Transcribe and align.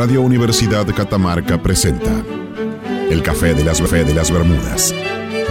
Radio 0.00 0.22
Universidad 0.22 0.86
Catamarca 0.94 1.62
presenta 1.62 2.24
El 3.10 3.22
Café 3.22 3.52
de 3.52 3.64
las, 3.64 3.82
Fe 3.82 4.02
de 4.02 4.14
las 4.14 4.30
Bermudas, 4.30 4.94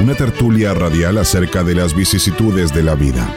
una 0.02 0.16
tertulia 0.16 0.74
radial 0.74 1.20
acerca 1.20 1.64
de 1.64 1.76
las 1.76 1.94
vicisitudes 1.94 2.74
de 2.74 2.82
la 2.82 2.96
vida, 2.96 3.32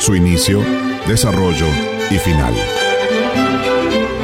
su 0.00 0.16
inicio, 0.16 0.60
desarrollo 1.06 1.68
y 2.10 2.18
final. 2.18 2.52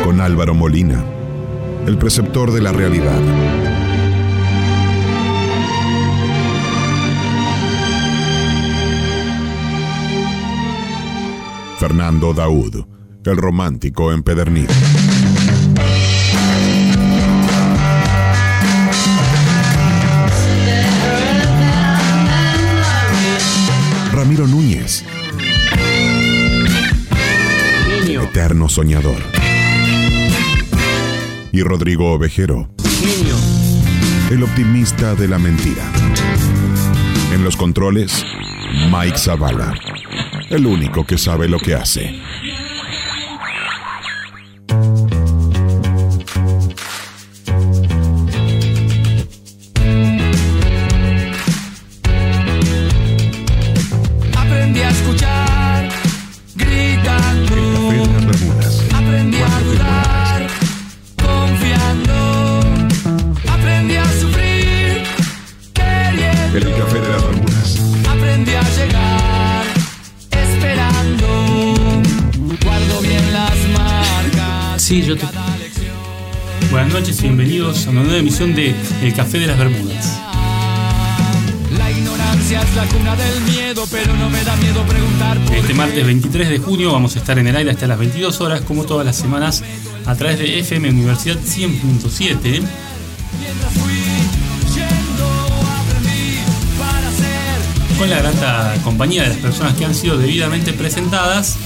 Con 0.03 0.21
Álvaro 0.21 0.55
Molina, 0.55 1.05
el 1.87 1.99
preceptor 1.99 2.51
de 2.51 2.63
la 2.63 2.73
realidad. 2.73 3.21
Fernando 11.79 12.35
Daud, 12.35 12.87
el 13.25 13.37
romántico 13.37 14.11
empedernido. 14.11 14.75
Ramiro 24.25 24.47
Núñez, 24.47 25.05
Genio, 27.87 28.23
eterno 28.23 28.71
soñador. 28.71 29.19
Y 31.53 31.61
Rodrigo 31.61 32.11
Ovejero, 32.11 32.71
genio, 32.83 33.37
el 34.31 34.43
optimista 34.43 35.15
de 35.15 35.29
la 35.29 35.39
mentira. 35.39 35.85
En 37.35 37.45
los 37.45 37.55
controles, 37.59 38.25
Mike 38.91 39.19
Zavala, 39.19 39.75
el 40.49 40.65
único 40.65 41.05
que 41.05 41.19
sabe 41.19 41.47
lo 41.47 41.59
que 41.59 41.75
hace. 41.75 42.19
El 79.05 79.13
Café 79.13 79.39
de 79.39 79.47
las 79.47 79.59
Bermudas. 79.59 80.19
La 81.77 81.91
ignorancia 81.91 82.63
es 82.63 82.75
la 82.75 82.87
cuna 82.87 83.15
del 83.15 83.41
miedo, 83.43 83.87
pero 83.91 84.17
no 84.17 84.31
me 84.31 84.43
da 84.43 84.57
miedo 84.57 84.83
preguntar 84.85 85.39
por 85.45 85.55
Este 85.55 85.75
martes 85.75 86.07
23 86.07 86.49
de 86.49 86.59
junio 86.59 86.91
vamos 86.91 87.15
a 87.15 87.19
estar 87.19 87.39
en 87.39 87.47
el 87.47 87.55
aire 87.55 87.71
hasta 87.71 87.87
las 87.87 87.99
22 87.99 88.41
horas, 88.41 88.63
como 88.63 88.85
todas 88.85 89.05
las 89.05 89.15
semanas, 89.17 89.63
a 90.07 90.15
través 90.15 90.39
de 90.39 90.59
FM 90.59 90.89
Universidad 90.89 91.37
100.7. 91.37 92.41
Mientras 92.41 93.73
fui 93.75 93.93
yendo, 94.75 95.27
aprendí 95.83 96.39
para 96.79 97.11
ser. 97.11 97.99
con 97.99 98.09
la 98.09 98.19
grata 98.21 98.75
compañía 98.85 99.25
de 99.25 99.29
las 99.29 99.39
personas 99.39 99.75
que 99.75 99.85
han 99.85 99.95
sido 99.95 100.17
debidamente 100.17 100.73
presentadas. 100.73 101.59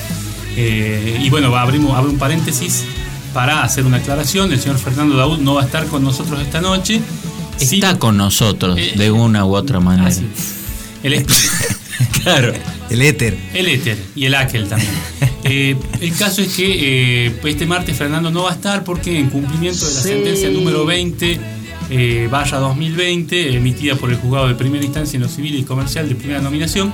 Eh, 0.57 1.21
y 1.23 1.31
bueno, 1.31 1.55
abrimos, 1.55 1.97
abro 1.97 2.11
un 2.11 2.19
paréntesis 2.19 2.85
para 3.33 3.63
hacer 3.63 3.87
una 3.87 3.99
aclaración. 3.99 4.51
El 4.53 4.59
señor 4.59 4.79
Fernando 4.79 5.17
Daud 5.17 5.39
no 5.39 5.55
va 5.55 5.63
a 5.63 5.65
estar 5.67 5.87
con 5.87 6.03
nosotros 6.03 6.41
esta 6.41 6.61
noche. 6.61 7.01
Sí, 7.59 7.77
Está 7.77 7.99
con 7.99 8.17
nosotros 8.17 8.79
Eh, 8.79 8.93
de 8.97 9.11
una 9.11 9.45
u 9.45 9.55
otra 9.55 9.81
manera. 9.81 10.11
El, 11.03 11.27
Claro. 12.23 12.53
El 12.91 13.03
éter. 13.03 13.37
el 13.55 13.69
éter 13.69 13.99
y 14.17 14.25
el 14.27 14.35
aquel 14.35 14.67
también. 14.69 14.91
Eh, 15.45 15.77
el 16.01 16.13
caso 16.15 16.41
es 16.43 16.55
que 16.55 17.27
eh, 17.27 17.35
este 17.45 17.67
martes 17.67 17.97
Fernando 17.97 18.31
no 18.31 18.45
va 18.45 18.51
a 18.51 18.55
estar 18.55 18.83
porque 18.85 19.19
en 19.19 19.29
cumplimiento 19.31 19.87
de 19.87 19.95
la 19.95 20.01
Sí. 20.01 20.09
sentencia 20.09 20.49
número 20.51 20.85
20 20.87 21.41
eh, 21.91 22.29
vaya 22.31 22.59
2020 22.59 23.57
emitida 23.57 23.95
por 23.97 24.11
el 24.11 24.17
juzgado 24.17 24.49
de 24.49 24.55
primera 24.55 24.85
instancia 24.85 25.17
en 25.17 25.23
lo 25.23 25.29
civil 25.29 25.55
y 25.57 25.63
comercial 25.65 26.09
de 26.09 26.15
primera 26.15 26.41
nominación 26.41 26.93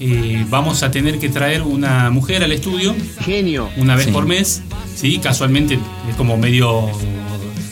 eh, 0.00 0.44
vamos 0.50 0.82
a 0.82 0.90
tener 0.90 1.18
que 1.18 1.28
traer 1.28 1.62
una 1.62 2.10
mujer 2.10 2.42
al 2.42 2.52
estudio 2.52 2.94
Genio, 3.24 3.68
una 3.76 3.94
vez 3.96 4.06
Sí. 4.06 4.12
por 4.12 4.26
mes 4.26 4.62
sí 4.96 5.18
casualmente 5.18 5.78
es 6.08 6.16
como 6.16 6.36
medio 6.36 6.90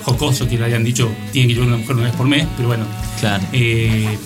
jocoso 0.02 0.48
que 0.48 0.58
le 0.58 0.64
hayan 0.64 0.84
dicho 0.84 1.10
tiene 1.32 1.48
que 1.48 1.54
llevar 1.54 1.68
una 1.68 1.76
mujer 1.78 1.96
una 1.96 2.04
vez 2.06 2.14
por 2.14 2.26
mes 2.28 2.46
pero 2.56 2.68
bueno 2.68 2.84
Claro. 3.20 3.44
eh, 3.52 4.16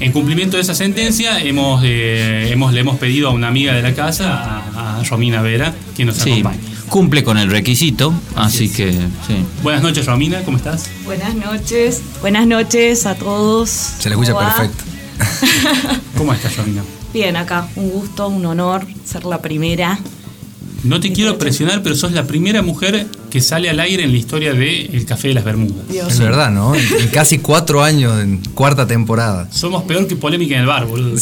en 0.00 0.12
cumplimiento 0.12 0.56
de 0.56 0.62
esa 0.62 0.76
sentencia, 0.76 1.40
hemos, 1.42 1.82
eh, 1.84 2.50
hemos, 2.52 2.72
le 2.72 2.78
hemos 2.80 2.98
pedido 2.98 3.28
a 3.30 3.32
una 3.32 3.48
amiga 3.48 3.74
de 3.74 3.82
la 3.82 3.94
casa, 3.94 4.62
a, 4.72 5.00
a 5.00 5.02
Romina 5.02 5.42
Vera, 5.42 5.74
que 5.96 6.04
nos 6.04 6.14
Sí, 6.18 6.30
acompañe. 6.30 6.58
cumple 6.88 7.24
con 7.24 7.36
el 7.36 7.50
requisito, 7.50 8.14
así 8.36 8.68
que 8.68 8.92
sí. 8.92 9.44
Buenas 9.64 9.82
noches, 9.82 10.06
Romina, 10.06 10.42
¿cómo 10.44 10.56
estás? 10.56 10.88
Buenas 11.04 11.34
noches, 11.34 12.00
buenas 12.20 12.46
noches 12.46 13.06
a 13.06 13.16
todos. 13.16 13.70
Se 13.70 14.08
le 14.08 14.14
escucha 14.14 14.38
perfecto. 14.38 14.84
¿Cómo 16.16 16.32
estás, 16.32 16.56
Romina? 16.56 16.84
Bien, 17.12 17.36
acá, 17.36 17.66
un 17.74 17.90
gusto, 17.90 18.28
un 18.28 18.46
honor 18.46 18.86
ser 19.04 19.24
la 19.24 19.42
primera. 19.42 19.98
No 20.84 21.00
te 21.00 21.10
quiero 21.12 21.38
presionar, 21.38 21.82
pero 21.82 21.96
sos 21.96 22.12
la 22.12 22.24
primera 22.24 22.62
mujer 22.62 23.08
que 23.30 23.40
sale 23.40 23.68
al 23.70 23.80
aire 23.80 24.04
en 24.04 24.12
la 24.12 24.16
historia 24.16 24.52
de 24.54 24.86
El 24.86 25.04
Café 25.04 25.28
de 25.28 25.34
las 25.34 25.44
Bermudas. 25.44 25.88
Dios. 25.88 26.12
Es 26.12 26.18
verdad, 26.18 26.50
¿no? 26.50 26.74
En 26.74 26.82
en 27.00 27.08
casi 27.08 27.38
cuatro 27.38 27.82
años, 27.82 28.20
en 28.20 28.38
cuarta 28.54 28.86
temporada. 28.86 29.48
Somos 29.52 29.84
peor 29.84 30.06
que 30.06 30.16
polémica 30.16 30.54
en 30.54 30.62
el 30.62 30.66
bar, 30.66 30.86
boludo. 30.86 31.18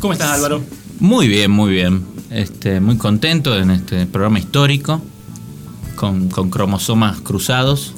¿Cómo 0.00 0.12
estás, 0.12 0.30
Álvaro? 0.30 0.62
Muy 1.00 1.28
bien, 1.28 1.50
muy 1.50 1.72
bien. 1.72 2.04
Este, 2.30 2.80
muy 2.80 2.96
contento 2.96 3.56
en 3.56 3.70
este 3.70 4.06
programa 4.06 4.38
histórico, 4.38 5.00
con, 5.94 6.28
con 6.28 6.50
cromosomas 6.50 7.20
cruzados. 7.20 7.94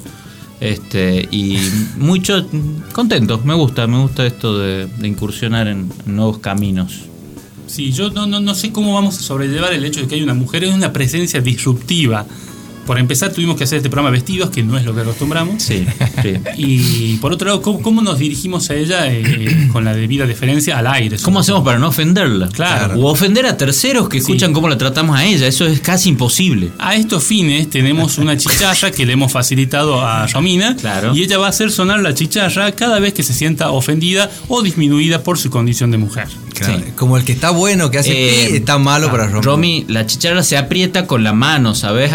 Este, 0.59 1.27
y 1.31 1.59
mucho 1.97 2.47
contento, 2.91 3.39
me 3.43 3.53
gusta, 3.53 3.85
me 3.85 3.99
gusta 3.99 4.25
esto 4.25 4.57
de, 4.57 4.87
de 4.87 5.07
incursionar 5.07 5.67
en, 5.67 5.91
en 6.05 6.15
nuevos 6.15 6.39
caminos. 6.39 7.01
Sí, 7.67 7.91
yo 7.91 8.09
no, 8.09 8.25
no, 8.25 8.39
no 8.39 8.55
sé 8.55 8.71
cómo 8.71 8.93
vamos 8.93 9.17
a 9.17 9.21
sobrellevar 9.21 9.73
el 9.73 9.85
hecho 9.85 10.01
de 10.01 10.07
que 10.07 10.15
hay 10.15 10.23
una 10.23 10.33
mujer, 10.33 10.63
es 10.63 10.73
una 10.73 10.93
presencia 10.93 11.41
disruptiva. 11.41 12.25
Por 12.87 12.97
empezar, 12.97 13.31
tuvimos 13.31 13.55
que 13.57 13.65
hacer 13.65 13.77
este 13.77 13.89
programa 13.89 14.09
vestidos, 14.11 14.49
que 14.49 14.63
no 14.63 14.77
es 14.77 14.85
lo 14.85 14.95
que 14.95 15.01
acostumbramos. 15.01 15.61
Sí, 15.61 15.85
sí. 16.23 16.33
Y 16.57 17.17
por 17.17 17.31
otro 17.33 17.47
lado, 17.47 17.61
¿cómo, 17.61 17.81
cómo 17.81 18.01
nos 18.01 18.17
dirigimos 18.17 18.69
a 18.71 18.75
ella 18.75 19.11
eh, 19.11 19.69
con 19.71 19.85
la 19.85 19.93
debida 19.93 20.25
deferencia 20.25 20.77
al 20.79 20.87
aire? 20.87 21.17
¿Cómo 21.21 21.39
hacemos 21.41 21.63
para 21.63 21.77
no 21.77 21.89
ofenderla? 21.89 22.47
Claro. 22.49 22.99
O 22.99 23.11
ofender 23.11 23.45
a 23.45 23.57
terceros 23.57 24.09
que 24.09 24.17
Sí. 24.17 24.31
escuchan 24.31 24.53
cómo 24.53 24.67
la 24.69 24.77
tratamos 24.77 25.15
a 25.17 25.25
ella, 25.25 25.45
eso 25.47 25.65
es 25.67 25.79
casi 25.81 26.09
imposible. 26.09 26.71
A 26.79 26.95
estos 26.95 27.23
fines 27.23 27.69
tenemos 27.69 28.17
una 28.17 28.35
chicharra 28.37 28.89
que 28.91 29.05
le 29.05 29.13
hemos 29.13 29.31
facilitado 29.31 30.01
a 30.03 30.25
Romina 30.27 30.75
Claro. 30.75 31.15
y 31.15 31.21
ella 31.23 31.37
va 31.37 31.47
a 31.47 31.49
hacer 31.49 31.69
sonar 31.71 31.99
la 32.01 32.13
chicharra 32.13 32.71
cada 32.71 32.99
vez 32.99 33.13
que 33.13 33.21
se 33.23 33.33
sienta 33.33 33.69
ofendida 33.71 34.31
o 34.47 34.61
disminuida 34.63 35.21
por 35.23 35.37
su 35.37 35.49
condición 35.49 35.91
de 35.91 35.97
mujer. 35.97 36.27
Claro, 36.53 36.77
Sí. 36.79 36.83
Como 36.95 37.17
el 37.17 37.23
que 37.23 37.33
está 37.33 37.51
bueno, 37.51 37.91
que 37.91 37.99
hace 37.99 38.11
Eh, 38.13 38.55
está 38.57 38.77
malo 38.79 39.11
para 39.11 39.25
romper. 39.25 39.43
Romy, 39.45 39.85
la 39.87 40.05
chicharra 40.07 40.41
se 40.43 40.57
aprieta 40.57 41.05
con 41.05 41.23
la 41.23 41.33
mano, 41.33 41.75
¿sabes? 41.75 42.11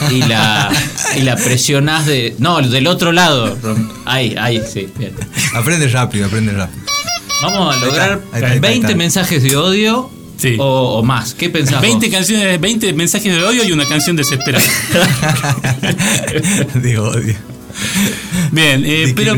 Agarrás 0.00 0.12
y 0.16 0.18
la, 0.28 0.70
y 1.16 1.20
la 1.22 1.36
presionás 1.36 2.06
de. 2.06 2.34
No, 2.38 2.60
del 2.60 2.86
otro 2.86 3.12
lado. 3.12 3.56
Ahí, 4.04 4.34
ahí, 4.38 4.60
sí, 4.72 4.88
bien. 4.98 5.12
Aprende 5.54 5.88
rápido, 5.88 6.26
aprende 6.26 6.52
rápido. 6.52 6.82
Vamos 7.42 7.74
a 7.74 7.78
Ahí 7.78 7.84
lograr 7.84 8.12
está, 8.12 8.36
ahí 8.36 8.42
está, 8.42 8.46
ahí 8.48 8.54
está, 8.56 8.68
20 8.68 8.68
ahí 8.68 8.80
está. 8.92 8.96
mensajes 8.96 9.42
de 9.42 9.56
odio 9.56 10.10
Sí. 10.38 10.56
o, 10.58 10.98
o 10.98 11.02
más. 11.02 11.32
¿Qué 11.34 11.48
pensás? 11.48 11.80
20 11.80 12.06
vos? 12.06 12.14
canciones, 12.14 12.60
20 12.60 12.92
mensajes 12.92 13.34
de 13.34 13.42
odio 13.42 13.64
y 13.64 13.72
una 13.72 13.86
canción 13.86 14.16
desesperada. 14.16 14.64
de 16.74 16.98
odio. 16.98 17.34
Bien, 18.52 18.84
eh, 18.84 18.88
¿De 18.88 19.04
qué 19.06 19.12
pero? 19.14 19.34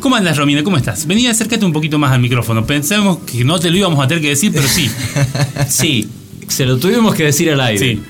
¿cómo 0.00 0.16
andas, 0.16 0.36
Romina? 0.36 0.62
¿Cómo 0.62 0.76
estás? 0.76 1.06
Vení, 1.06 1.26
acércate 1.26 1.64
un 1.64 1.72
poquito 1.72 1.98
más 1.98 2.12
al 2.12 2.20
micrófono. 2.20 2.66
Pensamos 2.66 3.18
que 3.30 3.44
no 3.44 3.58
te 3.58 3.70
lo 3.70 3.76
íbamos 3.76 4.04
a 4.04 4.08
tener 4.08 4.22
que 4.22 4.30
decir, 4.30 4.52
pero 4.52 4.68
sí. 4.68 4.90
Sí, 5.68 6.08
se 6.48 6.66
lo 6.66 6.78
tuvimos 6.78 7.14
que 7.14 7.24
decir 7.24 7.50
al 7.50 7.60
aire. 7.60 7.94
Sí. 7.94 8.02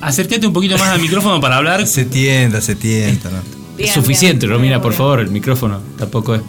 Acércate 0.00 0.46
un 0.46 0.52
poquito 0.52 0.76
más 0.78 0.88
al 0.88 1.00
micrófono 1.00 1.40
para 1.40 1.56
hablar. 1.56 1.86
Se 1.86 2.04
tienta, 2.04 2.60
se 2.60 2.74
tienta, 2.74 3.30
¿no? 3.30 3.38
Bien, 3.76 3.88
es 3.88 3.94
suficiente, 3.94 4.46
bien, 4.46 4.52
Romina, 4.56 4.76
bien, 4.76 4.82
por 4.82 4.92
favor, 4.94 5.20
el 5.20 5.28
micrófono 5.30 5.80
tampoco 5.98 6.34
es. 6.34 6.42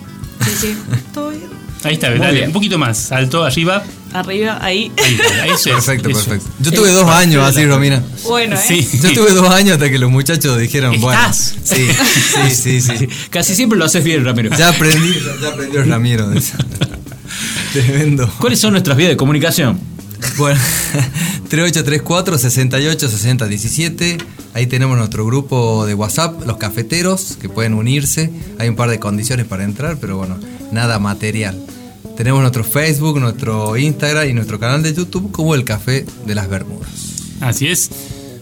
Sí, 0.46 0.68
sí, 0.68 0.76
todo 1.14 1.30
bien. 1.30 1.48
Ahí 1.84 1.94
está, 1.94 2.10
Muy 2.10 2.20
dale, 2.20 2.34
bien. 2.34 2.48
un 2.48 2.54
poquito 2.54 2.78
más. 2.78 3.12
Alto, 3.12 3.44
arriba. 3.44 3.84
Arriba, 4.14 4.58
ahí. 4.62 4.92
Ahí, 4.98 5.18
ahí, 5.44 5.50
eso 5.52 5.70
es, 5.70 5.76
Perfecto, 5.86 6.10
eso. 6.10 6.24
perfecto. 6.26 6.50
Yo 6.60 6.72
tuve 6.72 6.92
dos 6.92 7.08
años 7.10 7.44
así, 7.46 7.66
Romina. 7.66 8.02
Bueno, 8.24 8.56
¿eh? 8.56 8.64
Sí. 8.66 8.88
Yo 9.02 9.14
tuve 9.14 9.34
dos 9.34 9.50
años 9.50 9.74
hasta 9.74 9.90
que 9.92 10.00
los 10.00 10.10
muchachos 10.10 10.58
dijeron, 10.58 11.00
bueno. 11.02 11.20
¿Estás? 11.20 11.56
Sí, 11.64 11.88
sí, 12.50 12.82
sí, 12.82 12.98
sí. 12.98 13.08
Casi 13.30 13.54
siempre 13.56 13.78
lo 13.78 13.86
haces 13.86 14.04
bien, 14.04 14.24
Ramiro. 14.26 14.50
Ya 14.58 14.70
aprendí, 14.70 15.14
ya 15.42 15.50
aprendió 15.50 15.84
Ramiro 15.84 16.30
de 16.30 16.40
eso. 16.40 16.58
Tremendo. 17.74 18.32
¿Cuáles 18.40 18.60
son 18.60 18.72
nuestras 18.72 18.98
vías 18.98 19.10
de 19.10 19.18
comunicación? 19.18 19.80
Bueno, 20.38 20.60
3834 21.50 22.38
68 22.38 23.10
60 23.10 23.48
17. 23.48 24.18
Ahí 24.54 24.68
tenemos 24.68 24.98
nuestro 24.98 25.26
grupo 25.26 25.86
de 25.86 25.94
WhatsApp, 25.94 26.46
los 26.46 26.58
cafeteros, 26.58 27.38
que 27.40 27.50
pueden 27.50 27.74
unirse. 27.74 28.32
Hay 28.60 28.70
un 28.70 28.76
par 28.76 28.90
de 28.90 29.00
condiciones 29.00 29.46
para 29.46 29.64
entrar, 29.64 29.98
pero 30.00 30.18
bueno, 30.18 30.38
nada 30.72 31.00
material. 31.00 31.60
Tenemos 32.16 32.42
nuestro 32.42 32.64
Facebook, 32.64 33.20
nuestro 33.20 33.78
Instagram 33.78 34.28
y 34.28 34.34
nuestro 34.34 34.60
canal 34.60 34.82
de 34.82 34.94
YouTube 34.94 35.32
como 35.32 35.54
el 35.54 35.64
Café 35.64 36.06
de 36.26 36.36
las 36.36 36.50
Bermudas. 36.50 36.90
Así 37.42 37.68
es. 37.68 37.92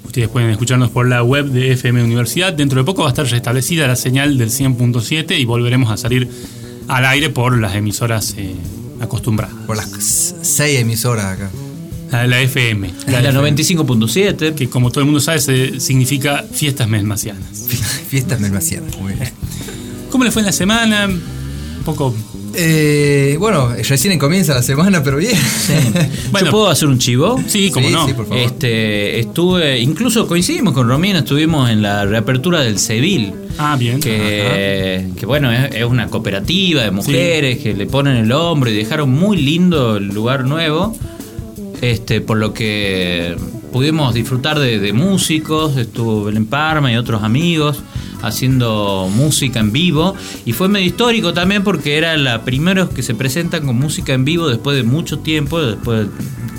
Ustedes 0.05 0.29
pueden 0.29 0.49
escucharnos 0.49 0.91
por 0.91 1.07
la 1.07 1.23
web 1.23 1.47
de 1.47 1.73
FM 1.73 2.01
Universidad. 2.01 2.53
Dentro 2.53 2.79
de 2.79 2.85
poco 2.85 3.01
va 3.01 3.09
a 3.09 3.11
estar 3.11 3.27
restablecida 3.27 3.85
la 3.85 3.97
señal 3.97 4.37
del 4.37 4.49
100.7 4.49 5.37
y 5.37 5.43
volveremos 5.43 5.91
a 5.91 5.97
salir 5.97 6.29
al 6.87 7.05
aire 7.05 7.29
por 7.29 7.57
las 7.57 7.75
emisoras 7.75 8.35
eh, 8.37 8.55
acostumbradas. 9.01 9.55
Por 9.67 9.75
las 9.75 9.89
seis 10.41 10.79
emisoras 10.79 11.25
acá. 11.25 11.49
La, 12.11 12.27
la 12.27 12.41
FM. 12.41 12.91
La, 13.07 13.19
FM, 13.19 13.39
95.7. 13.53 14.55
Que 14.55 14.69
como 14.69 14.89
todo 14.91 15.01
el 15.01 15.05
mundo 15.05 15.19
sabe 15.19 15.39
se- 15.39 15.79
significa 15.79 16.43
fiestas 16.51 16.87
mesmasianas. 16.87 17.65
Fiestas 18.09 18.39
melmacianas, 18.39 18.97
muy 18.97 19.13
bien. 19.13 19.29
¿Cómo 20.11 20.23
le 20.23 20.31
fue 20.31 20.41
en 20.41 20.45
la 20.45 20.51
semana? 20.51 21.07
Un 21.07 21.83
poco... 21.83 22.15
Eh, 22.57 23.35
bueno, 23.37 23.73
recién 23.89 24.17
comienza 24.17 24.53
la 24.53 24.63
semana, 24.63 25.03
pero 25.03 25.17
bien. 25.17 25.37
Bueno. 26.31 26.47
¿Yo 26.47 26.51
puedo 26.51 26.69
hacer 26.69 26.87
un 26.87 26.97
chivo? 26.99 27.37
Sí, 27.47 27.69
como 27.69 27.87
Sí, 27.87 27.93
no. 27.93 28.07
sí, 28.07 28.13
por 28.13 28.27
favor. 28.27 28.41
Este, 28.43 29.19
estuve, 29.19 29.79
incluso 29.79 30.25
coincidimos 30.27 30.73
con 30.73 30.87
Romina, 30.87 31.19
estuvimos 31.19 31.69
en 31.69 31.81
la 31.81 32.05
reapertura 32.05 32.61
del 32.61 32.79
Seville. 32.79 33.33
Ah, 33.57 33.75
bien. 33.77 33.99
Que, 33.99 35.07
que 35.17 35.25
bueno, 35.25 35.51
es, 35.51 35.75
es 35.75 35.83
una 35.85 36.07
cooperativa 36.07 36.83
de 36.83 36.91
mujeres 36.91 37.59
que 37.59 37.73
le 37.73 37.85
ponen 37.87 38.15
el 38.17 38.31
hombro 38.31 38.69
y 38.69 38.75
dejaron 38.75 39.09
muy 39.11 39.37
lindo 39.37 39.97
el 39.97 40.07
lugar 40.07 40.45
nuevo. 40.45 40.97
Este, 41.81 42.21
por 42.21 42.37
lo 42.37 42.53
que 42.53 43.35
pudimos 43.71 44.13
disfrutar 44.13 44.57
de, 44.59 44.79
de 44.79 44.93
músicos, 44.93 45.77
estuvo 45.77 46.23
Belén 46.23 46.45
Parma 46.45 46.91
y 46.91 46.95
otros 46.95 47.21
amigos 47.23 47.79
haciendo 48.21 49.07
música 49.13 49.59
en 49.59 49.71
vivo 49.71 50.15
y 50.45 50.53
fue 50.53 50.67
medio 50.67 50.85
histórico 50.87 51.33
también 51.33 51.63
porque 51.63 51.97
era 51.97 52.17
la 52.17 52.43
primera 52.43 52.87
que 52.89 53.03
se 53.03 53.13
presentan 53.13 53.65
con 53.67 53.77
música 53.77 54.13
en 54.13 54.25
vivo 54.25 54.47
después 54.47 54.75
de 54.77 54.83
mucho 54.83 55.19
tiempo, 55.19 55.61
después 55.61 56.01
de 56.01 56.05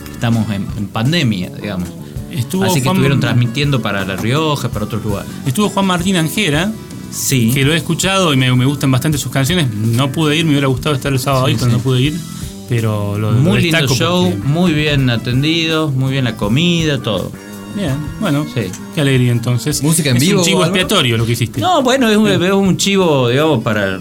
que 0.04 0.12
estamos 0.12 0.48
en, 0.50 0.66
en 0.76 0.86
pandemia, 0.86 1.50
digamos. 1.60 1.88
Estuvo 2.30 2.64
Así 2.64 2.74
que 2.76 2.80
Juan- 2.82 2.96
estuvieron 2.96 3.20
transmitiendo 3.20 3.80
para 3.82 4.04
La 4.04 4.16
Rioja, 4.16 4.68
para 4.68 4.84
otros 4.84 5.02
lugares. 5.02 5.28
Estuvo 5.46 5.68
Juan 5.70 5.86
Martín 5.86 6.16
Angera, 6.16 6.70
Sí. 7.10 7.50
que 7.54 7.64
lo 7.64 7.72
he 7.72 7.76
escuchado 7.76 8.34
y 8.34 8.36
me, 8.36 8.54
me 8.54 8.66
gustan 8.66 8.90
bastante 8.90 9.16
sus 9.16 9.32
canciones. 9.32 9.72
No 9.74 10.12
pude 10.12 10.36
ir, 10.36 10.44
me 10.44 10.50
hubiera 10.52 10.66
gustado 10.66 10.94
estar 10.94 11.12
el 11.12 11.18
sábado 11.18 11.46
ahí, 11.46 11.56
pero 11.58 11.70
no 11.72 11.78
pude 11.78 12.02
ir. 12.02 12.20
Pero 12.68 13.16
lo, 13.16 13.30
lo 13.32 13.38
Muy 13.38 13.62
lindo 13.62 13.86
show, 13.88 14.30
porque- 14.30 14.48
muy 14.48 14.72
bien 14.72 15.08
atendido, 15.10 15.88
muy 15.90 16.12
bien 16.12 16.24
la 16.24 16.36
comida, 16.36 16.98
todo. 17.00 17.30
Bien, 17.76 17.94
bueno, 18.20 18.44
Sí. 18.54 18.62
qué 18.94 19.02
alegría 19.02 19.30
entonces. 19.32 19.82
¿Música 19.82 20.10
en 20.10 20.16
es 20.16 20.22
vivo, 20.22 20.40
un 20.40 20.44
chivo 20.46 20.62
expiatorio 20.64 21.16
lo 21.18 21.26
que 21.26 21.32
hiciste. 21.32 21.60
No, 21.60 21.82
bueno, 21.82 22.08
es 22.10 22.16
un, 22.16 22.26
es 22.28 22.52
un 22.52 22.76
chivo, 22.78 23.28
digamos, 23.28 23.62
para 23.62 24.00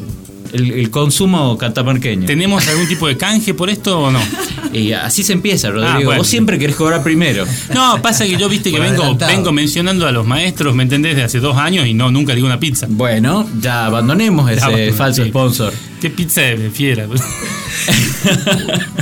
el, 0.55 0.71
el 0.71 0.89
consumo 0.89 1.57
catamarqueño. 1.57 2.25
¿Tenemos 2.25 2.67
algún 2.67 2.87
tipo 2.87 3.07
de 3.07 3.17
canje 3.17 3.53
por 3.53 3.69
esto 3.69 3.99
o 3.99 4.11
no? 4.11 4.19
Y 4.73 4.91
así 4.91 5.23
se 5.23 5.31
empieza, 5.31 5.69
Rodrigo. 5.69 5.87
Ah, 5.89 6.01
bueno. 6.03 6.17
Vos 6.17 6.27
siempre 6.27 6.59
querés 6.59 6.75
cobrar 6.75 7.01
primero. 7.01 7.45
No, 7.73 8.01
pasa 8.01 8.25
que 8.25 8.35
yo 8.35 8.49
viste 8.49 8.71
que 8.71 8.79
vengo, 8.79 9.03
adelantado. 9.03 9.31
vengo 9.31 9.51
mencionando 9.53 10.05
a 10.05 10.11
los 10.11 10.27
maestros, 10.27 10.75
¿me 10.75 10.83
entendés? 10.83 11.15
De 11.15 11.23
hace 11.23 11.39
dos 11.39 11.55
años 11.55 11.87
y 11.87 11.93
no, 11.93 12.11
nunca 12.11 12.35
digo 12.35 12.45
una 12.45 12.59
pizza. 12.59 12.85
Bueno, 12.89 13.47
ya 13.61 13.85
abandonemos 13.85 14.51
ese 14.51 14.91
falso 14.91 15.23
sí. 15.23 15.29
sponsor. 15.29 15.71
¿Qué 16.01 16.09
pizza 16.09 16.41
de 16.41 16.69
fiera? 16.71 17.07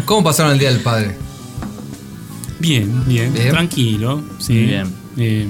¿Cómo 0.05 0.23
pasaron 0.25 0.51
el 0.53 0.59
Día 0.59 0.71
del 0.71 0.81
Padre? 0.81 1.17
Bien, 2.59 3.03
bien, 3.07 3.33
Bien. 3.33 3.49
tranquilo. 3.49 4.23
Sí. 4.39 4.53
Bien. 4.65 4.87
Eh, 5.17 5.47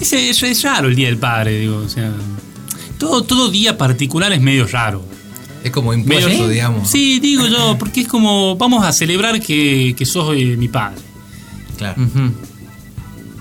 es, 0.00 0.12
es- 0.12 0.42
es 0.42 0.62
raro 0.62 0.88
el 0.88 0.94
Día 0.94 1.08
del 1.08 1.16
Padre, 1.16 1.58
digo, 1.58 1.78
o 1.78 1.88
sea. 1.88 2.10
Todo, 2.98 3.22
todo 3.22 3.50
día 3.50 3.78
particular 3.78 4.32
es 4.32 4.40
medio 4.40 4.66
raro. 4.66 5.04
Es 5.64 5.70
como 5.70 5.90
Medio- 5.92 6.20
impuesto, 6.20 6.48
digamos. 6.48 6.88
Sí, 6.90 7.18
digo 7.20 7.46
yo, 7.46 7.76
porque 7.78 8.02
es 8.02 8.08
como, 8.08 8.56
vamos 8.56 8.84
a 8.84 8.92
celebrar 8.92 9.40
que, 9.40 9.94
que 9.96 10.06
sos 10.06 10.34
eh, 10.36 10.56
mi 10.56 10.68
padre. 10.68 11.00
Claro. 11.76 12.00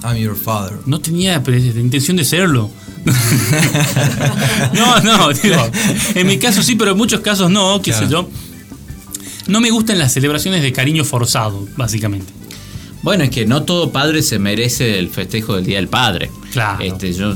I'm 0.04 0.18
your 0.18 0.36
father. 0.36 0.77
No 0.86 1.00
tenía 1.00 1.42
intención 1.75 2.18
de 2.18 2.24
serlo. 2.25 2.69
no, 4.74 5.00
no, 5.01 5.30
digo, 5.33 5.69
en 6.15 6.27
mi 6.27 6.38
caso 6.38 6.62
sí, 6.62 6.75
pero 6.75 6.92
en 6.92 6.98
muchos 6.98 7.21
casos 7.21 7.50
no, 7.50 7.81
qué 7.81 7.94
sé 7.94 8.07
yo. 8.10 8.30
No 9.48 9.62
me 9.62 9.69
gustan 9.71 9.98
las 9.98 10.12
celebraciones 10.13 10.62
de 10.62 10.74
cariño 10.74 11.03
forzado, 11.06 11.68
básicamente. 11.77 12.33
Bueno, 13.01 13.24
es 13.24 13.30
que 13.30 13.45
no 13.45 13.63
todo 13.63 13.92
padre 13.92 14.21
se 14.24 14.39
merece 14.39 15.00
el 15.00 15.10
festejo 15.10 15.56
del 15.56 15.65
Día 15.65 15.77
del 15.77 15.88
Padre. 15.88 16.30
Claro. 16.51 16.83
Este, 16.83 17.13
yo, 17.13 17.36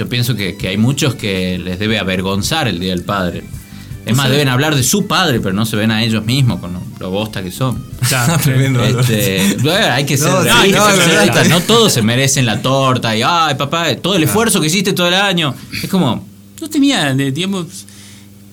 yo 0.00 0.08
pienso 0.08 0.34
que, 0.34 0.56
que 0.56 0.68
hay 0.68 0.78
muchos 0.78 1.14
que 1.14 1.58
les 1.58 1.78
debe 1.78 1.98
avergonzar 1.98 2.66
el 2.68 2.80
Día 2.80 2.90
del 2.92 3.02
Padre. 3.04 3.42
Es 4.06 4.16
más, 4.16 4.24
sea- 4.28 4.32
deben 4.32 4.48
hablar 4.48 4.74
de 4.74 4.82
su 4.82 5.06
padre, 5.06 5.40
pero 5.40 5.54
no 5.54 5.66
se 5.66 5.76
ven 5.76 5.90
a 5.90 6.02
ellos 6.02 6.24
mismos 6.24 6.58
con 6.58 6.72
lo, 6.72 6.80
lo 6.98 7.10
bosta 7.10 7.42
que 7.42 7.50
son. 7.50 7.84
Ya, 8.10 8.38
Tremendo. 8.42 8.82
Este, 8.82 9.58
bueno, 9.62 9.92
hay 9.92 10.06
que 10.06 10.16
ser 10.16 10.30
No, 10.30 11.44
no, 11.50 11.60
todos 11.60 11.92
se 11.92 12.00
merecen 12.00 12.46
la 12.46 12.62
torta 12.62 13.14
y, 13.14 13.20
ay, 13.22 13.56
papá, 13.56 13.94
todo 13.96 14.14
el 14.16 14.22
esfuerzo 14.22 14.58
que 14.58 14.68
hiciste 14.68 14.94
todo 14.94 15.08
el 15.08 15.14
año. 15.14 15.54
Es 15.82 15.90
como, 15.90 16.26
No 16.62 16.70
tenía, 16.70 17.12
de- 17.14 17.30
digamos. 17.30 17.66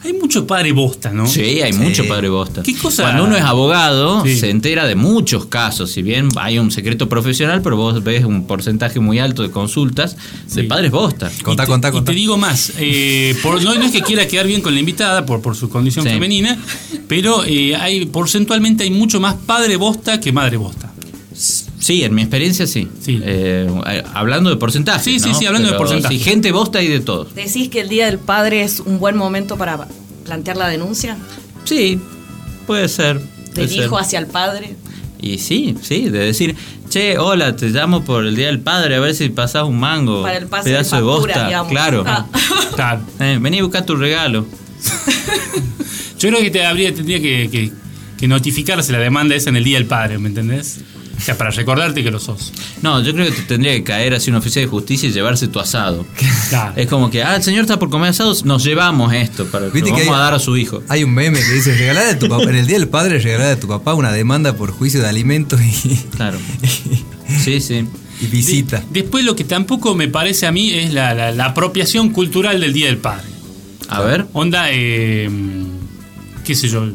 Hay 0.08 0.14
mucho 0.14 0.48
padre 0.48 0.72
bosta, 0.72 1.12
¿no? 1.12 1.28
sí, 1.28 1.62
hay 1.62 1.74
Sí. 1.74 1.80
mucho 1.80 2.08
padre 2.08 2.30
bosta. 2.30 2.64
¿Qué 2.64 2.74
cosa? 2.76 3.04
Cuando 3.04 3.26
uno 3.26 3.36
es 3.36 3.44
abogado, 3.44 4.24
Sí. 4.26 4.38
se 4.40 4.50
entera 4.50 4.86
de 4.88 4.96
muchos 4.96 5.48
casos. 5.48 5.92
Si 5.92 6.02
bien 6.02 6.30
hay 6.38 6.60
un 6.60 6.72
secreto 6.72 7.10
profesional, 7.10 7.62
pero 7.62 7.76
vos 7.76 8.02
ves 8.04 8.24
un 8.24 8.48
porcentaje 8.48 9.00
muy 9.02 9.20
alto 9.20 9.44
de 9.44 9.52
consultas 9.52 10.16
de 10.54 10.64
padres 10.64 10.92
bosta. 10.92 11.30
Contá, 11.44 11.64
y 11.64 11.66
te, 11.66 11.72
contá, 11.72 11.90
y 11.90 11.92
contá. 11.92 12.12
te 12.12 12.16
digo 12.18 12.38
más, 12.38 12.72
eh, 12.80 13.36
por- 13.44 13.62
no, 13.62 13.76
no 13.76 13.84
es 13.84 13.92
que 13.92 14.02
quiera 14.02 14.28
quedar 14.28 14.48
bien 14.48 14.62
con 14.62 14.74
la 14.74 14.80
invitada 14.80 15.26
por, 15.26 15.42
por 15.42 15.56
su 15.58 15.68
condición 15.70 16.06
Sí. 16.06 16.12
femenina, 16.12 16.58
pero 17.10 17.44
eh, 17.46 17.76
hay 17.76 18.06
porcentualmente 18.06 18.86
hay 18.86 18.92
mucho 18.92 19.20
más 19.20 19.36
padre 19.36 19.76
bosta 19.76 20.20
que 20.22 20.32
madre 20.32 20.56
bosta. 20.58 20.92
Sí, 21.80 22.04
en 22.04 22.16
mi 22.16 22.22
experiencia 22.24 22.66
sí. 22.68 22.88
Sí. 23.02 23.20
Eh, 23.24 23.68
hablando 24.14 24.50
de 24.50 24.56
porcentaje. 24.58 25.04
Sí, 25.04 25.20
sí, 25.20 25.30
sí, 25.38 25.46
hablando 25.46 25.72
de 25.72 25.78
porcentaje. 25.78 26.16
Sí, 26.18 26.24
gente 26.24 26.52
bosta 26.52 26.82
y 26.82 26.88
de 26.88 27.00
todos. 27.02 27.36
¿Decís 27.36 27.70
que 27.70 27.82
el 27.82 27.90
Día 27.90 28.08
del 28.08 28.18
Padre 28.20 28.64
es 28.64 28.80
un 28.80 29.00
buen 29.00 29.16
momento 29.16 29.58
para 29.58 29.88
plantear 30.26 30.58
la 30.58 30.68
denuncia 30.68 31.18
Sí, 31.66 32.00
puede 32.66 32.88
ser. 32.90 33.20
puede 33.20 33.54
del 33.54 33.70
ser. 33.70 33.86
hijo 33.86 33.98
hacia 33.98 34.20
el 34.20 34.28
padre? 34.28 34.76
Y 35.22 35.38
sí, 35.40 35.76
sí, 35.82 36.10
de 36.10 36.20
decir, 36.20 36.56
che, 36.90 37.18
hola, 37.18 37.56
te 37.56 37.70
llamo 37.70 38.04
por 38.06 38.26
el 38.26 38.36
Día 38.36 38.48
del 38.48 38.60
Padre, 38.60 38.96
a 38.96 39.00
ver 39.00 39.14
si 39.16 39.30
pasás 39.30 39.64
un 39.64 39.80
mango. 39.80 40.22
Para 40.24 40.38
el 40.38 40.48
pase 40.48 40.70
pedazo 40.70 40.96
de 40.98 41.02
bosta. 41.02 41.46
digamos. 41.48 41.72
Claro. 41.72 42.04
Ah. 42.06 43.00
Eh, 43.20 43.38
vení 43.42 43.60
a 43.60 43.64
buscar 43.64 43.86
tu 43.86 43.96
regalo. 43.96 44.46
Yo 46.20 46.30
creo 46.30 46.42
que 46.42 46.50
te 46.52 46.66
habría, 46.66 46.94
tendría 46.94 47.20
que, 47.22 47.50
que- 47.52 47.72
que 48.18 48.28
notificarse 48.28 48.92
la 48.92 48.98
demanda 48.98 49.36
esa 49.36 49.50
en 49.52 49.58
el 49.58 49.64
Día 49.64 49.78
del 49.78 49.86
Padre, 49.88 50.18
¿me 50.18 50.30
entendés? 50.30 50.80
O 51.18 51.22
sea, 51.22 51.36
para 51.38 51.50
recordarte 51.50 52.04
que 52.04 52.12
lo 52.12 52.20
sos. 52.20 52.54
No, 52.84 53.02
yo 53.02 53.12
creo 53.14 53.26
que 53.26 53.32
te 53.32 53.42
tendría 53.42 53.74
que 53.74 53.84
caer 53.84 54.14
así 54.14 54.30
un 54.30 54.38
oficial 54.38 54.64
de 54.66 54.70
justicia 54.70 55.10
y 55.10 55.12
llevarse 55.12 55.48
tu 55.48 55.60
asado. 55.60 56.06
Claro. 56.50 56.74
Es 56.76 56.88
como 56.88 57.10
que, 57.10 57.24
ah, 57.24 57.36
el 57.36 57.44
señor 57.44 57.62
está 57.62 57.80
por 57.80 57.90
comer 57.90 58.12
asados, 58.12 58.46
nos 58.46 58.64
llevamos 58.64 59.12
esto 59.14 59.46
para 59.48 59.70
que 59.72 59.80
lo 59.80 59.86
que 59.86 59.92
vamos 59.92 60.08
hay- 60.08 60.14
a 60.14 60.18
dar 60.18 60.34
a 60.36 60.40
su 60.40 60.56
hijo. 60.58 60.84
Hay 60.88 61.04
un 61.04 61.14
meme 61.14 61.40
que 61.40 61.52
dice, 61.54 61.74
regalada 61.76 62.12
a 62.12 62.20
tu 62.20 62.28
papá, 62.30 62.44
en 62.44 62.56
el 62.56 62.68
Día 62.68 62.78
del 62.78 62.88
Padre, 62.88 63.18
regalada 63.20 63.54
a 63.54 63.60
tu 63.60 63.68
papá 63.68 63.94
una 63.96 64.12
demanda 64.12 64.56
por 64.56 64.72
juicio 64.72 65.02
de 65.02 65.08
alimentos 65.10 65.60
y, 65.62 65.96
Claro. 66.16 66.38
Sí, 67.44 67.60
sí. 67.62 67.86
y 68.22 68.26
visita. 68.28 68.80
De- 68.92 69.02
después 69.02 69.26
lo 69.26 69.36
que 69.36 69.44
tampoco 69.44 69.96
me 69.96 70.08
parece 70.08 70.46
a 70.48 70.52
mí 70.52 70.72
es 70.72 70.94
la, 70.94 71.14
la- 71.14 71.32
la 71.32 71.46
apropiación 71.46 72.10
cultural 72.12 72.62
del 72.62 72.74
Día 72.74 72.86
del 72.88 72.98
Padre. 72.98 73.26
A 73.90 74.02
ver. 74.02 74.28
Onda, 74.34 74.68
eh, 74.72 75.30
qué 76.46 76.56
sé 76.56 76.70
yo, 76.70 76.88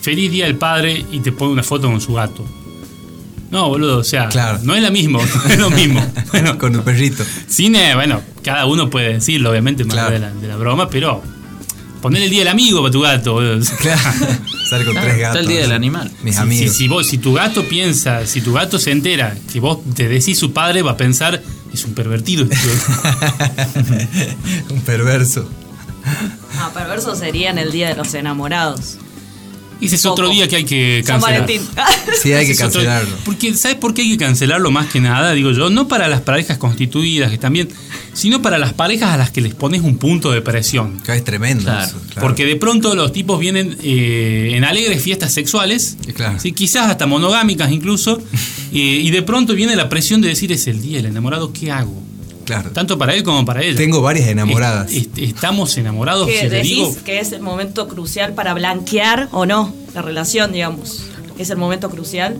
feliz 0.00 0.30
Día 0.30 0.46
del 0.46 0.56
Padre 0.56 1.04
y 1.12 1.20
te 1.20 1.32
pone 1.32 1.52
una 1.52 1.62
foto 1.62 1.88
con 1.90 2.00
su 2.00 2.14
gato. 2.14 2.44
No, 3.50 3.68
boludo, 3.68 3.98
o 3.98 4.04
sea, 4.04 4.28
Claro. 4.28 4.58
no 4.62 4.74
es 4.74 4.82
la 4.82 4.90
misma, 4.90 5.20
no 5.20 5.44
es 5.52 5.58
lo 5.58 5.70
mismo. 5.70 6.04
Bueno, 6.32 6.58
Con 6.58 6.72
tu 6.74 6.82
perrito. 6.82 7.24
cine, 7.48 7.94
bueno, 7.94 8.20
cada 8.42 8.66
uno 8.66 8.90
puede 8.90 9.14
decirlo, 9.14 9.50
obviamente, 9.50 9.84
más 9.84 9.94
Claro. 9.94 10.10
de, 10.12 10.18
la, 10.18 10.30
de 10.32 10.48
la 10.48 10.56
broma, 10.56 10.90
pero 10.90 11.22
poner 12.02 12.22
el 12.22 12.30
Día 12.30 12.40
del 12.40 12.48
Amigo 12.48 12.80
para 12.82 12.92
tu 12.92 13.00
gato, 13.00 13.32
boludo. 13.32 13.60
Claro. 13.80 14.00
Sale 14.68 14.84
con 14.84 14.92
Claro, 14.92 15.06
tres 15.08 15.16
está 15.16 15.28
gatos. 15.28 15.40
el 15.40 15.48
Día 15.48 15.60
del 15.62 15.72
Animal. 15.72 16.10
Mis 16.22 16.34
Si- 16.34 16.40
amigos. 16.42 16.72
Si, 16.72 16.78
si 16.78 16.88
vos, 16.88 17.06
si 17.06 17.16
tu 17.18 17.32
gato 17.32 17.64
piensa, 17.64 18.26
si 18.26 18.42
tu 18.42 18.52
gato 18.52 18.78
se 18.78 18.90
entera 18.90 19.34
que 19.50 19.60
vos 19.60 19.78
te 19.94 20.08
decís 20.08 20.38
su 20.38 20.52
padre, 20.52 20.82
va 20.82 20.90
a 20.90 20.96
pensar, 20.98 21.42
es 21.72 21.84
un 21.86 21.94
pervertido. 21.94 22.44
este". 22.44 22.68
un 24.70 24.80
perverso. 24.82 25.48
Ah, 26.58 26.70
perverso 26.74 27.14
sería 27.14 27.50
en 27.50 27.56
el 27.58 27.72
Día 27.72 27.88
de 27.88 27.94
los 27.96 28.12
Enamorados. 28.14 28.98
Ese 29.80 29.94
es 29.96 30.06
otro 30.06 30.28
día 30.28 30.48
que 30.48 30.56
hay 30.56 30.64
que 30.64 31.02
San 31.06 31.20
cancelar. 31.20 31.42
Valentín. 31.42 31.68
Sí, 32.22 32.32
hay 32.32 32.46
que 32.46 32.52
Ese 32.52 32.62
es 32.62 32.68
otro- 32.68 32.80
cancelarlo. 32.82 33.16
Porque, 33.24 33.54
¿sabes 33.54 33.76
por 33.76 33.94
qué 33.94 34.02
hay 34.02 34.10
que 34.10 34.16
cancelarlo 34.24 34.70
más 34.72 34.88
que 34.88 35.00
nada? 35.00 35.32
Digo 35.34 35.52
yo, 35.52 35.70
no 35.70 35.86
para 35.86 36.08
las 36.08 36.20
parejas 36.22 36.58
constituidas, 36.58 37.30
que 37.30 37.38
también, 37.38 37.68
sino 38.12 38.42
para 38.42 38.58
las 38.58 38.72
parejas 38.72 39.10
a 39.10 39.16
las 39.16 39.30
que 39.30 39.40
les 39.40 39.54
pones 39.54 39.82
un 39.82 39.96
punto 39.98 40.32
de 40.32 40.40
presión. 40.42 40.98
Que 41.00 41.14
es 41.14 41.22
tremendo 41.22 41.64
Claro, 41.64 41.86
eso, 41.86 42.00
claro. 42.08 42.20
Porque 42.22 42.44
de 42.44 42.56
pronto 42.56 42.94
los 42.96 43.12
tipos 43.12 43.38
vienen 43.38 43.76
eh, 43.82 44.52
en 44.54 44.64
alegres 44.64 45.00
fiestas 45.02 45.32
sexuales, 45.32 45.96
claro. 46.14 46.40
¿sí? 46.40 46.50
quizás 46.52 46.90
hasta 46.90 47.06
monogámicas 47.06 47.70
incluso, 47.70 48.18
eh, 48.72 48.76
y 49.04 49.10
de 49.10 49.22
pronto 49.22 49.54
viene 49.54 49.76
la 49.76 49.88
presión 49.88 50.20
de 50.20 50.28
decir 50.28 50.50
es 50.50 50.66
el 50.66 50.82
día 50.82 50.96
del 50.96 51.06
enamorado, 51.06 51.52
¿qué 51.52 51.70
hago? 51.70 52.02
Claro. 52.48 52.70
Tanto 52.70 52.96
para 52.98 53.14
él 53.14 53.22
como 53.22 53.44
para 53.44 53.62
ella. 53.62 53.76
Tengo 53.76 54.00
varias 54.00 54.26
enamoradas. 54.28 54.90
Est- 54.90 55.16
est- 55.18 55.18
estamos 55.18 55.76
enamorados, 55.76 56.26
que 56.26 56.40
si 56.40 56.48
decís 56.48 56.70
digo. 56.70 56.96
que 57.04 57.20
es 57.20 57.32
el 57.32 57.42
momento 57.42 57.86
crucial 57.88 58.32
para 58.32 58.54
blanquear 58.54 59.28
o 59.32 59.44
no 59.46 59.74
la 59.94 60.00
relación, 60.02 60.50
digamos. 60.52 61.02
¿Es 61.38 61.50
el 61.50 61.58
momento 61.58 61.90
crucial 61.90 62.38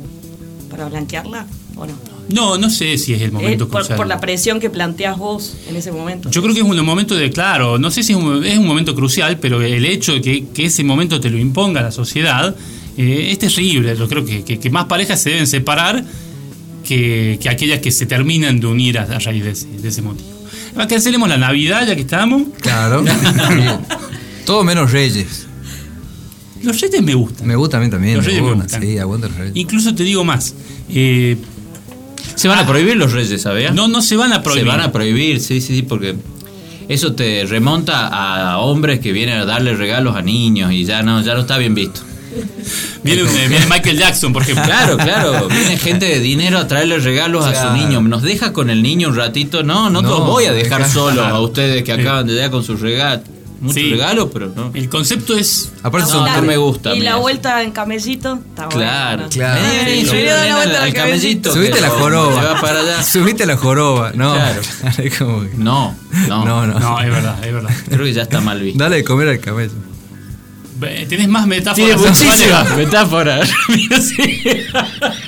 para 0.71 0.89
blanquearla 0.89 1.47
o 1.77 1.87
no? 1.87 1.93
No, 2.31 2.59
no 2.59 2.69
sé 2.71 2.99
si 2.99 3.15
es 3.15 3.23
el 3.23 3.33
momento 3.33 3.69
por, 3.69 3.81
crucial. 3.81 3.97
por 3.97 4.07
la 4.07 4.19
presión 4.21 4.61
que 4.61 4.69
planteas 4.71 5.17
vos 5.19 5.55
en 5.69 5.77
ese 5.77 5.93
momento. 5.93 6.31
Yo 6.31 6.43
creo 6.43 6.55
que 6.55 6.61
es 6.61 6.67
un 6.67 6.85
momento 6.85 7.15
de, 7.15 7.31
claro, 7.31 7.79
no 7.79 7.91
sé 7.91 8.03
si 8.03 8.13
es 8.13 8.19
un, 8.19 8.45
es 8.45 8.59
un 8.59 8.67
momento 8.67 8.95
crucial, 8.95 9.39
pero 9.39 9.61
el 9.63 9.85
hecho 9.87 10.13
de 10.15 10.21
que, 10.21 10.47
que 10.49 10.67
ese 10.67 10.85
momento 10.85 11.21
te 11.21 11.31
lo 11.31 11.39
imponga 11.39 11.81
la 11.83 11.91
sociedad 11.93 12.55
eh, 12.97 13.29
es 13.31 13.39
terrible. 13.39 13.97
Yo 13.97 14.09
creo 14.09 14.25
que, 14.25 14.43
que- 14.43 14.59
que 14.59 14.71
más 14.71 14.87
parejas 14.87 15.21
se 15.23 15.31
deben 15.31 15.47
separar 15.47 16.03
que, 16.89 17.39
que 17.43 17.49
aquellas 17.51 17.81
que 17.81 17.91
se 17.93 18.07
terminan 18.07 18.59
de 18.61 18.67
unir 18.67 18.99
a, 18.99 19.03
a 19.03 19.19
raíz 19.19 19.45
de 19.45 19.51
ese, 19.51 19.67
de 19.67 19.89
ese 19.89 20.01
motivo. 20.03 20.29
Ah, 20.77 20.87
Cancelemos 20.87 21.29
la 21.29 21.37
Navidad, 21.37 21.87
ya 21.87 21.95
que 21.95 22.01
estamos. 22.03 22.43
Claro. 22.61 23.05
Todo 24.47 24.65
menos 24.65 24.91
Reyes. 24.93 25.47
Los 26.63 26.81
reyes 26.81 27.03
me 27.03 27.15
gustan. 27.15 27.47
Me 27.47 27.55
gusta 27.57 27.77
a 27.77 27.81
mí 27.81 27.89
también. 27.91 28.17
Los 28.17 28.25
Reyes 28.27 28.43
me 28.43 28.53
gustan. 28.55 28.81
Sí, 28.83 28.99
aguanta 28.99 29.29
los 29.29 29.37
Reyes. 29.37 29.53
Incluso 29.57 29.95
te 29.95 30.03
digo 30.03 30.25
más. 30.25 30.55
eh, 30.89 31.37
Se 32.35 32.49
van 32.49 32.59
a 32.59 32.67
prohibir 32.67 32.97
los 32.97 33.13
reyes, 33.13 33.43
¿sabías? 33.43 33.75
no, 33.75 33.87
no 33.89 34.03
se 34.03 34.17
van 34.17 34.33
a 34.33 34.43
prohibir. 34.43 34.65
Se 34.65 34.69
van 34.77 34.81
a 34.81 34.91
prohibir, 34.91 35.41
sí, 35.41 35.61
sí, 35.61 35.77
sí, 35.77 35.83
porque 35.83 36.17
eso 36.89 37.13
te 37.15 37.45
remonta 37.47 38.09
a 38.09 38.59
hombres 38.59 38.99
que 39.01 39.13
vienen 39.13 39.39
a 39.39 39.45
darle 39.45 39.75
regalos 39.75 40.17
a 40.17 40.23
niños 40.23 40.73
y 40.73 40.85
ya 40.85 41.03
no, 41.03 41.21
ya 41.23 41.35
no 41.35 41.41
está 41.43 41.59
bien 41.59 41.75
visto. 41.75 42.01
Viene, 43.03 43.23
un- 43.23 43.33
viene 43.33 43.67
Michael 43.69 43.99
Jackson, 43.99 44.33
por 44.33 44.43
ejemplo. 44.43 44.65
Claro, 44.65 44.97
claro, 44.97 45.49
viene 45.49 45.79
gente 45.79 46.07
de 46.07 46.21
dinero 46.21 46.59
a 46.59 46.67
traerle 46.69 46.99
regalos 46.99 47.47
a 47.47 47.55
su 47.71 47.77
niño. 47.77 48.01
¿Nos 48.01 48.23
deja 48.23 48.53
con 48.53 48.71
el 48.71 48.83
niño 48.83 49.09
un 49.09 49.17
ratito? 49.17 49.63
No, 49.63 49.91
no, 49.91 50.03
los 50.03 50.11
No, 50.21 50.25
voy 50.27 50.45
a 50.47 50.53
dejar 50.53 50.81
deja- 50.83 50.93
solos 50.93 51.27
a 51.27 51.41
ustedes 51.41 51.83
que 51.85 51.93
acaban 51.93 52.27
de 52.27 52.35
llegar 52.35 52.51
con 52.51 52.63
sus 52.65 52.81
regalos. 52.81 53.25
Muchos 53.61 53.83
Sí. 53.83 53.91
regalos, 53.91 54.29
pero 54.33 54.53
no. 54.55 54.71
El 54.73 54.89
concepto 54.89 55.37
es. 55.37 55.73
Aparte 55.83 56.07
No, 56.13 56.13
son 56.21 56.33
no 56.33 56.43
me 56.43 56.57
gusta. 56.57 56.95
Y 56.95 57.01
mira. 57.01 57.11
la 57.15 57.17
vuelta 57.17 57.61
en 57.65 57.73
camellito, 57.73 58.35
está 58.51 58.69
Claro, 58.69 59.17
bueno. 59.25 59.31
Claro. 59.33 59.61
Sí, 59.61 60.05
la 60.23 60.55
vuelta 60.55 60.79
al 60.79 60.85
al 60.85 60.93
camellito. 60.95 61.53
Subiste 61.53 61.81
la 61.81 61.89
joroba. 61.91 62.41
va 62.41 62.61
para 62.61 62.81
allá. 62.83 63.03
Subiste 63.03 63.47
la 63.47 63.57
joroba. 63.57 64.13
No. 64.15 64.33
Claro. 64.35 64.61
Es 65.03 65.19
como 65.19 65.41
que- 65.43 65.57
No, 65.57 65.93
no, 66.29 66.45
No, 66.45 66.67
no. 66.69 66.79
No, 66.79 67.01
es 67.01 67.11
verdad, 67.11 67.45
es 67.45 67.53
verdad. 67.53 67.71
Creo 67.89 68.05
que 68.05 68.13
ya 68.13 68.23
está 68.23 68.41
mal 68.41 68.61
visto. 68.63 68.79
Dale 68.79 68.95
de 68.97 69.03
comer 69.05 69.27
al 69.29 69.41
camello. 69.41 69.73
Tenés 71.09 71.29
más 71.29 71.47
metáforas. 71.47 71.77
Tiene 71.77 71.97
muchísimas 71.97 72.71
metáforas. 72.77 73.49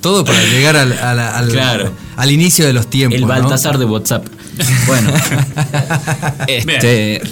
Todo 0.00 0.24
para 0.24 0.42
llegar 0.44 0.76
al, 0.76 0.92
al, 0.92 1.18
al- 1.18 1.48
Claro. 1.48 1.92
al 2.16 2.30
inicio 2.30 2.66
de 2.66 2.72
los 2.74 2.88
tiempos. 2.90 3.14
El 3.16 3.22
¿no? 3.22 3.28
Baltasar 3.28 3.78
de 3.78 3.84
WhatsApp. 3.86 4.26
Bueno. 4.86 5.10
este. 6.46 7.22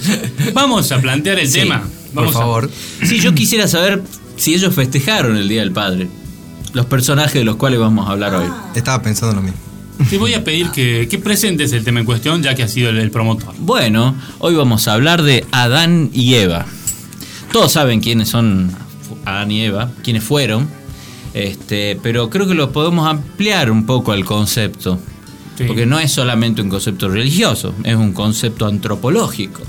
Vamos 0.55 0.91
a 0.93 0.99
plantear 1.01 1.39
el 1.39 1.49
Sí, 1.49 1.61
tema. 1.61 1.83
Por 2.15 2.25
Vamos 2.25 2.37
a- 2.37 2.39
favor. 2.39 2.71
Sí, 3.05 3.21
yo 3.21 3.35
quisiera 3.35 3.69
saber 3.69 4.03
si 4.37 4.55
ellos 4.55 4.75
festejaron 4.75 5.37
el 5.37 5.49
Día 5.49 5.61
del 5.61 5.73
Padre. 5.73 6.09
Los 6.73 6.87
personajes 6.87 7.35
de 7.35 7.45
los 7.45 7.57
cuales 7.57 7.79
vamos 7.79 8.09
a 8.09 8.13
hablar 8.13 8.35
hoy. 8.35 8.47
Estaba 8.75 9.03
pensando 9.03 9.37
lo 9.37 9.43
mismo. 9.43 9.59
Te 10.11 10.19
voy 10.19 10.35
a 10.35 10.45
pedir 10.45 10.71
que, 10.71 11.09
que 11.11 11.19
presentes 11.19 11.73
el 11.73 11.85
tema 11.85 12.01
en 12.01 12.07
cuestión, 12.07 12.43
ya 12.43 12.55
que 12.55 12.63
has 12.63 12.71
sido 12.73 12.91
el, 12.91 12.99
el 12.99 13.11
promotor. 13.11 13.55
Bueno, 13.59 14.15
hoy 14.39 14.55
vamos 14.55 14.89
a 14.89 14.95
hablar 14.95 15.23
de 15.23 15.45
Adán 15.53 16.11
y 16.13 16.35
Eva. 16.35 16.67
Todos 17.53 17.73
saben 17.73 18.01
quiénes 18.01 18.29
son 18.29 18.71
Adán 19.25 19.51
y 19.51 19.63
Eva, 19.63 19.91
quiénes 20.03 20.23
fueron. 20.25 20.69
Este, 21.35 21.99
pero 22.03 22.29
creo 22.29 22.47
que 22.47 22.55
lo 22.55 22.73
podemos 22.73 23.07
ampliar 23.09 23.71
un 23.71 23.87
poco 23.87 24.13
al 24.13 24.25
concepto. 24.25 24.99
Sí. 25.57 25.65
Porque 25.65 25.87
no 25.87 25.99
es 25.99 26.13
solamente 26.13 26.63
un 26.63 26.69
concepto 26.69 27.09
religioso, 27.09 27.75
es 27.85 27.95
un 27.95 28.13
concepto 28.13 28.67
antropológico. 28.67 29.63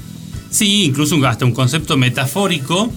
Sí, 0.50 0.86
incluso 0.86 1.16
un, 1.16 1.26
hasta 1.26 1.46
un 1.46 1.54
concepto 1.54 1.98
metafórico. 1.98 2.92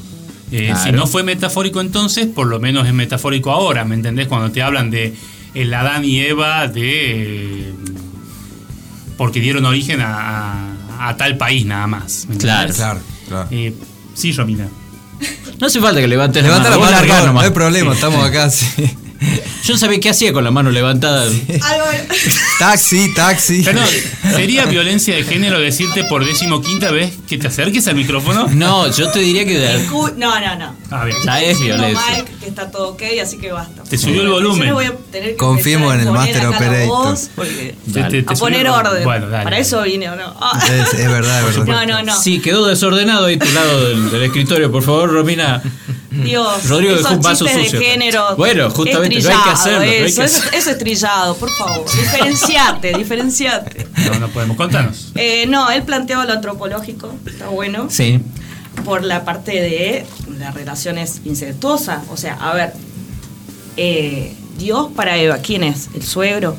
Eh, 0.53 0.67
Claro. 0.67 0.83
Si 0.85 0.93
no 0.93 1.07
fue 1.09 1.25
metafórico 1.25 1.81
entonces, 1.81 2.27
por 2.27 2.47
lo 2.47 2.61
menos 2.61 2.87
es 2.87 2.93
metafórico 2.95 3.51
ahora, 3.51 3.85
¿me 3.85 3.97
entendés? 3.97 4.29
Cuando 4.29 4.51
te 4.53 4.63
hablan 4.63 4.91
de 4.91 5.15
el 5.57 5.73
Adán 5.75 6.05
y 6.05 6.21
Eva 6.21 6.69
de... 6.69 7.73
porque 9.17 9.41
dieron 9.41 9.65
origen 9.67 10.01
a, 10.01 10.71
a- 10.99 11.09
a 11.09 11.17
tal 11.17 11.37
país 11.37 11.67
nada 11.67 11.87
más. 11.87 12.27
¿me 12.29 12.37
Claro. 12.37 12.73
Claro, 12.75 13.01
claro. 13.29 13.49
Eh, 13.51 13.75
sí, 14.15 14.33
Romina. 14.33 14.69
No 15.61 15.67
hace 15.67 15.81
falta 15.81 16.01
que 16.01 16.09
levantes 16.09 16.43
Levanta 16.43 16.69
la 16.71 16.79
mano, 16.79 16.91
largá 16.91 17.27
no, 17.27 17.33
no 17.33 17.41
hay 17.41 17.51
problema, 17.51 17.93
estamos 17.95 18.23
acá. 18.25 18.51
Sí. 18.51 18.67
Yo 19.65 19.73
no 19.75 19.79
sabía 19.79 19.99
qué 20.01 20.11
hacía 20.11 20.33
con 20.33 20.45
la 20.45 20.51
mano 20.51 20.71
levantada. 20.71 21.29
Taxi, 22.59 23.13
taxi. 23.15 23.63
Perdón, 23.63 23.85
¿sería 24.35 24.65
violencia 24.67 25.15
de 25.17 25.25
género 25.25 25.59
decirte 25.61 26.05
por 26.05 26.25
decimoquinta 26.25 26.91
vez 26.91 27.13
que 27.29 27.37
te 27.39 27.49
acerques 27.49 27.87
al 27.89 27.97
micrófono? 27.97 28.47
No, 28.53 28.91
yo 28.91 29.11
te 29.11 29.19
diría 29.19 29.45
que 29.45 29.59
No, 30.17 30.41
no, 30.41 30.57
no. 30.57 30.77
A 30.91 31.05
ver. 31.05 31.15
ya 31.25 31.43
es 31.43 31.59
violencia. 31.61 32.05
Mike 32.17 32.33
que 32.41 32.47
está 32.49 32.71
todo 32.71 32.91
ok, 32.91 33.03
así 33.23 33.39
que 33.39 33.51
basta. 33.53 33.83
Te 33.83 33.99
subió 33.99 34.23
el 34.23 34.29
volumen. 34.29 34.69
empezar 35.89 36.01
en 36.03 36.09
el 36.09 36.13
Master 36.15 36.47
Operator. 36.47 36.87
voz, 36.89 37.31
porque- 37.35 37.75
Te- 37.93 38.03
te- 38.05 38.23
te 38.23 38.33
a 38.35 38.37
poner 38.37 38.69
orden. 38.69 39.05
Bueno, 39.05 39.29
dale. 39.29 39.45
Para 39.45 39.59
eso 39.59 39.83
vine 39.83 40.09
o 40.11 40.17
no. 40.17 40.35
Ah. 40.41 40.61
Es, 40.65 40.95
es 40.95 41.11
verdad, 41.11 41.49
es 41.49 41.57
verdad. 41.59 41.67
No, 41.67 41.87
no, 41.87 42.03
no. 42.03 42.21
Sí, 42.21 42.41
quedó 42.41 42.67
desordenado 42.67 43.27
ahí 43.27 43.37
tu 43.37 43.51
lado 43.53 43.89
del, 43.89 44.11
del 44.11 44.23
escritorio, 44.23 44.71
por 44.71 44.83
favor, 44.83 45.11
Romina. 45.13 45.63
Dios, 46.25 46.69
Rodrigo 46.69 46.93
dejó 46.95 47.07
esos 47.09 47.17
un 47.17 47.23
vaso 47.23 47.45
chistes 47.47 47.63
sucio. 47.65 47.79
de 47.81 47.87
género. 47.87 48.37
Bueno, 48.37 48.71
justamente, 48.71 49.19
es 49.19 49.25
no 49.25 49.31
hay 49.31 49.37
que 49.37 49.43
trillado 49.43 49.53
hacerlo, 49.55 49.79
no 49.79 49.85
hay 49.85 49.91
que 49.91 50.05
Eso, 50.07 50.23
eso, 50.23 50.37
hacerlo. 50.39 50.59
eso 50.59 50.71
es 50.71 50.79
trillado, 50.79 51.37
por 51.37 51.51
favor. 51.51 51.85
Diferenciate, 51.91 52.93
diferenciate. 52.99 53.87
No, 54.13 54.19
no 54.21 54.29
podemos. 54.29 54.57
Contanos. 54.57 55.13
Eh, 55.15 55.47
no, 55.49 55.71
él 55.71 55.83
planteaba 55.83 56.25
lo 56.25 56.33
antropológico, 56.33 57.15
está 57.27 57.49
bueno, 57.49 57.89
Sí. 57.91 58.21
por 58.85 59.03
la 59.05 59.25
parte 59.25 59.53
de 59.53 60.07
las 60.39 60.55
relaciones 60.55 61.21
incestuosas. 61.25 62.01
O 62.11 62.17
sea, 62.17 62.35
a 62.35 62.55
ver, 62.55 62.73
eh, 63.77 64.33
Dios 64.59 64.89
para 64.95 65.17
Eva, 65.19 65.39
¿quién 65.39 65.65
es? 65.65 65.89
¿El 65.95 66.03
suegro? 66.03 66.57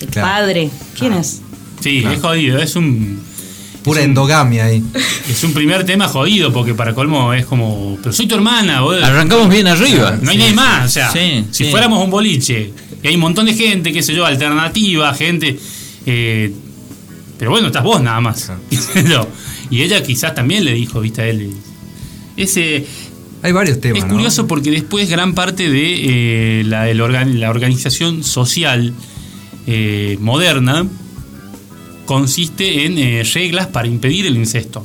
¿El 0.00 0.08
Claro. 0.08 0.28
padre? 0.28 0.70
¿Quién 0.98 1.12
es? 1.14 1.40
Sí, 1.80 2.04
es 2.06 2.20
jodido. 2.20 2.58
Es 2.58 2.76
un, 2.76 3.22
Pura 3.82 4.02
endogamia 4.02 4.66
ahí. 4.66 4.82
es 5.28 5.42
un 5.44 5.52
primer 5.54 5.84
tema 5.84 6.06
jodido 6.06 6.52
porque 6.52 6.74
para 6.74 6.94
colmo 6.94 7.32
es 7.32 7.46
como. 7.46 7.96
Pero 8.02 8.12
soy 8.12 8.26
tu 8.26 8.34
hermana, 8.34 8.82
boludo. 8.82 9.04
Arrancamos 9.04 9.48
bien 9.48 9.66
arriba. 9.66 10.18
No 10.20 10.30
hay 10.30 10.36
nadie 10.38 10.52
más. 10.52 10.86
O 10.86 10.88
sea, 10.92 11.10
Sí, 11.10 11.44
si 11.50 11.64
sí. 11.64 11.70
fuéramos 11.70 12.02
un 12.04 12.10
boliche 12.10 12.72
y 13.02 13.08
hay 13.08 13.14
un 13.14 13.20
montón 13.22 13.46
de 13.46 13.54
gente, 13.54 13.92
qué 13.92 14.02
sé 14.02 14.14
yo, 14.14 14.26
alternativa, 14.26 15.12
gente. 15.14 15.58
eh, 16.06 16.52
pero 17.38 17.50
bueno, 17.52 17.68
estás 17.68 17.82
vos 17.82 18.02
nada 18.02 18.20
más. 18.20 18.52
No. 19.06 19.26
y 19.70 19.80
ella 19.82 20.02
quizás 20.02 20.34
también 20.34 20.64
le 20.66 20.74
dijo, 20.74 21.00
viste 21.00 21.22
a 21.22 21.26
él. 21.28 21.50
Ese. 22.36 22.84
Hay 23.42 23.52
varios 23.52 23.80
temas. 23.80 24.00
Es 24.00 24.04
¿no? 24.06 24.12
curioso 24.12 24.46
porque 24.46 24.70
después 24.70 25.08
gran 25.08 25.32
parte 25.34 25.70
de 25.70 26.60
eh, 26.60 26.64
la, 26.66 26.90
el 26.90 27.00
organ- 27.00 27.38
la 27.40 27.48
organización 27.48 28.22
social 28.24 28.92
eh, 29.66 30.18
moderna 30.20 30.86
consiste 32.10 32.86
en 32.86 32.98
eh, 32.98 33.22
reglas 33.22 33.68
para 33.68 33.86
impedir 33.86 34.26
el 34.26 34.36
incesto. 34.36 34.84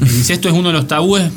El 0.00 0.06
incesto 0.20 0.48
es 0.48 0.54
uno 0.54 0.68
de 0.68 0.74
los 0.74 0.86
tabúes 0.86 1.28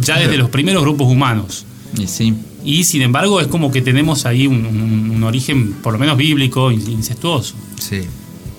ya 0.00 0.18
desde 0.18 0.36
los 0.36 0.50
primeros 0.50 0.82
grupos 0.82 1.06
humanos. 1.06 1.64
Y 1.96 2.08
sí. 2.08 2.34
Y 2.64 2.82
sin 2.82 3.02
embargo 3.02 3.40
es 3.40 3.46
como 3.46 3.70
que 3.70 3.82
tenemos 3.82 4.26
ahí 4.26 4.48
un, 4.48 4.66
un- 4.66 5.10
un 5.14 5.22
origen 5.22 5.74
por 5.74 5.92
lo 5.92 5.98
menos 6.00 6.16
bíblico, 6.16 6.72
in- 6.72 6.90
incestuoso. 6.90 7.54
Sí. 7.78 8.00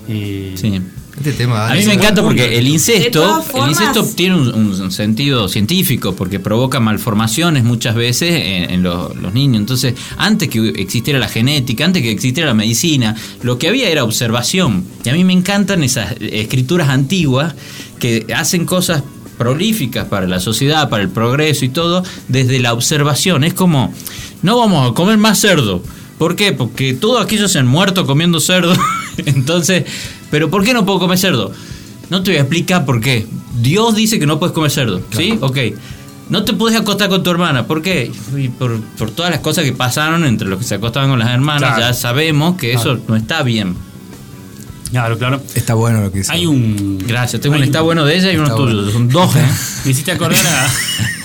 Eh, 0.08 0.54
sí. 0.56 0.80
Este 1.18 1.32
tema. 1.32 1.68
A 1.68 1.74
mí 1.74 1.84
me 1.86 1.94
encanta 1.94 2.22
porque 2.22 2.58
el 2.58 2.68
incesto, 2.68 3.42
el 3.54 3.70
incesto 3.70 4.04
tiene 4.04 4.34
un, 4.36 4.48
un 4.80 4.92
sentido 4.92 5.48
científico 5.48 6.14
porque 6.14 6.38
provoca 6.40 6.78
malformaciones 6.78 7.64
muchas 7.64 7.94
veces 7.94 8.30
en, 8.34 8.70
en 8.70 8.82
lo- 8.82 9.14
los 9.14 9.32
niños. 9.32 9.60
Entonces, 9.60 9.94
antes 10.18 10.48
que 10.50 10.68
existiera 10.76 11.18
la 11.18 11.28
genética, 11.28 11.86
antes 11.86 12.02
que 12.02 12.10
existiera 12.10 12.48
la 12.50 12.54
medicina, 12.54 13.16
lo 13.42 13.58
que 13.58 13.68
había 13.68 13.88
era 13.88 14.04
observación. 14.04 14.84
Y 15.04 15.08
a 15.08 15.14
mí 15.14 15.24
me 15.24 15.32
encantan 15.32 15.82
esas 15.82 16.14
escrituras 16.20 16.90
antiguas 16.90 17.54
que 17.98 18.26
hacen 18.36 18.66
cosas 18.66 19.02
prolíficas 19.38 20.06
para 20.06 20.26
la 20.26 20.40
sociedad, 20.40 20.88
para 20.90 21.02
el 21.02 21.08
progreso 21.08 21.64
y 21.64 21.70
todo, 21.70 22.02
desde 22.28 22.58
la 22.58 22.72
observación. 22.74 23.42
Es 23.44 23.54
como, 23.54 23.92
no 24.42 24.58
vamos 24.58 24.90
a 24.90 24.94
comer 24.94 25.16
más 25.16 25.38
cerdo. 25.40 25.82
¿Por 26.18 26.36
qué? 26.36 26.52
Porque 26.52 26.94
todos 26.94 27.22
aquellos 27.24 27.52
se 27.52 27.58
han 27.58 27.66
muerto 27.66 28.06
comiendo 28.06 28.40
cerdo. 28.40 28.74
Entonces, 29.26 29.84
¿pero 30.30 30.50
por 30.50 30.64
qué 30.64 30.72
no 30.74 30.84
puedo 30.86 30.98
comer 30.98 31.18
cerdo? 31.18 31.52
No 32.10 32.22
te 32.22 32.30
voy 32.30 32.38
a 32.38 32.42
explicar 32.42 32.84
por 32.84 33.00
qué. 33.00 33.26
Dios 33.60 33.94
dice 33.94 34.18
que 34.18 34.26
no 34.26 34.38
puedes 34.38 34.54
comer 34.54 34.70
cerdo, 34.70 35.00
¿sí? 35.16 35.36
Ok. 35.40 35.58
no 36.28 36.44
te 36.44 36.52
puedes 36.52 36.78
acostar 36.78 37.08
con 37.08 37.22
tu 37.22 37.30
hermana. 37.30 37.66
¿Por 37.66 37.82
qué? 37.82 38.10
Y 38.36 38.48
por, 38.48 38.80
por 38.98 39.10
todas 39.10 39.30
las 39.30 39.40
cosas 39.40 39.64
que 39.64 39.72
pasaron 39.72 40.24
entre 40.24 40.48
los 40.48 40.58
que 40.58 40.64
se 40.64 40.74
acostaban 40.76 41.08
con 41.10 41.18
las 41.18 41.30
hermanas, 41.30 41.74
Claro. 41.74 41.80
ya 41.80 41.94
sabemos 41.94 42.56
que 42.56 42.72
eso 42.72 42.82
Claro. 42.82 43.02
no 43.08 43.16
está 43.16 43.42
bien. 43.42 43.74
Claro, 44.90 45.18
claro. 45.18 45.42
Está 45.54 45.74
bueno 45.74 46.00
lo 46.00 46.12
que 46.12 46.18
dice. 46.18 46.30
Hay 46.32 46.46
un. 46.46 46.98
Gracias. 47.06 47.42
Tengo 47.42 47.56
hay 47.56 47.62
un 47.62 47.66
está 47.66 47.80
bueno 47.80 48.04
de 48.04 48.16
ella 48.16 48.32
y 48.32 48.36
uno 48.36 48.44
Está 48.44 48.56
tuyo. 48.56 48.74
bueno. 48.76 48.90
Son 48.92 49.08
dos, 49.08 49.34
¿eh? 49.36 49.44
Me 49.84 49.90
hiciste 49.90 50.12
acordar 50.12 50.46
a. 50.46 50.68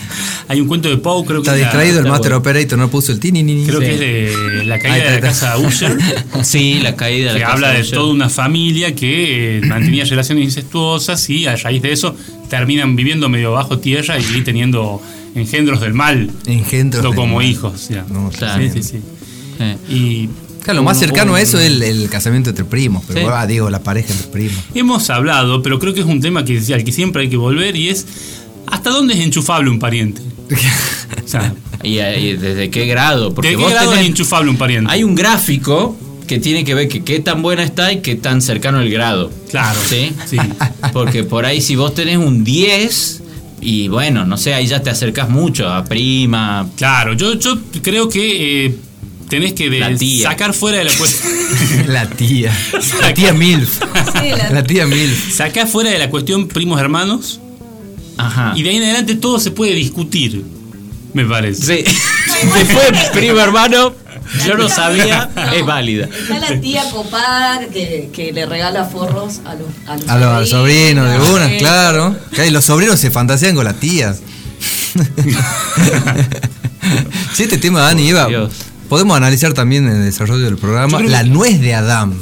Hay 0.51 0.59
un 0.59 0.67
cuento 0.67 0.89
de 0.89 0.97
Poe, 0.97 1.23
creo 1.25 1.41
que 1.41 1.47
Está 1.49 1.55
es 1.55 1.61
la- 1.61 1.67
distraído 1.67 1.99
el 1.99 2.05
Master 2.07 2.31
bueno. 2.31 2.37
Operator, 2.39 2.77
no 2.77 2.89
puso 2.89 3.11
el 3.13 3.19
tini 3.21 3.41
ni 3.41 3.55
ni. 3.55 3.65
Creo 3.65 3.79
Sí. 3.79 3.85
que 3.85 3.93
es 3.93 3.99
de 4.59 4.63
la 4.65 4.79
caída 4.79 5.05
de 5.05 5.11
la 5.15 5.21
casa 5.21 5.57
Usher. 5.57 5.97
Sí, 6.43 6.79
la 6.83 6.95
caída 6.97 7.29
de 7.29 7.35
que 7.35 7.39
la 7.39 7.45
casa 7.45 7.53
habla 7.55 7.71
de 7.71 7.81
Usher. 7.81 7.93
toda 7.97 8.11
una 8.11 8.27
familia 8.29 8.93
que 8.93 9.59
eh, 9.59 9.61
mantenía 9.61 10.03
relaciones 10.09 10.43
incestuosas 10.43 11.29
y 11.29 11.45
a 11.47 11.55
raíz 11.55 11.81
de 11.81 11.93
eso 11.93 12.15
terminan 12.49 12.95
viviendo 12.97 13.29
medio 13.29 13.53
bajo 13.53 13.79
tierra 13.79 14.19
y 14.19 14.41
teniendo 14.41 15.01
engendros 15.35 15.79
del 15.79 15.93
mal. 15.93 16.29
Engendros 16.45 17.01
del 17.01 17.15
como 17.15 17.37
mal. 17.37 17.45
hijos. 17.45 17.87
ya. 17.87 18.05
No, 18.09 18.29
Claro. 18.29 18.61
Sí, 18.61 18.69
sí, 18.73 18.83
sí. 18.83 18.99
Eh. 19.59 19.77
Y 19.89 20.29
Claro, 20.63 20.81
lo 20.81 20.83
más 20.83 20.99
cercano 20.99 21.33
a 21.33 21.41
eso 21.41 21.57
es 21.59 21.67
el, 21.67 21.81
el 21.81 22.07
casamiento 22.09 22.49
entre 22.51 22.65
primos. 22.65 23.03
Pero 23.07 23.21
Sí. 23.21 23.25
ah, 23.33 23.47
digo, 23.47 23.69
la 23.71 23.79
pareja 23.81 24.11
entre 24.13 24.27
primos. 24.27 24.57
Hemos 24.75 25.09
hablado, 25.09 25.63
pero 25.63 25.79
creo 25.79 25.93
que 25.93 26.01
es 26.01 26.05
un 26.05 26.19
tema 26.21 26.43
que, 26.45 26.61
al 26.73 26.83
que 26.83 26.91
siempre 26.91 27.23
hay 27.23 27.29
que 27.29 27.37
volver 27.37 27.75
y 27.75 27.87
es 27.89 28.05
¿hasta 28.67 28.89
dónde 28.91 29.15
es 29.15 29.21
enchufable 29.21 29.69
un 29.71 29.79
pariente? 29.79 30.21
O 31.25 31.27
sea, 31.27 31.53
¿Y, 31.83 31.99
y 31.99 32.33
desde 32.35 32.69
qué 32.69 32.85
grado? 32.85 33.33
Porque 33.33 33.49
¿de 33.51 33.55
qué 33.57 33.61
vos 33.63 33.71
grado 33.71 33.93
tenés- 33.93 34.01
es 34.01 34.07
enchufable 34.07 34.49
un 34.49 34.57
pariente? 34.57 34.91
Hay 34.91 35.03
un 35.03 35.15
gráfico 35.15 35.97
que 36.27 36.39
tiene 36.39 36.63
que 36.63 36.73
ver 36.73 36.87
que 36.87 37.03
qué 37.03 37.19
tan 37.19 37.41
buena 37.41 37.63
está 37.63 37.91
y 37.91 38.01
qué 38.01 38.15
tan 38.15 38.41
cercano 38.41 38.79
el 38.81 38.89
grado. 38.91 39.31
Claro. 39.49 39.79
¿Sí? 39.89 40.11
Sí. 40.25 40.37
Porque 40.93 41.23
por 41.23 41.45
ahí 41.45 41.59
si 41.61 41.75
vos 41.75 41.93
tenés 41.95 42.17
un 42.17 42.43
10 42.43 43.23
y 43.61 43.87
bueno, 43.89 44.25
no 44.25 44.37
sé, 44.37 44.53
ahí 44.53 44.67
ya 44.67 44.81
te 44.81 44.89
acercas 44.89 45.29
mucho 45.29 45.69
a 45.69 45.83
prima. 45.85 46.67
Claro, 46.77 47.13
yo, 47.13 47.33
yo 47.35 47.57
creo 47.81 48.09
que 48.09 48.65
eh, 48.67 48.75
tenés 49.29 49.53
que 49.53 49.69
de- 49.69 49.79
La 49.79 49.95
tía. 49.95 50.29
sacar 50.29 50.53
fuera 50.53 50.77
de 50.79 50.85
la 50.85 50.93
cuestión. 50.97 51.33
La 51.87 52.09
tía. 52.09 52.51
La 53.01 53.13
tía 53.13 53.33
Milf. 53.33 53.79
Sí, 54.19 54.29
la- 54.29 54.49
La 54.51 54.63
tía 54.63 54.85
Milf. 54.85 55.33
sacar 55.33 55.67
fuera 55.67 55.89
de 55.91 55.99
la 55.99 56.09
cuestión 56.09 56.47
primos 56.47 56.79
hermanos 56.79 57.39
Ajá. 58.25 58.53
y 58.55 58.63
de 58.63 58.69
ahí 58.69 58.77
en 58.77 58.83
adelante 58.83 59.15
todo 59.15 59.39
se 59.39 59.51
puede 59.51 59.73
discutir, 59.73 60.43
me 61.13 61.25
parece. 61.25 61.83
Sí. 61.83 61.83
Después, 62.57 62.91
primo 63.13 63.39
hermano, 63.39 63.93
yo 64.45 64.55
no 64.55 64.69
sabía, 64.69 65.29
es 65.53 65.65
válida. 65.65 66.05
Está 66.05 66.39
la 66.39 66.59
tía 66.61 66.83
copada 66.89 67.59
que, 67.71 68.09
que 68.13 68.31
le 68.31 68.45
regala 68.45 68.85
forros 68.85 69.41
a 69.45 69.55
los, 69.55 69.67
a 69.87 69.97
los 69.97 70.09
A 70.09 70.17
los, 70.17 70.27
a 70.27 70.39
los 70.39 70.49
sobrinos 70.49 71.09
de 71.09 71.19
una, 71.31 71.47
Sí. 71.49 71.57
claro. 71.59 72.15
Los 72.51 72.65
sobrinos 72.65 72.99
se 72.99 73.11
fantasean 73.11 73.55
con 73.55 73.65
las 73.65 73.75
tías. 73.79 74.19
sí, 77.33 77.43
este 77.43 77.57
tema, 77.57 77.81
Dani, 77.81 78.03
Dios. 78.03 78.51
podemos 78.89 79.15
analizar 79.17 79.53
también 79.53 79.87
en 79.87 79.97
el 79.97 80.03
desarrollo 80.05 80.45
del 80.45 80.57
programa 80.57 80.99
la 81.01 81.23
nuez 81.23 81.59
de 81.61 81.73
Adán. 81.75 82.13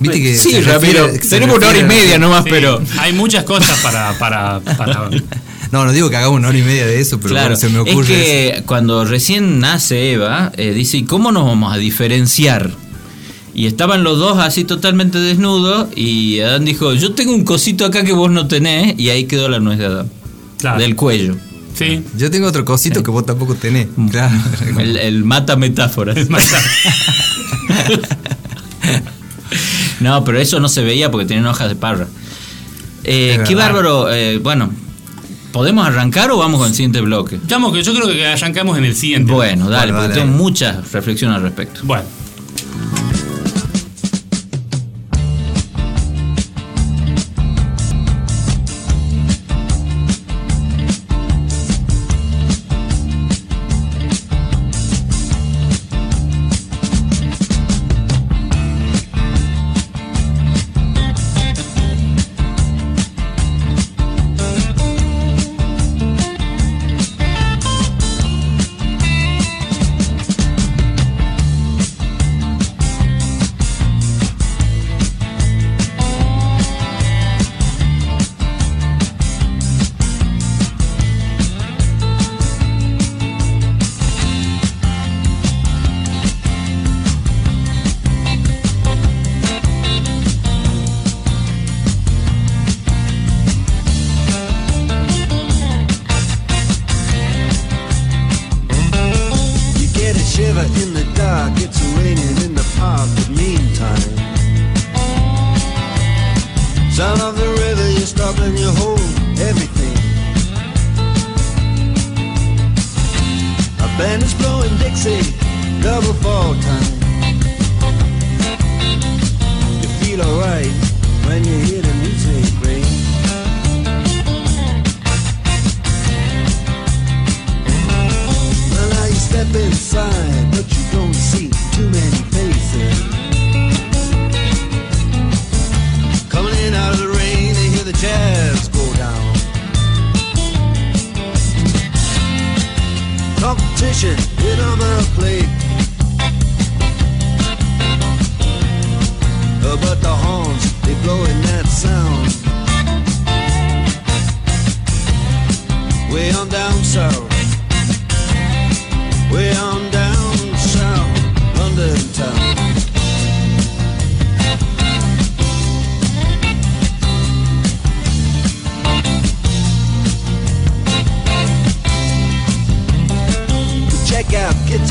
Viste 0.00 0.20
que 0.22 0.36
sí, 0.36 0.60
Ramiro, 0.60 1.08
tenemos 1.28 1.56
una 1.56 1.68
hora 1.68 1.78
y 1.78 1.84
media 1.84 2.18
nomás, 2.18 2.44
Sí, 2.44 2.50
pero... 2.50 2.82
hay 2.98 3.12
muchas 3.12 3.44
cosas 3.44 3.78
para, 3.80 4.18
para, 4.18 4.60
para- 4.60 5.08
No, 5.72 5.84
no 5.84 5.92
digo 5.92 6.08
que 6.10 6.16
hagamos 6.16 6.38
una 6.38 6.48
hora 6.48 6.58
y 6.58 6.62
media 6.62 6.86
de 6.86 7.00
eso, 7.00 7.18
pero 7.18 7.30
Claro, 7.30 7.48
bueno, 7.56 7.60
se 7.60 7.68
me 7.68 7.80
es 7.82 7.94
ocurre. 7.94 8.06
que 8.08 8.62
cuando 8.66 9.04
recién 9.04 9.58
nace 9.60 10.12
Eva, 10.12 10.52
eh, 10.56 10.72
dice, 10.72 10.98
¿y 10.98 11.04
cómo 11.04 11.32
nos 11.32 11.46
vamos 11.46 11.72
a 11.74 11.78
diferenciar? 11.78 12.70
Y 13.54 13.66
estaban 13.66 14.02
los 14.04 14.18
dos 14.18 14.38
así 14.38 14.64
totalmente 14.64 15.18
desnudos 15.18 15.88
y 15.96 16.40
Adán 16.40 16.64
dijo, 16.64 16.92
yo 16.94 17.14
tengo 17.14 17.32
un 17.34 17.44
cosito 17.44 17.84
acá 17.86 18.04
que 18.04 18.12
vos 18.12 18.30
no 18.30 18.46
tenés 18.48 18.98
y 18.98 19.08
ahí 19.10 19.24
quedó 19.24 19.48
la 19.48 19.58
nuez 19.60 19.78
de 19.78 19.86
Adán, 19.86 20.10
Claro. 20.58 20.80
del 20.80 20.96
cuello. 20.96 21.36
Sí. 21.76 21.84
eso. 21.84 22.02
Yo 22.18 22.30
tengo 22.30 22.46
otro 22.48 22.64
cosito 22.64 23.02
que 23.02 23.10
vos 23.10 23.26
tampoco 23.26 23.54
tenés. 23.56 23.88
Claro. 24.10 24.34
El, 24.78 24.96
el 24.96 25.24
mata 25.24 25.56
metáfora. 25.56 26.14
no, 30.00 30.24
pero 30.24 30.38
eso 30.38 30.60
no 30.60 30.68
se 30.68 30.82
veía 30.82 31.10
porque 31.10 31.26
tenían 31.26 31.46
hojas 31.46 31.68
de 31.68 31.76
parra. 31.76 32.06
Eh, 33.04 33.38
qué 33.46 33.54
verdad. 33.54 33.72
bárbaro. 33.72 34.12
eh, 34.12 34.38
bueno, 34.38 34.70
¿podemos 35.52 35.86
arrancar 35.86 36.30
o 36.30 36.38
vamos 36.38 36.58
con 36.58 36.68
el 36.68 36.74
siguiente 36.74 37.00
bloque? 37.00 37.38
Que 37.46 37.82
yo 37.82 37.94
creo 37.94 38.08
que 38.08 38.26
arrancamos 38.26 38.78
en 38.78 38.84
el 38.84 38.96
siguiente. 38.96 39.32
Bueno, 39.32 39.68
dale, 39.68 39.92
Bueno, 39.92 40.06
porque 40.08 40.18
dale, 40.20 40.32
tengo 40.32 40.36
muchas 40.42 40.92
reflexiones 40.92 41.36
al 41.36 41.42
respecto. 41.42 41.80
Bueno. 41.84 42.04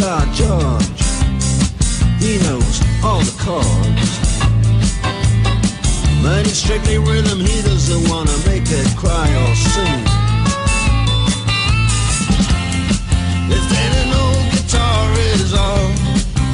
Guitar 0.03 0.25
George. 0.33 1.01
He 2.19 2.37
knows 2.39 2.81
all 3.05 3.21
the 3.21 3.35
chords. 3.39 4.11
But 6.21 6.45
it's 6.45 6.57
strictly 6.57 6.97
rhythm, 6.97 7.39
he 7.39 7.61
doesn't 7.61 8.09
wanna 8.09 8.35
make 8.45 8.67
it 8.67 8.97
cry 8.97 9.29
or 9.43 9.55
sing. 9.55 10.03
If 13.47 13.63
then 13.71 14.13
old 14.13 14.51
guitar 14.51 15.13
is 15.31 15.53
all 15.53 15.87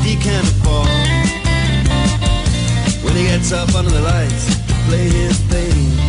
he 0.03 0.15
can 0.15 0.43
afford 0.43 0.87
When 3.03 3.15
he 3.15 3.23
gets 3.23 3.51
up 3.51 3.73
under 3.73 3.89
the 3.89 4.01
lights 4.01 4.45
to 4.67 4.73
play 4.85 5.09
his 5.09 5.39
thing 5.49 6.08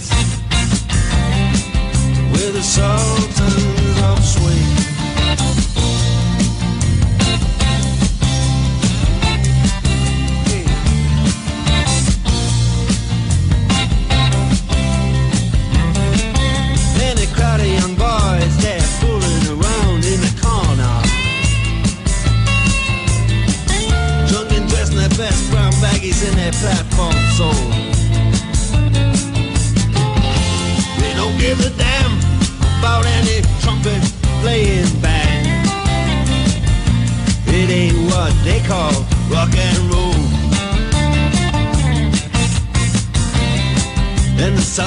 with 2.43 2.55
a 2.55 2.63
salt 2.63 3.60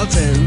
melting 0.05 0.44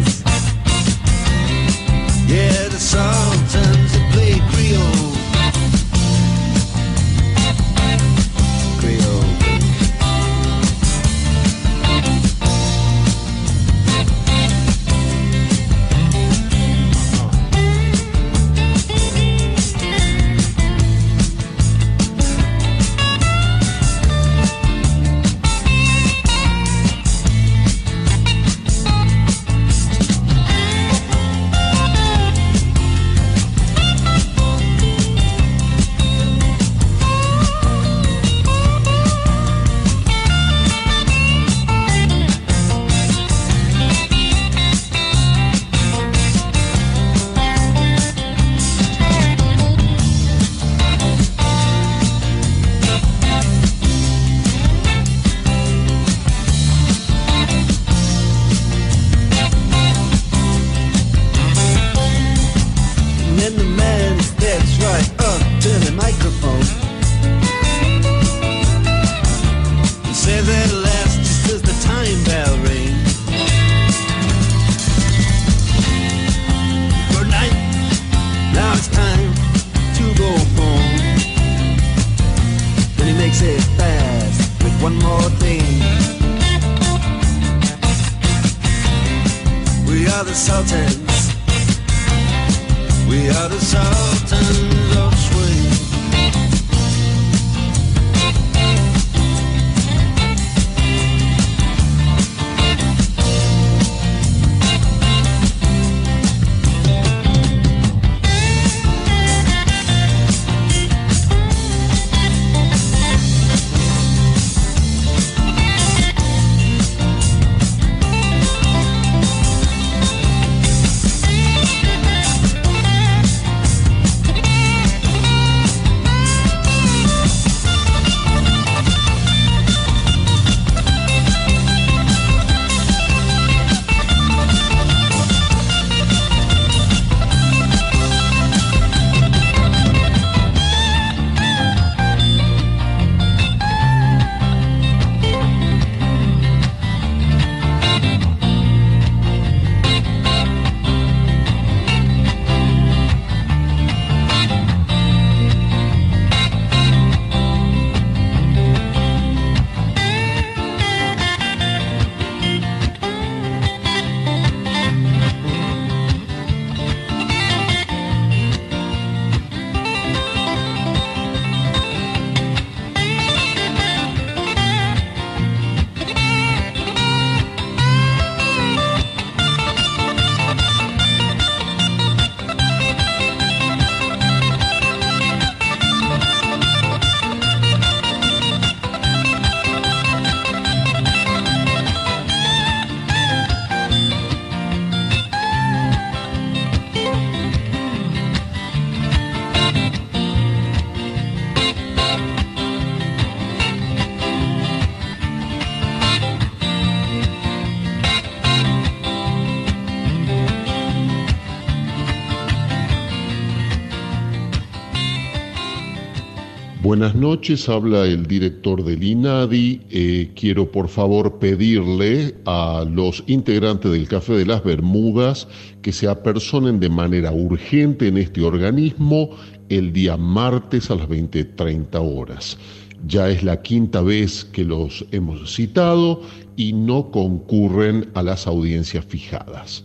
Buenas 217.09 217.23
noches, 217.23 217.69
habla 217.71 218.05
el 218.05 218.27
director 218.27 218.85
del 218.85 219.03
INADI. 219.03 219.81
Eh, 219.89 220.33
quiero 220.37 220.71
por 220.71 220.89
favor 220.89 221.39
pedirle 221.39 222.35
a 222.45 222.85
los 222.87 223.25
integrantes 223.27 223.91
del 223.91 224.07
Café 224.07 224.35
de 224.35 224.45
las 224.45 224.63
Bermudas 224.63 225.49
que 225.81 225.91
se 225.91 226.07
apersonen 226.07 226.81
de 226.81 226.91
manera 226.91 227.33
urgente 227.33 228.09
en 228.09 228.19
este 228.19 228.43
organismo 228.43 229.31
el 229.71 229.95
día 229.95 230.19
martes 230.19 230.91
a 230.91 230.97
las 230.97 231.09
20.30 231.09 231.89
horas. 231.95 232.59
Ya 233.07 233.31
es 233.31 233.43
la 233.43 233.63
quinta 233.63 234.03
vez 234.03 234.45
que 234.45 234.65
los 234.65 235.07
hemos 235.11 235.55
citado 235.55 236.21
y 236.57 236.75
no 236.75 237.11
concurren 237.11 238.11
a 238.13 238.23
las 238.23 238.47
audiencias 238.47 239.07
fijadas. 239.07 239.83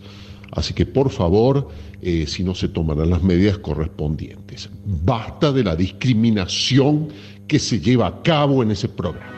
Así 0.54 0.72
que 0.72 0.86
por 0.86 1.10
favor, 1.10 1.68
eh, 2.00 2.26
si 2.28 2.44
no 2.44 2.54
se 2.54 2.68
tomarán 2.68 3.10
las 3.10 3.22
medidas 3.22 3.58
correspondientes. 3.58 4.70
Basta 4.84 5.52
de 5.52 5.64
la 5.64 5.74
discriminación 5.74 7.08
que 7.46 7.58
se 7.58 7.80
lleva 7.80 8.06
a 8.06 8.22
cabo 8.22 8.62
en 8.62 8.70
ese 8.70 8.88
programa. 8.88 9.32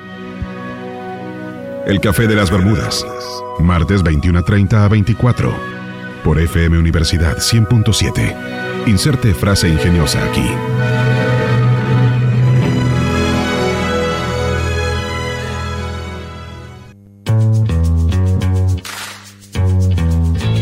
El 1.86 2.00
Café 2.00 2.26
de 2.26 2.34
las 2.34 2.50
Bermudas, 2.50 3.06
martes 3.60 4.02
21.30 4.02 4.72
a 4.74 4.88
24, 4.88 5.54
por 6.24 6.40
FM 6.40 6.78
Universidad 6.78 7.38
100.7. 7.38 8.88
Inserte 8.88 9.32
frase 9.34 9.68
ingeniosa 9.68 10.22
aquí. 10.24 10.75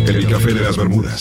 El 0.06 0.26
Café 0.26 0.52
de 0.52 0.60
las 0.60 0.76
Bermudas. 0.76 1.20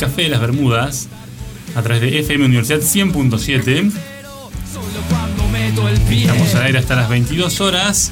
Café 0.00 0.22
de 0.22 0.28
las 0.30 0.40
Bermudas, 0.40 1.08
a 1.74 1.82
través 1.82 2.00
de 2.00 2.20
FM 2.20 2.46
Universidad 2.46 2.80
100.7. 2.80 3.92
cuando 5.10 5.48
meto 5.48 5.86
el 5.88 6.00
pie. 6.00 6.22
Estamos 6.22 6.54
al 6.54 6.62
aire 6.62 6.78
hasta 6.78 6.96
las 6.96 7.10
22 7.10 7.60
horas. 7.60 8.10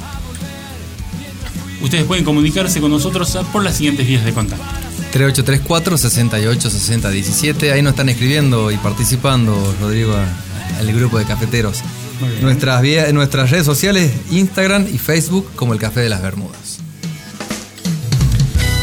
Ustedes 1.81 2.05
pueden 2.05 2.25
comunicarse 2.27 2.83
con 2.83 2.91
nosotros 2.91 3.39
por 3.55 3.65
las 3.65 3.79
siguientes 3.79 4.07
vías 4.07 4.23
de 4.23 4.35
contacto. 4.35 4.67
3834 5.13 5.97
68 5.97 6.71
60 6.71 7.09
17. 7.09 7.73
Ahí 7.73 7.81
nos 7.81 7.93
están 7.93 8.11
escribiendo 8.11 8.71
y 8.71 8.77
participando, 8.77 9.75
Rodrigo, 9.81 10.15
el 10.81 10.93
grupo 10.95 11.19
de 11.19 11.25
cafeteros. 11.25 11.83
Nuestras, 12.43 12.83
nuestras 13.15 13.51
redes 13.51 13.65
sociales, 13.65 14.13
Instagram 14.31 14.87
y 14.93 14.99
Facebook, 14.99 15.49
como 15.57 15.73
el 15.73 15.81
Café 15.81 16.01
de 16.01 16.11
las 16.11 16.21
Bermudas. 16.21 16.81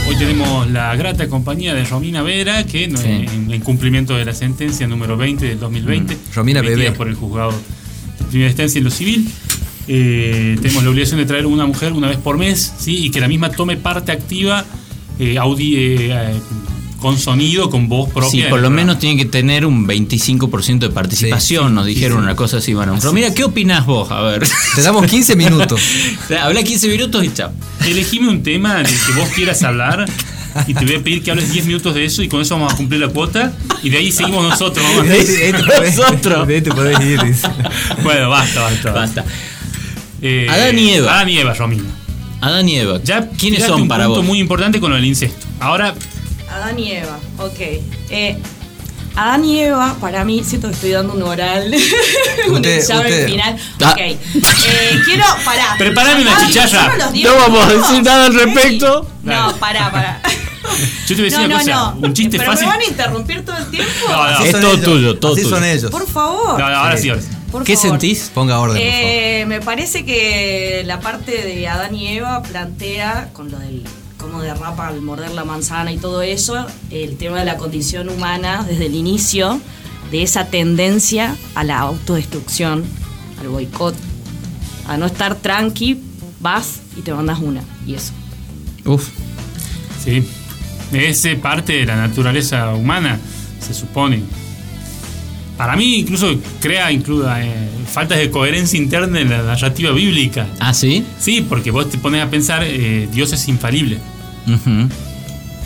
Hoy 0.08 0.16
tenemos 0.18 0.70
la 0.70 0.96
grata 0.96 1.28
compañía 1.28 1.74
de 1.74 1.84
Romina 1.86 2.22
Vera, 2.22 2.64
que 2.66 2.86
Sí. 2.90 3.08
en, 3.08 3.52
en 3.52 3.62
cumplimiento 3.62 4.16
de 4.16 4.24
la 4.26 4.34
sentencia 4.34 4.88
número 4.88 5.18
20 5.18 5.46
del 5.46 5.60
2020, 5.60 6.16
Mm, 6.16 6.18
Romina 6.36 6.62
Bebé. 6.62 6.92
por 6.92 7.08
el 7.08 7.16
juzgado 7.16 7.52
de 7.52 8.26
primera 8.30 8.50
instancia 8.50 8.78
en 8.78 8.84
lo 8.86 8.92
civil, 8.92 9.28
eh, 9.88 10.58
tenemos 10.62 10.84
la 10.84 10.90
obligación 10.92 11.20
de 11.20 11.26
traer 11.26 11.46
una 11.48 11.66
mujer 11.66 11.94
una 11.94 12.08
vez 12.08 12.18
por 12.18 12.38
mes, 12.38 12.74
¿sí? 12.78 13.06
y 13.06 13.10
que 13.12 13.20
la 13.20 13.28
misma 13.28 13.50
tome 13.50 13.78
parte 13.78 14.12
activa, 14.12 14.64
eh, 15.20 15.36
audi- 15.40 15.76
eh, 15.76 16.10
eh, 16.12 16.40
con 17.06 17.20
sonido, 17.20 17.70
con 17.70 17.88
voz 17.88 18.10
propia. 18.10 18.30
Sí, 18.32 18.38
por 18.38 18.44
el 18.46 18.50
lo 18.50 18.56
programa. 18.70 18.76
menos 18.78 18.98
tiene 19.00 19.16
que 19.16 19.26
tener 19.26 19.64
un 19.64 19.86
25% 19.88 20.80
de 20.80 20.90
participación, 20.90 21.68
Sí, 21.68 21.74
nos 21.76 21.86
dijeron 21.86 22.18
sí, 22.18 22.22
sí. 22.22 22.24
una 22.26 22.36
cosa 22.36 22.58
así, 22.58 22.74
bueno. 22.74 22.96
Pero 23.00 23.14
mira, 23.14 23.32
¿qué 23.32 23.44
opinás 23.44 23.86
vos? 23.86 24.10
A 24.10 24.22
ver. 24.22 24.48
Te 24.74 24.82
damos 24.82 25.06
15 25.06 25.36
minutos. 25.36 25.80
Habla 26.42 26.64
15 26.64 26.88
minutos 26.88 27.24
y 27.24 27.32
chao. 27.32 27.52
Elegime 27.86 28.28
un 28.30 28.42
tema 28.42 28.78
del 28.78 28.88
que 28.88 29.12
vos 29.20 29.30
quieras 29.36 29.62
hablar. 29.62 30.06
Y 30.66 30.74
te 30.74 30.84
voy 30.84 30.96
a 30.96 31.04
pedir 31.04 31.22
que 31.22 31.30
hables 31.30 31.54
10 31.54 31.68
minutos 31.68 31.94
de 31.94 32.06
eso 32.06 32.24
y 32.24 32.28
con 32.28 32.42
eso 32.42 32.56
vamos 32.58 32.74
a 32.74 32.76
cumplir 32.76 33.02
la 33.02 33.10
cuota. 33.10 33.54
Y 33.84 33.92
de 33.92 33.98
ahí 33.98 34.12
seguimos 34.12 34.44
nosotros. 34.50 34.84
vamos 34.84 35.02
a- 35.02 35.04
De 35.04 35.14
ahí- 35.20 35.26
de 35.26 35.46
ahí 35.46 35.52
te 35.52 35.64
podés- 35.64 35.96
Nosotros. 35.98 36.48
de 36.48 36.56
ahí 36.56 36.62
te 36.62 36.72
podés 36.72 37.00
ir. 37.02 37.20
Bueno, 38.02 38.30
basta, 38.32 38.62
basta. 38.62 38.92
Basta. 38.92 39.26
Eh, 40.24 40.48
Adán 40.50 40.80
y 40.80 40.90
Eva. 40.94 41.14
Adán 41.14 41.30
y 41.30 41.38
Eva, 41.38 41.54
Romina. 41.54 41.84
Adán 42.42 42.68
y 42.68 42.78
Eva. 42.78 43.00
Ya 43.04 43.30
¿Quiénes 43.30 43.64
son 43.64 43.84
un 43.84 43.88
para 43.88 44.06
punto 44.06 44.22
vos? 44.22 44.28
muy 44.28 44.40
importante 44.40 44.80
con 44.80 44.90
lo 44.90 44.96
del 44.96 45.06
incesto. 45.06 45.46
Ahora, 45.60 45.94
Adán 46.52 46.80
y 46.80 46.92
Eva, 46.92 47.18
ok. 47.40 47.60
Eh, 48.10 48.38
Adán 49.16 49.46
y 49.46 49.60
Eva, 49.62 49.96
para 50.02 50.26
mí, 50.26 50.44
siento 50.44 50.68
que 50.68 50.74
estoy 50.74 50.92
dando 50.92 51.14
un 51.14 51.24
oral. 51.24 51.74
un 52.50 52.56
usted- 52.56 53.28
final. 53.28 53.56
Ah. 53.82 53.92
Ok. 53.92 53.98
Eh, 54.00 54.20
quiero, 55.06 55.24
pará. 55.46 55.76
Preparame 55.78 56.22
una 56.24 56.38
Ay, 56.38 56.48
chicharra. 56.48 56.98
No 57.14 57.36
vamos 57.36 57.66
a 57.66 57.74
decir 57.74 58.04
nada 58.04 58.26
al 58.26 58.34
respecto. 58.36 59.10
No, 59.24 59.56
pará, 59.58 59.90
pará. 59.92 60.22
yo 61.08 61.16
te 61.16 61.22
voy 61.22 61.22
a 61.22 61.24
decir 61.26 61.40
No, 61.40 61.46
una 61.46 61.54
no, 61.56 61.60
cosa. 61.60 61.96
no. 62.02 62.08
Un 62.08 62.14
chiste 62.14 62.38
¿Pero 62.38 62.52
fácil. 62.52 62.66
me 62.68 62.72
van 62.74 62.82
a 62.82 62.86
interrumpir 62.86 63.46
todo 63.46 63.58
el 63.58 63.66
tiempo? 63.72 63.92
No, 64.10 64.32
no. 64.32 64.44
Es 64.46 64.52
todo 64.52 64.72
ellos. 64.74 64.84
tuyo, 64.84 65.18
todo 65.20 65.34
Así 65.34 65.44
tuyo. 65.44 65.56
son 65.56 65.64
ellos. 65.66 65.92
Por 65.92 66.08
favor. 66.10 66.60
No, 66.60 66.70
no, 66.70 66.76
ahora 66.78 66.98
sí, 66.98 67.10
ahora 67.10 67.22
sí. 67.22 67.28
Por 67.52 67.64
¿Qué 67.64 67.76
favor. 67.78 67.92
sentís? 67.92 68.32
Ponga 68.34 68.60
orden, 68.60 68.76
por 68.82 68.92
favor. 68.92 69.02
Eh, 69.02 69.46
me 69.48 69.62
parece 69.62 70.04
que 70.04 70.84
la 70.86 71.00
parte 71.00 71.32
de 71.42 71.68
Adán 71.70 71.96
y 71.96 72.10
Eva 72.18 72.44
plantea 72.44 73.30
con 73.32 73.50
lo 73.50 73.58
del 73.60 73.82
cómo 74.26 74.42
derrapa 74.42 74.88
al 74.88 75.04
morder 75.04 75.32
la 75.34 75.46
manzana 75.46 75.92
y 75.92 75.98
todo 75.98 76.24
eso, 76.24 76.66
el 76.90 77.16
tema 77.16 77.38
de 77.40 77.46
la 77.46 77.58
condición 77.58 78.10
humana 78.10 78.66
desde 78.68 78.88
el 78.88 78.96
inicio, 78.96 79.62
de 80.10 80.24
esa 80.24 80.48
tendencia 80.48 81.36
a 81.54 81.64
la 81.64 81.78
autodestrucción, 81.78 82.84
al 83.40 83.50
boicot, 83.50 83.96
a 84.88 84.98
no 84.98 85.06
estar 85.06 85.36
tranqui, 85.36 86.00
vas 86.40 86.80
y 86.98 87.02
te 87.02 87.14
mandas 87.14 87.38
una, 87.40 87.62
y 87.86 87.94
eso. 87.94 88.14
Uf. 88.84 89.10
Sí. 90.04 90.28
Es 90.92 91.28
parte 91.40 91.74
de 91.74 91.86
la 91.86 91.96
naturaleza 91.96 92.74
humana, 92.74 93.20
se 93.60 93.76
supone. 93.76 94.24
Para 95.56 95.76
mí, 95.76 95.98
incluso 96.00 96.36
crea 96.60 96.92
includa, 96.92 97.46
eh, 97.46 97.70
faltas 97.92 98.18
de 98.18 98.32
coherencia 98.32 98.80
interna 98.80 99.22
en 99.22 99.30
la 99.30 99.44
narrativa 99.44 99.92
bíblica. 99.92 100.48
¿Ah, 100.60 100.74
sí? 100.74 101.06
Sí, 101.20 101.46
porque 101.48 101.70
vos 101.70 101.92
te 101.92 102.00
pones 102.00 102.24
a 102.24 102.30
pensar, 102.30 102.64
eh, 102.64 103.08
Dios 103.12 103.32
es 103.34 103.48
infalible. 103.48 104.00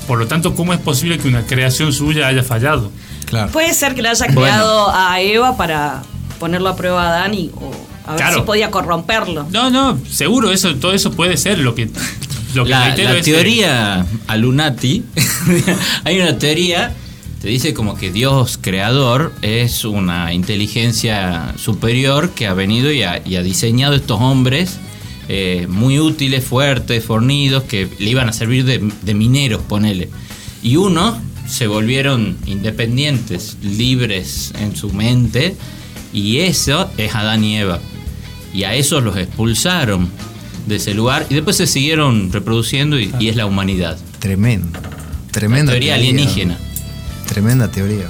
Por 0.07 0.17
lo 0.19 0.27
tanto, 0.27 0.55
¿cómo 0.55 0.73
es 0.73 0.79
posible 0.79 1.17
que 1.19 1.27
una 1.27 1.45
creación 1.45 1.93
suya 1.93 2.27
haya 2.27 2.43
fallado? 2.43 2.91
Claro. 3.25 3.51
Puede 3.51 3.73
ser 3.73 3.93
que 3.95 4.01
le 4.01 4.09
haya 4.09 4.25
Bueno. 4.25 4.41
creado 4.41 4.89
a 4.93 5.21
Eva 5.21 5.55
para 5.55 6.01
ponerlo 6.39 6.69
a 6.69 6.75
prueba 6.75 7.23
a 7.23 7.33
y 7.33 7.51
o 7.55 7.71
a 8.07 8.11
ver 8.13 8.17
Claro. 8.21 8.35
si 8.39 8.41
podía 8.41 8.71
corromperlo. 8.71 9.45
No, 9.51 9.69
no, 9.69 9.99
seguro, 10.09 10.51
eso, 10.51 10.73
todo 10.75 10.93
eso 10.93 11.11
puede 11.11 11.37
ser 11.37 11.59
lo 11.59 11.75
que, 11.75 11.89
lo 12.55 12.63
que 12.63 12.69
La, 12.71 12.85
reitero 12.85 13.09
la 13.13 13.19
es, 13.19 13.25
teoría 13.25 14.05
Alunati, 14.27 15.03
hay 16.05 16.19
una 16.19 16.39
teoría, 16.39 16.91
te 17.39 17.49
dice 17.49 17.75
como 17.75 17.95
que 17.95 18.09
Dios 18.11 18.57
creador 18.59 19.31
es 19.43 19.85
una 19.85 20.33
inteligencia 20.33 21.53
superior 21.57 22.31
que 22.31 22.47
ha 22.47 22.53
venido 22.55 22.91
y 22.91 23.03
ha, 23.03 23.21
y 23.23 23.35
ha 23.35 23.43
diseñado 23.43 23.93
estos 23.93 24.19
hombres 24.19 24.77
eh, 25.29 25.67
muy 25.69 25.99
útiles, 25.99 26.43
fuertes, 26.43 27.05
fornidos, 27.05 27.63
que 27.63 27.87
le 27.99 28.09
iban 28.09 28.27
a 28.27 28.33
servir 28.33 28.65
de, 28.65 28.91
de 29.01 29.13
mineros, 29.13 29.61
ponele. 29.61 30.09
Y 30.61 30.75
unos 30.75 31.15
se 31.47 31.67
volvieron 31.67 32.37
independientes, 32.45 33.57
libres 33.61 34.51
en 34.59 34.75
su 34.75 34.91
mente, 34.91 35.55
y 36.11 36.39
eso 36.39 36.89
es 36.97 37.15
Adán 37.15 37.43
y 37.43 37.57
Eva. 37.57 37.79
Y 38.53 38.63
a 38.63 38.75
esos 38.75 39.03
los 39.03 39.15
expulsaron 39.15 40.09
de 40.67 40.75
ese 40.75 40.93
lugar 40.93 41.25
y 41.29 41.35
después 41.35 41.55
se 41.55 41.67
siguieron 41.67 42.31
reproduciendo 42.31 42.99
y, 42.99 43.13
y 43.19 43.29
es 43.29 43.35
la 43.35 43.45
humanidad. 43.45 43.97
Tremendo. 44.19 44.79
Tremenda 45.31 45.71
teoría 45.71 45.95
alienígena. 45.95 46.57
Tremenda 47.27 47.69
teoría. 47.69 48.05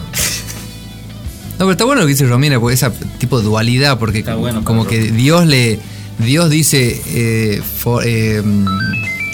No, 1.59 1.65
pero 1.65 1.71
está 1.71 1.83
bueno 1.83 2.01
lo 2.01 2.07
que 2.07 2.13
dice 2.13 2.25
Romina, 2.25 2.57
porque 2.57 2.75
esa 2.75 2.93
tipo 3.19 3.37
de 3.39 3.43
dualidad, 3.43 3.99
porque 3.99 4.19
Está 4.19 4.31
como, 4.31 4.41
bueno 4.41 4.63
como 4.63 4.85
para 4.85 4.95
que 4.95 5.11
Dios 5.11 5.45
le. 5.45 5.77
Dios 6.19 6.49
dice. 6.49 7.01
eh, 7.07 7.61
for- 7.81 8.03
eh, 8.05 8.41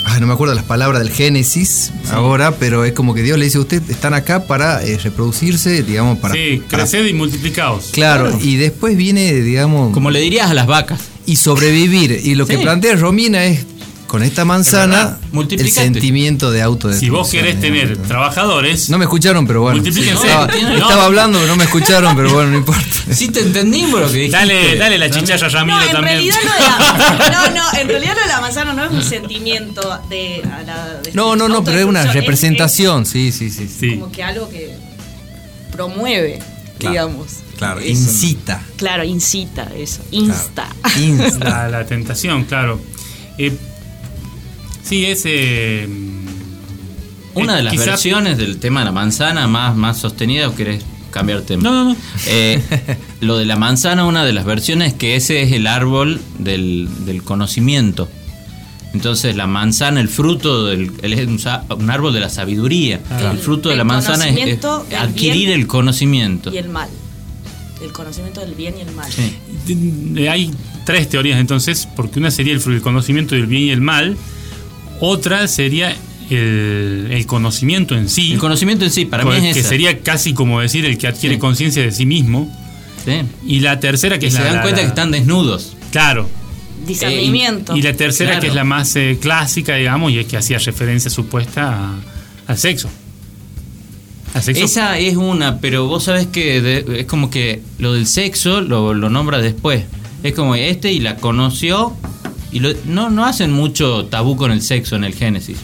ay, 0.08 0.19
no 0.21 0.28
me 0.28 0.34
acuerdo 0.34 0.54
las 0.54 0.63
palabras 0.65 1.02
del 1.02 1.12
Génesis 1.12 1.91
ahora, 2.12 2.52
pero 2.58 2.86
es 2.86 2.93
como 2.93 3.13
que 3.13 3.21
Dios 3.24 3.38
le 3.38 3.45
dice: 3.45 3.60
Ustedes 3.60 3.89
están 3.89 4.13
acá 4.13 4.45
para 4.45 4.84
eh, 4.84 4.98
reproducirse, 4.98 5.84
digamos, 5.84 6.19
para. 6.19 6.34
sí, 6.36 6.62
para- 6.69 6.84
creced 6.84 7.06
y 7.08 7.13
multiplicaos. 7.13 7.89
claro, 7.91 8.38
y 8.41 8.56
después 8.58 8.95
viene, 8.95 9.34
digamos. 9.34 9.93
Como 9.93 10.12
le 10.12 10.19
dirías 10.19 10.50
a 10.50 10.54
las 10.54 10.67
vacas. 10.67 11.00
y 11.28 11.38
sobrevivir. 11.38 12.21
Y 12.24 12.36
lo 12.36 12.45
que 12.45 12.60
plantea 12.60 12.95
Romina 12.98 13.45
es 13.45 13.65
con 14.15 14.23
esta 14.23 14.45
manzana 14.45 15.17
el 15.34 15.69
sentimiento 15.69 16.49
de 16.49 16.62
autodestrucción. 16.62 16.99
Si 16.99 17.10
vos 17.10 17.30
querés 17.30 17.60
tener 17.60 17.97
trabajadores, 17.97 18.89
No 18.89 18.97
me 18.97 19.04
escucharon, 19.04 19.45
pero 19.45 19.63
bueno. 19.63 19.75
Multiplíquense. 19.82 20.25
Estaba, 20.25 20.47
No. 20.47 20.73
estaba 20.78 21.04
hablando, 21.06 21.38
pero 21.38 21.51
no 21.51 21.58
me 21.58 21.65
escucharon, 21.65 22.15
pero 22.15 22.32
bueno, 22.34 22.51
no 22.51 22.58
importa. 22.60 22.82
Sí 23.12 23.28
te 23.28 23.41
entendimos 23.41 23.99
lo 23.99 24.08
que 24.08 24.13
dijiste. 24.13 24.38
dale, 24.38 24.78
dale 24.78 24.97
la 24.97 25.10
chicharra 25.10 25.47
a 25.47 25.49
Ramiro 25.49 25.78
No, 25.80 25.84
en 25.86 25.91
también. 25.91 26.13
realidad 26.15 26.38
lo 26.45 26.54
de 26.54 26.60
la, 26.62 27.30
no, 27.30 27.56
no, 27.56 27.78
en 27.78 27.88
realidad 27.89 28.13
lo 28.15 28.21
de 28.21 28.28
la 28.30 28.39
manzana 28.39 28.71
no 28.73 28.86
es 28.86 28.91
un 28.91 29.04
sentimiento 29.04 29.99
de, 30.10 30.41
a 30.49 30.63
la 30.63 30.86
de 31.04 31.12
No, 31.12 31.36
no, 31.36 31.49
no, 31.49 31.62
pero 31.62 31.80
es 31.80 31.86
una 31.86 32.06
representación, 32.13 33.06
sí, 33.06 33.34
sí, 33.34 33.49
sí. 33.49 33.67
sí. 33.67 33.95
Como 33.97 34.13
que 34.13 34.23
algo 34.23 34.47
que 34.49 34.78
promueve, 35.73 36.39
Claro, 36.80 36.91
digamos. 36.91 37.28
Claro, 37.58 37.80
Eso. 37.82 37.89
incita. 37.89 38.62
Claro, 38.78 39.04
incita 39.04 39.69
eso. 39.78 40.01
Insta. 40.12 40.67
Insta. 40.97 41.38
La, 41.49 41.69
la 41.69 41.86
tentación, 41.86 42.45
claro. 42.45 42.80
Eh, 43.38 43.54
sí, 44.88 45.06
es. 45.06 45.24
eh, 45.26 45.88
Una 47.34 47.54
eh, 47.54 47.58
de 47.58 47.63
las 47.63 47.74
quizá- 47.74 47.86
versiones 47.86 48.38
del 48.38 48.58
tema 48.60 48.80
de 48.82 48.86
la 48.86 48.91
manzana 48.91 49.48
más, 49.48 49.76
más 49.76 49.98
sostenida 50.00 50.48
o 50.48 50.56
querés 50.56 50.84
cambiar 51.12 51.41
tema? 51.41 51.63
No, 51.63 51.71
no, 51.71 51.89
no. 51.91 51.95
Eh, 52.28 52.62
lo 53.21 53.38
de 53.38 53.45
la 53.45 53.56
manzana, 53.56 54.06
una 54.06 54.24
de 54.26 54.34
las 54.34 54.45
versiones 54.45 54.89
es 54.89 54.93
que 54.93 55.15
ese 55.15 55.43
es 55.43 55.52
el 55.52 55.67
árbol 55.67 56.19
del, 56.39 56.88
del 57.06 57.24
conocimiento. 57.24 58.10
Entonces 58.93 59.36
la 59.36 59.45
manzana, 59.48 60.00
el 60.00 60.08
fruto 60.08 60.65
del, 60.65 60.89
él 61.02 61.13
es 61.13 61.28
un, 61.28 61.38
un 61.78 61.89
árbol 61.89 62.13
de 62.13 62.21
la 62.21 62.30
sabiduría. 62.30 63.02
El 63.32 63.38
fruto 63.39 63.67
de 63.67 63.74
El 63.74 63.80
la 63.80 63.84
manzana 63.84 64.30
es, 64.30 64.38
es 64.38 64.60
el 64.63 64.95
adquirir 64.98 65.48
bien 65.48 65.60
el 65.60 65.67
conocimiento. 65.67 66.54
Y 66.54 66.58
el 66.58 66.69
mal. 66.69 66.88
El 67.82 67.91
conocimiento 67.91 68.39
del 68.39 68.56
bien 68.56 68.76
y 68.78 68.82
el 68.82 68.91
mal. 68.95 69.12
Sí. 69.12 70.28
Hay 70.30 70.50
tres 70.86 71.10
teorías 71.10 71.39
entonces, 71.41 71.88
porque 71.93 72.19
una 72.19 72.32
sería 72.32 72.54
el, 72.54 72.62
el 72.71 72.82
conocimiento 72.82 73.36
del 73.36 73.48
bien 73.48 73.63
y 73.63 73.69
el 73.71 73.82
mal, 73.82 74.15
otra 75.06 75.48
sería 75.48 75.96
el, 76.30 77.08
el 77.12 77.26
conocimiento 77.28 77.96
en 77.96 78.10
sí, 78.10 78.34
El 78.34 78.39
conocimiento 78.39 78.84
en 78.86 78.91
sí, 78.91 79.06
para 79.06 79.24
mí 79.26 79.32
que 79.39 79.52
es 79.52 79.58
esa. 79.58 79.70
sería 79.70 80.00
casi 80.00 80.34
como 80.34 80.60
decir 80.60 80.86
el 80.86 80.98
que 80.98 81.08
adquiere 81.08 81.36
Sí. 81.36 81.39
conciencia 81.39 81.84
de 81.84 81.91
sí 81.91 82.06
mismo, 82.06 82.52
Sí. 83.06 83.22
y 83.46 83.60
la 83.60 83.80
tercera 83.80 84.15
que 84.15 84.22
Que 84.22 84.28
es 84.28 84.34
se 84.34 84.39
la, 84.39 84.46
dan 84.46 84.56
la- 84.58 84.62
cuenta 84.63 84.82
la- 84.82 84.84
que 84.88 84.89
están 84.89 85.12
desnudos. 85.12 85.76
Claro, 85.91 86.28
Discernimiento. 86.88 87.76
y 87.78 87.82
la 87.84 87.94
tercera 87.94 88.32
Claro. 88.32 88.41
que 88.41 88.48
es 88.48 88.56
la 88.56 88.63
más 88.63 88.96
eh, 88.96 89.18
clásica, 89.22 89.76
digamos, 89.76 90.12
y 90.12 90.20
es 90.20 90.26
que 90.26 90.38
hacía 90.38 90.58
referencia 90.58 91.10
supuesta 91.12 91.72
a- 91.91 91.96
al 92.48 92.58
sexo. 92.58 92.89
Al 94.34 94.44
sexo 94.44 94.65
Esa 94.65 94.98
es 95.00 95.15
una, 95.15 95.60
pero 95.60 95.88
vos 95.88 96.04
sabés 96.06 96.28
que 96.28 96.62
de- 96.62 97.00
es 97.02 97.06
como 97.06 97.30
que 97.30 97.62
lo 97.80 97.94
del 97.94 98.06
sexo 98.08 98.62
lo, 98.62 98.94
lo 98.94 99.10
nombra 99.10 99.38
después. 99.39 99.84
Es 100.24 100.34
como 100.34 100.56
este 100.56 100.91
y 100.91 101.00
la 101.00 101.15
conoció 101.18 101.96
y 102.56 102.60
lo- 102.62 102.74
no, 102.86 103.10
no 103.10 103.26
hacen 103.26 103.52
mucho 103.52 104.06
tabú 104.06 104.38
con 104.38 104.52
el 104.52 104.62
sexo 104.62 104.96
en 104.96 105.04
el 105.04 105.13
Génesis. 105.13 105.58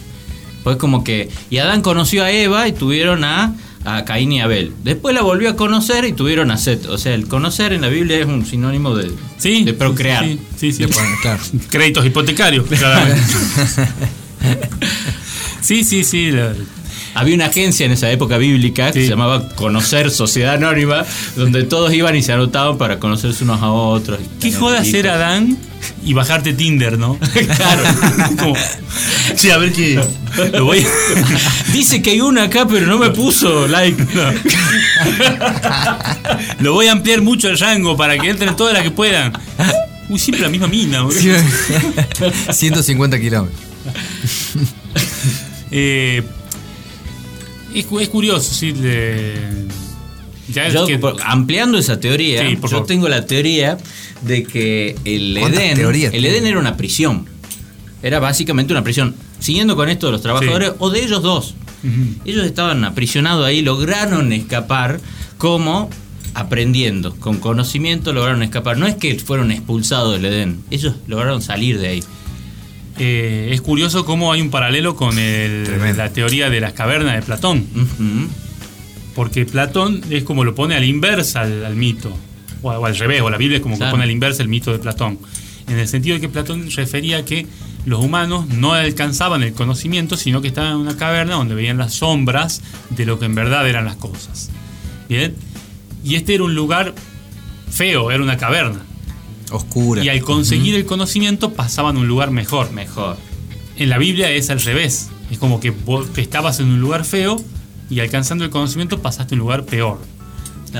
Pues 0.62 0.76
como 0.76 1.02
que, 1.02 1.28
y 1.50 1.58
Adán 1.58 1.80
conoció 1.82 2.22
a 2.22 2.30
Eva 2.30 2.68
y 2.68 2.72
tuvieron 2.72 3.24
a, 3.24 3.54
a 3.84 4.04
Caín 4.04 4.30
y 4.30 4.40
Abel. 4.40 4.72
Después 4.84 5.12
la 5.14 5.22
volvió 5.22 5.50
a 5.50 5.56
conocer 5.56 6.04
y 6.04 6.12
tuvieron 6.12 6.50
a 6.52 6.58
Seth. 6.58 6.86
O 6.86 6.98
sea, 6.98 7.14
el 7.14 7.26
conocer 7.26 7.72
en 7.72 7.80
la 7.80 7.88
Biblia 7.88 8.18
es 8.18 8.26
un 8.26 8.46
sinónimo 8.46 8.94
de, 8.94 9.10
Sí, 9.38 9.64
de 9.64 9.72
procrear. 9.74 10.24
Sí, 10.24 10.38
sí, 10.56 10.72
sí. 10.72 10.84
Claro. 11.22 11.42
Créditos 11.70 12.06
hipotecarios, 12.06 12.66
claramente. 12.66 13.22
sí, 15.60 15.84
sí, 15.84 16.04
sí. 16.04 16.30
la- 16.30 16.54
Había 17.14 17.34
una 17.34 17.46
agencia 17.46 17.84
en 17.86 17.92
esa 17.92 18.10
época 18.10 18.38
bíblica 18.38 18.90
que 18.90 19.00
Sí. 19.00 19.04
se 19.06 19.10
llamaba 19.10 19.48
Conocer 19.50 20.10
Sociedad 20.10 20.54
Anónima, 20.54 21.04
donde 21.36 21.62
todos 21.64 21.92
iban 21.92 22.16
y 22.16 22.22
se 22.22 22.32
anotaban 22.32 22.78
para 22.78 22.98
conocerse 22.98 23.44
unos 23.44 23.60
a 23.62 23.70
otros. 23.70 24.18
¿Qué 24.40 24.50
joda 24.52 24.82
ser. 24.84 25.08
Adán 25.08 25.58
y 26.04 26.14
bajarte 26.14 26.52
Tinder, 26.54 26.98
no? 26.98 27.18
Claro. 27.56 27.82
Como, 28.38 28.54
sí, 29.34 29.50
a 29.50 29.58
ver 29.58 29.72
qué. 29.72 30.00
Lo 30.52 30.64
voy 30.64 30.86
Dice 31.72 32.00
que 32.00 32.10
hay 32.12 32.20
una 32.22 32.44
acá, 32.44 32.66
pero 32.66 32.86
no 32.86 32.98
me 32.98 33.10
puso 33.10 33.66
like. 33.68 34.02
Lo 36.60 36.72
voy 36.72 36.86
a 36.86 36.92
ampliar 36.92 37.20
mucho 37.20 37.48
el 37.48 37.58
rango 37.58 37.96
para 37.96 38.18
que 38.18 38.30
entren 38.30 38.56
todas 38.56 38.72
las 38.74 38.82
que 38.82 38.90
puedan. 38.90 39.32
Uy, 40.08 40.18
siempre 40.18 40.42
la 40.42 40.48
misma 40.48 40.66
mina, 40.66 41.02
boludo. 41.02 41.20
Sí, 41.20 41.30
150 42.52 43.20
kilómetros. 43.20 43.60
Eh, 45.70 46.22
es, 47.80 47.86
cu- 47.86 48.00
es 48.00 48.08
curioso, 48.08 48.52
sí. 48.54 48.72
le- 48.72 49.34
ya 50.52 50.66
es 50.66 50.74
Yo, 50.74 50.86
que- 50.86 50.98
por- 50.98 51.16
ampliando 51.24 51.78
esa 51.78 51.98
teoría, 52.00 52.46
Sí, 52.48 52.56
por 52.56 52.70
yo 52.70 52.76
favor. 52.76 52.86
tengo 52.86 53.08
la 53.08 53.24
teoría 53.26 53.78
de 54.22 54.42
que 54.42 54.96
el 55.04 55.36
¿Cuántas 55.40 55.62
Edén, 55.62 55.74
teorías 55.76 56.12
el? 56.14 56.24
Edén 56.24 56.46
era 56.46 56.58
una 56.58 56.76
prisión. 56.76 57.26
Era 58.02 58.18
básicamente 58.18 58.72
una 58.72 58.82
prisión. 58.84 59.14
Siguiendo 59.38 59.76
con 59.76 59.88
esto 59.88 60.06
de 60.06 60.12
los 60.12 60.22
trabajadores 60.22 60.70
Sí. 60.70 60.74
o 60.78 60.90
de 60.90 61.04
ellos 61.04 61.22
dos. 61.22 61.54
Ellos 62.24 62.44
estaban 62.46 62.84
aprisionados 62.84 63.44
ahí, 63.46 63.60
lograron 63.62 64.32
escapar 64.32 65.00
como 65.38 65.90
aprendiendo, 66.34 67.14
con 67.16 67.38
conocimiento 67.38 68.12
lograron 68.12 68.42
escapar. 68.42 68.78
No 68.78 68.86
es 68.86 68.94
que 68.96 69.18
fueron 69.18 69.50
expulsados 69.50 70.14
del 70.14 70.24
Edén, 70.26 70.60
ellos 70.70 70.94
lograron 71.06 71.42
salir 71.42 71.78
de 71.78 71.88
ahí. 71.88 72.04
Eh, 72.98 73.48
es 73.52 73.60
curioso 73.62 74.04
cómo 74.04 74.32
hay 74.32 74.40
un 74.40 74.50
paralelo 74.50 74.94
con 74.96 75.18
el- 75.18 75.96
la 75.96 76.10
teoría 76.12 76.50
de 76.50 76.60
las 76.60 76.72
cavernas 76.74 77.16
de 77.16 77.22
Platón. 77.22 77.66
Porque 79.14 79.44
Platón 79.44 80.00
es 80.10 80.24
como 80.24 80.44
lo 80.44 80.54
pone 80.54 80.74
al 80.74 80.84
inversa 80.84 81.42
al, 81.42 81.64
al 81.64 81.76
mito. 81.76 82.16
O, 82.62 82.70
o 82.70 82.86
al 82.86 82.96
revés, 82.96 83.20
o 83.22 83.28
la 83.30 83.36
Biblia 83.38 83.56
es 83.56 83.62
como 83.62 83.76
Claro. 83.76 83.90
que 83.90 83.94
pone 83.94 84.04
al 84.04 84.10
inversa 84.10 84.42
el 84.42 84.48
mito 84.48 84.72
de 84.72 84.78
Platón. 84.78 85.18
En 85.68 85.78
el 85.78 85.88
sentido 85.88 86.14
de 86.14 86.20
que 86.20 86.28
Platón 86.28 86.68
refería 86.70 87.18
a 87.18 87.24
que 87.24 87.46
los 87.84 88.02
humanos 88.04 88.46
no 88.48 88.72
alcanzaban 88.72 89.42
el 89.42 89.52
conocimiento, 89.52 90.16
sino 90.16 90.40
que 90.40 90.48
estaban 90.48 90.72
en 90.72 90.76
una 90.78 90.96
caverna 90.96 91.34
donde 91.34 91.54
veían 91.54 91.78
las 91.78 91.94
sombras 91.94 92.62
de 92.90 93.04
lo 93.06 93.18
que 93.18 93.24
en 93.26 93.34
verdad 93.34 93.68
eran 93.68 93.84
las 93.84 93.96
cosas. 93.96 94.50
¿Bien? 95.08 95.34
Y 96.04 96.14
este 96.14 96.34
era 96.34 96.44
un 96.44 96.54
lugar 96.54 96.94
feo, 97.70 98.10
era 98.10 98.22
una 98.22 98.36
caverna. 98.36 98.80
Oscura. 99.52 100.04
Y 100.04 100.08
al 100.08 100.20
conseguir 100.22 100.74
el 100.74 100.84
conocimiento 100.84 101.52
pasaban 101.52 101.96
a 101.96 102.00
un 102.00 102.08
lugar 102.08 102.30
mejor. 102.30 102.72
Mejor. 102.72 103.16
En 103.76 103.88
la 103.88 103.98
Biblia 103.98 104.30
es 104.30 104.50
al 104.50 104.60
revés. 104.60 105.08
Es 105.30 105.38
como 105.38 105.60
que 105.60 105.70
vos 105.70 106.06
estabas 106.16 106.60
en 106.60 106.66
un 106.66 106.80
lugar 106.80 107.04
feo 107.04 107.42
y 107.88 108.00
alcanzando 108.00 108.44
el 108.44 108.50
conocimiento 108.50 109.00
pasaste 109.00 109.34
a 109.34 109.36
un 109.36 109.40
lugar 109.40 109.64
peor. 109.64 110.00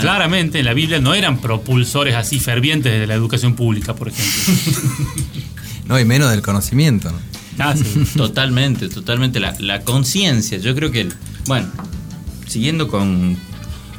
Claramente 0.00 0.60
en 0.60 0.64
la 0.64 0.72
Biblia 0.72 1.00
no 1.00 1.12
eran 1.14 1.38
propulsores 1.38 2.14
así 2.14 2.40
fervientes 2.40 2.98
de 2.98 3.06
la 3.06 3.14
educación 3.14 3.54
pública, 3.54 3.94
por 3.94 4.08
ejemplo. 4.08 4.72
No, 5.84 5.98
y 5.98 6.04
menos 6.04 6.30
del 6.30 6.42
conocimiento. 6.42 7.10
¿no? 7.10 7.18
Ah, 7.58 7.74
sí. 7.76 8.04
Totalmente, 8.16 8.88
totalmente. 8.88 9.40
La, 9.40 9.54
la 9.58 9.82
conciencia, 9.82 10.58
yo 10.58 10.74
creo 10.74 10.90
que, 10.90 11.08
bueno, 11.46 11.68
siguiendo 12.46 12.88
con, 12.88 13.36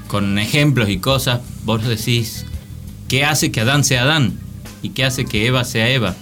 con 0.07 0.39
ejemplos 0.39 0.89
y 0.89 0.99
cosas, 0.99 1.41
vos 1.65 1.85
decís, 1.85 2.45
¿qué 3.07 3.25
hace 3.25 3.51
que 3.51 3.61
Adán 3.61 3.83
sea 3.83 4.03
Adán? 4.03 4.39
¿Y 4.83 4.89
qué 4.89 5.05
hace 5.05 5.25
que 5.25 5.47
Eva 5.47 5.63
sea 5.63 5.89
Eva? 5.89 6.15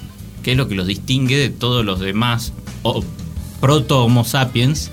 ¿Qué 0.43 0.52
es 0.52 0.58
lo 0.58 0.69
que 0.69 0.76
los 0.76 0.88
distingue 0.88 1.38
de 1.38 1.50
todos 1.50 1.84
los 1.84 2.00
demás 2.00 2.54
proto-homo 3.60 4.24
sapiens 4.24 4.91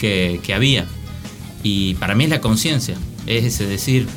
que, 0.00 0.40
que 0.42 0.54
había? 0.54 0.86
Y 1.62 1.94
para 1.94 2.14
mí 2.14 2.24
es 2.24 2.30
la 2.30 2.40
conciencia, 2.40 2.96
es 3.26 3.44
ese 3.44 3.66
decir, 3.66 4.08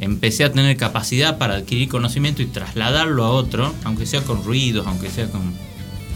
empecé 0.00 0.44
a 0.44 0.52
tener 0.52 0.76
capacidad 0.76 1.38
para 1.38 1.56
adquirir 1.56 1.88
conocimiento 1.88 2.42
y 2.42 2.46
trasladarlo 2.46 3.24
a 3.24 3.30
otro, 3.30 3.74
aunque 3.84 4.06
sea 4.06 4.22
con 4.22 4.44
ruidos, 4.44 4.86
aunque 4.86 5.10
sea 5.10 5.28
con, 5.28 5.42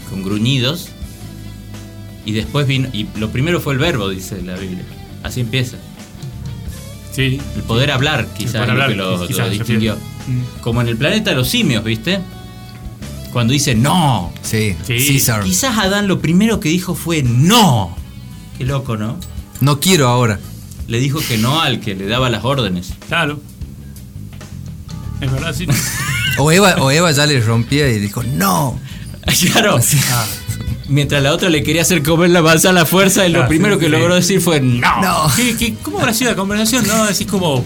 con 0.09 0.23
gruñidos. 0.23 0.89
Y 2.25 2.31
después 2.31 2.65
vino, 2.65 2.89
y 2.91 3.07
lo 3.17 3.29
primero 3.29 3.61
fue 3.61 3.73
el 3.73 3.79
verbo, 3.79 4.09
dice 4.09 4.41
la 4.41 4.55
Biblia. 4.55 4.83
Así 5.21 5.41
empieza. 5.41 5.77
Sí. 7.11 7.39
El 7.55 7.63
poder 7.63 7.91
hablar, 7.91 8.27
quizás, 8.37 8.67
poder 8.67 8.69
es 8.69 8.75
lo 8.75 8.87
que 8.87 8.95
lo, 8.95 9.27
quizás, 9.27 9.47
lo 9.47 9.49
distinguió. 9.49 9.97
Mm. 10.27 10.61
Como 10.61 10.81
en 10.81 10.87
el 10.87 10.97
planeta 10.97 11.29
de 11.31 11.35
los 11.35 11.47
simios, 11.49 11.83
¿viste? 11.83 12.19
Cuando 13.33 13.53
dice 13.53 13.75
no. 13.75 14.31
Sí, 14.41 14.75
Sí. 14.87 14.99
César. 14.99 15.43
Quizás 15.43 15.77
Adán 15.77 16.07
lo 16.07 16.19
primero 16.19 16.59
que 16.59 16.69
dijo 16.69 16.95
fue 16.95 17.21
no. 17.23 17.95
Qué 18.57 18.63
loco, 18.63 18.95
¿no? 18.97 19.17
No 19.61 19.79
quiero 19.79 20.07
ahora. 20.07 20.39
Le 20.87 20.99
dijo 20.99 21.19
que 21.27 21.37
no 21.37 21.59
al 21.61 21.79
que 21.79 21.95
le 21.95 22.05
daba 22.07 22.29
las 22.29 22.45
órdenes. 22.45 22.93
Claro. 23.07 23.39
Es 25.21 25.31
verdad, 25.31 25.53
sí. 25.55 25.67
O 26.37 26.51
Eva, 26.51 26.75
o 26.81 26.91
Eva 26.91 27.11
ya 27.13 27.25
le 27.25 27.39
rompía 27.39 27.89
y 27.89 27.97
dijo, 27.97 28.21
no. 28.21 28.77
claro. 29.53 29.79
Ah, 30.11 30.25
Mientras 30.89 31.23
la 31.23 31.31
otra 31.31 31.47
le 31.49 31.63
quería 31.63 31.81
hacer 31.83 32.03
comer 32.03 32.29
la 32.29 32.41
manzana 32.41 32.81
a 32.81 32.83
la 32.83 32.85
fuerza, 32.85 33.25
y 33.25 33.31
lo 33.31 33.43
Ah, 33.43 33.47
primero 33.47 33.75
sí, 33.75 33.79
que 33.79 33.85
sí. 33.85 33.91
logró 33.93 34.15
decir 34.15 34.41
fue 34.41 34.59
no. 34.59 35.01
No. 35.01 35.31
¿qué- 35.35 35.55
qué- 35.55 35.75
cómo 35.81 35.99
habrá 35.99 36.13
sido 36.13 36.31
la 36.31 36.35
conversación? 36.37 36.85
No, 36.87 37.05
decís 37.05 37.25
como. 37.27 37.63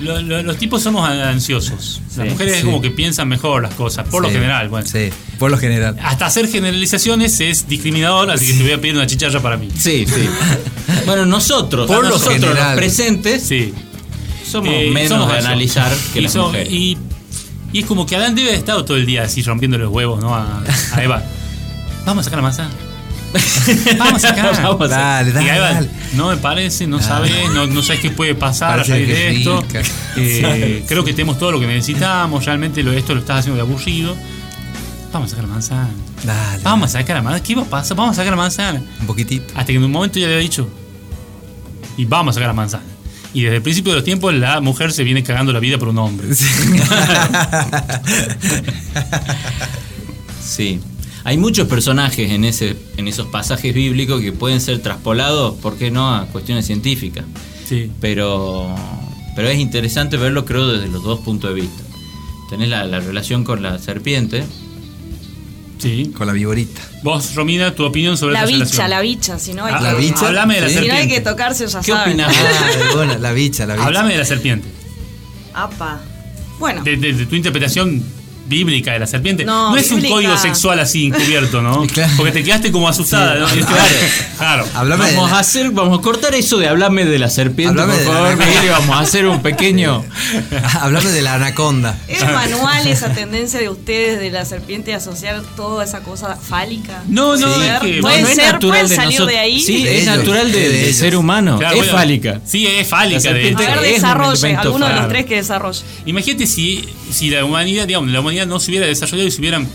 Lo- 0.00 0.20
lo- 0.22 0.42
los 0.42 0.56
tipos 0.56 0.82
somos 0.82 1.08
ansiosos. 1.08 2.00
Las 2.16 2.26
Sí, 2.26 2.32
mujeres 2.32 2.54
es 2.54 2.60
sí. 2.60 2.66
como 2.66 2.80
que 2.80 2.90
piensan 2.90 3.28
mejor 3.28 3.62
las 3.62 3.74
cosas, 3.74 4.08
por 4.08 4.22
lo 4.22 4.30
general. 4.30 4.68
Bueno. 4.68 4.86
Sí, 4.86 5.10
por 5.38 5.50
lo 5.50 5.58
general. 5.58 5.96
Hasta 6.02 6.26
hacer 6.26 6.48
generalizaciones 6.48 7.40
es 7.40 7.68
discriminador, 7.68 8.30
así 8.30 8.46
que 8.46 8.52
te 8.54 8.62
voy 8.62 8.72
a 8.72 8.80
pedir 8.80 8.94
una 8.96 9.06
chicharra 9.06 9.40
para 9.40 9.56
mí. 9.56 9.68
Sí, 9.76 10.06
sí. 10.06 10.28
Bueno, 11.06 11.24
nosotros, 11.26 11.86
Por 11.86 12.02
lo 12.04 12.10
nosotros 12.10 12.40
los 12.54 12.74
presentes, 12.76 13.42
Sí. 13.42 13.72
somos 14.50 14.68
Eh, 14.72 14.90
menos 14.92 15.10
somos 15.20 15.32
de 15.32 15.38
analizar 15.38 15.92
que 16.12 16.18
y, 16.20 16.22
las 16.22 16.32
so- 16.32 16.46
mujeres. 16.46 16.68
y, 16.70 16.96
y 17.72 17.78
es 17.80 17.86
como 17.86 18.06
que 18.06 18.16
Adán 18.16 18.34
debe 18.34 18.48
haber 18.48 18.58
estado 18.60 18.84
todo 18.84 18.96
el 18.96 19.06
día 19.06 19.22
así 19.24 19.42
rompiendo 19.42 19.76
los 19.78 19.90
huevos, 19.90 20.20
¿no? 20.20 20.34
A, 20.34 20.62
a 20.94 21.02
Eva. 21.04 21.22
Vamos 22.06 22.22
a 22.22 22.24
sacar 22.24 22.38
la 22.38 22.42
manzana. 22.42 22.70
Vamos 23.98 24.24
a 24.24 24.28
sacar. 24.28 24.62
Vamos. 24.62 24.90
Dale, 24.90 25.32
dale, 25.32 25.60
va, 25.60 25.72
dale. 25.72 25.90
No 26.14 26.28
me 26.28 26.36
parece, 26.36 26.86
no 26.86 27.00
sabes, 27.00 27.32
no, 27.52 27.66
no 27.66 27.82
sabes 27.82 28.00
qué 28.00 28.10
puede 28.10 28.34
pasar 28.34 28.80
a 28.80 28.84
raíz 28.84 29.08
de 29.08 29.30
es 29.30 29.38
esto. 29.38 29.64
Eh, 30.20 30.82
creo 30.88 31.04
que 31.04 31.12
tenemos 31.12 31.38
todo 31.38 31.52
lo 31.52 31.60
que 31.60 31.66
necesitamos. 31.68 32.44
Realmente 32.44 32.82
lo, 32.82 32.92
esto 32.92 33.14
lo 33.14 33.20
estás 33.20 33.40
haciendo 33.40 33.62
de 33.62 33.62
aburrido. 33.70 34.16
Vamos 35.12 35.28
a 35.28 35.30
sacar 35.30 35.44
la 35.44 35.54
manzana. 35.54 35.90
Dale. 36.24 36.62
Vamos 36.64 36.88
a 36.88 36.98
sacar 36.98 37.16
la 37.16 37.22
manzana. 37.22 37.42
¿Qué 37.44 37.54
va 37.54 37.62
a 37.62 37.66
pasar? 37.66 37.96
Vamos 37.96 38.14
a 38.14 38.16
sacar 38.16 38.32
la 38.32 38.36
manzana. 38.36 38.82
Un 39.00 39.06
poquitito. 39.06 39.44
Hasta 39.54 39.66
que 39.66 39.74
en 39.74 39.84
un 39.84 39.92
momento 39.92 40.18
ya 40.18 40.26
le 40.26 40.34
había 40.34 40.42
dicho. 40.42 40.68
Y 41.96 42.04
vamos 42.04 42.32
a 42.32 42.34
sacar 42.34 42.48
la 42.48 42.54
manzana. 42.54 42.84
Y 43.32 43.42
desde 43.42 43.56
el 43.56 43.62
principio 43.62 43.92
de 43.92 43.98
los 43.98 44.04
tiempos 44.04 44.34
la 44.34 44.60
mujer 44.60 44.90
se 44.92 45.04
viene 45.04 45.22
cagando 45.22 45.52
la 45.52 45.60
vida 45.60 45.78
por 45.78 45.88
un 45.88 45.98
hombre. 45.98 46.28
Sí. 50.42 50.80
Hay 51.24 51.36
muchos 51.36 51.68
personajes 51.68 52.30
en, 52.30 52.44
ese, 52.44 52.76
en 52.96 53.08
esos 53.08 53.26
pasajes 53.26 53.74
bíblicos 53.74 54.20
que 54.20 54.32
pueden 54.32 54.60
ser 54.60 54.78
traspolados, 54.80 55.54
¿por 55.56 55.76
qué 55.76 55.90
no?, 55.90 56.14
a 56.14 56.26
cuestiones 56.26 56.66
científicas. 56.66 57.24
Sí. 57.68 57.90
Pero, 58.00 58.74
pero 59.36 59.48
es 59.48 59.58
interesante 59.58 60.16
verlo, 60.16 60.44
creo, 60.44 60.68
desde 60.68 60.88
los 60.88 61.02
dos 61.02 61.20
puntos 61.20 61.50
de 61.54 61.60
vista. 61.60 61.82
Tenés 62.48 62.68
la, 62.68 62.84
la 62.84 63.00
relación 63.00 63.44
con 63.44 63.62
la 63.62 63.78
serpiente. 63.78 64.44
Sí. 65.78 66.12
Con 66.16 66.26
la 66.26 66.32
viborita. 66.32 66.80
Vos, 67.04 67.34
Romina, 67.36 67.72
tu 67.74 67.84
opinión 67.84 68.16
sobre 68.16 68.32
La 68.32 68.40
esta 68.40 68.50
bicha, 68.52 68.64
relación. 68.64 68.90
la 68.90 69.00
bicha, 69.00 69.38
si 69.38 69.54
no 69.54 69.64
hay 69.64 69.72
Ah, 69.74 69.78
que. 69.78 69.84
la 69.84 69.94
bicha. 69.94 70.26
Hablame 70.26 70.54
de 70.56 70.60
la 70.62 70.68
Sí. 70.68 70.74
Si 70.74 70.78
no 70.80 70.82
hay 70.82 70.88
serpiente. 71.00 71.14
que 71.14 71.20
tocarse, 71.30 71.66
ya 71.68 71.80
¿Qué 71.80 71.92
saben. 71.92 72.08
opinás? 72.20 72.36
Ah, 72.36 72.90
bueno, 72.94 73.18
la 73.18 73.32
bicha, 73.32 73.66
la 73.66 73.74
bicha. 73.74 73.86
Hablame 73.86 74.12
de 74.12 74.18
la 74.18 74.24
serpiente. 74.24 74.68
Apa. 75.54 76.00
Bueno. 76.58 76.82
De, 76.82 76.96
de- 76.96 77.12
de 77.12 77.26
tu 77.26 77.36
interpretación 77.36 78.02
bíblica 78.48 78.92
de 78.92 78.98
la 79.00 79.06
serpiente. 79.06 79.44
No, 79.44 79.76
es 79.76 79.90
un 79.90 80.00
código 80.02 80.36
sexual 80.38 80.80
así 80.80 81.06
encubierto, 81.06 81.62
¿no? 81.62 81.86
Claro. 81.92 82.12
Porque 82.16 82.32
te 82.32 82.42
quedaste 82.44 82.72
como 82.72 82.88
asustada, 82.88 83.48
Sí. 83.48 83.60
¿no? 83.60 83.66
Claro. 83.66 83.84
Claro. 84.38 84.66
Hablame 84.74 85.06
de 85.06 85.14
Vamos 85.16 85.30
la- 85.30 85.36
a 85.36 85.40
hacer, 85.40 85.70
vamos 85.70 85.98
a 85.98 86.02
cortar 86.02 86.34
eso 86.34 86.58
de 86.58 86.68
hablarme 86.68 87.04
de 87.04 87.18
la 87.18 87.28
serpiente, 87.30 87.80
Hablame 87.80 88.02
por 88.04 88.14
favor. 88.14 88.36
Miguel, 88.36 88.64
y 88.64 88.68
vamos 88.68 88.96
a 88.96 89.00
hacer 89.00 89.26
un 89.26 89.42
pequeño. 89.42 90.04
Hablame 90.80 91.10
de 91.10 91.22
la 91.22 91.34
anaconda. 91.34 91.98
¿Es 92.08 92.22
manual 92.24 92.86
esa 92.86 93.12
tendencia 93.12 93.60
de 93.60 93.68
ustedes 93.68 94.20
de 94.20 94.30
la 94.30 94.44
serpiente 94.44 94.90
de 94.92 94.96
asociar 94.96 95.42
toda 95.56 95.84
esa 95.84 96.00
cosa 96.00 96.36
fálica? 96.36 97.02
No, 97.08 97.36
no, 97.36 97.54
Sí. 97.54 97.60
es 97.66 97.80
que. 97.80 98.00
Puede 98.00 98.22
no 98.22 98.28
es 98.28 98.34
ser, 98.34 98.52
natural 98.54 98.70
pueden 98.80 98.88
de 98.88 98.96
salir 98.96 99.10
nosotros. 99.20 99.28
de 99.28 99.38
ahí. 99.38 99.60
Sí, 99.60 99.82
De 99.84 99.96
es 99.96 100.02
ellos, 100.02 100.16
natural 100.16 100.52
de- 100.52 100.92
ser 100.92 101.16
humano. 101.16 101.58
Claro, 101.58 101.74
es 101.74 101.78
bueno, 101.80 101.92
fálica. 101.92 102.40
Sí, 102.44 102.66
es 102.66 102.86
fálica. 102.88 103.32
De. 103.32 103.54
A 103.54 103.56
ver, 103.58 103.84
es 103.84 103.92
desarrolle. 103.94 104.56
Alguno 104.56 104.86
de 104.88 104.94
los 104.94 105.08
tres 105.08 105.26
que 105.26 105.36
desarrolle. 105.36 105.80
Imagínate 106.06 106.46
si, 106.46 106.84
si 107.10 107.30
la 107.30 107.44
humanidad, 107.44 107.86
digamos, 107.86 108.10
la 108.10 108.20
humanidad 108.20 108.37
no 108.46 108.60
se 108.60 108.70
hubiera 108.70 108.86
desarrollado 108.86 109.28
y 109.28 109.30
se 109.30 109.40
hubieran 109.40 109.66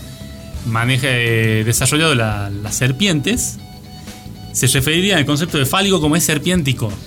maneja, 0.66 1.06
eh, 1.10 1.62
desarrollado 1.64 2.14
la- 2.14 2.50
las 2.50 2.74
serpientes, 2.76 3.56
se 4.52 4.66
referiría 4.68 5.16
al 5.16 5.26
concepto 5.26 5.58
de 5.58 5.66
fálico 5.66 6.00
como 6.00 6.16
es 6.16 6.24
serpiéntico. 6.24 6.92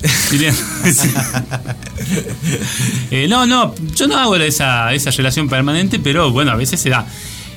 Eh, 3.12 3.28
no, 3.30 3.46
no, 3.46 3.74
yo 3.96 4.08
no 4.08 4.18
hago 4.18 4.36
esa, 4.36 4.94
esa 4.94 5.12
relación 5.12 5.48
permanente, 5.50 6.00
pero 6.00 6.32
bueno, 6.32 6.52
a 6.52 6.56
veces 6.56 6.80
se 6.80 6.90
da. 6.90 7.06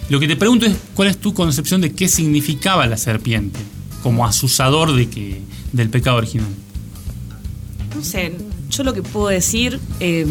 Lo 0.09 0.19
que 0.21 0.27
te 0.29 0.37
pregunto 0.37 0.67
es 0.67 0.77
cuál 0.95 1.09
es 1.09 1.19
tu 1.19 1.35
concepción 1.35 1.81
de 1.81 1.93
qué 1.93 2.09
significaba 2.09 2.87
la 2.87 2.97
serpiente 2.97 3.59
como 4.03 4.27
asusador 4.27 4.95
de 4.95 5.09
que, 5.09 5.41
del 5.73 5.89
pecado 5.91 6.17
original. 6.17 6.49
No 7.95 8.03
sé, 8.03 8.33
yo 8.81 8.85
lo 8.85 8.95
que 8.95 9.03
puedo 9.03 9.29
decir, 9.29 9.79
eh, 10.01 10.27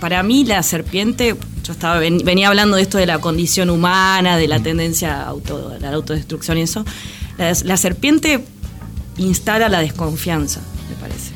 para 0.00 0.22
mí 0.22 0.44
la 0.44 0.62
serpiente, 0.62 1.36
yo 1.64 1.72
estaba 1.72 1.98
ven- 1.98 2.22
venía 2.24 2.48
hablando 2.48 2.76
de 2.76 2.82
esto 2.82 2.96
de 2.96 3.04
la 3.04 3.18
condición 3.18 3.68
humana, 3.68 4.38
de 4.38 4.48
la 4.48 4.58
tendencia 4.60 5.22
a, 5.22 5.26
auto, 5.28 5.72
a 5.76 5.78
la 5.78 5.90
autodestrucción 5.92 6.56
y 6.56 6.62
eso. 6.62 6.84
La, 7.36 7.52
la 7.64 7.76
serpiente 7.76 8.42
instala 9.18 9.68
la 9.68 9.80
desconfianza, 9.80 10.60
me 10.88 10.96
parece. 10.96 11.32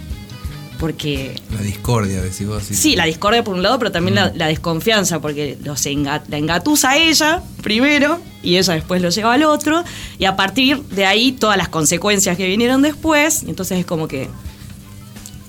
Porque 0.80 1.40
La 1.54 1.60
discordia, 1.62 2.20
decís 2.22 2.46
vos. 2.46 2.62
Sí, 2.64 2.74
Sí, 2.74 2.96
la 2.96 3.04
discordia 3.04 3.44
por 3.44 3.54
un 3.54 3.62
lado, 3.62 3.78
pero 3.78 3.92
también 3.92 4.16
la, 4.16 4.32
la 4.34 4.46
desconfianza, 4.48 5.20
porque 5.20 5.56
los 5.62 5.84
enga- 5.86 6.22
la 6.28 6.36
engatusa 6.38 6.90
a 6.90 6.96
ella 6.96 7.42
primero 7.62 8.20
y 8.42 8.56
ella 8.56 8.74
después 8.74 9.00
lo 9.02 9.08
lleva 9.10 9.34
al 9.34 9.44
otro, 9.44 9.84
y 10.18 10.24
a 10.24 10.34
partir 10.36 10.82
de 10.84 11.06
ahí 11.06 11.32
todas 11.32 11.56
las 11.56 11.68
consecuencias 11.68 12.36
que 12.36 12.46
vinieron 12.46 12.82
después, 12.82 13.42
y 13.44 13.50
entonces 13.50 13.78
es 13.78 13.86
como 13.86 14.08
que 14.08 14.28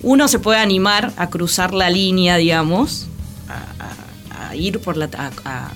uno 0.05 0.27
se 0.29 0.39
puede 0.39 0.59
animar 0.59 1.11
a 1.17 1.29
cruzar 1.29 1.73
la 1.73 1.89
línea, 1.89 2.37
digamos, 2.37 3.07
a, 3.49 3.83
a- 3.83 4.49
a 4.49 4.55
ir 4.55 4.79
por 4.79 4.95
la. 4.97 5.09
A, 5.17 5.31
a 5.45 5.71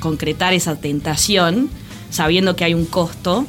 concretar 0.00 0.52
esa 0.54 0.76
tentación, 0.76 1.68
sabiendo 2.10 2.56
que 2.56 2.64
hay 2.64 2.74
un 2.74 2.86
costo. 2.86 3.44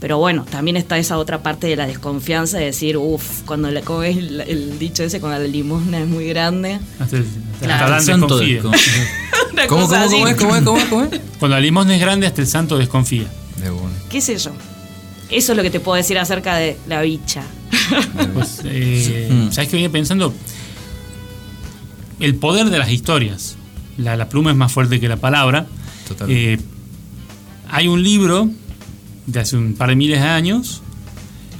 Pero 0.00 0.18
bueno, 0.18 0.44
también 0.48 0.76
está 0.76 0.98
esa 0.98 1.16
otra 1.16 1.42
parte 1.42 1.66
de 1.68 1.76
la 1.76 1.86
desconfianza 1.86 2.58
de 2.58 2.66
decir, 2.66 2.98
uff, 2.98 3.42
cuando 3.46 3.70
le 3.70 3.80
como 3.80 4.02
es 4.02 4.16
el, 4.18 4.40
el 4.42 4.78
dicho 4.78 5.02
ese, 5.02 5.20
cuando 5.20 5.38
la 5.40 5.46
limosna 5.48 6.00
es 6.00 6.06
muy 6.06 6.26
grande. 6.28 6.78
Hasta, 6.98 7.16
el- 7.16 7.22
hasta 7.54 7.66
Claro. 7.66 7.86
Adán 7.86 8.02
Santo 8.04 8.38
desconfía. 8.38 9.02
¿Cómo, 9.68 9.82
es? 9.84 9.88
¿Cómo 10.10 10.28
es? 10.28 10.36
¿Cómo 10.36 10.56
es? 10.56 10.62
¿Cómo 10.88 11.02
es? 11.04 11.20
Cuando 11.38 11.56
la 11.56 11.60
limosna 11.60 11.94
es 11.94 12.00
grande, 12.00 12.26
hasta 12.26 12.42
el 12.42 12.46
santo 12.46 12.76
desconfía. 12.76 13.24
De. 13.62 13.70
¿Qué 14.10 14.20
sé 14.20 14.36
yo? 14.36 14.50
Eso 15.30 15.52
es 15.52 15.56
lo 15.56 15.62
que 15.62 15.70
te 15.70 15.80
puedo 15.80 15.96
decir 15.96 16.18
acerca 16.18 16.56
de 16.56 16.76
la 16.86 17.00
bicha. 17.00 17.42
Pues, 18.34 18.60
eh, 18.64 19.28
Mm. 19.30 19.52
¿Sabes 19.52 19.68
qué 19.70 19.76
venía 19.76 19.90
pensando? 19.90 20.32
El 22.20 22.34
poder 22.36 22.70
de 22.70 22.78
las 22.78 22.90
historias. 22.90 23.56
La, 23.98 24.16
la 24.16 24.28
pluma 24.28 24.50
es 24.50 24.56
más 24.56 24.72
fuerte 24.72 25.00
que 25.00 25.08
la 25.08 25.16
palabra. 25.16 25.66
Eh, 26.28 26.58
hay 27.68 27.88
un 27.88 28.02
libro 28.02 28.50
de 29.26 29.40
hace 29.40 29.56
un 29.56 29.74
par 29.74 29.88
de 29.90 29.96
miles 29.96 30.20
de 30.20 30.26
años 30.26 30.82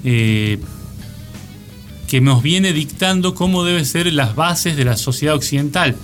eh, 0.04 0.58
que 2.08 2.20
nos 2.20 2.42
viene 2.42 2.72
dictando 2.72 3.34
cómo 3.34 3.64
deben 3.64 3.84
ser 3.84 4.12
las 4.12 4.34
bases 4.36 4.76
de 4.76 4.84
la 4.84 4.96
sociedad 4.96 5.34
occidental. 5.34 5.96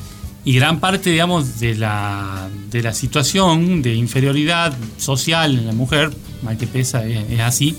Y 0.44 0.54
gran 0.54 0.80
parte, 0.80 1.10
digamos, 1.10 1.60
de 1.60 1.76
la, 1.76 2.48
de 2.70 2.82
la 2.82 2.92
situación 2.94 3.80
de 3.80 3.94
inferioridad 3.94 4.76
social 4.98 5.56
en 5.56 5.66
la 5.66 5.72
mujer, 5.72 6.10
mal 6.42 6.58
que 6.58 6.66
pesa, 6.66 7.06
es, 7.06 7.30
es 7.30 7.40
así, 7.40 7.76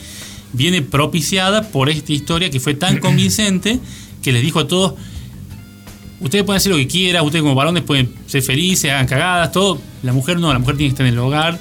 viene 0.53 0.81
propiciada 0.81 1.63
por 1.69 1.89
esta 1.89 2.11
historia 2.13 2.49
que 2.49 2.59
fue 2.59 2.73
tan 2.75 2.99
convincente 2.99 3.79
que 4.21 4.31
les 4.31 4.41
dijo 4.41 4.59
a 4.59 4.67
todos, 4.67 4.93
ustedes 6.19 6.43
pueden 6.45 6.57
hacer 6.57 6.71
lo 6.71 6.77
que 6.77 6.87
quieran, 6.87 7.25
ustedes 7.25 7.41
como 7.43 7.55
varones 7.55 7.83
pueden 7.83 8.13
ser 8.27 8.41
felices, 8.41 8.91
hagan 8.91 9.07
cagadas, 9.07 9.51
todo. 9.51 9.79
La 10.03 10.13
mujer 10.13 10.39
no, 10.39 10.51
la 10.53 10.59
mujer 10.59 10.77
tiene 10.77 10.89
que 10.89 10.93
estar 10.93 11.05
en 11.05 11.13
el 11.13 11.19
hogar, 11.19 11.59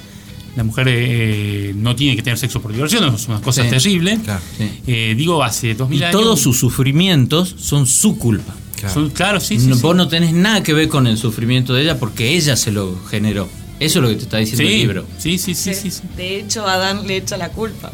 la 0.55 0.63
mujer 0.63 0.87
eh, 0.89 1.73
no 1.75 1.95
tiene 1.95 2.15
que 2.15 2.21
tener 2.21 2.37
sexo 2.37 2.61
por 2.61 2.71
diversión, 2.71 3.03
es 3.13 3.27
una 3.27 3.41
cosa 3.41 3.63
Sí, 3.63 3.69
terrible. 3.69 4.19
claro, 4.23 4.41
sí. 4.57 4.69
Eh, 4.87 5.15
digo, 5.17 5.43
hace 5.43 5.73
dos 5.73 5.89
mil 5.89 5.99
Y 5.99 6.03
años... 6.03 6.19
todos 6.19 6.39
sus 6.39 6.57
sufrimientos 6.57 7.55
son 7.59 7.85
su 7.87 8.17
culpa. 8.17 8.53
Claro. 8.77 8.93
son- 8.93 9.09
claro, 9.11 9.39
sí, 9.39 9.59
sí, 9.59 9.67
No- 9.67 9.75
sí. 9.75 9.81
Vos 9.81 9.95
no 9.95 10.07
tenés 10.09 10.33
nada 10.33 10.61
que 10.61 10.73
ver 10.73 10.89
con 10.89 11.07
el 11.07 11.17
sufrimiento 11.17 11.73
de 11.73 11.83
ella 11.83 11.97
porque 11.99 12.35
ella 12.35 12.55
se 12.57 12.71
lo 12.71 12.99
generó. 13.09 13.47
Eso 13.79 13.99
es 13.99 14.03
lo 14.03 14.09
que 14.09 14.15
te 14.15 14.23
está 14.23 14.37
diciendo 14.37 14.63
Sí, 14.67 14.73
el 14.73 14.79
libro. 14.79 15.05
sí, 15.17 15.37
sí, 15.37 15.55
sí, 15.55 15.73
sí, 15.73 15.89
sí. 15.89 16.01
De 16.17 16.37
hecho, 16.39 16.67
Adán 16.67 17.07
le 17.07 17.17
echa 17.17 17.37
la 17.37 17.49
culpa 17.49 17.91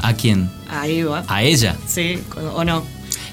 ¿A 0.00 0.14
quién? 0.14 0.50
a 0.70 0.86
Eva. 0.86 1.24
A 1.28 1.42
ella. 1.42 1.76
Sí, 1.86 2.18
o 2.54 2.64
no. 2.64 2.84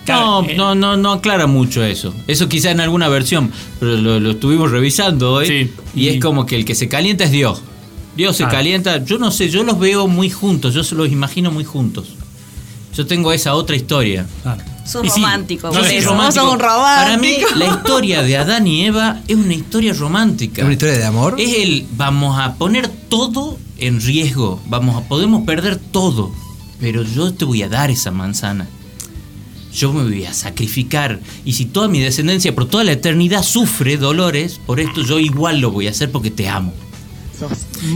Claro, 0.06 0.44
no, 0.44 0.50
eh. 0.50 0.56
no, 0.56 0.76
no, 0.76 0.98
no 0.98 1.12
aclara 1.14 1.48
mucho 1.48 1.84
eso. 1.84 2.14
Eso 2.28 2.48
quizá 2.48 2.72
en 2.72 2.80
alguna 2.80 3.08
versión, 3.10 3.52
pero 3.80 3.98
lo, 3.98 4.20
lo 4.20 4.32
estuvimos 4.32 4.72
revisando 4.72 5.34
hoy. 5.34 5.48
Sí, 5.48 5.72
y, 5.96 6.06
y- 6.06 6.10
es 6.10 6.22
como 6.22 6.46
que 6.46 6.56
el 6.56 6.64
que 6.66 6.76
se 6.76 6.88
calienta 6.88 7.24
es 7.26 7.32
Dios. 7.32 7.62
Dios 8.16 8.38
se 8.38 8.44
Ah. 8.46 8.50
calienta. 8.50 9.04
Yo 9.04 9.18
no 9.18 9.32
sé, 9.32 9.50
yo 9.50 9.64
los 9.64 9.78
veo 9.80 10.08
muy 10.08 10.30
juntos, 10.30 10.74
yo 10.74 10.84
se 10.84 10.96
los 10.96 11.10
imagino 11.12 11.52
muy 11.52 11.64
juntos. 11.66 12.06
Yo 12.96 13.06
tengo 13.06 13.34
esa 13.34 13.56
otra 13.56 13.76
historia. 13.76 14.26
Claro. 14.44 14.64
Sos 14.86 15.04
Y 15.04 15.10
sí, 15.10 15.20
romántico, 15.22 15.68
no, 15.68 15.74
vos 15.80 16.04
romántico. 16.06 16.52
un 16.52 16.58
Para 16.60 17.18
mí, 17.18 17.34
romántico. 17.38 17.56
la 17.60 17.66
historia 17.66 18.22
de 18.22 18.38
Adán 18.38 18.68
y 18.68 18.86
Eva 18.86 19.20
es 19.28 19.36
una 19.36 19.54
historia 19.56 19.94
romántica. 19.94 20.62
¿Es 20.62 20.66
una 20.66 20.74
historia 20.74 20.98
de 21.00 21.04
amor? 21.06 21.36
Es 21.40 21.56
el 21.58 21.88
vamos 21.98 22.40
a 22.40 22.54
poner 22.54 22.88
todo 22.88 23.58
en 23.80 24.00
riesgo, 24.00 24.62
vamos 24.68 24.96
a 24.96 25.08
podemos 25.08 25.44
perder 25.44 25.78
todo, 25.78 26.32
pero 26.80 27.04
yo 27.04 27.34
te 27.34 27.46
voy 27.46 27.62
a 27.64 27.70
dar 27.70 27.90
esa 27.92 28.12
manzana. 28.12 28.68
Yo 29.74 29.92
me 29.92 30.04
voy 30.04 30.24
a 30.26 30.34
sacrificar 30.34 31.20
y 31.44 31.54
si 31.54 31.66
toda 31.66 31.88
mi 31.90 32.00
descendencia 32.00 32.56
por 32.56 32.66
toda 32.68 32.84
la 32.86 32.94
eternidad 32.94 33.44
sufre 33.44 33.98
dolores, 33.98 34.60
por 34.66 34.80
esto 34.80 35.02
yo 35.02 35.20
igual 35.20 35.60
lo 35.60 35.72
voy 35.72 35.88
a 35.88 35.92
hacer 35.92 36.12
porque 36.12 36.32
te 36.32 36.48
amo. 36.48 36.74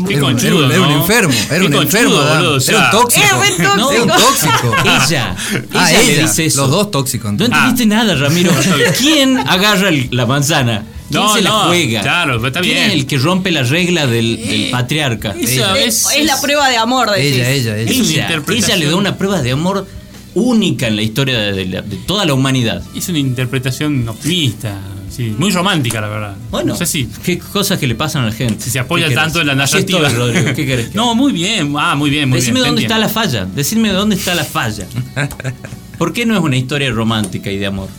Qué 0.06 0.16
Era 0.16 0.26
un- 0.26 0.32
conchudo, 0.34 0.48
era 0.50 0.66
un- 0.66 0.72
era 0.74 0.82
un 0.82 0.90
¿no? 0.90 1.02
enfermo, 1.02 1.34
era 1.50 1.60
Qué 1.62 1.66
un 1.68 1.74
enfermo, 1.76 2.16
boludo, 2.16 2.56
o 2.56 2.60
sea, 2.60 2.76
Era 2.76 2.86
un 2.86 2.92
tóxico. 2.92 3.26
Es 3.26 3.32
re 3.58 3.64
tóxico. 3.64 3.92
Era 3.94 4.04
un 4.04 4.10
tóxico. 4.10 4.76
Ella, 4.84 5.36
Ah, 5.74 5.90
ella 5.92 6.02
le 6.04 6.14
ella. 6.16 6.22
dice 6.24 6.46
eso. 6.48 6.62
Los 6.64 6.72
dos 6.72 6.92
tóxicos, 6.92 7.26
No 7.28 7.32
entonces. 7.32 7.56
entendiste 7.56 7.86
nada, 7.86 8.16
Ramiro. 8.16 8.52
¿Quién 9.00 9.38
agarra 9.38 9.88
el- 9.88 10.10
la 10.12 10.26
manzana? 10.26 10.84
¿Quién 11.10 11.22
No, 11.24 11.34
se 11.34 11.42
la 11.42 11.50
no, 11.50 11.60
juega? 11.68 12.02
claro, 12.02 12.36
pero 12.38 12.48
está 12.48 12.62
¿Quién 12.62 12.76
bien. 12.76 12.88
es 12.88 12.94
el 12.94 13.06
que 13.08 13.18
rompe 13.18 13.52
la 13.52 13.64
regla 13.64 14.06
del, 14.08 14.38
del 14.38 14.70
patriarca? 14.70 15.36
Es, 15.40 15.58
es- 15.58 16.08
es 16.16 16.26
la 16.26 16.40
prueba 16.40 16.70
de 16.70 16.78
amor, 16.78 17.10
decís. 17.12 17.34
Ella, 17.36 17.50
ella, 17.52 17.78
ella. 17.78 18.42
Ella, 18.48 18.76
le 18.76 18.86
da 18.86 18.96
una 18.96 19.18
prueba 19.18 19.42
de 19.42 19.52
amor 19.52 19.88
única 20.36 20.88
en 20.88 20.96
la 20.96 21.02
historia 21.02 21.38
de, 21.40 21.54
de 21.54 21.66
la- 21.66 21.82
de 21.82 21.96
toda 21.98 22.26
la 22.26 22.34
humanidad. 22.34 22.84
Es 22.96 23.10
una 23.10 23.18
interpretación 23.20 24.08
optimista. 24.08 24.80
sí. 25.10 25.34
Muy 25.38 25.52
romántica, 25.52 26.00
la 26.00 26.08
verdad. 26.08 26.36
Bueno, 26.52 26.74
no 26.74 26.78
sé 26.78 26.86
si, 26.86 27.08
qué 27.24 27.40
cosas 27.40 27.80
que 27.80 27.88
le 27.88 27.96
pasan 27.96 28.24
a 28.24 28.26
la 28.28 28.32
gente. 28.32 28.64
si 28.64 28.70
se 28.70 28.78
apoya 28.80 29.12
tanto 29.14 29.42
en 29.42 29.48
la 29.48 29.64
estoy, 29.64 29.82
narrativa. 29.82 30.10
Rodrigo, 30.10 30.54
¿qué 30.56 30.66
querés 30.66 30.90
que 30.90 30.96
no, 30.96 31.16
muy 31.16 31.34
bien. 31.34 31.74
Ah, 31.78 31.96
muy 31.96 32.10
bien, 32.12 32.30
muy 32.30 32.38
Decime 32.40 32.60
bien. 32.60 32.68
dónde 32.68 32.84
está 32.84 33.00
la 33.00 33.10
falla. 33.10 33.46
Decime 33.46 33.90
dónde 33.92 34.16
está 34.16 34.36
la 34.36 34.44
falla. 34.46 34.86
¿Por 35.98 36.14
qué 36.14 36.26
no 36.26 36.36
es 36.38 36.42
una 36.42 36.56
historia 36.56 36.92
romántica 36.92 37.52
y 37.52 37.58
de 37.58 37.66
amor? 37.66 37.90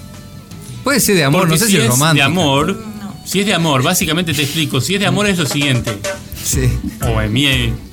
Puede 0.84 1.00
ser 1.00 1.16
de 1.16 1.24
amor, 1.24 1.42
Porque 1.42 1.54
no 1.54 1.58
sé 1.58 1.66
si, 1.66 1.72
si 1.72 1.76
es 1.78 2.14
de 2.14 2.22
amor, 2.22 2.82
si 3.24 3.40
es 3.40 3.46
de 3.46 3.54
amor, 3.54 3.82
básicamente 3.82 4.32
te 4.34 4.42
explico. 4.42 4.80
Si 4.80 4.94
es 4.94 5.00
de 5.00 5.06
amor 5.06 5.26
es 5.26 5.38
lo 5.38 5.46
siguiente. 5.46 5.98
Sí. 6.42 6.68
O 7.02 7.20
en 7.20 7.32
mi. 7.32 7.46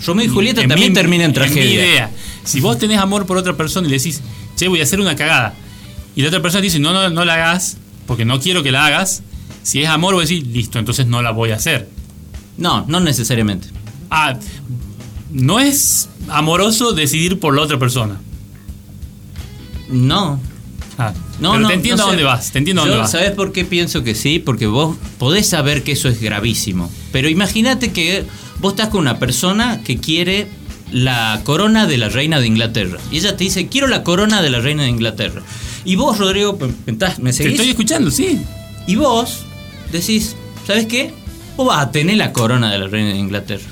Romeo 0.05 0.25
y 0.25 0.29
Julieta 0.29 0.61
en 0.61 0.69
también 0.69 0.91
mi- 0.91 0.95
termina 0.95 1.23
en 1.25 1.31
mi 1.31 1.35
tragedia. 1.35 1.63
idea. 1.73 2.11
Si 2.43 2.59
vos 2.61 2.77
tenés 2.79 2.97
amor 2.99 3.25
por 3.25 3.37
otra 3.37 3.55
persona 3.57 3.87
y 3.87 3.91
le 3.91 3.97
decís, 3.97 4.21
che, 4.55 4.67
voy 4.67 4.79
a 4.79 4.83
hacer 4.83 4.99
una 5.01 5.15
cagada. 5.15 5.53
Y 6.15 6.21
la 6.21 6.29
otra 6.29 6.41
persona 6.41 6.61
dice, 6.61 6.79
no, 6.79 6.93
no, 6.93 7.09
no 7.09 7.25
la 7.25 7.35
hagas, 7.35 7.77
porque 8.07 8.25
no 8.25 8.39
quiero 8.39 8.63
que 8.63 8.71
la 8.71 8.85
hagas. 8.85 9.21
Si 9.63 9.83
es 9.83 9.89
amor, 9.89 10.13
vos 10.15 10.27
decís, 10.27 10.47
listo, 10.47 10.79
entonces 10.79 11.05
no 11.07 11.21
la 11.21 11.31
voy 11.31 11.51
a 11.51 11.55
hacer. 11.55 11.89
No, 12.57 12.85
no 12.87 12.99
necesariamente. 13.01 13.67
Ah, 14.09 14.37
no 15.29 15.59
es 15.59 16.07
amoroso 16.29 16.93
decidir 16.93 17.39
por 17.39 17.53
la 17.53 17.61
otra 17.61 17.77
persona. 17.77 18.19
No. 19.89 20.39
Ah, 20.97 21.13
No, 21.39 21.51
pero 21.51 21.61
no, 21.61 21.67
te 21.67 21.73
entiendo 21.75 21.97
no 22.01 22.03
a 22.03 22.05
sé. 22.07 22.11
dónde 22.11 22.23
vas, 22.23 22.51
te 22.51 22.57
entiendo 22.57 22.81
a 22.81 22.85
Yo, 22.85 22.89
dónde 22.91 23.01
vas. 23.03 23.11
¿Sabes 23.11 23.31
por 23.31 23.51
qué 23.51 23.65
pienso 23.65 24.03
que 24.03 24.15
sí? 24.15 24.39
Porque 24.39 24.65
vos 24.67 24.95
podés 25.19 25.47
saber 25.47 25.83
que 25.83 25.91
eso 25.91 26.09
es 26.09 26.19
gravísimo. 26.21 26.91
Pero 27.11 27.29
imagínate 27.29 27.91
que 27.91 28.25
vos 28.59 28.73
estás 28.73 28.89
con 28.89 29.01
una 29.01 29.19
persona 29.19 29.81
que 29.83 29.97
quiere 29.97 30.47
la 30.91 31.41
corona 31.43 31.85
de 31.85 31.97
la 31.97 32.09
reina 32.09 32.39
de 32.39 32.47
Inglaterra. 32.47 32.97
Y 33.11 33.17
ella 33.17 33.37
te 33.37 33.43
dice, 33.43 33.67
quiero 33.67 33.87
la 33.87 34.03
corona 34.03 34.41
de 34.41 34.49
la 34.49 34.59
reina 34.59 34.83
de 34.83 34.89
Inglaterra. 34.89 35.41
Y 35.85 35.95
vos, 35.95 36.17
Rodrigo, 36.17 36.57
¿me 36.59 36.93
¿me 36.93 36.97
Te 37.31 37.33
seguís? 37.33 37.53
estoy 37.53 37.69
escuchando, 37.69 38.09
sí. 38.09 38.41
Y 38.87 38.95
vos 38.95 39.41
decís, 39.91 40.35
¿sabes 40.65 40.85
qué? 40.87 41.13
Vos 41.57 41.67
vas 41.67 41.85
a 41.85 41.91
tener 41.91 42.17
la 42.17 42.33
corona 42.33 42.71
de 42.71 42.79
la 42.79 42.87
reina 42.87 43.09
de 43.09 43.17
Inglaterra. 43.17 43.65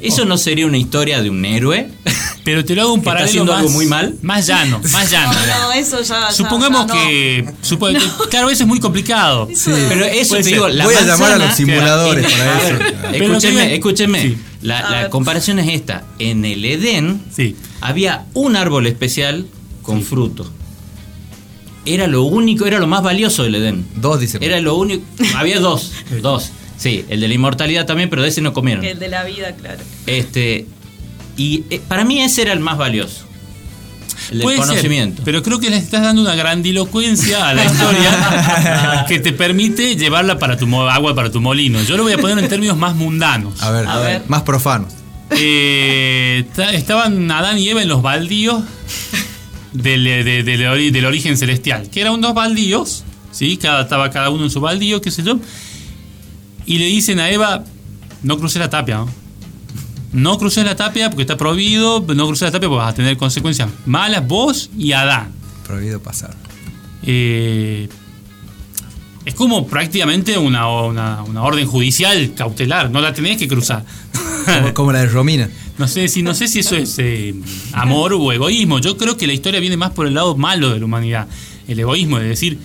¿Eso 0.00 0.24
no 0.24 0.38
sería 0.38 0.66
una 0.66 0.78
historia 0.78 1.20
de 1.22 1.28
un 1.30 1.44
héroe? 1.44 1.90
Pero 2.44 2.64
te 2.64 2.74
lo 2.74 2.82
hago 2.82 2.92
un 2.94 3.00
¿Que 3.00 3.08
está 3.08 3.10
paralelo 3.10 3.28
haciendo 3.28 3.52
más, 3.52 3.60
algo 3.60 3.70
muy 3.72 3.86
mal? 3.86 4.14
Más 4.22 4.46
llano, 4.46 4.80
más 4.92 5.10
llano. 5.10 5.32
No, 5.32 5.46
no, 5.68 5.72
eso 5.72 6.00
ya. 6.02 6.28
ya- 6.28 6.32
Supongamos 6.32 6.86
ya 6.86 6.94
no. 6.94 7.00
que, 7.00 7.50
supo- 7.62 7.88
Claro, 8.30 8.48
eso 8.50 8.62
es 8.62 8.68
muy 8.68 8.80
complicado. 8.80 9.48
Eso- 9.50 9.70
Pero 9.88 10.04
eso 10.04 10.28
Puede 10.30 10.42
te 10.42 10.48
ser. 10.50 10.52
digo, 10.54 10.68
la 10.68 10.84
Voy 10.84 10.94
a 10.94 11.02
llamar 11.02 11.32
a 11.32 11.38
los 11.38 11.54
simuladores 11.54 12.24
en- 12.24 12.30
para 12.38 12.58
eso. 12.62 13.24
Escúcheme, 13.24 13.74
escúcheme. 13.74 14.22
Sí. 14.22 14.38
La, 14.62 15.08
comparación 15.10 15.58
es 15.58 15.68
esta. 15.74 16.04
En 16.18 16.44
el 16.44 16.64
Edén 16.64 17.20
Sí. 17.34 17.54
había 17.80 18.24
un 18.34 18.56
árbol 18.56 18.86
especial 18.86 19.46
con 19.82 20.02
fruto. 20.02 20.50
Era 21.84 22.06
lo 22.06 22.22
único, 22.24 22.66
era 22.66 22.78
lo 22.78 22.86
más 22.86 23.02
valioso 23.02 23.42
del 23.44 23.54
Edén. 23.56 23.86
Dos, 23.96 24.20
dice. 24.20 24.38
Era 24.40 24.60
lo 24.60 24.74
único. 24.76 25.02
Había 25.36 25.58
dos, 25.60 25.92
dos. 26.22 26.50
Sí, 26.78 27.04
el 27.08 27.20
de 27.20 27.28
la 27.28 27.34
inmortalidad 27.34 27.84
también, 27.86 28.08
pero 28.08 28.22
de 28.22 28.28
ese 28.28 28.40
no 28.40 28.52
comieron. 28.52 28.84
El 28.84 28.98
de 28.98 29.08
la 29.08 29.24
vida, 29.24 29.52
claro. 29.52 29.80
Este, 30.06 30.66
y 31.36 31.64
eh, 31.70 31.80
para 31.86 32.04
mí 32.04 32.22
ese 32.22 32.42
era 32.42 32.52
el 32.52 32.60
más 32.60 32.78
valioso. 32.78 33.24
El 34.30 34.42
Puede 34.42 34.58
ser, 34.58 34.66
conocimiento. 34.66 35.22
pero 35.24 35.42
creo 35.42 35.58
que 35.58 35.70
le 35.70 35.76
estás 35.76 36.02
dando 36.02 36.20
una 36.22 36.34
grandilocuencia 36.34 37.48
a 37.48 37.54
la 37.54 37.64
historia 37.64 39.04
que 39.08 39.18
te 39.20 39.32
permite 39.32 39.96
llevarla 39.96 40.38
para 40.38 40.56
tu 40.56 40.66
agua 40.82 41.14
para 41.14 41.30
tu 41.32 41.40
molino. 41.40 41.82
Yo 41.82 41.96
lo 41.96 42.02
voy 42.02 42.12
a 42.12 42.18
poner 42.18 42.38
en 42.38 42.48
términos 42.48 42.76
más 42.76 42.94
mundanos. 42.94 43.62
A 43.62 43.70
ver, 43.70 43.86
A 43.86 43.98
ver. 43.98 44.22
más 44.28 44.42
profanos. 44.42 44.92
Eh, 45.30 46.44
ta- 46.54 46.72
estaban 46.72 47.30
Adán 47.30 47.58
y 47.58 47.68
Eva 47.70 47.80
en 47.82 47.88
los 47.88 48.02
baldíos 48.02 48.62
del, 49.72 50.04
de- 50.04 50.24
de- 50.24 50.42
del 50.42 50.62
ori- 50.62 50.90
del 50.90 51.04
origen 51.06 51.36
celestial, 51.36 51.88
que 51.90 52.00
eran 52.02 52.12
unos 52.14 52.34
baldíos, 52.34 53.04
¿sí? 53.30 53.56
Cada, 53.56 53.82
estaba 53.82 54.10
cada 54.10 54.30
uno 54.30 54.44
en 54.44 54.50
su 54.50 54.60
baldío, 54.60 55.00
qué 55.00 55.10
sé 55.10 55.22
yo. 55.22 55.38
Y 56.68 56.76
le 56.76 56.84
dicen 56.84 57.18
a 57.18 57.30
Eva, 57.30 57.64
no 58.22 58.38
cruces 58.38 58.60
la 58.60 58.68
tapia, 58.68 58.98
¿no? 58.98 59.08
No 60.12 60.38
cruces 60.38 60.66
la 60.66 60.76
tapia 60.76 61.08
porque 61.08 61.22
está 61.22 61.38
prohibido, 61.38 62.04
no 62.14 62.26
cruces 62.26 62.42
la 62.42 62.52
tapia 62.52 62.68
porque 62.68 62.80
vas 62.80 62.92
a 62.92 62.94
tener 62.94 63.16
consecuencias 63.16 63.70
malas 63.86 64.28
vos 64.28 64.68
y 64.76 64.92
Adán. 64.92 65.32
Prohibido 65.66 66.02
pasar. 66.02 66.36
Eh, 67.04 67.88
es 69.24 69.34
como 69.34 69.66
prácticamente 69.66 70.36
una, 70.36 70.68
una, 70.68 71.22
una 71.22 71.42
orden 71.42 71.66
judicial 71.66 72.34
cautelar, 72.34 72.90
no 72.90 73.00
la 73.00 73.14
tenés 73.14 73.38
que 73.38 73.48
cruzar. 73.48 73.86
Como, 74.44 74.74
como 74.74 74.92
la 74.92 75.00
de 75.00 75.06
Romina. 75.06 75.48
No 75.78 75.88
sé 75.88 76.06
si 76.08 76.22
no 76.22 76.34
sé 76.34 76.48
si 76.48 76.58
eso 76.58 76.76
es 76.76 76.98
eh, 76.98 77.34
amor 77.72 78.12
o 78.12 78.30
egoísmo. 78.30 78.78
Yo 78.78 78.98
creo 78.98 79.16
que 79.16 79.26
la 79.26 79.32
historia 79.32 79.58
viene 79.58 79.78
más 79.78 79.92
por 79.92 80.06
el 80.06 80.12
lado 80.12 80.36
malo 80.36 80.68
de 80.68 80.80
la 80.80 80.84
humanidad. 80.84 81.28
El 81.66 81.80
egoísmo 81.80 82.18
de 82.18 82.28
decir, 82.28 82.58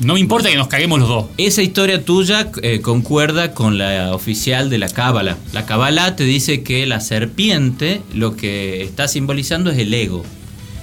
no 0.00 0.14
me 0.14 0.20
importa 0.20 0.48
que 0.48 0.56
nos 0.56 0.68
caguemos 0.68 0.98
los 0.98 1.08
dos. 1.08 1.26
Esa 1.36 1.62
historia 1.62 2.04
tuya 2.04 2.50
eh, 2.62 2.80
concuerda 2.80 3.52
con 3.52 3.78
la 3.78 4.14
oficial 4.14 4.70
de 4.70 4.78
la 4.78 4.88
Cábala. 4.88 5.36
La 5.52 5.66
Cábala 5.66 6.16
te 6.16 6.24
dice 6.24 6.62
que 6.62 6.86
la 6.86 7.00
serpiente 7.00 8.02
lo 8.14 8.36
que 8.36 8.82
está 8.82 9.08
simbolizando 9.08 9.70
es 9.70 9.78
el 9.78 9.92
ego. 9.92 10.24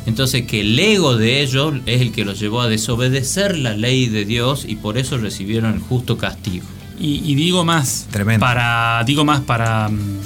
Entonces 0.06 0.46
que 0.46 0.62
el 0.62 0.80
ego 0.80 1.18
de 1.18 1.42
ellos 1.42 1.74
es 1.86 2.02
el 2.02 2.12
que 2.12 2.26
los 2.26 2.40
llevó 2.40 2.62
a 2.62 2.70
desobedecer 2.70 3.58
la 3.58 3.74
ley 3.74 4.08
de 4.08 4.24
Dios 4.24 4.66
y 4.68 4.76
por 4.76 4.98
eso 4.98 5.18
recibieron 5.18 5.74
el 5.74 5.80
justo 5.80 6.18
castigo. 6.18 6.66
Y, 7.00 7.22
y 7.30 7.36
digo 7.36 7.66
más, 7.66 8.08
Tremendo. 8.12 8.46
para 8.46 9.04
digo 9.06 9.26
más 9.26 9.42
para 9.42 9.90
mm, 9.90 10.20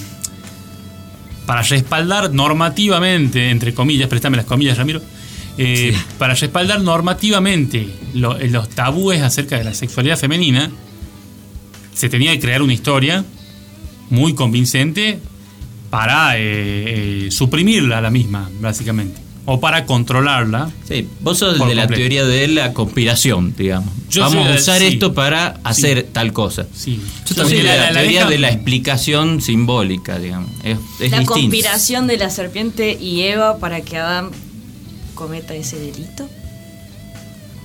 para 1.46 1.64
respaldar 1.64 2.34
normativamente, 2.34 3.50
entre 3.50 3.74
comillas, 3.74 4.08
préstame 4.08 4.38
las 4.38 4.46
comillas, 4.46 4.78
Ramiro, 4.78 5.02
eh, 5.58 5.92
Sí. 5.94 6.00
para 6.18 6.34
respaldar 6.34 6.82
normativamente 6.82 7.88
lo- 8.14 8.38
los 8.40 8.70
tabúes 8.70 9.22
acerca 9.22 9.58
de 9.58 9.64
la 9.64 9.74
sexualidad 9.74 10.18
femenina, 10.18 10.72
se 11.94 12.10
tenía 12.10 12.32
que 12.32 12.40
crear 12.40 12.62
una 12.62 12.74
historia 12.74 13.26
muy 14.10 14.34
convincente 14.34 15.20
para 15.90 16.38
eh, 16.38 16.42
eh, 17.28 17.32
suprimirla 17.32 17.98
a 17.98 18.02
la 18.02 18.10
misma, 18.10 18.50
básicamente. 18.62 19.20
O 19.46 19.60
para 19.60 19.86
controlarla. 19.86 20.70
Sí, 20.88 21.08
vos 21.22 21.40
sos 21.40 21.58
Por 21.58 21.68
de 21.68 21.76
la 21.76 21.88
teoría 21.88 22.24
de 22.26 22.48
la 22.48 22.74
conspiración, 22.74 23.54
digamos. 23.58 23.92
Yo 24.10 24.22
Vamos 24.22 24.36
soy 24.44 24.48
a 24.48 24.52
de- 24.56 24.58
usar 24.62 24.80
sí. 24.80 24.86
esto 24.88 25.14
para 25.14 25.60
hacer 25.64 26.04
tal 26.14 26.32
cosa. 26.32 26.68
Sí. 26.74 27.02
Yo 27.28 27.36
también 27.36 27.66
la- 27.66 27.76
la, 27.76 27.82
la- 27.86 27.92
la 27.92 28.00
teoría 28.02 28.26
de 28.28 28.38
la 28.38 28.52
explicación 28.52 29.42
simbólica, 29.42 30.20
digamos. 30.20 30.52
Es, 30.64 30.78
es 31.00 31.12
La 31.12 31.20
distinto. 31.20 31.34
conspiración 31.34 32.08
de 32.08 32.18
la 32.18 32.30
serpiente 32.30 32.98
y 33.02 33.22
Eva 33.24 33.58
para 33.58 33.82
que 33.82 33.98
Adán 33.98 34.30
cometa 35.22 35.54
ese 35.54 35.78
delito. 35.80 36.28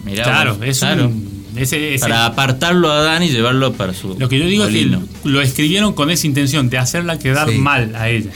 Mirá 0.05 0.25
Claro, 0.25 0.59
es 0.63 0.79
claro. 0.79 1.07
un. 1.07 1.47
ese- 1.57 1.95
ese- 1.95 2.01
Para 2.03 2.27
apartarlo 2.27 2.93
a 2.93 2.99
Adán 2.99 3.23
y 3.23 3.31
llevarlo 3.31 3.73
para 3.73 3.95
su. 3.95 4.15
Lo 4.19 4.29
que 4.29 4.39
yo 4.39 4.47
digo 4.47 4.65
molino. 4.65 4.99
es 4.99 5.23
que 5.23 5.29
lo 5.31 5.41
escribieron 5.41 5.95
con 5.95 6.11
esa 6.11 6.27
intención 6.27 6.69
de 6.69 6.79
hacerla 6.79 7.19
quedar 7.19 7.49
Sí. 7.51 7.57
mal 7.59 7.97
a 7.97 8.11
ella. 8.11 8.31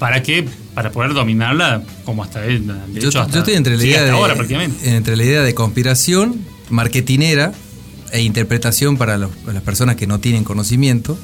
¿Para 0.00 0.22
qué? 0.22 0.46
Para 0.74 0.90
poder 0.90 1.14
dominarla 1.14 1.84
como 2.04 2.22
hasta 2.24 2.44
él. 2.44 2.66
De 2.92 3.00
Yo, 3.00 3.08
hecho, 3.08 3.20
hasta, 3.20 3.32
yo 3.34 3.38
estoy 3.38 3.54
entre 3.54 3.76
la 3.76 3.84
idea 3.84 4.02
de, 4.04 4.10
ahora 4.10 4.34
prácticamente. 4.34 4.94
entre 4.96 5.16
la 5.16 5.22
idea 5.24 5.42
de 5.42 5.54
conspiración, 5.54 6.40
marketinera 6.68 7.52
e 8.12 8.20
interpretación 8.20 8.96
para 8.98 9.16
los- 9.16 9.30
las 9.46 9.62
personas 9.62 9.94
que 9.96 10.06
no 10.06 10.18
tienen 10.20 10.42
conocimiento. 10.44 11.16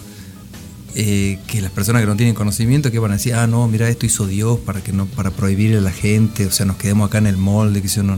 Eh, 0.95 1.39
que 1.47 1.61
las 1.61 1.71
personas 1.71 2.03
que 2.03 2.07
no 2.07 2.17
tienen 2.17 2.35
conocimiento 2.35 2.91
que 2.91 2.99
van 2.99 3.13
a 3.13 3.15
decir, 3.15 3.35
ah, 3.35 3.47
no, 3.47 3.67
mira, 3.69 3.89
esto 3.89 4.07
hizo 4.07 4.27
Dios 4.27 4.59
para 4.61 4.83
que 4.83 4.93
no 4.93 5.07
para 5.07 5.31
prohibirle 5.31 5.79
a 5.79 5.81
la 5.81 5.93
gente, 5.93 6.47
o 6.47 6.51
sea, 6.51 6.67
nos 6.67 6.77
quedemos 6.77 7.09
acá 7.09 7.19
en 7.19 7.27
el 7.27 7.37
molde, 7.37 7.81
que 7.83 7.89
si 7.89 8.01
no, 8.01 8.17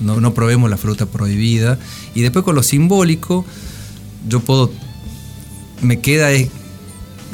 no, 0.00 0.20
no, 0.20 0.34
probemos 0.34 0.68
la 0.70 0.76
fruta 0.76 1.06
prohibida. 1.06 1.78
Y 2.14 2.20
después 2.22 2.44
con 2.44 2.54
lo 2.54 2.62
simbólico, 2.62 3.44
yo 4.28 4.40
puedo, 4.40 4.70
me 5.82 6.00
queda 6.00 6.28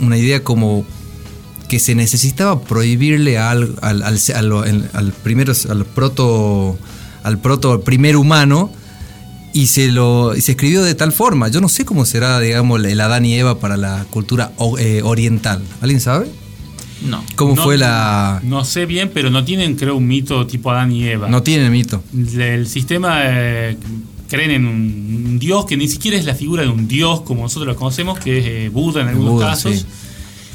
una 0.01 0.17
idea 0.17 0.43
como 0.45 0.85
que 1.69 1.79
se 1.79 1.95
necesitaba 1.95 2.61
prohibirle 2.63 3.39
al, 3.39 3.77
al, 3.81 4.03
al, 4.03 4.19
al- 4.35 4.91
al 4.93 5.13
primero, 5.13 5.53
al 5.69 5.85
proto, 5.87 6.79
al 7.23 7.39
proto 7.39 7.81
primer 7.83 8.17
humano 8.17 8.73
y 9.53 9.67
se 9.67 9.89
lo 9.91 10.37
y 10.37 10.41
se 10.41 10.53
escribió 10.53 10.83
de 10.83 10.95
tal 10.95 11.13
forma. 11.13 11.49
Yo 11.49 11.61
no 11.61 11.69
sé 11.69 11.85
cómo 11.85 12.05
será, 12.05 12.39
digamos, 12.41 12.85
el 12.85 13.01
Adán 13.01 13.25
y 13.27 13.35
Eva 13.35 13.59
para 13.59 13.77
la 13.77 14.05
cultura 14.11 14.53
eh, 14.79 15.01
oriental. 15.05 15.63
¿Alguien 15.81 16.01
sabe? 16.01 16.31
No. 17.07 17.25
¿Cómo 17.35 17.55
No- 17.57 17.63
fue 17.65 17.79
la...? 17.79 18.41
No 18.45 18.65
sé 18.65 18.85
bien, 18.87 19.11
pero 19.13 19.31
no 19.31 19.43
tienen, 19.45 19.75
creo, 19.77 19.97
un 19.97 20.07
mito 20.07 20.47
tipo 20.47 20.71
Adán 20.71 20.93
y 20.93 21.05
Eva. 21.05 21.29
No 21.29 21.43
tiene 21.43 21.71
mito. 21.71 22.03
El 22.15 22.67
sistema 22.69 23.21
eh, 23.25 23.77
creen 24.29 24.51
en 24.51 24.67
un, 24.67 25.25
un 25.27 25.39
dios 25.39 25.65
que 25.65 25.77
ni 25.79 25.89
siquiera 25.89 26.17
es 26.19 26.27
la 26.27 26.35
figura 26.35 26.63
de 26.63 26.69
un 26.69 26.87
dios 26.87 27.23
como 27.23 27.43
nosotros 27.43 27.67
lo 27.69 27.77
conocemos, 27.77 28.19
que 28.19 28.39
es 28.39 28.45
eh, 28.47 28.69
Buda 28.69 29.01
en 29.01 29.09
algunos 29.09 29.33
Buda, 29.33 29.47
casos. 29.51 29.75
sí. 29.81 29.87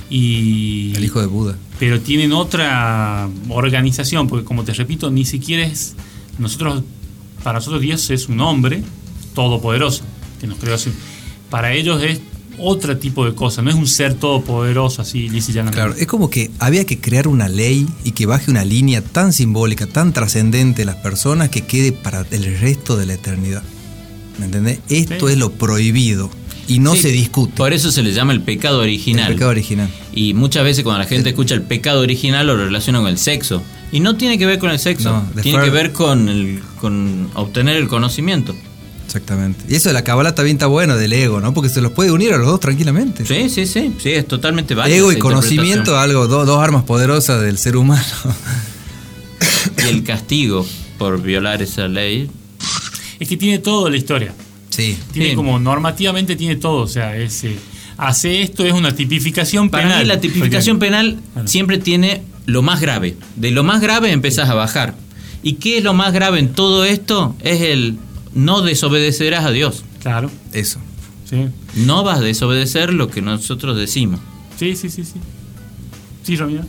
Y 0.07 0.93
El 0.95 1.03
hijo 1.03 1.19
de 1.19 1.25
Buda. 1.25 1.57
pero 1.79 1.99
tienen 1.99 2.31
otra 2.31 3.27
organización, 3.49 4.27
porque 4.27 4.45
como 4.45 4.63
te 4.63 4.71
repito, 4.73 5.09
ni 5.09 5.25
siquiera 5.25 5.65
es 5.65 5.95
nosotros 6.37 6.83
para 7.45 7.59
nosotros 7.59 7.79
Dios 7.79 8.09
es 8.09 8.27
un 8.27 8.41
hombre 8.41 8.81
todopoderoso 9.35 10.01
que 10.41 10.47
nos 10.47 10.57
creó 10.57 10.73
así. 10.73 10.89
Para 11.51 11.73
ellos 11.73 12.01
es 12.01 12.19
otro 12.57 12.97
tipo 12.97 13.23
de 13.23 13.35
cosa, 13.35 13.61
no 13.61 13.69
es 13.69 13.75
un 13.75 13.85
ser 13.85 14.15
todopoderoso 14.15 15.03
así 15.03 15.29
lisa 15.29 15.51
y 15.51 15.53
llanamente. 15.53 15.75
Claro, 15.77 15.93
es 15.95 16.07
como 16.07 16.29
que 16.31 16.49
había 16.57 16.85
que 16.85 16.99
crear 16.99 17.27
una 17.27 17.47
ley 17.47 17.85
y 18.03 18.11
que 18.13 18.25
baje 18.25 18.49
una 18.49 18.65
línea 18.65 19.01
tan 19.03 19.31
simbólica, 19.31 19.85
tan 19.85 20.11
trascendente 20.11 20.81
de 20.81 20.85
las 20.85 20.95
personas 20.95 21.49
que 21.49 21.61
quede 21.61 21.91
para 21.91 22.25
el 22.31 22.57
resto 22.59 22.97
de 22.97 23.05
la 23.05 23.13
eternidad. 23.13 23.61
¿Me 24.39 24.45
entendés? 24.45 24.79
Esto 24.89 25.27
Sí. 25.27 25.33
es 25.33 25.37
lo 25.39 25.51
prohibido 25.51 26.31
y 26.67 26.79
no 26.79 26.95
Sí, 26.95 27.01
se 27.03 27.09
discute. 27.11 27.53
Por 27.55 27.73
eso 27.73 27.91
se 27.91 28.01
le 28.01 28.11
llama 28.11 28.33
el 28.33 28.41
pecado 28.41 28.79
original. 28.79 29.27
El 29.29 29.35
pecado 29.35 29.51
original. 29.51 29.89
Y 30.13 30.33
muchas 30.33 30.63
veces 30.63 30.83
cuando 30.83 31.03
la 31.03 31.07
gente 31.07 31.29
escucha 31.29 31.53
el 31.53 31.61
pecado 31.61 32.01
original 32.01 32.47
lo 32.47 32.57
relaciona 32.57 32.99
con 32.99 33.07
el 33.09 33.19
sexo. 33.19 33.61
Y 33.95 33.99
no 34.01 34.17
tiene 34.17 34.37
que 34.37 34.45
ver 34.45 34.59
con 34.59 34.69
el 34.71 34.79
sexo, 34.79 35.09
No, 35.35 35.41
tiene 35.41 35.63
que 35.63 35.69
ver 35.69 35.93
con, 35.93 36.27
el, 36.27 36.61
con 36.81 37.29
obtener 37.33 37.77
el 37.77 37.87
conocimiento. 37.87 38.53
Exactamente. 39.05 39.63
Y 39.69 39.75
eso 39.75 39.87
de 39.89 39.93
la 39.93 40.03
cabala 40.03 40.35
también 40.35 40.57
está 40.57 40.67
bueno 40.67 40.97
del 40.97 41.13
ego, 41.13 41.39
¿no? 41.39 41.53
Porque 41.53 41.69
se 41.69 41.79
los 41.79 41.93
puede 41.93 42.11
unir 42.11 42.33
a 42.33 42.37
los 42.37 42.47
dos 42.47 42.59
tranquilamente. 42.59 43.25
Sí, 43.25 43.49
sí, 43.49 43.65
sí, 43.65 43.93
sí, 43.97 44.09
es 44.09 44.27
totalmente 44.27 44.75
válido. 44.75 44.97
ego 44.97 45.11
y 45.13 45.17
conocimiento, 45.19 45.97
algo, 45.97 46.27
do- 46.27 46.43
dos 46.45 46.59
armas 46.61 46.83
poderosas 46.83 47.41
del 47.41 47.57
ser 47.57 47.77
humano. 47.77 48.03
Y 49.85 49.89
el 49.89 50.03
castigo 50.03 50.65
por 50.97 51.21
violar 51.21 51.61
esa 51.61 51.87
ley. 51.87 52.29
Es 53.19 53.27
que 53.29 53.37
tiene 53.37 53.59
todo 53.59 53.89
la 53.89 53.97
historia. 53.97 54.33
sí. 54.69 54.97
Tiene 55.13 55.29
Sí. 55.29 55.35
como 55.35 55.59
normativamente 55.59 56.35
tiene 56.35 56.55
todo. 56.57 56.81
O 56.81 56.87
sea, 56.87 57.15
es, 57.15 57.43
eh, 57.43 57.57
hace 57.97 58.41
esto 58.41 58.65
es 58.65 58.73
una 58.73 58.93
tipificación 58.95 59.69
Para 59.69 59.83
penal. 59.83 60.01
mí 60.03 60.07
la 60.07 60.19
tipificación 60.19 60.77
Porque- 60.77 60.87
penal 60.91 61.19
siempre 61.45 61.77
tiene 61.77 62.23
lo 62.45 62.61
más 62.61 62.81
grave. 62.81 63.15
De 63.35 63.51
lo 63.51 63.63
más 63.63 63.81
grave 63.81 64.11
empezás 64.11 64.49
a 64.49 64.53
bajar. 64.53 64.95
¿Y 65.43 65.53
qué 65.53 65.77
es 65.77 65.83
lo 65.83 65.93
más 65.93 66.13
grave 66.13 66.39
en 66.39 66.53
todo 66.53 66.83
esto? 66.85 67.35
Es 67.41 67.61
el 67.61 67.97
no 68.33 68.61
desobedecerás 68.61 69.45
a 69.45 69.51
Dios. 69.51 69.83
Claro, 70.01 70.29
Eso. 70.53 70.79
sí. 71.29 71.47
No 71.75 72.03
vas 72.03 72.19
a 72.19 72.21
desobedecer 72.21 72.93
lo 72.93 73.09
que 73.09 73.21
nosotros 73.21 73.75
decimos. 73.77 74.19
Sí, 74.57 74.75
sí, 74.75 74.89
sí, 74.89 75.03
sí. 75.03 75.13
Sí, 76.23 76.35
Romina. 76.35 76.65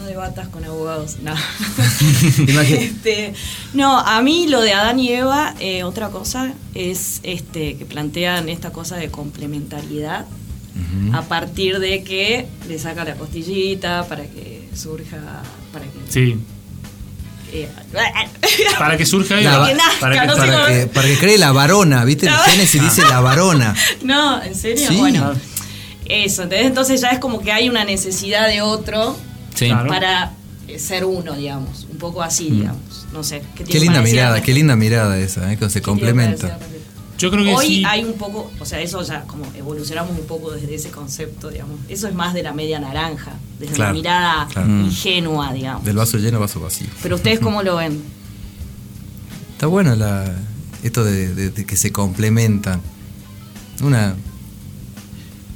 No 0.00 0.06
debatas 0.06 0.48
con 0.48 0.64
abogados, 0.64 1.16
no. 1.22 1.32
Imagina- 2.48 2.78
Este, 2.80 3.34
no, 3.74 3.98
a 3.98 4.20
mí 4.22 4.46
lo 4.48 4.60
de 4.60 4.72
Adán 4.72 4.98
y 4.98 5.10
Eva, 5.10 5.54
eh, 5.60 5.84
otra 5.84 6.08
cosa 6.10 6.52
es 6.74 7.20
este 7.22 7.76
que 7.76 7.84
plantean 7.84 8.48
esta 8.48 8.70
cosa 8.72 8.96
de 8.96 9.10
complementariedad 9.10 10.26
a 11.12 11.22
partir 11.22 11.78
de 11.80 12.02
que 12.02 12.46
le 12.66 12.78
saca 12.78 13.04
la 13.04 13.14
costillita 13.14 14.06
para 14.08 14.24
que 14.24 14.51
surja, 14.74 15.18
para 15.72 15.84
que 15.84 15.90
Sí. 16.08 16.36
eh, 17.52 17.68
Para 18.78 18.96
que 18.96 19.04
surja 19.06 19.36
La- 19.40 19.54
Eva. 19.56 19.68
que 19.68 19.74
nazca, 19.74 20.00
para 20.00 20.20
que- 20.20 20.26
no 20.26 20.36
Para 20.36 20.66
que, 20.68 20.86
para 20.86 21.08
que 21.08 21.18
cree 21.18 21.38
la 21.38 21.52
varona, 21.52 22.04
¿viste? 22.04 22.26
En 22.26 22.34
Génesis 22.34 22.82
dice 22.82 23.02
la 23.02 23.20
varona. 23.20 23.74
No, 24.02 24.42
¿en 24.42 24.54
serio? 24.54 24.88
Sí. 24.88 24.96
Bueno, 24.96 25.32
eso, 26.06 26.42
¿entendés? 26.44 26.66
Entonces 26.68 27.00
ya 27.00 27.10
es 27.10 27.18
como 27.18 27.40
que 27.40 27.52
hay 27.52 27.68
una 27.68 27.84
necesidad 27.84 28.48
de 28.48 28.62
otro 28.62 29.16
Sí. 29.54 29.68
Para 29.68 30.32
eh, 30.66 30.78
ser 30.78 31.04
uno, 31.04 31.34
digamos. 31.34 31.86
Un 31.90 31.98
poco 31.98 32.22
así, 32.22 32.48
digamos. 32.50 33.06
No 33.12 33.22
sé. 33.22 33.42
¿qué 33.54 33.64
Qué 33.64 33.78
linda 33.78 34.00
mirada, 34.00 34.40
qué 34.42 34.54
linda 34.54 34.74
mirada 34.76 35.18
esa, 35.18 35.52
¿eh? 35.52 35.58
Que 35.58 35.68
se 35.68 35.82
¿Qué 35.82 35.90
tienes 35.90 36.14
para 36.14 36.30
complementa. 36.32 36.58
Yo 37.22 37.30
creo 37.30 37.44
que 37.44 37.54
Hoy 37.54 37.66
sí. 37.66 37.82
hay 37.86 38.02
un 38.02 38.14
poco, 38.14 38.50
o 38.58 38.64
sea, 38.64 38.80
eso 38.80 39.00
ya 39.02 39.22
como 39.22 39.44
evolucionamos 39.54 40.18
un 40.18 40.26
poco 40.26 40.50
desde 40.50 40.74
ese 40.74 40.90
concepto, 40.90 41.50
digamos. 41.50 41.78
Eso 41.88 42.08
es 42.08 42.14
más 42.14 42.34
de 42.34 42.42
la 42.42 42.52
media 42.52 42.80
naranja, 42.80 43.34
desde 43.60 43.74
Claro, 43.74 43.92
la 43.92 43.98
mirada 43.98 44.48
claro. 44.52 44.68
ingenua, 44.68 45.52
digamos. 45.52 45.84
Del 45.84 45.94
vaso 45.96 46.18
lleno, 46.18 46.40
vaso 46.40 46.58
vacío. 46.60 46.88
Pero 47.00 47.14
ustedes 47.14 47.38
cómo 47.38 47.62
lo 47.62 47.76
ven? 47.76 48.02
Está 49.52 49.68
bueno 49.68 49.94
la, 49.94 50.34
esto 50.82 51.04
de, 51.04 51.32
de- 51.32 51.50
de 51.50 51.64
que 51.64 51.76
se 51.76 51.92
complementan. 51.92 52.80
Una. 53.82 54.16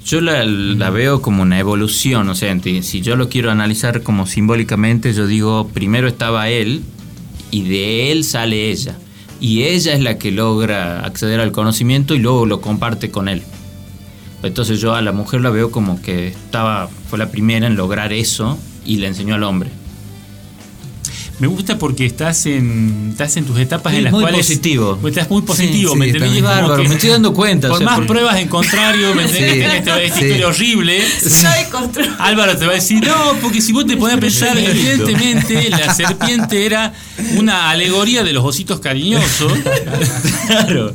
Yo 0.04 0.20
la, 0.20 0.44
la 0.44 0.90
veo 0.90 1.20
como 1.20 1.42
una 1.42 1.58
evolución, 1.58 2.28
o 2.28 2.36
sea, 2.36 2.56
si 2.82 3.00
yo 3.00 3.16
lo 3.16 3.28
quiero 3.28 3.50
analizar 3.50 4.04
como 4.04 4.24
simbólicamente, 4.28 5.12
yo 5.12 5.26
digo, 5.26 5.66
primero 5.74 6.06
estaba 6.06 6.48
él 6.48 6.84
y 7.50 7.62
de 7.68 8.12
él 8.12 8.22
sale 8.22 8.70
ella. 8.70 8.96
Y 9.40 9.64
ella 9.64 9.92
es 9.92 10.00
la 10.00 10.18
que 10.18 10.32
logra 10.32 11.04
acceder 11.04 11.40
al 11.40 11.52
conocimiento 11.52 12.14
y 12.14 12.18
luego 12.18 12.46
lo 12.46 12.60
comparte 12.60 13.10
con 13.10 13.28
él. 13.28 13.42
Entonces 14.42 14.80
yo 14.80 14.94
a 14.94 15.02
la 15.02 15.12
mujer 15.12 15.40
la 15.40 15.50
veo 15.50 15.70
como 15.70 16.00
que 16.00 16.28
estaba, 16.28 16.88
fue 17.08 17.18
la 17.18 17.30
primera 17.30 17.66
en 17.66 17.76
lograr 17.76 18.12
eso 18.12 18.58
y 18.84 18.96
le 18.96 19.08
enseñó 19.08 19.34
al 19.34 19.42
hombre. 19.42 19.70
Me 21.38 21.46
gusta 21.48 21.76
porque 21.76 22.06
estás 22.06 22.46
en, 22.46 23.08
estás 23.10 23.36
en 23.36 23.44
tus 23.44 23.58
etapas 23.58 23.92
Sí, 23.92 23.98
en 23.98 24.04
las 24.04 24.12
muy 24.14 24.22
cuales. 24.22 24.40
positivo. 24.46 24.98
Estás 25.06 25.28
muy 25.28 25.42
positivo, 25.42 25.92
Sí, 25.92 25.98
¿me 25.98 26.06
sí, 26.06 26.10
entendés? 26.16 26.42
bárbaro, 26.42 26.82
que 26.82 26.88
me 26.88 26.94
estoy 26.94 27.10
dando 27.10 27.34
cuenta, 27.34 27.68
Por 27.68 27.74
o 27.74 27.78
sea, 27.78 27.84
más 27.86 27.96
por- 27.98 28.06
pruebas 28.06 28.36
en 28.38 28.48
contrario, 28.48 29.14
¿me 29.14 29.24
entendés? 29.24 29.52
Sí, 29.52 29.58
Que 29.60 29.76
esta, 29.76 30.00
esta 30.02 30.18
sí. 30.18 30.24
historia 30.24 30.48
horrible. 30.48 31.02
Álvaro 32.18 32.56
te 32.56 32.64
va 32.66 32.72
a 32.72 32.74
decir, 32.76 33.04
no, 33.06 33.34
porque 33.42 33.60
si 33.60 33.72
vos 33.72 33.86
te 33.86 33.96
pones 33.96 34.16
a 34.16 34.20
pensar, 34.20 34.56
evidentemente 34.58 35.68
la 35.70 35.92
serpiente 35.94 36.64
era 36.64 36.94
una 37.36 37.70
alegoría 37.70 38.24
de 38.24 38.32
los 38.32 38.44
ositos 38.44 38.80
cariñosos. 38.80 39.52
Claro. 40.46 40.94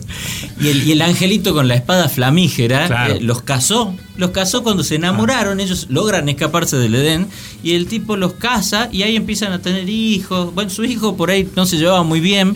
Y 0.60 0.70
el, 0.70 0.88
y 0.88 0.92
el 0.94 1.02
angelito 1.02 1.54
con 1.54 1.68
la 1.68 1.76
espada 1.76 2.08
flamígera 2.08 2.88
Claro. 2.88 3.16
eh, 3.16 3.20
los 3.22 3.42
casó. 3.42 3.94
Los 4.22 4.30
casó 4.32 4.62
cuando 4.62 4.84
se 4.84 4.96
enamoraron, 4.96 5.60
ellos 5.60 5.88
logran 5.90 6.30
escaparse 6.30 6.78
del 6.78 6.94
Edén 6.94 7.28
y 7.64 7.74
el 7.74 7.88
tipo 7.88 8.16
los 8.18 8.34
casa 8.34 8.88
y 8.92 9.02
ahí 9.02 9.16
empiezan 9.16 9.52
a 9.52 9.60
tener 9.64 9.90
hijos. 9.90 10.54
Bueno, 10.54 10.70
su 10.70 10.84
hijo 10.84 11.18
por 11.18 11.32
ahí 11.32 11.50
no 11.56 11.66
se 11.66 11.78
llevaba 11.78 12.04
muy 12.04 12.20
bien, 12.20 12.56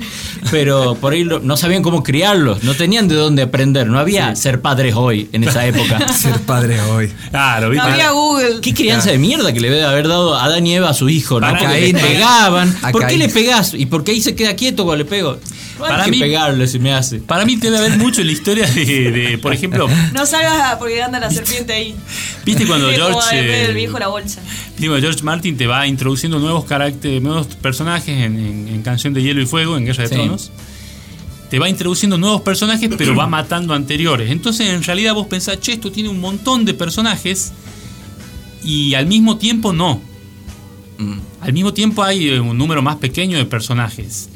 pero 0.51 0.93
por 0.93 1.13
ahí 1.13 1.23
lo- 1.23 1.39
no 1.39 1.57
sabían 1.57 1.81
cómo 1.81 2.03
criarlos, 2.03 2.63
no 2.63 2.75
tenían 2.75 3.07
de 3.07 3.15
dónde 3.15 3.41
aprender, 3.41 3.87
no 3.87 3.97
había 3.97 4.35
ser 4.35 4.61
padres 4.61 4.93
hoy 4.95 5.27
en 5.33 5.43
esa 5.43 5.65
época. 5.65 6.07
Ser 6.13 6.39
padre 6.41 6.79
hoy. 6.81 7.11
Claro, 7.31 7.65
No 7.67 7.71
¿viste? 7.71 7.87
había 7.89 8.11
Google. 8.11 8.61
¿Qué 8.61 8.73
crianza 8.73 9.09
de 9.09 9.17
mierda 9.17 9.51
que 9.51 9.59
le 9.59 9.69
debe 9.71 9.83
haber 9.85 10.07
dado 10.07 10.35
Adán 10.35 10.67
y 10.67 10.75
Eva 10.75 10.89
a 10.89 10.93
su 10.93 11.09
hijo? 11.09 11.39
¿no? 11.39 11.49
Porque 11.49 11.65
le 11.91 11.99
pegaban. 11.99 12.75
A 12.83 12.91
¿Por 12.91 13.07
qué 13.07 13.17
le 13.17 13.27
pegás? 13.29 13.73
¿Y 13.73 13.87
por 13.87 14.03
qué 14.03 14.11
ahí 14.11 14.21
se 14.21 14.35
queda 14.35 14.55
quieto 14.55 14.83
cuando 14.85 15.03
le 15.03 15.09
pego? 15.09 15.39
Hay 15.77 15.89
Para 15.89 16.05
que 16.05 16.11
mí- 16.11 16.19
pegarle 16.19 16.67
si 16.67 16.79
me 16.79 16.93
hace. 16.93 17.19
Para 17.19 17.43
mí 17.45 17.57
debe 17.57 17.77
haber 17.77 17.97
mucho 17.97 18.23
la 18.23 18.31
historia 18.31 18.65
de, 18.65 19.11
de, 19.11 19.37
por 19.37 19.51
ejemplo, 19.53 19.87
No 20.13 20.25
salgas 20.25 20.75
porque 20.77 21.01
anda 21.03 21.19
la 21.19 21.29
serpiente 21.29 21.73
ahí. 21.73 21.95
¿viste 22.45 22.65
cuando 22.67 22.89
Es 22.89 22.97
como 22.99 23.19
George, 23.19 23.63
el 23.65 23.71
eh, 23.71 23.73
viejo 23.73 23.99
la 23.99 24.07
bolsa. 24.07 24.41
viste 24.69 24.87
cuando 24.87 25.01
George 25.01 25.23
Martin 25.23 25.57
te 25.57 25.67
va 25.67 25.85
introduciendo 25.85 26.39
nuevos 26.39 26.63
caracteres, 26.65 27.21
nuevos 27.21 27.47
personajes 27.47 28.07
en, 28.07 28.37
en- 28.39 28.67
en 28.69 28.81
Canción 28.83 29.13
de 29.13 29.21
Hielo 29.21 29.41
y 29.41 29.45
Fuego, 29.45 29.75
en 29.77 29.85
Guerra 29.85 30.03
de 30.03 30.09
Sí. 30.09 30.15
Tronos? 30.15 30.51
Te 31.49 31.59
va 31.59 31.69
introduciendo 31.69 32.17
nuevos 32.17 32.41
personajes, 32.41 32.89
pero 32.97 33.15
va 33.15 33.27
matando 33.27 33.73
anteriores. 33.73 34.31
Entonces, 34.31 34.67
en 34.69 34.81
realidad, 34.83 35.13
vos 35.13 35.27
pensás, 35.27 35.59
che, 35.59 35.73
esto 35.73 35.91
tiene 35.91 36.09
un 36.09 36.19
montón 36.19 36.65
de 36.65 36.73
personajes 36.73 37.51
y 38.63 38.93
al 38.95 39.05
mismo 39.05 39.37
tiempo 39.37 39.71
no. 39.73 40.01
Mm. 40.97 41.19
Al 41.41 41.53
mismo 41.53 41.73
tiempo 41.73 42.01
hay 42.03 42.29
eh, 42.29 42.39
un 42.39 42.57
número 42.57 42.81
más 42.81 42.95
pequeño 42.95 43.37
de 43.37 43.45
personajes. 43.45 44.29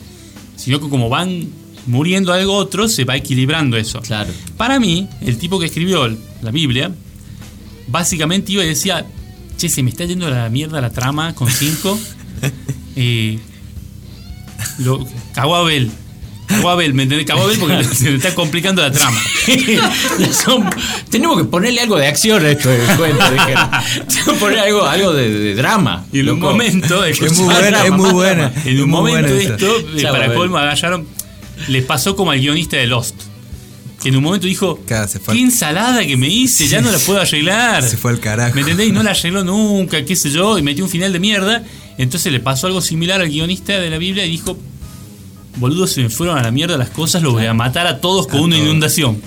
Sino 0.59 0.81
que 0.81 0.89
como 0.89 1.07
van 1.07 1.47
muriendo 1.87 2.33
algo 2.33 2.53
otro, 2.53 2.89
se 2.89 3.05
va 3.05 3.15
equilibrando 3.15 3.77
eso. 3.77 4.01
Claro. 4.01 4.31
Para 4.57 4.79
mí, 4.79 5.07
el 5.21 5.37
tipo 5.37 5.57
que 5.57 5.67
escribió 5.67 6.07
la 6.41 6.51
Biblia, 6.51 6.93
básicamente 7.87 8.51
iba 8.51 8.63
y 8.63 8.67
decía, 8.67 9.05
che, 9.57 9.69
se 9.69 9.81
me 9.83 9.89
está 9.89 10.03
yendo 10.03 10.29
la 10.29 10.49
mierda 10.49 10.81
la 10.81 10.89
trama 10.89 11.33
con 11.33 11.49
cinco. 11.49 11.97
eh, 12.97 13.39
lo, 14.79 15.07
cagó 15.33 15.55
a 15.55 15.59
Abel. 15.59 15.89
A 16.49 16.71
Abel, 16.71 16.93
¿me 16.93 17.03
entendés? 17.03 17.29
A 17.29 17.33
Abel 17.33 17.57
porque 17.59 17.83
se 17.95 18.09
me 18.09 18.17
está 18.17 18.33
complicando 18.35 18.81
la 18.81 18.91
trama. 18.91 19.19
Son- 20.31 20.69
tenemos 21.09 21.37
que 21.37 21.45
ponerle 21.45 21.81
algo 21.81 21.97
de 21.97 22.07
acción 22.07 22.43
a 22.45 22.49
esto 22.51 22.69
del 22.69 22.81
cuento. 22.97 23.31
dijeron. 23.31 23.69
Tenemos 24.07 24.33
que 24.33 24.39
poner 24.39 24.59
algo, 24.59 24.85
algo 24.85 25.13
de, 25.13 25.29
de 25.29 25.55
drama. 25.55 26.05
Y 26.11 26.19
en 26.19 26.29
un 26.29 26.39
momento, 26.39 27.03
Es 27.05 27.19
muy 27.37 27.45
buena, 27.53 27.85
es 27.85 27.91
muy 27.91 28.11
buena. 28.11 28.51
En 28.65 28.81
un 28.81 28.89
muy 28.89 29.11
momento 29.11 29.33
de 29.33 29.43
esto, 29.43 29.77
eh, 29.79 29.85
Chavo, 30.01 30.13
para 30.13 30.25
Abel. 30.25 30.37
colmo, 30.37 30.57
agarraron. 30.57 31.07
Les 31.67 31.83
pasó 31.83 32.15
como 32.15 32.31
al 32.31 32.39
guionista 32.39 32.77
de 32.77 32.87
Lost. 32.87 33.15
Que 34.01 34.09
en 34.09 34.15
un 34.15 34.23
momento 34.23 34.47
dijo: 34.47 34.79
¡Qué 34.87 34.93
al- 34.93 35.09
ensalada 35.37 36.05
que 36.05 36.15
me 36.15 36.29
hice! 36.29 36.67
Ya 36.67 36.79
no 36.81 36.89
la 36.89 36.97
puedo 36.99 37.19
arreglar. 37.19 37.83
Se 37.83 37.97
fue 37.97 38.11
al 38.11 38.19
carajo. 38.21 38.55
¿Me 38.55 38.61
entendés? 38.61 38.87
Y 38.87 38.91
no 38.93 39.03
la 39.03 39.11
arregló 39.11 39.43
nunca, 39.43 40.03
qué 40.05 40.15
sé 40.15 40.29
yo, 40.31 40.57
y 40.57 40.61
metió 40.61 40.85
un 40.85 40.89
final 40.89 41.11
de 41.11 41.19
mierda. 41.19 41.63
Entonces 41.97 42.31
le 42.31 42.39
pasó 42.39 42.67
algo 42.67 42.79
similar 42.81 43.19
al 43.19 43.27
guionista 43.27 43.77
de 43.77 43.89
la 43.89 43.97
Biblia 43.97 44.25
y 44.25 44.31
dijo: 44.31 44.57
Boludo, 45.59 45.87
se 45.87 46.01
me 46.03 46.09
fueron 46.09 46.37
a 46.37 46.41
la 46.43 46.51
mierda 46.51 46.77
las 46.77 46.89
cosas, 46.89 47.21
los 47.21 47.33
voy 47.33 47.45
a 47.45 47.53
matar 47.53 47.85
a 47.87 47.99
todos 48.01 48.27
con 48.27 48.39
una 48.41 48.57
inundación. 48.57 49.21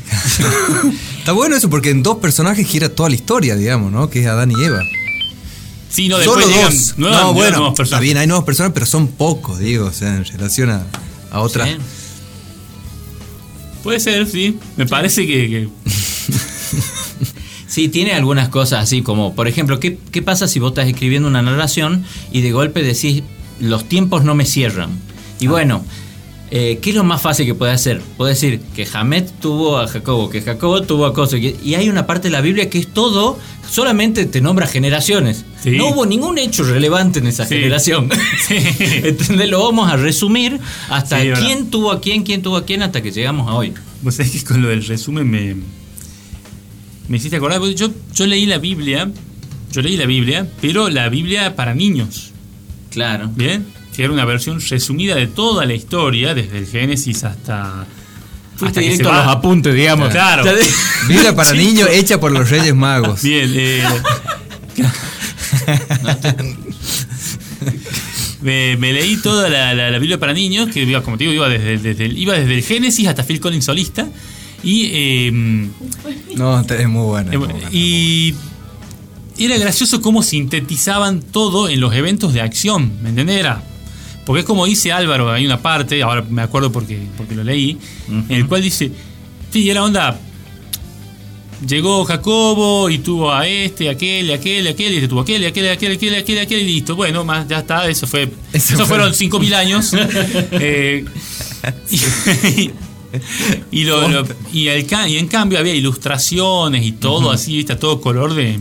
Está 1.19 1.33
bueno 1.33 1.55
eso 1.57 1.69
porque 1.71 1.91
en 1.91 2.03
dos 2.03 2.17
personajes 2.19 2.67
gira 2.67 2.89
toda 2.89 3.09
la 3.11 3.15
historia, 3.15 3.55
digamos, 3.55 3.93
¿no? 3.93 4.09
Que 4.11 4.21
es 4.23 4.27
Adán 4.27 4.51
y 4.51 4.65
Eva. 4.65 4.83
Sí, 5.91 6.09
no, 6.09 6.17
después 6.19 6.45
Solo 6.45 6.57
dos. 6.57 6.95
nuevas, 6.97 7.23
no, 7.23 7.35
bueno, 7.35 7.59
nuevas 7.59 7.81
está 7.81 8.01
bien, 8.01 8.17
hay 8.17 8.27
nuevas 8.27 8.45
personas, 8.47 8.73
pero 8.73 8.87
son 8.87 9.09
pocos, 9.09 9.59
digo, 9.59 9.85
o 9.87 9.93
sea, 9.93 10.17
en 10.17 10.25
relación 10.25 10.71
a, 10.71 10.87
a 11.31 11.41
otras. 11.41 11.69
Sí. 11.69 11.77
Puede 13.83 14.01
ser, 14.01 14.27
sí. 14.27 14.59
Me 14.77 14.87
parece 14.87 15.27
que, 15.27 15.49
que- 15.49 15.69
Sí, 17.67 17.89
tiene 17.89 18.13
algunas 18.13 18.49
cosas 18.51 18.83
así 18.83 19.01
como, 19.01 19.35
por 19.35 19.49
ejemplo, 19.49 19.81
¿qué, 19.81 19.99
¿qué 20.11 20.21
pasa 20.21 20.47
si 20.47 20.59
vos 20.61 20.73
estás 20.73 20.89
escribiendo 20.89 21.27
una 21.27 21.41
narración 21.41 22.05
y 22.31 22.43
de 22.43 22.53
golpe 22.53 22.83
decís, 22.83 23.23
los 23.61 23.89
tiempos 23.89 24.25
no 24.25 24.35
me 24.35 24.45
cierran? 24.45 24.91
Ah. 24.91 25.13
Y 25.41 25.47
bueno, 25.47 25.83
eh, 26.55 26.79
¿qué 26.83 26.91
es 26.91 26.97
lo 26.97 27.03
más 27.03 27.23
fácil 27.23 27.47
que 27.47 27.55
puede 27.55 27.73
hacer? 27.73 28.03
Puede 28.19 28.35
decir 28.35 28.61
que 28.77 28.87
Hamed 28.93 29.25
tuvo 29.41 29.79
a 29.79 29.89
Jacobo, 29.89 30.29
que 30.29 30.43
Jacobo 30.43 30.83
tuvo 30.83 31.07
a 31.07 31.15
Coso. 31.15 31.39
Y 31.39 31.75
hay 31.75 31.89
una 31.89 32.07
parte 32.07 32.29
de 32.29 32.33
la 32.33 32.43
Biblia 32.43 32.69
que 32.69 32.79
es 32.79 32.89
todo, 32.93 33.39
solamente 33.71 34.27
te 34.27 34.43
nombra 34.43 34.67
generaciones. 34.67 35.47
Sí. 35.63 35.71
No 35.71 35.89
hubo 35.89 36.05
ningún 36.05 36.37
hecho 36.37 36.63
relevante 36.65 37.21
en 37.21 37.27
esa 37.29 37.47
Sí. 37.47 37.55
generación. 37.55 38.11
Sí. 38.47 38.57
¿Entendés? 39.03 39.49
Lo 39.49 39.63
vamos 39.65 39.91
a 39.91 39.97
resumir 39.97 40.61
hasta 40.91 41.21
Sí, 41.23 41.29
verdad. 41.29 41.43
quién 41.47 41.71
tuvo 41.71 41.91
a 41.91 42.03
quién, 42.03 42.23
quién 42.23 42.43
tuvo 42.43 42.59
a 42.59 42.67
quién, 42.67 42.83
hasta 42.83 43.01
que 43.03 43.11
llegamos 43.13 43.49
a 43.49 43.55
hoy. 43.55 43.73
Vos 44.03 44.17
sabés 44.17 44.33
que 44.33 44.45
con 44.45 44.61
lo 44.61 44.69
del 44.69 44.85
resumen 44.87 45.31
me, 45.31 45.57
me 47.09 47.17
hiciste 47.17 47.37
acordar. 47.37 47.63
Yo, 47.63 47.89
yo 48.15 48.27
leí 48.27 48.45
la 48.45 48.59
Biblia, 48.59 49.11
yo 49.73 49.81
leí 49.81 49.97
la 49.97 50.05
Biblia, 50.05 50.47
pero 50.61 50.91
la 50.91 51.09
Biblia 51.09 51.57
para 51.57 51.75
niños, 51.75 52.31
Claro. 52.91 53.31
¿bien? 53.35 53.65
Que 53.95 54.05
era 54.05 54.13
una 54.13 54.25
versión 54.25 54.61
resumida 54.61 55.15
de 55.15 55.27
toda 55.27 55.65
la 55.67 55.75
historia, 55.75 56.35
desde 56.35 56.59
el 56.59 56.67
Génesis 56.67 57.25
hasta. 57.25 57.87
Fuiste 58.57 58.67
hasta 58.67 58.81
que 58.81 58.89
directo 58.91 59.13
a 59.13 59.19
los 59.25 59.27
apuntes, 59.37 59.75
digamos. 59.75 60.11
Claro. 60.11 60.45
Biblia 61.09 61.35
para 61.37 61.53
niños 61.53 61.89
hecha 61.91 62.19
por 62.21 62.33
los 62.33 62.49
Reyes 62.51 62.75
Magos. 62.75 63.23
Bien, 63.25 63.51
eh, 63.55 63.83
me, 68.41 68.77
me 68.77 68.93
leí 68.93 69.17
toda 69.17 69.49
la, 69.49 69.75
la- 69.75 69.91
la 69.91 69.99
Biblia 69.99 70.19
para 70.19 70.33
niños, 70.33 70.69
que 70.73 70.83
iba, 70.83 71.03
como 71.03 71.17
te 71.17 71.25
digo, 71.25 71.35
iba 71.35 71.49
desde, 71.49 71.79
desde 71.79 72.07
el, 72.07 72.19
iba 72.19 72.35
desde 72.35 72.55
el 72.55 72.63
Génesis 72.63 73.07
hasta 73.09 73.23
Phil 73.25 73.41
Collins 73.41 73.65
solista. 73.65 74.09
Y, 74.65 74.91
eh, 74.93 75.31
No, 76.37 76.61
es 76.61 76.89
muy 76.89 77.03
buena. 77.05 77.33
es 77.33 77.39
muy 77.39 77.49
buena. 77.49 77.69
y 77.73 78.35
era 79.39 79.57
gracioso 79.59 80.01
cómo 80.03 80.23
sintetizaban 80.23 81.21
todo 81.21 81.69
en 81.69 81.81
los 81.81 81.95
eventos 81.95 82.33
de 82.33 82.43
acción, 82.43 82.93
¿me 83.03 83.09
entendés? 83.11 83.39
Era- 83.41 83.63
porque 84.27 84.41
es 84.41 84.47
como 84.47 84.67
dice 84.67 84.93
Álvaro, 84.93 85.31
hay 85.31 85.45
una 85.47 85.61
parte, 85.61 86.03
ahora 86.03 86.25
me 86.29 86.43
acuerdo 86.43 86.71
porque, 86.73 86.99
porque 87.17 87.35
lo 87.35 87.45
leí, 87.45 87.79
en 88.09 88.27
el 88.31 88.47
cual 88.47 88.63
dice, 88.63 88.91
sí, 89.51 89.69
era 89.69 89.83
onda, 89.83 90.19
llegó 91.67 92.05
Jacobo 92.05 92.91
y 92.91 92.99
tuvo 92.99 93.33
a 93.33 93.47
este, 93.47 93.89
aquel, 93.89 94.33
aquel, 94.33 94.67
aquel, 94.69 94.93
y 94.93 94.97
este 94.97 95.09
tuvo 95.09 95.21
aquel, 95.21 95.45
aquel, 95.47 95.71
aquel, 95.71 95.93
aquel, 95.93 96.15
aquel, 96.17 96.39
aquel, 96.41 96.61
y 96.61 96.65
listo. 96.65 96.97
Bueno, 96.97 97.25
más 97.25 97.47
ya 97.49 97.61
está, 97.61 97.89
eso 97.89 98.07
fue. 98.07 98.23
Eso 98.53 98.75
Eso, 98.75 98.77
fue. 98.79 98.87
fueron 98.97 99.13
5.000 99.13 99.55
años. 99.55 99.93
Eh, 100.53 101.05
y, 101.91 102.71
y 103.81 103.85
lo- 103.85 104.09
lo- 104.09 104.27
y, 104.53 104.69
y 104.69 105.17
en 105.19 105.27
cambio 105.29 105.59
había 105.59 105.75
ilustraciones 105.75 106.85
y 106.85 106.93
todo 106.93 107.31
así, 107.31 107.57
viste, 107.57 107.77
todo 107.77 108.01
color 108.01 108.35
de, 108.35 108.59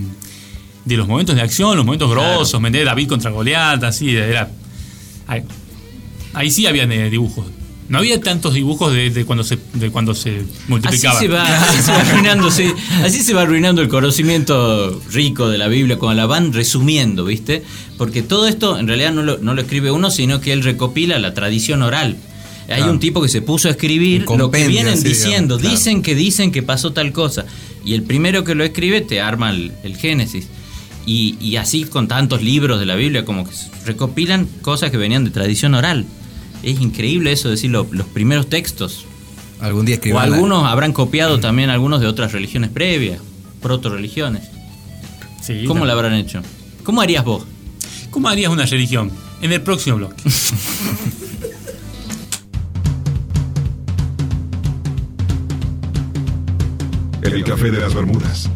de 0.85 0.97
los 0.97 1.07
momentos 1.07 1.35
de 1.35 1.41
acción, 1.41 1.75
los 1.75 1.85
momentos 1.85 2.09
grosos, 2.11 2.59
¿me 2.61 2.67
entendés? 2.67 2.85
David 2.85 3.07
contra 3.07 3.31
Goliat, 3.31 3.83
así, 3.83 4.15
era. 4.15 4.51
Ahí, 5.31 5.43
ahí 6.33 6.51
sí 6.51 6.65
habían 6.65 6.91
eh, 6.91 7.09
dibujos. 7.09 7.45
No 7.89 7.97
había 7.97 8.21
tantos 8.21 8.53
dibujos 8.53 8.93
de, 8.93 9.09
de 9.09 9.25
cuando 9.25 9.43
se 9.43 9.57
de 9.73 9.89
cuando 9.91 10.13
se 10.15 10.29
Así 10.37 10.45
multiplicaba. 10.69 11.19
se, 11.19 11.27
va, 11.27 11.43
así 11.43 11.81
se 11.81 11.91
va 11.91 11.99
arruinando, 11.99 12.49
sí. 12.51 12.71
así 13.03 13.21
se 13.21 13.33
va 13.33 13.41
arruinando 13.41 13.81
el 13.81 13.89
conocimiento 13.89 15.01
rico 15.11 15.49
de 15.49 15.57
la 15.57 15.67
Biblia 15.67 15.97
cuando 15.99 16.15
la 16.21 16.25
van 16.25 16.53
resumiendo, 16.53 17.25
¿viste? 17.25 17.63
Porque 17.97 18.21
todo 18.21 18.47
esto 18.47 18.77
en 18.79 18.87
realidad 18.87 19.11
no 19.11 19.23
lo, 19.23 19.39
no 19.39 19.53
lo 19.53 19.61
escribe 19.61 19.91
uno, 19.91 20.09
sino 20.09 20.39
que 20.39 20.53
él 20.53 20.63
recopila 20.63 21.19
la 21.19 21.33
tradición 21.33 21.81
oral. 21.81 22.15
Hay 22.69 22.77
Claro. 22.77 22.91
un 22.93 22.99
tipo 22.99 23.21
que 23.21 23.27
se 23.27 23.41
puso 23.41 23.67
a 23.67 23.71
escribir 23.71 24.23
lo 24.37 24.49
que 24.49 24.67
vienen 24.69 24.97
sí, 24.97 25.09
diciendo. 25.09 25.57
digamos, 25.57 25.61
claro. 25.61 25.75
Dicen 25.77 26.01
que 26.01 26.15
dicen 26.15 26.51
que 26.53 26.63
pasó 26.63 26.93
tal 26.93 27.11
cosa. 27.11 27.45
Y 27.83 27.93
el 27.93 28.03
primero 28.03 28.45
que 28.45 28.55
lo 28.55 28.63
escribe 28.63 29.01
te 29.01 29.19
arma 29.19 29.49
el, 29.49 29.73
el 29.83 29.97
Génesis. 29.97 30.47
Y, 31.05 31.35
y 31.41 31.55
así 31.55 31.85
con 31.85 32.07
tantos 32.07 32.41
libros 32.43 32.79
de 32.79 32.85
la 32.85 32.95
Biblia, 32.95 33.25
como 33.25 33.43
que 33.43 33.51
recopilan 33.85 34.47
cosas 34.61 34.91
que 34.91 34.97
venían 34.97 35.23
de 35.23 35.31
tradición 35.31 35.73
oral. 35.73 36.05
Es 36.63 36.79
increíble 36.79 37.31
eso, 37.31 37.49
decir 37.49 37.71
lo- 37.71 37.87
los 37.91 38.05
primeros 38.07 38.47
textos. 38.49 39.05
Algún 39.59 39.85
día 39.85 39.99
O 40.13 40.19
algunos 40.19 40.63
habrán 40.65 40.93
copiado 40.93 41.39
también 41.39 41.69
algunos 41.69 42.01
de 42.01 42.07
otras 42.07 42.31
religiones 42.31 42.69
previas, 42.71 43.19
proto-religiones. 43.61 44.43
Sí, 45.41 45.63
¿Cómo 45.65 45.79
también. 45.81 45.87
la 45.87 45.93
habrán 45.93 46.13
hecho? 46.13 46.41
¿Cómo 46.83 47.01
harías 47.01 47.23
vos? 47.25 47.45
¿Cómo 48.11 48.27
harías 48.29 48.51
una 48.51 48.65
religión? 48.65 49.11
En 49.41 49.51
el 49.51 49.61
próximo 49.61 49.97
bloque. 49.97 50.21
El 57.23 57.43
café 57.43 57.71
de 57.71 57.79
las 57.79 57.93
Bermudas. 57.93 58.49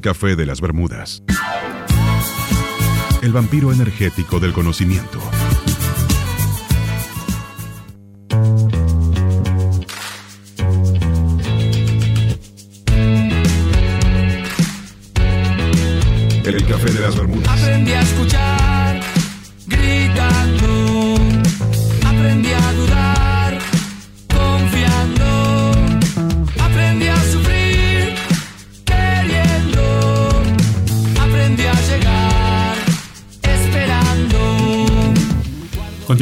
Café 0.00 0.36
de 0.36 0.46
las 0.46 0.60
Bermudas. 0.60 1.22
El 3.22 3.32
vampiro 3.32 3.72
energético 3.72 4.40
del 4.40 4.52
conocimiento. 4.52 5.20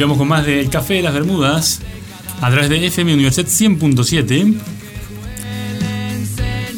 Continuamos 0.09 0.17
con 0.17 0.27
más 0.27 0.45
del 0.47 0.69
Café 0.71 0.95
de 0.95 1.01
las 1.03 1.13
Bermudas 1.13 1.81
a 2.41 2.49
través 2.49 2.67
de 2.67 2.83
FM 2.83 3.13
Universidad 3.13 3.45
100.7. 3.45 4.55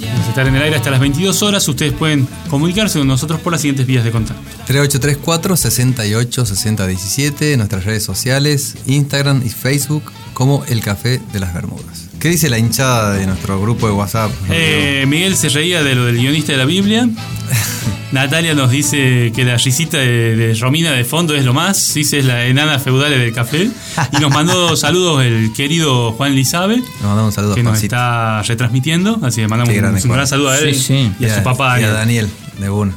Vamos 0.01 0.25
a 0.25 0.29
estar 0.29 0.47
en 0.47 0.55
el 0.55 0.61
aire 0.61 0.75
hasta 0.75 0.91
las 0.91 0.99
22 0.99 1.41
horas. 1.41 1.65
Ustedes 1.65 1.93
pueden 1.93 2.27
comunicarse 2.49 2.99
con 2.99 3.07
nosotros 3.07 3.39
por 3.39 3.53
las 3.53 3.61
siguientes 3.61 3.87
vías 3.87 4.03
de 4.03 4.11
contacto. 4.11 4.43
3834 4.65 5.55
68 5.55 6.45
60 6.45 6.87
17, 6.87 7.55
nuestras 7.55 7.85
redes 7.85 8.03
sociales, 8.03 8.75
Instagram 8.85 9.41
y 9.45 9.49
Facebook 9.49 10.11
como 10.33 10.65
El 10.65 10.81
Café 10.81 11.21
de 11.31 11.39
las 11.39 11.53
Bermudas. 11.53 12.09
¿Qué 12.19 12.27
dice 12.27 12.49
la 12.49 12.59
hinchada 12.59 13.13
de 13.13 13.27
nuestro 13.27 13.61
grupo 13.61 13.87
de 13.87 13.93
WhatsApp? 13.93 14.29
Eh, 14.49 15.05
Miguel 15.07 15.37
se 15.37 15.47
reía 15.47 15.83
de 15.83 15.95
lo 15.95 16.03
del 16.03 16.17
guionista 16.17 16.51
de 16.51 16.57
la 16.57 16.65
Biblia. 16.65 17.07
Natalia 18.11 18.53
nos 18.53 18.69
dice 18.71 19.31
que 19.33 19.45
la 19.45 19.55
risita 19.57 19.97
de, 19.97 20.35
de 20.35 20.53
Romina 20.55 20.91
de 20.91 21.05
fondo 21.05 21.33
es 21.33 21.45
lo 21.45 21.53
más. 21.53 21.93
Dice 21.93 22.19
es 22.19 22.25
la 22.25 22.45
enana 22.45 22.77
feudal 22.77 23.09
del 23.11 23.33
café. 23.33 23.69
Y 24.11 24.17
nos 24.19 24.31
mandó 24.31 24.75
saludos 24.77 25.23
el 25.23 25.53
querido 25.53 26.11
Juan 26.13 26.35
Lizabe, 26.35 26.77
Nos 26.77 27.01
mandamos 27.01 27.25
un 27.27 27.31
saludo 27.31 27.55
que 27.55 27.63
nos 27.63 27.71
Juancito. 27.71 27.95
está 27.95 28.41
retransmitiendo. 28.43 29.17
Así 29.23 29.39
que 29.41 29.47
mandamos 29.47 29.73
un, 30.03 30.11
gran 30.11 30.27
saludo 30.27 30.49
a 30.49 30.57
él 30.59 30.75
Sí, 30.75 30.81
sí. 30.81 31.11
y 31.21 31.25
a 31.25 31.37
su 31.37 31.43
papá. 31.43 31.79
y 31.79 31.83
a 31.85 31.91
Daniel. 31.91 32.27
De 32.59 32.69
una. 32.69 32.93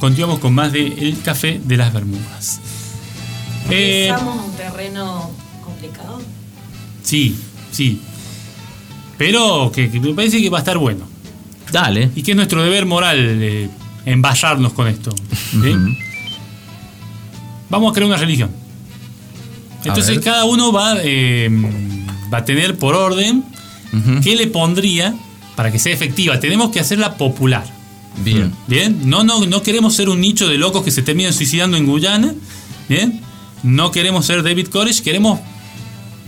Continuamos 0.00 0.38
con 0.40 0.54
más 0.54 0.72
de 0.72 0.86
El 0.86 1.20
Café 1.22 1.60
de 1.62 1.76
las 1.76 1.92
Bermudas. 1.92 2.60
Eh, 3.70 4.08
Empezamos 4.08 4.44
un 4.46 4.56
terreno 4.56 5.30
complicado. 5.64 6.20
sí, 7.02 7.36
sí. 7.70 8.00
Pero 9.18 9.70
que, 9.72 9.90
que 9.90 10.00
me 10.00 10.14
parece 10.14 10.40
que 10.40 10.48
va 10.50 10.58
a 10.58 10.62
estar 10.62 10.78
bueno. 10.78 11.04
Dale. 11.70 12.10
Y 12.16 12.22
que 12.22 12.30
es 12.32 12.36
nuestro 12.36 12.62
deber 12.64 12.86
moral 12.86 13.18
eh, 13.20 13.68
envallarnos 14.04 14.72
con 14.72 14.88
esto. 14.88 15.14
¿sí? 15.50 15.74
Vamos 17.68 17.90
a 17.90 17.94
crear 17.94 18.08
una 18.08 18.18
religión. 18.18 18.50
Entonces 19.84 20.18
cada 20.20 20.44
uno 20.44 20.72
va, 20.72 20.96
eh, 21.02 21.48
va 22.32 22.38
a 22.38 22.44
tener 22.44 22.76
por 22.76 22.94
orden 22.94 23.44
qué 24.22 24.36
le 24.36 24.46
pondría 24.46 25.14
para 25.56 25.72
que 25.72 25.78
sea 25.78 25.92
efectiva. 25.92 26.38
Tenemos 26.40 26.70
que 26.70 26.80
hacerla 26.80 27.16
popular. 27.16 27.64
Bien. 28.24 28.52
Bien, 28.66 29.08
no, 29.08 29.24
no, 29.24 29.46
no 29.46 29.62
queremos 29.62 29.94
ser 29.94 30.08
un 30.08 30.20
nicho 30.20 30.48
de 30.48 30.58
locos 30.58 30.84
que 30.84 30.90
se 30.90 31.02
terminan 31.02 31.32
suicidando 31.32 31.76
en 31.76 31.86
Guyana. 31.86 32.34
Bien, 32.88 33.20
no 33.62 33.90
queremos 33.90 34.26
ser 34.26 34.42
David 34.42 34.68
Koresh, 34.68 35.02
queremos. 35.02 35.40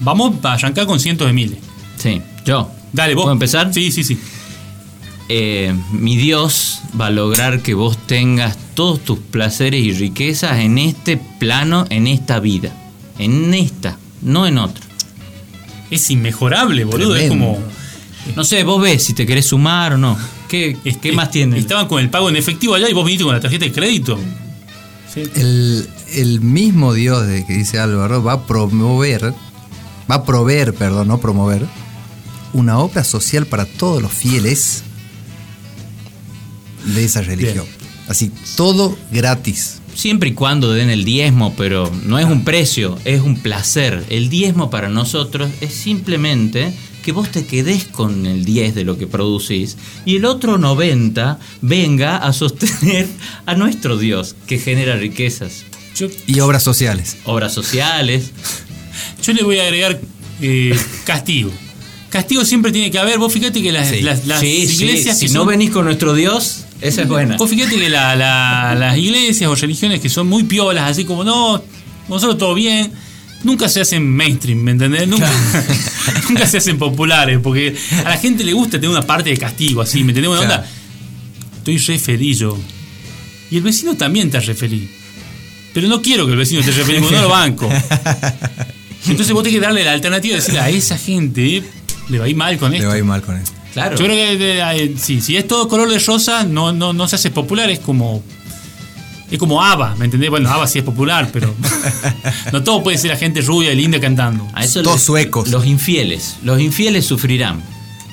Vamos 0.01 0.35
a 0.45 0.55
arrancar 0.55 0.87
con 0.87 1.01
cientos 1.01 1.27
de 1.27 1.33
miles. 1.33 1.59
Sí. 1.97 2.21
Yo. 2.45 2.71
Dale, 2.93 3.15
vos. 3.15 3.25
¿Puedo 3.25 3.33
empezar? 3.33 3.73
Sí, 3.73 3.91
sí, 3.91 4.05
sí. 4.05 4.19
Eh, 5.35 5.75
mi 5.93 6.17
Dios 6.19 6.83
va 7.01 7.07
a 7.07 7.11
lograr 7.11 7.63
que 7.63 7.73
vos 7.73 7.97
tengas 8.07 8.59
todos 8.75 9.01
tus 9.01 9.19
placeres 9.19 9.83
y 9.83 9.93
riquezas 9.95 10.59
en 10.59 10.77
este 10.77 11.17
plano, 11.17 11.87
en 11.89 12.07
esta 12.07 12.39
vida. 12.39 12.71
En 13.19 13.55
esta, 13.55 13.97
no 14.21 14.47
en 14.47 14.59
otra. 14.59 14.85
Es 15.91 16.11
inmejorable, 16.11 16.85
boludo. 16.85 17.17
Es 17.17 17.31
como. 17.31 17.59
No 18.37 18.45
sé, 18.45 18.63
vos 18.63 18.83
ves 18.83 19.03
si 19.05 19.15
te 19.15 19.25
querés 19.25 19.47
sumar 19.47 19.95
o 19.95 19.99
no. 19.99 20.19
¿Qué, 20.49 20.77
es- 20.85 20.99
qué 20.99 21.13
más 21.13 21.31
tiene? 21.31 21.59
Estaban 21.59 21.89
con 21.89 21.99
el 22.01 22.11
pago 22.11 22.29
en 22.29 22.37
efectivo 22.37 22.75
allá 22.75 22.91
y 22.91 22.93
vos 22.93 23.05
viniste 23.07 23.25
con 23.25 23.33
la 23.35 23.41
tarjeta 23.41 23.65
de 23.65 23.73
crédito. 23.73 24.19
Sí. 25.15 25.23
El, 25.35 25.89
el 26.15 26.41
mismo 26.43 26.93
Dios 26.93 27.27
de 27.27 27.47
que 27.47 27.55
dice 27.55 27.79
Álvaro 27.79 28.23
va 28.23 28.33
a 28.35 28.47
promover, 28.47 29.33
va 30.11 30.17
a 30.17 30.25
proveer, 30.25 30.75
perdón, 30.75 31.09
no 31.09 31.19
promover, 31.21 31.67
una 32.53 32.79
obra 32.81 33.03
social 33.03 33.47
para 33.47 33.65
todos 33.65 34.03
los 34.03 34.13
fieles 34.13 34.85
de 36.85 37.05
esa 37.05 37.23
religión. 37.23 37.67
Así, 38.09 38.31
todo 38.57 38.97
gratis. 39.11 39.79
Siempre 39.95 40.31
y 40.31 40.33
cuando 40.33 40.73
den 40.73 40.91
el 40.91 41.05
diezmo, 41.05 41.55
pero 41.57 41.91
no 42.07 42.19
es 42.19 42.25
un 42.25 42.45
precio, 42.45 42.99
es 43.05 43.21
un 43.21 43.37
placer. 43.39 44.05
El 44.09 44.29
diezmo 44.31 44.71
para 44.71 44.89
nosotros 44.89 45.51
es 45.61 45.75
simplemente 45.75 46.73
que 47.05 47.13
vos 47.13 47.31
te 47.31 47.45
quedes 47.47 47.85
con 47.85 48.27
el 48.27 48.45
10 48.45 48.75
de 48.75 48.85
lo 48.85 48.97
que 48.97 49.07
producís 49.07 49.77
y 50.07 50.17
el 50.17 50.25
otro 50.25 50.57
90 50.57 51.39
venga 51.61 52.17
a 52.17 52.33
sostener 52.33 53.07
a 53.47 53.55
nuestro 53.55 53.99
Dios 53.99 54.35
que 54.47 54.59
genera 54.59 54.97
riquezas, 54.97 55.65
Yo, 55.97 56.07
Y 56.27 56.41
obras 56.41 56.63
sociales. 56.63 57.17
obras 57.25 57.53
sociales. 57.53 58.31
yo 59.23 59.33
le 59.33 59.43
voy 59.43 59.59
a 59.59 59.65
agregar 59.65 60.01
eh, 60.41 60.77
castigo. 61.05 61.51
Castigo 62.09 62.45
siempre 62.45 62.73
tiene 62.73 62.91
que 62.91 62.99
haber. 62.99 63.19
Vos 63.19 63.33
fíjate 63.33 63.63
que 63.63 63.73
las, 63.73 63.89
Sí. 63.89 64.01
las- 64.03 64.27
las 64.27 64.41
Sí, 64.41 64.67
sí, 64.67 64.85
iglesias 64.85 65.19
si 65.19 65.27
no 65.27 65.41
son- 65.41 65.49
venís 65.49 65.71
con 65.71 65.85
nuestro 65.85 66.15
Dios, 66.15 66.62
esa 66.83 67.03
es 67.03 67.09
buena. 67.09 67.37
Vos 67.37 67.49
fíjate 67.51 67.77
que 67.77 67.89
la- 67.89 68.15
la- 68.17 68.75
las 68.79 68.97
iglesias 68.99 69.49
o 69.51 69.55
religiones 69.55 70.01
que 70.01 70.09
son 70.09 70.27
muy 70.29 70.43
piolas, 70.45 70.91
así 70.91 71.05
como 71.05 71.25
no, 71.25 71.63
nosotros 72.09 72.39
todo 72.39 72.55
bien, 72.55 72.93
nunca 73.45 73.69
se 73.69 73.81
hacen 73.81 74.09
mainstream, 74.09 74.59
¿me 74.59 74.73
entendés? 74.73 75.07
Nunca, 75.09 75.31
nunca 76.29 76.47
se 76.47 76.59
hacen 76.59 76.79
populares, 76.79 77.39
porque 77.43 77.77
a 78.05 78.11
la 78.11 78.17
gente 78.17 78.45
le 78.45 78.53
gusta 78.53 78.73
tener 78.81 78.91
una 78.91 79.03
parte 79.07 79.31
de 79.31 79.37
castigo, 79.39 79.81
así, 79.83 80.05
¿me 80.05 80.11
entendés? 80.13 80.31
Una 80.31 80.41
Claro. 80.41 80.55
onda, 80.63 80.71
estoy 81.59 81.79
re 81.79 81.99
feliz 81.99 82.39
yo. 82.39 82.59
Y 83.51 83.57
el 83.59 83.63
vecino 83.63 83.97
también 83.97 84.27
está 84.29 84.41
re 84.41 84.55
feliz. 84.55 84.89
Pero 85.75 85.89
no 85.89 86.03
quiero 86.03 86.27
que 86.27 86.33
el 86.33 86.39
vecino 86.39 86.61
esté 86.61 86.73
re 86.73 86.85
feliz, 86.85 87.01
porque 87.01 87.17
no 87.17 87.23
lo 87.23 87.29
banco. 87.31 87.69
Entonces 89.09 89.33
vos 89.33 89.43
tenés 89.43 89.59
que 89.59 89.65
darle 89.65 89.85
la 89.85 89.93
alternativa 89.93 90.35
de 90.35 90.41
decirle 90.41 90.61
a 90.61 90.69
esa 90.71 90.97
gente 90.97 91.63
le 92.09 92.19
va 92.19 92.25
a 92.27 92.29
ir 92.29 92.37
mal 92.37 92.57
con 92.59 92.71
Le 92.71 92.77
esto. 92.79 92.89
va 92.89 92.95
a 92.95 92.99
ir 92.99 93.05
mal 93.05 93.21
con 93.23 93.37
eso. 93.37 93.53
Claro. 93.73 93.97
Yo 93.97 94.05
creo 94.05 94.17
que 94.39 94.95
sí, 94.99 95.21
si 95.21 95.37
es 95.37 95.47
todo 95.49 95.67
color 95.69 95.89
de 95.91 95.99
rosa, 95.99 96.45
no, 96.45 96.73
no, 96.73 96.93
no 96.93 97.09
se 97.09 97.17
hace 97.17 97.31
popular, 97.31 97.71
es 97.71 97.79
como. 97.79 98.23
Es 99.31 99.39
como 99.39 99.63
ABBA, 99.65 99.97
¿me 99.97 100.05
entendés? 100.05 100.29
Bueno, 100.29 100.51
ABBA 100.51 100.67
sí 100.67 100.79
es 100.81 100.85
popular, 100.85 101.31
pero. 101.33 101.55
no 102.53 102.63
todo 102.63 102.83
puede 102.83 102.99
ser 102.99 103.11
la 103.13 103.17
gente 103.17 103.41
rubia 103.41 103.73
y 103.73 103.77
linda 103.77 103.99
cantando. 103.99 104.47
A 104.53 104.63
eso 104.65 104.83
Todos 104.83 104.97
les- 104.97 105.05
suecos. 105.05 105.49
Los 105.49 105.65
infieles. 105.65 106.37
Los 106.45 106.61
infieles 106.61 107.07
sufrirán. 107.07 107.63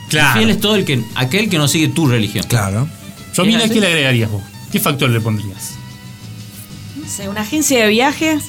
Claro. 0.07 0.39
Infiel 0.39 0.49
es 0.55 0.61
todo 0.61 0.75
el 0.75 0.85
que, 0.85 1.03
aquel 1.15 1.49
que 1.49 1.57
no 1.57 1.67
sigue 1.67 1.89
tu 1.89 2.07
religión. 2.07 2.45
Claro. 2.47 2.87
Romina, 3.35 3.63
¿Era 3.65 3.73
¿qué 3.73 3.79
le 3.81 3.87
agregarías 3.87 4.31
vos? 4.31 4.41
¿Qué 4.71 4.79
factor 4.79 5.09
le 5.09 5.19
pondrías? 5.19 5.73
No 7.01 7.07
sé, 7.09 7.27
una 7.29 7.41
agencia 7.41 7.81
de 7.83 7.89
viajes. 7.89 8.43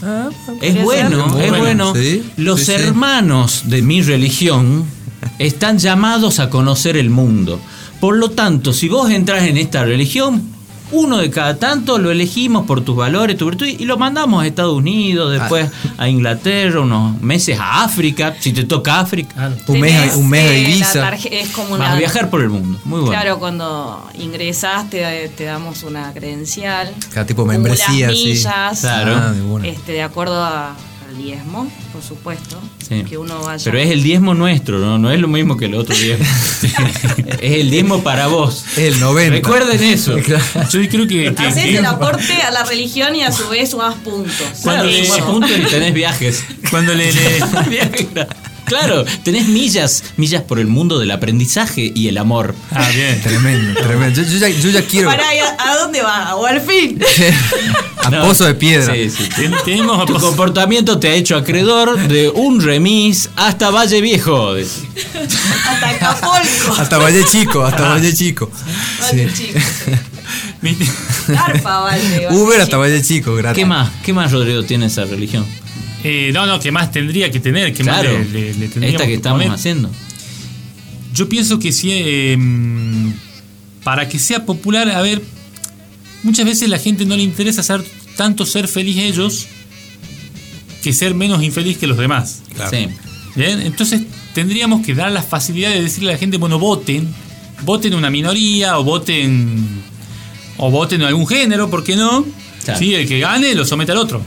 Es 0.00 0.02
Podría 0.46 0.82
bueno, 0.84 1.32
ser. 1.32 1.44
es 1.44 1.50
Bueno, 1.50 1.58
bueno. 1.58 1.94
sí, 1.94 2.22
Los 2.36 2.60
sí, 2.60 2.66
sí. 2.66 2.72
hermanos 2.72 3.62
de 3.66 3.82
mi 3.82 4.02
religión 4.02 4.84
están 5.38 5.78
llamados 5.78 6.38
a 6.38 6.50
conocer 6.50 6.96
el 6.96 7.10
mundo. 7.10 7.60
Por 8.00 8.16
lo 8.16 8.30
tanto, 8.30 8.72
si 8.72 8.88
vos 8.88 9.10
entras 9.10 9.44
en 9.44 9.56
esta 9.56 9.84
religión, 9.84 10.42
uno 10.92 11.16
de 11.18 11.30
cada 11.30 11.56
tanto 11.56 11.98
lo 11.98 12.10
elegimos 12.12 12.64
por 12.66 12.80
tus 12.84 12.94
valores, 12.94 13.36
tu 13.36 13.46
virtud, 13.46 13.66
y 13.66 13.84
lo 13.86 13.96
mandamos 13.98 14.44
a 14.44 14.46
Estados 14.46 14.74
Unidos, 14.76 15.32
después 15.32 15.68
a 15.98 16.08
Inglaterra, 16.08 16.80
unos 16.80 17.20
meses 17.20 17.58
a 17.58 17.82
África, 17.82 18.36
si 18.38 18.52
te 18.52 18.64
toca 18.64 19.00
África. 19.00 19.50
Un 19.66 19.80
mes, 19.80 20.14
un 20.14 20.28
mes 20.28 20.48
a 20.48 20.54
eh, 20.54 20.60
Ibiza. 20.60 21.08
es 21.14 21.50
como 21.50 21.70
Vas 21.70 21.78
una. 21.80 21.92
a 21.92 21.96
viajar 21.96 22.30
por 22.30 22.40
el 22.42 22.50
mundo. 22.50 22.78
Muy 22.84 23.00
bueno. 23.00 23.12
Claro, 23.12 23.38
cuando 23.40 24.08
ingresas 24.14 24.88
te, 24.88 25.28
te 25.36 25.44
damos 25.44 25.82
una 25.82 26.12
credencial. 26.12 26.92
Cada 27.12 27.26
tipo 27.26 27.42
de 27.44 27.54
acumulas 27.54 27.78
membresía, 27.88 28.10
sí. 28.10 28.42
Claro. 28.80 29.16
Ah, 29.16 29.32
de 29.32 29.68
este, 29.70 29.92
de 29.92 30.02
acuerdo 30.02 30.40
a- 30.42 30.76
al 31.08 31.16
diezmo, 31.16 31.70
por 31.92 32.02
supuesto. 32.02 32.60
Sí. 32.86 33.02
Que 33.04 33.16
uno 33.18 33.40
vaya. 33.42 33.62
Pero 33.64 33.78
es 33.78 33.90
el 33.90 34.02
diezmo 34.02 34.34
nuestro, 34.34 34.78
¿no? 34.78 34.98
No 34.98 35.10
es 35.10 35.20
lo 35.20 35.28
mismo 35.28 35.56
que 35.56 35.66
el 35.66 35.74
otro 35.74 35.94
diezmo. 35.96 36.24
es 37.40 37.52
el 37.60 37.70
diezmo 37.70 38.02
para 38.02 38.26
vos. 38.26 38.64
Es 38.76 38.94
el 38.94 39.00
90. 39.00 39.30
Recuerden 39.36 39.82
eso. 39.82 40.16
Yo 40.70 40.88
creo 40.88 41.06
que. 41.06 41.34
que- 41.34 41.42
Haces 41.46 41.64
el 41.76 41.86
aporte 41.86 42.34
a 42.42 42.50
la 42.50 42.64
religión 42.64 43.14
y 43.14 43.22
a 43.22 43.32
su 43.32 43.48
vez 43.48 43.70
sumás 43.70 43.94
puntos. 43.96 44.34
Cuando 44.62 44.84
Claro, 44.84 44.88
le- 44.88 45.04
sumás 45.06 45.20
puntos 45.22 45.50
y 45.50 45.62
tenés 45.70 45.94
viajes. 45.94 46.44
cuando 46.70 46.94
le, 46.94 47.12
le- 47.12 47.40
Viajes. 47.70 48.06
Claro, 48.66 49.04
tenés 49.24 49.46
millas, 49.48 50.02
millas 50.16 50.42
por 50.42 50.58
el 50.60 50.66
mundo 50.66 50.98
del 50.98 51.10
aprendizaje 51.10 51.90
y 51.94 52.08
el 52.08 52.18
amor. 52.18 52.54
Ah, 52.72 52.88
bien. 52.94 53.20
Tremendo, 53.22 53.80
tremendo. 53.80 54.22
Yo, 54.22 54.28
yo 54.28 54.38
ya, 54.38 54.48
yo 54.48 54.68
ya 54.70 54.82
quiero. 54.86 55.08
Pará, 55.08 55.34
¿y 55.34 55.38
¿a, 55.38 55.56
a 55.72 55.76
dónde 55.76 56.02
va? 56.02 56.34
¿O 56.36 56.44
al 56.46 56.60
fin? 56.60 57.00
a 58.04 58.10
Pozo 58.22 58.44
de 58.44 58.54
Piedra. 58.54 58.92
Sí, 58.94 59.08
sí. 59.10 59.28
Ten- 59.34 59.54
Tenemos 59.64 60.04
Tu 60.06 60.14
comportamiento 60.18 60.98
te 60.98 61.08
ha 61.08 61.14
hecho 61.14 61.36
acreedor 61.36 61.96
de 62.08 62.28
un 62.28 62.60
remis 62.60 63.30
hasta 63.36 63.70
Valle 63.70 64.00
Viejo. 64.00 64.52
Hasta 64.54 65.88
Acapulco. 65.90 66.74
Hasta 66.78 66.98
Valle 66.98 67.24
Chico, 67.24 67.64
hasta 67.64 67.88
Valle 67.88 68.12
Chico. 68.14 68.50
Valle 69.00 69.30
Sí. 69.30 69.46
Chico. 69.46 69.58
Carpa, 71.32 71.80
Valle. 71.80 72.26
Valle 72.26 72.36
Uber 72.36 72.60
hasta 72.60 72.66
Chico. 72.72 72.78
Valle 72.80 73.02
Chico, 73.02 73.34
gratis. 73.36 73.62
¿Qué 73.62 73.66
más? 73.66 73.90
¿Qué 74.04 74.12
más, 74.12 74.32
Rodrigo, 74.32 74.62
tiene 74.64 74.86
esa 74.86 75.04
religión? 75.04 75.46
Eh, 76.08 76.30
no, 76.32 76.46
no, 76.46 76.60
¿qué 76.60 76.70
más 76.70 76.92
tendría 76.92 77.30
que 77.30 77.40
tener? 77.40 77.72
¿Qué 77.74 77.82
Claro, 77.82 78.16
más 78.18 78.28
le, 78.28 78.52
le- 78.52 78.54
le 78.54 78.68
tendríamos 78.68 78.94
esta 79.00 79.06
que 79.06 79.14
estamos 79.14 79.38
poner? 79.42 79.52
haciendo. 79.54 79.90
Yo 81.12 81.28
pienso 81.28 81.58
que 81.58 81.72
sí, 81.72 81.90
eh, 81.92 82.38
para 83.82 84.08
que 84.08 84.18
sea 84.18 84.44
popular, 84.44 84.88
a 84.90 85.00
ver, 85.00 85.20
muchas 86.22 86.44
veces 86.44 86.68
la 86.68 86.78
gente 86.78 87.04
no 87.06 87.16
le 87.16 87.22
interesa 87.22 87.62
ser, 87.62 87.84
tanto 88.16 88.46
ser 88.46 88.68
feliz 88.68 88.98
ellos 88.98 89.46
que 90.82 90.92
ser 90.92 91.14
menos 91.14 91.42
infeliz 91.42 91.78
que 91.78 91.86
los 91.86 91.98
demás. 91.98 92.42
Sí. 92.70 92.86
¿Bien? 93.34 93.60
Entonces 93.62 94.02
tendríamos 94.34 94.84
que 94.86 94.94
dar 94.94 95.10
la 95.10 95.22
facilidad 95.22 95.70
de 95.70 95.82
decirle 95.82 96.10
a 96.10 96.12
la 96.12 96.18
gente, 96.18 96.36
bueno, 96.36 96.58
voten, 96.58 97.08
voten 97.64 97.94
una 97.94 98.10
minoría 98.10 98.78
o 98.78 98.84
voten 98.84 99.66
o 100.58 100.70
voten 100.70 101.00
en 101.00 101.06
algún 101.08 101.26
género, 101.26 101.68
¿por 101.68 101.82
qué 101.82 101.96
no? 101.96 102.24
Claro. 102.64 102.78
Sí, 102.78 102.94
el 102.94 103.08
que 103.08 103.18
gane 103.18 103.54
lo 103.54 103.64
somete 103.64 103.92
al 103.92 103.98
otro. 103.98 104.22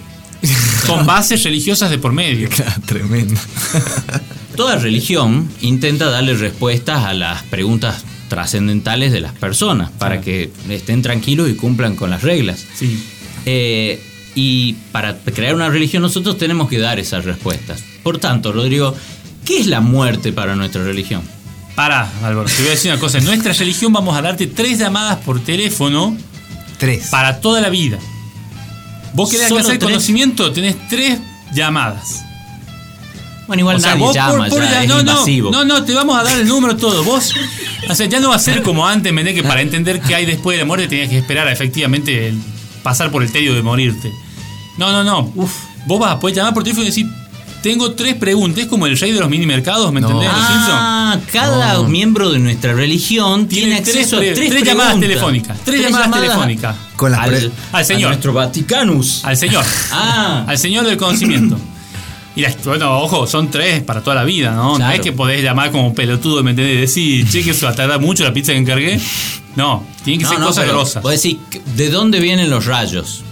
Con 0.90 1.06
bases 1.06 1.44
religiosas 1.44 1.90
de 1.90 1.98
por 1.98 2.14
medio. 2.14 2.50
Tremendo. 2.86 3.40
Toda 4.56 4.76
religión 4.76 5.50
intenta 5.62 6.10
darle 6.10 6.34
respuestas 6.34 7.06
a 7.06 7.14
las 7.14 7.44
preguntas 7.44 8.04
trascendentales 8.28 9.12
de 9.12 9.22
las 9.22 9.34
personas 9.34 9.90
para 9.92 10.22
que 10.22 10.52
estén 10.70 11.02
tranquilos 11.02 11.50
y 11.50 11.54
cumplan 11.56 11.96
con 11.96 12.10
las 12.10 12.22
reglas. 12.22 12.66
Sí. 12.76 13.02
Eh, 13.46 14.02
y 14.36 14.74
para 14.92 15.18
crear 15.18 15.56
una 15.56 15.70
religión 15.70 16.02
nosotros 16.02 16.38
tenemos 16.38 16.70
que 16.70 16.78
dar 16.78 17.00
esas 17.00 17.26
respuestas. 17.26 17.84
Por 18.04 18.18
tanto, 18.20 18.52
Rodrigo, 18.52 18.96
¿qué 19.46 19.60
es 19.60 19.68
la 19.68 19.82
muerte 19.82 20.32
para 20.32 20.56
nuestra 20.56 20.84
religión? 20.84 21.22
Pará, 21.76 22.10
Álvaro, 22.24 22.48
te 22.50 22.58
voy 22.58 22.68
a 22.68 22.72
decir 22.72 22.92
una 22.92 23.00
cosa. 23.00 23.18
En 23.20 23.26
nuestra 23.26 23.54
religión 23.54 23.94
vamos 23.94 24.18
a 24.18 24.22
darte 24.22 24.48
tres 24.48 24.80
llamadas 24.80 25.18
por 25.20 25.40
teléfono 25.40 26.16
Tres. 26.78 27.08
para 27.10 27.40
toda 27.40 27.62
la 27.62 27.70
vida. 27.70 27.98
Vos 29.14 29.30
querés 29.30 29.48
¿Solo 29.48 29.62
hacer 29.62 29.80
tres? 29.80 29.90
conocimiento, 29.90 30.52
tenés 30.52 30.76
tres 30.90 31.20
llamadas. 31.54 32.24
Bueno, 33.48 33.62
igual 33.62 33.78
O 33.78 33.80
sea, 33.80 33.92
nadie 33.92 34.04
vos 34.06 34.16
llama 34.16 34.38
por- 34.48 34.50
por 34.50 34.62
ya, 34.64 34.86
no, 34.86 35.02
no, 35.02 35.26
no, 35.52 35.66
no, 35.66 35.84
te 35.84 35.94
vamos 35.96 36.20
a 36.20 36.24
dar 36.24 36.38
el 36.40 36.48
número 36.48 36.78
todo. 36.78 37.04
Vos, 37.04 37.34
o 37.90 37.96
sea, 37.96 38.06
ya 38.06 38.20
no 38.20 38.30
va 38.30 38.36
a 38.36 38.40
ser 38.40 38.62
como 38.62 38.88
antes, 38.88 39.12
¿me 39.12 39.22
entendés? 39.22 39.42
Que 39.42 39.48
para 39.48 39.62
entender 39.62 40.00
qué 40.02 40.14
hay 40.14 40.26
después 40.28 40.56
de 40.56 40.62
la 40.64 40.68
muerte 40.68 40.88
tenías 40.88 41.10
que 41.10 41.18
esperar 41.18 41.48
a 41.48 41.52
efectivamente 41.52 42.28
el- 42.28 42.40
pasar 42.84 43.10
por 43.12 43.24
el 43.24 43.32
tedio 43.32 43.56
de 43.56 43.64
morirte. 43.64 44.12
No, 44.78 44.92
no, 44.92 45.04
no. 45.04 45.32
Uf, 45.36 45.52
vos 45.88 46.00
vas 46.00 46.12
a 46.12 46.20
poder 46.20 46.36
llamar 46.36 46.54
por 46.54 46.64
teléfono 46.64 46.84
y 46.84 46.90
decir, 46.90 47.08
tengo 47.62 47.92
tres 47.94 48.16
preguntas. 48.16 48.64
Es 48.64 48.68
como 48.68 48.86
el 48.88 48.98
rey 48.98 49.12
de 49.12 49.20
los 49.20 49.30
mini 49.30 49.46
mercados, 49.46 49.92
¿me 49.92 50.02
No. 50.02 50.08
entendés? 50.08 50.30
Ah, 50.34 51.18
cada 51.32 51.74
No. 51.76 51.84
miembro 51.86 52.30
de 52.32 52.40
nuestra 52.40 52.74
religión 52.74 53.48
tiene, 53.48 53.68
Tiene 53.68 53.82
tres, 53.82 53.96
acceso 53.98 54.18
a 54.18 54.20
tres, 54.20 54.50
tres 54.50 54.64
llamadas 54.64 55.00
telefónicas. 55.00 55.58
Tres, 55.64 55.82
llamadas, 55.82 56.12
telefónicas. 56.12 56.76
Con 56.96 57.12
las 57.12 57.20
al, 57.22 57.52
Al 57.72 57.86
señor. 57.86 58.06
a 58.06 58.10
nuestro 58.10 58.34
Vaticanus. 58.34 59.24
Al 59.26 59.38
señor. 59.38 59.66
Ah. 59.92 60.46
Al 60.48 60.58
señor 60.58 60.86
del 60.86 60.98
conocimiento. 60.98 61.58
Y 62.36 62.42
las, 62.42 62.64
bueno, 62.64 63.00
ojo, 63.00 63.28
son 63.28 63.50
tres 63.52 63.82
para 63.84 64.02
toda 64.02 64.16
la 64.16 64.24
vida, 64.24 64.52
¿no? 64.52 64.78
No 64.78 64.92
es 64.92 65.02
que 65.02 65.12
podés 65.12 65.44
llamar 65.44 65.72
como 65.72 65.94
pelotudo, 65.94 66.42
¿me 66.44 66.52
entendés? 66.52 66.80
Decir, 66.82 67.28
che, 67.30 67.44
que 67.44 67.52
eso 67.52 67.66
va 67.66 67.74
a 67.74 67.76
tardar 67.76 68.00
mucho 68.00 68.24
la 68.24 68.32
pizza 68.32 68.54
que 68.54 68.60
encargué. 68.60 69.00
No, 69.56 69.84
tienen 70.06 70.20
que 70.20 70.24
No, 70.26 70.30
ser 70.30 70.40
no, 70.40 70.46
cosas 70.48 70.68
grosas. 70.68 71.04
Vos 71.04 71.12
decís, 71.12 71.38
¿de 71.76 71.90
dónde 71.90 72.20
vienen 72.20 72.50
los 72.50 72.66
rayos? 72.66 73.24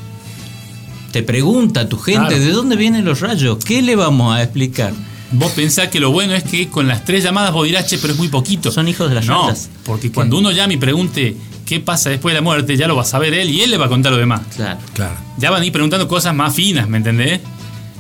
Te 1.18 1.24
pregunta 1.24 1.90
tu 1.90 1.98
gente, 1.98 2.28
Claro. 2.28 2.40
¿de 2.46 2.52
dónde 2.52 2.76
vienen 2.76 3.04
los 3.04 3.22
rayos? 3.22 3.58
¿Qué 3.66 3.82
le 3.82 3.96
vamos 3.96 4.36
a 4.36 4.44
explicar? 4.44 4.94
Vos 5.32 5.52
pensás 5.54 5.88
que 5.88 6.00
lo 6.00 6.12
bueno 6.12 6.36
es 6.36 6.44
que 6.44 6.68
con 6.70 6.88
las 6.88 7.06
tres 7.06 7.24
llamadas 7.24 7.52
vos 7.54 7.66
dirás, 7.66 7.88
che, 7.88 7.98
pero 7.98 8.14
es 8.14 8.20
muy 8.20 8.28
poquito. 8.28 8.72
Son 8.72 8.88
hijos 8.88 9.10
de 9.10 9.16
las 9.16 9.26
No, 9.26 9.52
porque 9.84 10.12
cuando 10.12 10.38
uno 10.38 10.52
llame 10.52 10.76
y 10.76 10.78
pregunte 10.78 11.36
qué 11.66 11.80
pasa 11.80 12.12
después 12.12 12.34
de 12.34 12.40
la 12.40 12.44
muerte, 12.44 12.78
ya 12.78 12.88
lo 12.88 12.96
va 12.96 13.02
a 13.02 13.06
saber 13.06 13.34
él 13.34 13.50
y 13.50 13.62
él 13.62 13.72
le 13.72 13.78
va 13.78 13.88
a 13.88 13.90
contar 13.90 14.12
lo 14.12 14.20
demás. 14.20 14.42
Claro. 14.56 14.80
Claro. 14.94 15.16
Ya 15.40 15.50
van 15.50 15.64
a 15.64 15.66
ir 15.66 15.72
preguntando 15.72 16.08
cosas 16.08 16.36
más 16.36 16.54
finas, 16.54 16.88
¿me 16.88 16.98
entendés? 16.98 17.40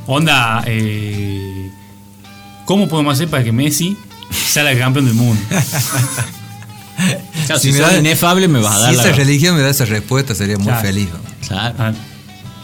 Onda, 0.05 0.63
eh, 0.68 1.72
¿cómo 2.65 2.88
podemos 2.88 3.15
hacer 3.15 3.28
para 3.30 3.43
que 3.43 3.51
Messi 3.51 3.97
salga 4.32 4.78
campeón 4.78 5.05
del 5.05 5.15
mundo? 5.15 5.41
Claro, 7.45 7.61
Si 7.61 7.68
si 7.72 7.74
me 7.74 7.80
da- 7.80 7.97
inefable 7.99 8.47
me 8.47 8.59
vas 8.59 8.76
a 8.76 8.80
dar 8.80 8.89
Si 8.91 8.97
la 8.97 9.03
esa 9.03 9.11
religión 9.15 9.55
me 9.55 9.61
da 9.61 9.70
esa 9.70 9.86
respuesta, 9.86 10.34
sería 10.36 10.57
muy 10.57 10.65
Claro. 10.65 10.82
feliz. 10.82 11.07
¿no? 11.13 11.47
Claro, 11.47 11.95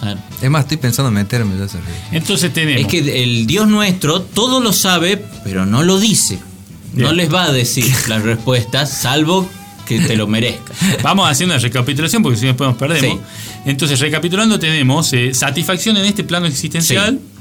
Ah. 0.04 0.16
Es 0.42 0.50
más, 0.50 0.64
estoy 0.64 0.78
pensando 0.78 1.10
en 1.10 1.16
meterme 1.16 1.56
religión. 1.56 1.82
Entonces 2.12 2.52
tenemos. 2.54 2.82
Es 2.82 2.88
que 2.88 3.24
el 3.24 3.48
Dios 3.48 3.68
nuestro 3.68 4.22
todo 4.22 4.60
lo 4.60 4.74
sabe, 4.74 5.24
pero 5.44 5.66
no 5.66 5.84
lo 5.84 6.00
dice. 6.00 6.40
No 6.94 7.12
les 7.12 7.34
va 7.34 7.46
a 7.46 7.52
decir 7.52 7.92
las 8.08 8.22
respuestas, 8.22 8.92
salvo 8.92 9.50
que 9.88 10.00
te 10.00 10.16
lo 10.16 10.28
merezcas. 10.28 10.78
Vamos 11.02 11.30
haciendo 11.30 11.56
una 11.56 11.62
recapitulación 11.62 12.24
porque 12.24 12.38
si 12.38 12.46
no 12.46 12.50
después 12.50 12.70
nos 12.70 12.78
perdemos. 12.78 13.20
Entonces, 13.66 14.00
recapitulando, 14.00 14.60
tenemos 14.60 15.12
eh, 15.14 15.34
satisfacción 15.34 15.98
en 15.98 16.06
este 16.06 16.24
plano 16.24 16.46
existencial. 16.46 17.20
¿Sí? 17.22 17.33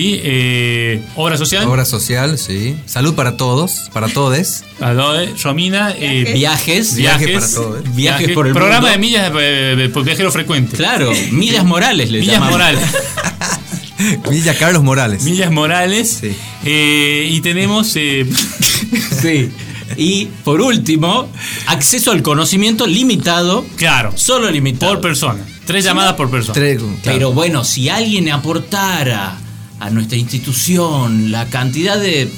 Eh, 0.00 1.02
obra 1.16 1.36
social. 1.36 1.66
Obra 1.66 1.84
social, 1.84 2.38
sí. 2.38 2.76
Salud 2.86 3.14
para 3.14 3.36
todos, 3.36 3.90
para 3.92 4.08
todes. 4.08 4.64
Adobe, 4.80 5.34
Romina. 5.42 5.92
eh, 5.98 6.32
Viajes, 6.34 6.94
Viaje 6.96 7.26
viajes. 7.26 7.50
para 7.52 7.54
todo, 7.64 7.78
¿eh? 7.78 7.82
Viajes 7.94 8.30
por 8.32 8.46
el 8.46 8.52
Programa 8.54 8.80
mundo. 8.88 8.92
de 8.92 8.98
millas 8.98 9.32
eh, 9.38 9.90
por 9.92 10.04
viajero 10.04 10.32
frecuente. 10.32 10.76
Claro, 10.76 11.12
millas 11.32 11.64
morales 11.64 12.10
le 12.10 12.20
Millas 12.20 12.34
llamamos. 12.34 12.52
Morales. 12.52 12.84
Villa 14.30 14.56
Carlos 14.58 14.82
Morales. 14.82 15.22
Millas 15.22 15.50
Morales. 15.52 16.18
Sí. 16.20 16.36
Eh, 16.64 17.28
y 17.30 17.40
tenemos. 17.40 17.92
eh, 17.96 18.26
Sí. 19.22 19.50
Y 19.96 20.24
por 20.42 20.60
último, 20.62 21.28
acceso 21.66 22.12
al 22.12 22.22
conocimiento 22.22 22.86
limitado, 22.86 23.64
claro. 23.76 24.12
solo 24.16 24.50
limitado. 24.50 24.92
Por 24.94 25.00
persona. 25.02 25.44
Tres 25.66 25.84
llamadas 25.84 26.14
por 26.14 26.30
persona. 26.30 26.54
Tres- 26.54 26.78
claro. 26.78 26.96
Pero 27.04 27.32
bueno, 27.32 27.62
si 27.62 27.88
alguien 27.90 28.30
aportara 28.30 29.36
a 29.84 29.90
nuestra 29.90 30.16
institución 30.18 31.30
la 31.30 31.46
cantidad 31.46 31.98
de 31.98 32.30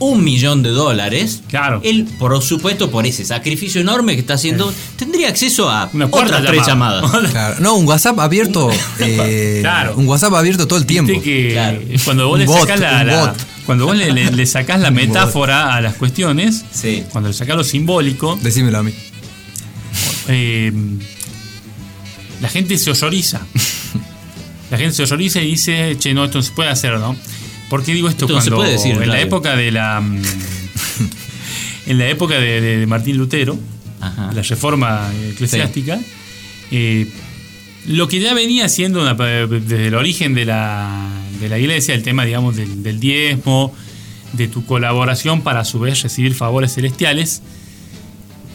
un 0.00 0.24
millón 0.24 0.62
de 0.64 0.70
dólares, 0.70 1.42
Claro. 1.48 1.80
él, 1.84 2.06
por 2.18 2.42
supuesto, 2.42 2.90
por 2.90 3.06
ese 3.06 3.24
sacrificio 3.24 3.80
enorme 3.80 4.14
que 4.14 4.20
está 4.20 4.34
haciendo, 4.34 4.72
tendría 4.96 5.28
acceso 5.28 5.70
a 5.70 5.88
Una 5.92 6.08
cuarta 6.08 6.38
otras 6.38 6.50
tres 6.50 6.66
llamada. 6.66 7.00
llamadas. 7.02 7.30
Claro. 7.30 7.56
No, 7.60 7.74
un 7.76 7.86
WhatsApp 7.86 8.18
abierto. 8.18 8.70
eh, 8.98 9.58
Claro. 9.62 9.94
Un 9.96 10.06
WhatsApp 10.08 10.34
abierto 10.34 10.66
todo 10.66 10.78
el 10.80 10.84
tiempo. 10.86 11.12
Que 11.22 11.50
Claro. 11.52 11.80
cuando 12.04 12.26
vos 12.26 12.34
Un 12.34 12.40
le 12.40 12.46
bot, 12.46 12.60
sacás 12.60 12.80
la, 12.80 13.34
cuando 13.66 13.86
vos 13.86 13.96
le, 13.96 14.12
le- 14.12 14.32
le 14.32 14.46
sacás 14.46 14.80
la 14.80 14.90
metáfora 15.00 15.74
a 15.74 15.80
las 15.80 15.94
cuestiones, 15.94 16.64
Sí. 16.72 17.04
cuando 17.10 17.28
le 17.28 17.34
sacás 17.34 17.56
lo 17.56 17.64
simbólico, 17.64 18.36
Decímelo 18.42 18.78
a 18.78 18.82
mí. 18.82 18.92
eh, 20.28 20.72
la 22.40 22.48
gente 22.48 22.76
se 22.78 22.90
horroriza. 22.90 23.40
La 24.70 24.78
gente 24.78 24.94
se 24.94 25.02
horroriza 25.04 25.40
y 25.40 25.50
dice, 25.52 25.96
che, 25.98 26.14
no, 26.14 26.24
esto 26.24 26.38
no 26.38 26.42
se 26.42 26.52
puede 26.52 26.70
hacer, 26.70 26.98
¿no? 26.98 27.16
¿Por 27.68 27.82
qué 27.84 27.92
digo 27.94 28.08
esto? 28.08 28.24
Esto 28.26 28.34
no 28.36 28.40
se 28.40 28.50
cuando 28.50 28.56
puede 28.62 28.72
decir 28.72 29.00
en 29.02 29.08
la 29.08 29.20
época 29.20 29.56
de 29.56 29.70
la 29.70 30.00
mm, 30.00 30.22
en 31.86 31.98
la 31.98 32.08
época 32.08 32.38
de, 32.38 32.60
de- 32.60 32.78
de 32.78 32.86
Martín 32.86 33.16
Lutero, 33.18 33.58
Ajá. 34.00 34.32
la 34.32 34.42
reforma 34.42 35.10
eclesiástica, 35.30 35.98
eh, 36.70 37.08
lo 37.86 38.08
que 38.08 38.20
ya 38.20 38.32
venía 38.34 38.68
siendo 38.68 39.02
una- 39.02 39.14
desde 39.14 39.88
el 39.88 39.94
origen 39.94 40.34
de 40.34 40.44
la, 40.46 41.08
de 41.40 41.48
la 41.48 41.58
iglesia, 41.58 41.94
el 41.94 42.02
tema, 42.02 42.24
digamos, 42.24 42.56
del, 42.56 42.82
del 42.82 43.00
diezmo, 43.00 43.74
de 44.32 44.48
tu 44.48 44.64
colaboración 44.64 45.42
para 45.42 45.60
a 45.60 45.64
su 45.64 45.78
vez 45.80 46.02
recibir 46.02 46.34
favores 46.34 46.74
celestiales, 46.74 47.42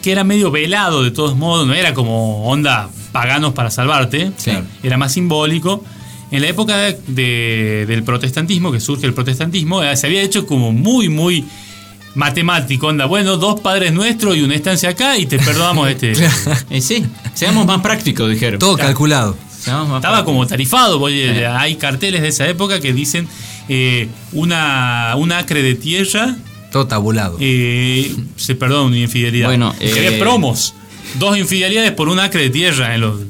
que 0.02 0.12
era 0.12 0.24
medio 0.24 0.50
velado 0.50 1.02
de 1.04 1.10
todos 1.10 1.36
modos, 1.36 1.66
no 1.66 1.74
era 1.74 1.94
como 1.94 2.46
onda 2.48 2.90
paganos 3.12 3.52
para 3.54 3.70
salvarte, 3.70 4.32
Sí. 4.36 4.52
era 4.82 4.96
más 4.96 5.12
simbólico. 5.12 5.84
En 6.30 6.42
la 6.42 6.48
época 6.48 6.76
de- 6.78 6.98
de- 7.08 7.86
del 7.86 8.02
protestantismo, 8.04 8.70
que 8.72 8.80
surge 8.80 9.06
el 9.06 9.14
protestantismo, 9.14 9.82
eh, 9.82 9.96
se 9.96 10.06
había 10.06 10.22
hecho 10.22 10.46
como 10.46 10.70
muy, 10.72 11.08
muy 11.08 11.44
matemático, 12.14 12.88
onda, 12.88 13.06
bueno, 13.06 13.36
dos 13.36 13.60
padres 13.60 13.92
nuestros 13.92 14.36
y 14.36 14.42
una 14.42 14.54
estancia 14.54 14.90
acá 14.90 15.16
y 15.16 15.26
te 15.26 15.38
perdonamos 15.38 15.88
este... 15.90 16.12
Eh, 16.70 16.80
sí, 16.80 17.04
seamos 17.34 17.66
más 17.66 17.80
prácticos, 17.80 18.30
dijeron. 18.30 18.58
Todo 18.58 18.76
calculado. 18.76 19.36
Seamos 19.60 19.88
más 19.88 19.96
Estaba 19.98 20.16
prácticos. 20.16 20.24
como 20.34 20.46
tarifado, 20.46 20.98
voy, 20.98 21.20
eh, 21.20 21.46
hay 21.46 21.76
carteles 21.76 22.22
de 22.22 22.28
esa 22.28 22.48
época 22.48 22.80
que 22.80 22.92
dicen 22.92 23.28
eh, 23.68 24.08
una, 24.32 25.14
un 25.16 25.30
acre 25.32 25.62
de 25.62 25.74
tierra 25.74 26.36
Todo 26.72 26.86
tabulado. 26.86 27.36
eh, 27.40 28.14
se 28.36 28.54
perdona 28.54 28.84
una 28.86 28.98
infidelidad. 28.98 29.48
Bueno, 29.48 29.74
eh, 29.80 30.16
promos. 30.18 30.74
Dos 31.18 31.36
infidelidades 31.38 31.90
por 31.92 32.08
un 32.08 32.18
acre 32.20 32.42
de 32.42 32.50
tierra 32.50 32.94
en 32.94 33.00
los. 33.02 33.20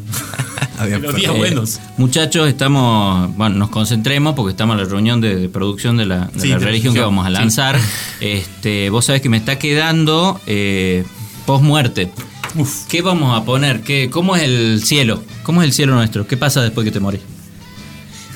Había 0.81 0.99
los 0.99 1.15
días 1.15 1.35
Eh, 1.35 1.39
buenos. 1.39 1.81
Muchachos, 1.99 2.49
estamos, 2.49 3.37
bueno, 3.37 3.57
nos 3.57 3.71
concentremos 3.71 4.35
porque 4.35 4.53
estamos 4.53 4.75
en 4.79 4.83
la 4.85 4.89
reunión 4.89 5.21
de, 5.21 5.37
de 5.37 5.49
producción 5.49 5.97
de 5.97 6.07
la, 6.07 6.27
de 6.27 6.41
Sí, 6.41 6.49
la 6.49 6.59
de 6.59 6.65
religión 6.65 6.95
que 6.95 7.01
vamos 7.01 7.25
a 7.27 7.29
sí. 7.29 7.35
lanzar. 7.35 7.79
Este, 8.21 8.91
vos 8.91 9.05
sabés 9.07 9.23
que 9.23 9.29
me 9.29 9.37
está 9.37 9.59
quedando 9.59 10.41
eh, 10.47 11.05
post 11.47 11.63
muerte. 11.65 12.11
Uf. 12.55 12.87
¿Qué 12.89 13.01
vamos 13.03 13.39
a 13.39 13.45
poner? 13.45 13.83
¿Qué, 13.83 14.11
¿Cómo 14.11 14.37
es 14.37 14.43
el 14.43 14.83
cielo? 14.85 15.23
¿Cómo 15.43 15.63
es 15.63 15.67
el 15.69 15.73
cielo 15.73 15.95
nuestro? 15.95 16.27
¿Qué 16.27 16.37
pasa 16.37 16.61
después 16.63 16.85
que 16.85 16.91
te 16.91 17.01
morís? 17.01 17.21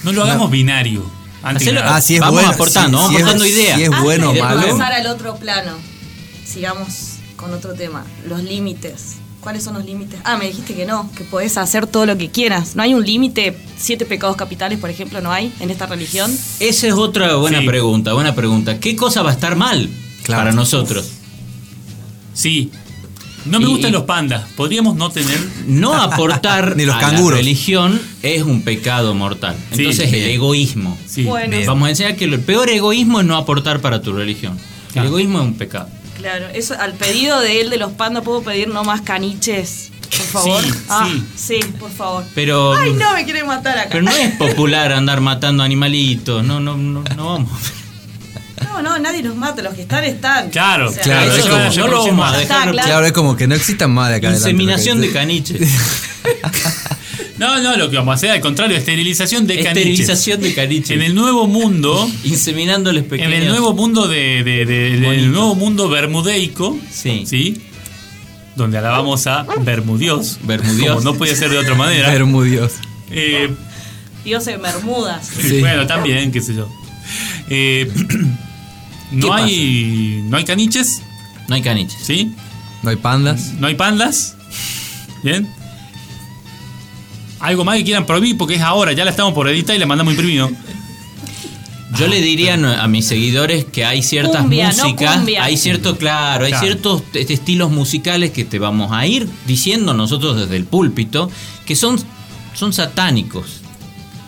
No 0.04 0.12
lo 0.12 0.22
hagamos 0.22 0.50
binario. 0.50 1.02
Ah, 1.42 1.58
si 2.00 2.14
es 2.14 2.20
Vamos 2.20 2.34
bueno, 2.36 2.48
aportando, 2.50 2.98
si- 2.98 3.02
vamos 3.04 3.10
si 3.10 3.16
es- 3.16 3.22
aportando 3.22 3.46
ideas. 3.46 3.76
Si 3.78 3.82
es 3.84 4.00
bueno 4.02 4.30
o 4.30 4.34
malo. 4.34 4.62
pasar 4.78 4.92
al 4.92 5.06
otro 5.08 5.36
plano, 5.36 5.72
sigamos 6.46 7.16
con 7.36 7.52
otro 7.52 7.74
tema. 7.74 8.04
Los 8.26 8.42
límites. 8.42 9.16
¿Cuáles 9.44 9.62
son 9.62 9.74
los 9.74 9.84
límites? 9.84 10.18
Ah, 10.24 10.36
me 10.38 10.46
dijiste 10.46 10.74
que 10.74 10.86
no, 10.86 11.08
que 11.16 11.22
podés 11.24 11.56
hacer 11.58 11.86
todo 11.86 12.06
lo 12.06 12.16
que 12.16 12.30
quieras. 12.30 12.74
¿No 12.76 12.82
hay 12.82 12.94
un 12.94 13.04
límite? 13.04 13.54
Siete 13.76 14.06
pecados 14.06 14.36
capitales, 14.36 14.78
por 14.78 14.88
ejemplo, 14.90 15.20
¿no 15.20 15.30
hay 15.30 15.52
en 15.60 15.70
esta 15.70 15.84
religión? 15.86 16.34
Esa 16.60 16.86
es 16.88 16.94
otra 16.94 17.36
buena 17.36 17.60
Sí. 17.60 17.66
pregunta, 17.66 18.14
buena 18.14 18.34
pregunta. 18.34 18.80
¿Qué 18.80 18.96
cosa 18.96 19.22
va 19.22 19.30
a 19.30 19.34
estar 19.34 19.54
mal 19.54 19.88
Claro. 20.22 20.40
para 20.44 20.52
nosotros? 20.52 21.10
Sí. 22.32 22.70
No 23.44 23.60
me 23.60 23.66
Y- 23.66 23.68
gustan 23.68 23.92
los 23.92 24.04
pandas. 24.04 24.44
Podríamos 24.56 24.96
no 24.96 25.10
tener. 25.10 25.38
No 25.66 25.92
aportar 25.94 26.74
Ni 26.78 26.86
los 26.86 26.96
a 26.96 27.00
canguros. 27.00 27.32
la 27.32 27.36
religión 27.36 28.00
es 28.22 28.42
un 28.42 28.62
pecado 28.62 29.14
mortal. 29.14 29.54
Sí, 29.72 29.80
Entonces 29.82 30.10
el 30.10 30.24
egoísmo. 30.30 30.96
Sí. 31.06 31.24
Bueno. 31.24 31.54
Vamos 31.66 31.86
a 31.86 31.90
enseñar 31.90 32.16
que 32.16 32.24
el 32.24 32.40
peor 32.40 32.70
egoísmo 32.70 33.20
es 33.20 33.26
no 33.26 33.36
aportar 33.36 33.80
para 33.80 34.00
tu 34.00 34.14
religión. 34.14 34.58
Claro. 34.92 35.08
El 35.08 35.12
egoísmo 35.12 35.40
es 35.40 35.44
un 35.44 35.54
pecado. 35.54 35.88
Claro, 36.16 36.48
eso 36.54 36.74
al 36.78 36.92
pedido 36.94 37.40
de 37.40 37.60
él 37.60 37.70
de 37.70 37.76
los 37.76 37.92
pandas, 37.92 38.22
¿puedo 38.24 38.42
pedir 38.42 38.68
no 38.68 38.84
más 38.84 39.00
caniches? 39.02 39.90
Por 40.10 40.26
favor. 40.26 40.62
Sí, 40.62 40.70
ah, 40.88 41.08
sí. 41.10 41.60
sí, 41.60 41.72
por 41.78 41.90
favor. 41.90 42.24
Pero, 42.34 42.72
Ay, 42.74 42.92
no, 42.92 43.12
me 43.14 43.24
quieren 43.24 43.46
matar 43.46 43.76
acá. 43.78 43.88
pero 43.90 44.02
no 44.04 44.10
es 44.12 44.30
popular 44.36 44.92
andar 44.92 45.20
matando 45.20 45.62
animalitos. 45.64 46.44
No, 46.44 46.60
no, 46.60 46.76
no, 46.76 47.02
no 47.16 47.26
vamos. 47.26 47.50
No, 48.62 48.80
no, 48.82 48.98
nadie 48.98 49.22
los 49.22 49.34
mata, 49.36 49.60
los 49.62 49.74
que 49.74 49.82
están, 49.82 50.04
están. 50.04 50.50
Claro, 50.50 50.92
Claro, 51.02 51.32
es 51.32 51.42
como- 51.46 51.56
no 51.58 51.86
lo 51.88 52.04
vamos 52.06 52.32
a 52.32 52.40
Está 52.42 52.54
dejar. 52.54 52.70
claro. 52.72 52.88
Claro, 52.88 53.06
es 53.06 53.12
como 53.12 53.36
que 53.36 53.46
no 53.48 53.54
existan 53.54 53.90
más 53.92 54.08
de 54.10 54.16
acá 54.16 54.28
adelante. 54.28 54.50
Inseminación 54.50 55.00
de 55.00 55.12
caniches. 55.12 55.68
No, 57.38 57.60
no, 57.60 57.76
lo 57.76 57.90
que 57.90 57.96
vamos 57.96 58.12
a 58.12 58.14
hacer 58.14 58.30
al 58.30 58.40
contrario, 58.40 58.76
esterilización 58.76 59.46
de 59.46 59.56
caniches. 59.56 59.76
Esterilización 59.78 60.40
de 60.40 60.54
caniches. 60.54 60.90
En 60.92 61.02
el 61.02 61.14
nuevo 61.16 61.46
mundo, 61.48 62.08
Inseminándoles 62.24 63.02
en 63.04 63.08
pequeños. 63.08 63.32
el 63.32 63.48
nuevo 63.48 63.74
mundo 63.74 64.06
de, 64.06 64.44
de- 64.44 65.00
Bonitos. 65.04 65.28
nuevo 65.28 65.54
mundo 65.56 65.88
bermudeico, 65.88 66.78
Sí. 66.90 67.60
Donde 68.56 68.78
alabamos 68.78 69.26
a 69.26 69.44
Bermudios. 69.62 70.38
Bermudios. 70.44 70.96
Como 70.98 71.00
no 71.12 71.14
podía 71.18 71.34
ser 71.34 71.50
de 71.50 71.58
otra 71.58 71.74
manera. 71.74 72.08
Bermudios. 72.12 72.74
Eh, 73.10 73.50
Dios 74.24 74.46
en 74.46 74.62
Bermudas. 74.62 75.26
Sí. 75.26 75.58
Bueno, 75.58 75.88
también, 75.88 76.30
qué 76.30 76.40
sé 76.40 76.54
yo. 76.54 76.68
Eh, 77.50 77.90
no 79.10 79.26
¿Qué 79.26 79.32
hay 79.42 80.20
no 80.28 80.36
hay 80.36 80.44
caniches, 80.44 81.02
No 81.48 81.56
hay 81.56 81.62
caniches. 81.62 81.98
¿sí? 82.04 82.32
No 82.84 82.90
hay 82.90 82.96
pandas. 82.96 83.54
No 83.58 83.66
hay 83.66 83.74
pandas. 83.74 84.36
Bien. 85.24 85.48
Algo 87.44 87.62
más 87.62 87.76
que 87.76 87.84
quieran 87.84 88.06
prohibir 88.06 88.38
porque 88.38 88.54
es 88.54 88.62
ahora, 88.62 88.92
ya 88.92 89.04
la 89.04 89.10
estamos 89.10 89.34
por 89.34 89.46
editar 89.48 89.76
y 89.76 89.78
la 89.78 89.84
mandamos 89.84 90.14
imprimido. 90.14 90.50
Yo 91.98 92.08
le 92.08 92.22
diría 92.22 92.54
a 92.54 92.88
mis 92.88 93.06
seguidores 93.06 93.66
que 93.66 93.84
hay 93.84 94.02
ciertas 94.02 94.40
Cumbia, 94.40 94.68
músicas, 94.68 95.20
hay 95.40 95.56
cierto, 95.58 95.98
claro, 95.98 96.46
hay 96.46 96.52
Claro. 96.52 96.66
ciertos 96.66 97.02
estilos 97.12 97.70
musicales 97.70 98.30
que 98.30 98.44
te 98.44 98.58
vamos 98.58 98.92
a 98.92 99.06
ir 99.06 99.28
diciendo 99.46 99.92
nosotros 99.92 100.40
desde 100.40 100.56
el 100.56 100.64
púlpito 100.64 101.30
que 101.66 101.76
son, 101.76 101.98
son 102.54 102.72
satánicos. 102.72 103.60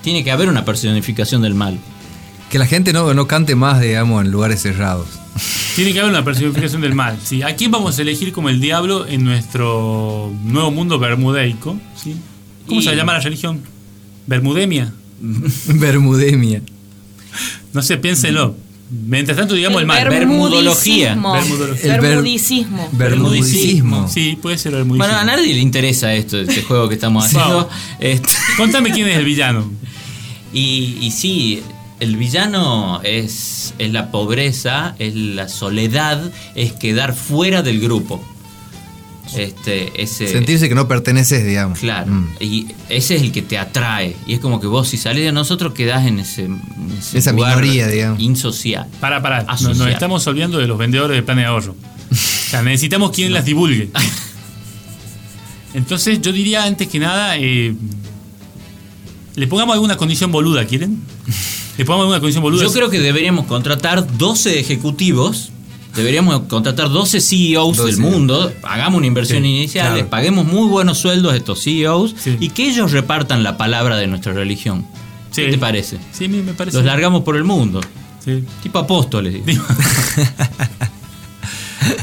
Tiene 0.04 0.22
que 0.22 0.30
haber 0.30 0.50
una 0.50 0.66
personificación 0.66 1.40
del 1.40 1.54
mal. 1.54 1.78
Que 2.50 2.58
la 2.58 2.66
gente 2.66 2.92
no, 2.92 3.14
no 3.14 3.26
cante 3.26 3.54
más, 3.56 3.80
digamos, 3.80 4.24
en 4.26 4.30
lugares 4.30 4.60
cerrados. 4.60 5.08
Tiene 5.74 5.94
que 5.94 6.00
haber 6.00 6.12
una 6.12 6.22
personificación 6.24 6.82
del 6.82 6.94
mal. 6.94 7.18
¿sí? 7.24 7.42
¿A 7.42 7.56
quién 7.56 7.70
vamos 7.70 7.98
a 7.98 8.02
elegir 8.02 8.32
como 8.32 8.50
el 8.50 8.60
diablo 8.60 9.06
en 9.08 9.24
nuestro 9.24 10.30
nuevo 10.44 10.70
mundo 10.70 10.98
bermudeico? 10.98 11.78
¿sí? 11.96 12.14
¿Cómo 12.66 12.80
Y- 12.80 12.84
se 12.84 12.94
llama 12.94 13.12
la 13.14 13.20
religión? 13.20 13.60
¿Bermudemia? 14.26 14.92
Bermudemia. 15.68 16.62
No 17.72 17.82
sé, 17.82 17.96
piénselo. 17.98 18.56
Mientras 18.88 19.36
tanto, 19.36 19.54
digamos 19.54 19.80
el, 19.80 19.86
mal. 19.86 20.08
Bermudología. 20.08 21.14
bermudicismo. 21.16 21.72
El 21.82 22.00
Bermudicismo. 22.00 22.88
Bermudicismo. 22.92 24.08
Sí, 24.08 24.38
puede 24.40 24.58
ser 24.58 24.72
bermudismo. 24.72 25.04
Bueno, 25.04 25.18
a 25.18 25.24
nadie 25.24 25.52
le 25.54 25.60
interesa 25.60 26.14
esto, 26.14 26.38
este 26.38 26.62
juego 26.62 26.88
que 26.88 26.94
estamos 26.94 27.24
haciendo. 27.24 27.68
Este, 27.98 28.28
Contame 28.56 28.92
quién 28.92 29.08
es 29.08 29.16
el 29.16 29.24
villano. 29.24 29.68
y, 30.52 30.98
y 31.00 31.10
sí, 31.10 31.62
el 31.98 32.16
villano 32.16 33.00
es, 33.02 33.74
es 33.78 33.92
la 33.92 34.10
pobreza, 34.12 34.94
es 35.00 35.14
la 35.16 35.48
soledad, 35.48 36.30
es 36.54 36.72
quedar 36.72 37.14
fuera 37.14 37.62
del 37.62 37.80
grupo. 37.80 38.24
Este, 39.34 40.02
ese, 40.02 40.28
Sentirse 40.28 40.68
que 40.68 40.74
no 40.74 40.86
perteneces, 40.86 41.44
digamos. 41.44 41.78
Claro, 41.80 42.10
Mm. 42.12 42.28
y 42.40 42.66
ese 42.88 43.16
es 43.16 43.22
el 43.22 43.32
que 43.32 43.42
te 43.42 43.58
atrae. 43.58 44.14
Y 44.26 44.34
es 44.34 44.40
como 44.40 44.60
que 44.60 44.66
vos, 44.66 44.88
si 44.88 44.96
salís 44.96 45.24
de 45.24 45.32
nosotros, 45.32 45.72
quedás 45.74 46.06
en 46.06 46.20
ese, 46.20 46.44
en 46.44 46.60
ese 46.98 47.18
Esa 47.18 47.32
lugar 47.32 47.56
minoría, 47.60 47.88
digamos. 47.88 48.20
Insocial. 48.20 48.86
Para, 49.00 49.20
para. 49.22 49.42
Nos, 49.42 49.80
estamos 49.88 50.26
olvidando 50.26 50.58
de 50.58 50.66
los 50.66 50.78
vendedores 50.78 51.16
de 51.16 51.22
plan 51.22 51.38
de 51.38 51.44
ahorro. 51.44 51.74
O 52.10 52.48
sea, 52.48 52.62
necesitamos 52.62 53.10
quien 53.10 53.32
las 53.32 53.44
divulgue. 53.44 53.90
Entonces, 55.74 56.20
yo 56.22 56.32
diría 56.32 56.64
antes 56.64 56.86
que 56.88 56.98
nada, 56.98 57.36
eh, 57.36 57.74
le 59.34 59.46
pongamos 59.48 59.74
alguna 59.74 59.96
condición 59.96 60.30
boluda, 60.32 60.64
¿quieren? 60.64 61.02
Le 61.76 61.84
pongamos 61.84 62.04
alguna 62.04 62.20
condición 62.20 62.42
boluda. 62.42 62.62
Yo 62.62 62.72
creo 62.72 62.88
que 62.88 63.00
deberíamos 63.00 63.46
contratar 63.46 64.16
12 64.16 64.60
ejecutivos. 64.60 65.50
Deberíamos 65.96 66.40
contratar 66.42 66.90
12 66.90 67.20
CEOs 67.20 67.76
12. 67.78 67.90
del 67.90 68.00
mundo, 68.00 68.52
hagamos 68.62 68.98
una 68.98 69.06
inversión 69.06 69.42
Sí, 69.42 69.48
inicial, 69.48 69.86
claro. 69.86 69.96
les 69.96 70.06
paguemos 70.06 70.44
muy 70.46 70.68
buenos 70.68 70.98
sueldos 70.98 71.32
a 71.32 71.36
estos 71.36 71.62
CEOs 71.62 72.14
Sí. 72.18 72.36
y 72.38 72.50
que 72.50 72.68
ellos 72.68 72.92
repartan 72.92 73.42
la 73.42 73.56
palabra 73.56 73.96
de 73.96 74.06
nuestra 74.06 74.32
religión. 74.32 74.86
Sí. 75.30 75.42
¿Qué 75.46 75.50
te 75.52 75.58
parece? 75.58 75.98
Sí, 76.12 76.28
me 76.28 76.52
parece. 76.52 76.76
Los 76.76 76.86
largamos 76.86 77.22
por 77.22 77.36
el 77.36 77.44
mundo, 77.44 77.80
tipo 78.62 78.78
apóstoles. 78.78 79.40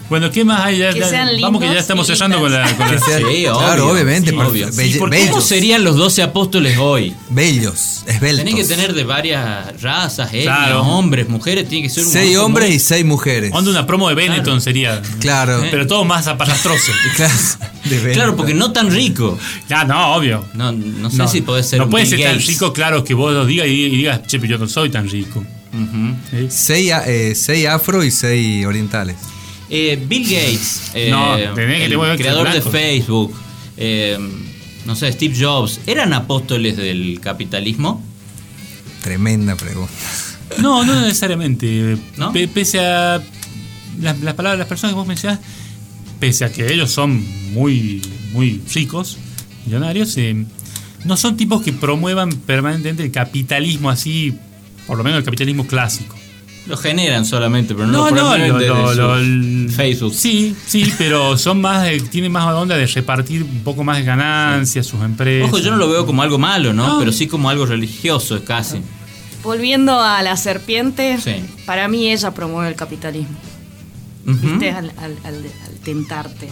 Bueno, 0.10 0.30
¿qué 0.32 0.44
más 0.44 0.62
hay? 0.66 0.78
Ya- 0.78 0.94
Que 0.94 1.02
vamos 1.42 1.62
que 1.62 1.68
ya 1.74 1.80
estamos 1.80 2.08
y 2.10 2.14
cerrando 2.14 2.40
con 2.40 2.52
la... 2.52 2.64
con 2.76 2.86
la- 2.88 2.94
Que 2.94 3.00
sean- 3.00 3.24
Sí, 3.30 3.44
claro, 3.44 3.84
obvio. 3.86 3.94
obviamente. 3.94 4.30
Sí, 4.32 4.36
pero 4.38 4.50
obvio. 4.50 4.68
belle- 4.70 4.92
Sí, 4.94 5.00
porque 5.00 5.18
bellos. 5.18 5.30
¿Cómo 5.32 5.42
serían 5.42 5.84
los 5.84 5.96
12 5.96 6.22
apóstoles 6.24 6.78
hoy? 6.78 7.14
Bellos, 7.30 8.04
esbeltos. 8.06 8.46
Tenés 8.46 8.56
que 8.56 8.64
tener 8.76 8.94
de 8.94 9.04
varias 9.04 9.82
razas, 9.82 10.28
etnias, 10.34 10.46
Claro. 10.46 10.82
hombres, 10.84 11.28
mujeres, 11.30 11.68
tiene 11.68 11.88
que 11.88 11.94
ser 11.94 12.06
un 12.06 12.12
Seis 12.12 12.38
hombres 12.38 12.68
muy- 12.70 12.76
y 12.76 12.80
seis 12.80 13.06
mujeres. 13.06 13.52
Onda 13.54 13.72
una 13.72 13.86
promo 13.88 14.10
de 14.10 14.16
Benetton 14.16 14.62
sería. 14.62 15.02
Claro. 15.20 15.64
Pero 15.72 15.88
todo 15.88 16.04
más 16.06 16.28
apallastroso. 16.28 16.92
Claro. 17.16 18.14
Claro, 18.14 18.36
porque 18.38 18.54
no 18.54 18.72
tan 18.72 18.90
rico. 18.90 19.38
Ya, 19.70 19.84
no, 19.84 20.16
obvio. 20.16 20.46
No, 20.54 20.72
no 20.72 21.10
sé 21.10 21.28
si 21.28 21.42
podés 21.42 21.68
ser 21.68 21.80
No 21.80 21.90
puede 21.90 22.06
ser 22.06 22.22
tan 22.22 22.40
rico, 22.40 22.72
claro, 22.72 23.04
que 23.04 23.14
vos 23.14 23.34
lo 23.34 23.46
digas 23.46 23.68
y, 23.68 23.72
y 23.72 23.90
digas, 23.98 24.22
che, 24.26 24.40
pero 24.40 24.52
yo 24.52 24.58
no 24.58 24.68
soy 24.70 24.90
tan 24.90 25.10
rico. 25.10 25.40
Ujú. 25.74 26.16
¿Sí? 26.32 26.48
Seis, 26.50 26.92
a- 26.94 27.04
eh, 27.08 27.36
seis 27.36 27.68
afro 27.68 28.04
y 28.04 28.12
seis 28.12 28.66
orientales. 28.66 29.16
Eh, 29.76 30.00
Bill 30.08 30.24
Gates, 30.24 30.92
eh, 30.94 31.10
No, 31.10 31.36
tenés 31.56 31.80
que 31.80 31.86
el 31.86 31.90
te 31.90 31.96
voy 31.96 32.06
a 32.06 32.10
ver 32.10 32.18
que 32.18 32.24
creador 32.24 32.54
de. 32.54 32.62
Facebook, 32.62 33.34
eh, 33.76 34.20
no 34.86 34.96
sé, 34.96 35.12
Steve 35.12 35.36
Jobs, 35.36 35.80
¿eran 35.88 36.14
apóstoles 36.14 36.78
del 36.78 37.20
capitalismo? 37.20 38.02
Tremenda 39.02 39.56
pregunta. 39.56 39.92
No, 40.60 40.86
no 40.86 41.02
necesariamente. 41.02 41.98
Pese 42.54 42.80
a 42.80 43.20
las, 44.00 44.20
las 44.20 44.34
palabras, 44.36 44.60
las 44.60 44.68
personas 44.68 44.94
que 44.94 45.00
vos 45.00 45.08
mencionás, 45.08 45.40
pese 46.20 46.46
a 46.46 46.52
que 46.52 46.72
ellos 46.72 46.92
son 46.92 47.26
muy, 47.54 48.04
muy 48.34 48.62
ricos, 48.72 49.18
millonarios, 49.66 50.16
eh, 50.18 50.46
no 51.06 51.18
son 51.18 51.38
tipos 51.38 51.64
que 51.64 51.74
promuevan 51.74 52.30
permanentemente 52.30 53.04
el 53.04 53.12
capitalismo 53.12 53.90
así, 53.90 54.38
por 54.86 54.96
lo 54.98 55.04
menos 55.04 55.18
el 55.18 55.26
capitalismo 55.26 55.66
clásico. 55.66 56.16
Lo 56.66 56.78
generan 56.78 57.26
solamente, 57.26 57.76
pero 57.76 57.88
no, 57.88 58.10
No, 58.10 58.16
lo 58.16 58.38
no, 58.38 58.38
lo- 58.60 58.94
lo- 58.94 59.20
lo- 59.20 59.70
Facebook. 59.72 60.14
Sí, 60.16 60.56
sí, 60.66 60.92
pero 60.98 61.38
son 61.38 61.60
más 61.60 61.84
de- 61.84 62.00
tienen 62.00 62.32
más 62.32 62.46
onda 62.54 62.78
de 62.78 62.88
repartir 62.88 63.44
un 63.44 63.64
poco 63.64 63.84
más 63.84 63.98
de 63.98 64.04
ganancias, 64.04 64.86
sus 64.88 65.02
empresas. 65.02 65.50
Ojo, 65.50 65.60
yo 65.60 65.72
no 65.72 65.78
lo 65.78 65.90
veo 65.90 66.06
como 66.06 66.22
algo 66.22 66.38
malo, 66.40 66.72
¿no? 66.74 66.88
No. 66.88 67.00
Pero 67.00 67.12
sí 67.12 67.28
como 67.28 67.50
algo 67.50 67.66
religioso, 67.66 68.42
casi. 68.46 68.78
Volviendo 69.44 70.00
a 70.02 70.22
la 70.24 70.38
serpiente, 70.38 71.18
Sí. 71.22 71.36
para 71.66 71.90
mí 71.90 72.10
ella 72.12 72.32
promueve 72.32 72.70
el 72.70 72.76
capitalismo. 72.76 73.36
Ujú. 74.26 74.38
¿Viste? 74.52 74.72
Al, 74.72 74.94
al- 74.98 75.18
al- 75.26 75.36
al 75.68 75.74
tentarte, 75.84 76.48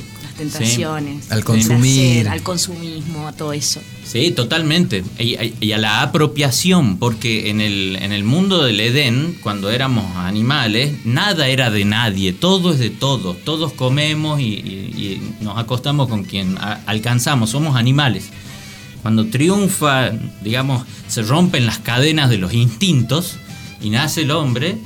tentaciones. 0.49 1.31
Al 1.31 1.37
al 1.39 1.43
consumir. 1.43 2.13
placer, 2.23 2.27
al 2.29 2.41
consumismo, 2.43 3.27
a 3.27 3.31
todo 3.33 3.53
eso. 3.53 3.79
Sí, 4.05 4.31
totalmente. 4.31 5.03
Y, 5.19 5.35
y 5.59 5.71
a 5.71 5.77
la 5.77 6.01
apropiación, 6.01 6.97
porque 6.97 7.49
en 7.49 7.61
el, 7.61 7.97
en 8.01 8.11
el 8.11 8.23
mundo 8.23 8.63
del 8.63 8.79
Edén, 8.79 9.37
cuando 9.41 9.69
éramos 9.69 10.05
animales, 10.17 10.93
nada 11.05 11.47
era 11.47 11.69
de 11.69 11.85
nadie, 11.85 12.33
todo 12.33 12.73
es 12.73 12.79
de 12.79 12.89
todos. 12.89 13.37
Todos 13.43 13.73
comemos 13.73 14.39
y, 14.39 14.43
y- 14.45 15.21
y 15.41 15.43
nos 15.43 15.57
acostamos 15.57 16.07
con 16.09 16.23
quien 16.23 16.57
a- 16.57 16.81
alcanzamos, 16.85 17.49
somos 17.51 17.75
animales. 17.75 18.25
cuando 19.01 19.25
triunfa, 19.25 20.11
digamos, 20.43 20.85
se 21.07 21.23
rompen 21.23 21.65
las 21.65 21.79
cadenas 21.79 22.29
de 22.29 22.37
los 22.37 22.53
instintos 22.53 23.37
y 23.81 23.89
nace 23.89 24.21
el 24.21 24.29
hombre, 24.31 24.77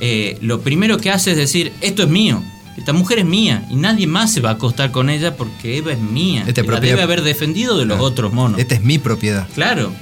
eh, 0.00 0.36
lo 0.42 0.60
primero 0.60 0.98
que 0.98 1.10
hace 1.10 1.30
es 1.30 1.38
decir, 1.38 1.72
esto 1.80 2.02
es 2.02 2.08
mío, 2.10 2.42
esta 2.76 2.92
mujer 2.92 3.18
es 3.20 3.24
mía 3.26 3.64
y 3.70 3.76
nadie 3.76 4.06
más 4.06 4.32
se 4.32 4.40
va 4.40 4.50
a 4.50 4.52
acostar 4.54 4.90
con 4.92 5.10
ella 5.10 5.36
porque 5.36 5.76
Eva 5.78 5.92
es 5.92 6.00
mía. 6.00 6.44
Esta 6.46 6.62
es 6.62 6.66
y 6.66 6.70
la 6.70 6.80
debe 6.80 7.02
haber 7.02 7.22
defendido 7.22 7.76
de 7.78 7.84
los 7.84 7.96
Claro. 7.96 8.04
otros 8.04 8.32
monos. 8.32 8.58
Esta 8.58 8.74
es 8.74 8.82
mi 8.82 8.98
propiedad. 8.98 9.46
Claro. 9.54 9.92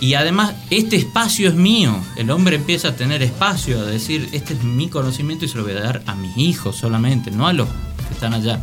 Y 0.00 0.14
además, 0.14 0.54
este 0.70 0.96
espacio 0.96 1.48
es 1.48 1.54
mío. 1.54 1.96
El 2.16 2.30
hombre 2.30 2.56
empieza 2.56 2.88
a 2.88 2.96
tener 2.96 3.22
espacio, 3.22 3.80
a 3.80 3.84
decir, 3.84 4.28
este 4.32 4.54
es 4.54 4.62
mi 4.62 4.88
conocimiento 4.88 5.44
y 5.44 5.48
se 5.48 5.56
lo 5.56 5.64
voy 5.64 5.72
a 5.72 5.80
dar 5.80 6.02
a 6.06 6.14
mis 6.14 6.36
hijos 6.36 6.76
solamente, 6.76 7.30
no 7.32 7.48
a 7.48 7.52
los 7.52 7.68
que 7.68 8.14
están 8.14 8.32
allá. 8.34 8.60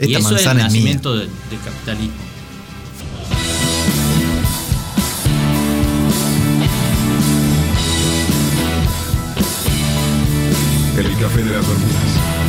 y 0.00 0.04
Esta 0.14 0.18
eso 0.20 0.36
es 0.36 0.46
el 0.46 0.56
nacimiento 0.56 1.14
del, 1.16 1.28
capitalismo. 1.64 2.14
El 10.96 11.16
café 11.20 11.42
de 11.44 11.50
las 11.52 11.66
Bermudas. 11.66 12.47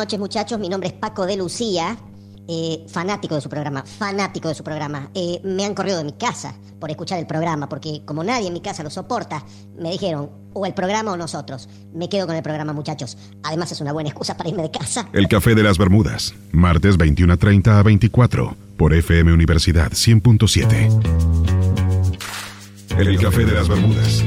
Noches 0.00 0.18
muchachos, 0.18 0.58
mi 0.58 0.70
nombre 0.70 0.88
es 0.88 0.94
Paco 0.94 1.26
de 1.26 1.36
Lucía, 1.36 1.94
eh, 2.48 2.86
fanático 2.88 3.34
de 3.34 3.42
su 3.42 3.50
programa, 3.50 3.84
fanático 3.84 4.48
de 4.48 4.54
su 4.54 4.64
programa. 4.64 5.10
Eh, 5.14 5.42
me 5.44 5.66
han 5.66 5.74
corrido 5.74 5.98
de 5.98 6.04
mi 6.04 6.12
casa 6.12 6.54
por 6.78 6.90
escuchar 6.90 7.18
el 7.18 7.26
programa, 7.26 7.68
porque 7.68 8.00
como 8.06 8.24
nadie 8.24 8.46
en 8.46 8.54
mi 8.54 8.62
casa 8.62 8.82
lo 8.82 8.88
soporta, 8.88 9.44
me 9.76 9.90
dijeron 9.90 10.30
o 10.54 10.64
el 10.64 10.72
programa 10.72 11.12
o 11.12 11.18
nosotros. 11.18 11.68
Me 11.92 12.08
quedo 12.08 12.26
con 12.26 12.34
el 12.34 12.42
programa 12.42 12.72
muchachos. 12.72 13.18
Además 13.42 13.72
es 13.72 13.82
una 13.82 13.92
buena 13.92 14.08
excusa 14.08 14.38
para 14.38 14.48
irme 14.48 14.62
de 14.62 14.70
casa. 14.70 15.06
El 15.12 15.28
Café 15.28 15.54
de 15.54 15.64
las 15.64 15.76
Bermudas, 15.76 16.32
martes 16.50 16.96
21.30 16.96 17.78
a 17.78 17.82
24, 17.82 18.56
por 18.78 18.94
FM 18.94 19.34
Universidad 19.34 19.90
100.7. 19.90 20.88
El 22.96 23.20
Café 23.20 23.44
de 23.44 23.52
las 23.52 23.68
Bermudas. 23.68 24.24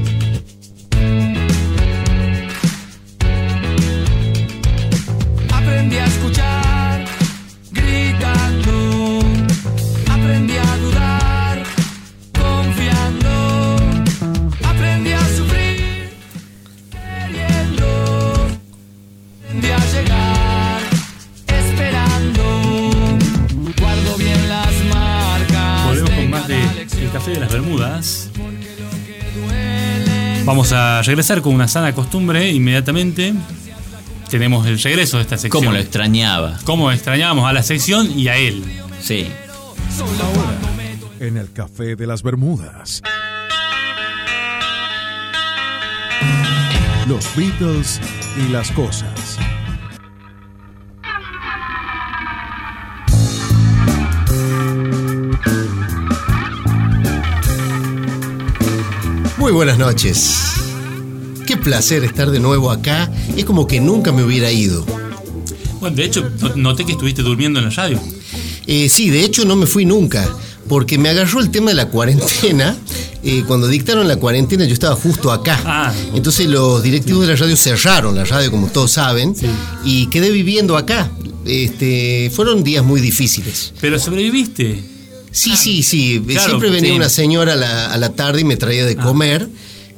Vamos 30.45 30.74
a 30.74 31.02
regresar 31.03 31.41
con 31.41 31.56
una 31.56 31.68
sana 31.70 31.95
costumbre 31.95 32.52
inmediatamente. 32.52 33.34
Tenemos 34.30 34.68
el 34.68 34.78
regreso 34.80 35.18
de 35.18 35.24
esta 35.24 35.38
sección. 35.38 35.64
¿Cómo 35.64 35.72
lo 35.72 35.80
extrañaba? 35.80 36.60
Cómo 36.65 36.91
extrañábamos 36.91 37.49
a 37.49 37.53
la 37.53 37.64
sección 37.64 38.18
y 38.18 38.28
a 38.28 38.36
él. 38.36 38.64
Sí. 38.99 39.28
En 41.20 41.38
el 41.38 41.52
Café 41.53 41.95
de 41.95 42.07
las 42.07 42.24
Bermudas. 42.24 43.02
Los 47.07 47.36
Beatles 47.36 48.02
y 48.38 48.52
las 48.52 48.72
cosas. 48.72 49.40
Muy 59.44 59.52
buenas 59.52 59.78
noches. 59.78 60.36
Qué 61.45 61.57
placer 61.57 62.06
estar 62.06 62.32
de 62.32 62.40
nuevo 62.40 62.72
acá. 62.72 63.11
Es 63.36 63.44
como 63.44 63.68
que 63.68 63.82
nunca 63.82 64.14
me 64.14 64.24
hubiera 64.24 64.49
ido. 64.49 64.86
Bueno, 65.82 65.98
de 65.98 66.06
hecho, 66.06 66.32
no- 66.40 66.56
noté 66.56 66.86
que 66.86 66.94
estuviste 66.94 67.24
durmiendo 67.24 67.60
en 67.60 67.65
la 67.65 67.72
radio. 67.72 67.99
Eh, 68.68 68.88
sí, 68.88 69.10
de 69.10 69.26
hecho 69.26 69.44
no 69.44 69.57
me 69.57 69.65
fui 69.65 69.84
nunca, 69.84 70.26
porque 70.70 70.98
me 70.98 71.10
agarró 71.10 71.41
el 71.41 71.52
tema 71.52 71.72
de 71.72 71.76
la 71.76 71.90
cuarentena. 71.90 72.78
Eh, 73.22 73.44
cuando 73.45 73.68
dictaron 73.68 74.07
la 74.07 74.15
cuarentena 74.15 74.64
yo 74.64 74.74
estaba 74.74 74.95
justo 74.95 75.30
acá. 75.30 75.60
Ah. 75.65 75.94
Entonces 76.14 76.48
los 76.48 76.82
directivos 76.82 77.28
de 77.28 77.34
la 77.34 77.36
radio 77.38 77.57
cerraron 77.57 78.15
la 78.15 78.24
radio, 78.24 78.49
como 78.49 78.68
todos 78.68 78.91
saben, 78.91 79.36
y 79.84 80.07
quedé 80.07 80.32
viviendo 80.32 80.78
acá. 80.78 81.11
Este, 81.45 82.32
fueron 82.34 82.64
días 82.64 82.86
muy 82.86 83.02
difíciles. 83.02 83.74
Pero 83.82 83.99
sobreviviste. 83.99 84.93
Sí, 85.34 85.55
sí, 85.57 85.84
sí. 85.84 86.23
Claro, 86.26 86.47
Siempre 86.47 86.69
venía 86.69 86.91
sí. 86.91 86.95
una 86.95 87.10
señora 87.10 87.53
a 87.53 87.55
la, 87.57 87.91
a 87.91 87.97
la 87.97 88.10
tarde 88.14 88.41
y 88.41 88.43
me 88.45 88.55
traía 88.55 88.85
de 88.85 88.95
comer. 88.95 89.49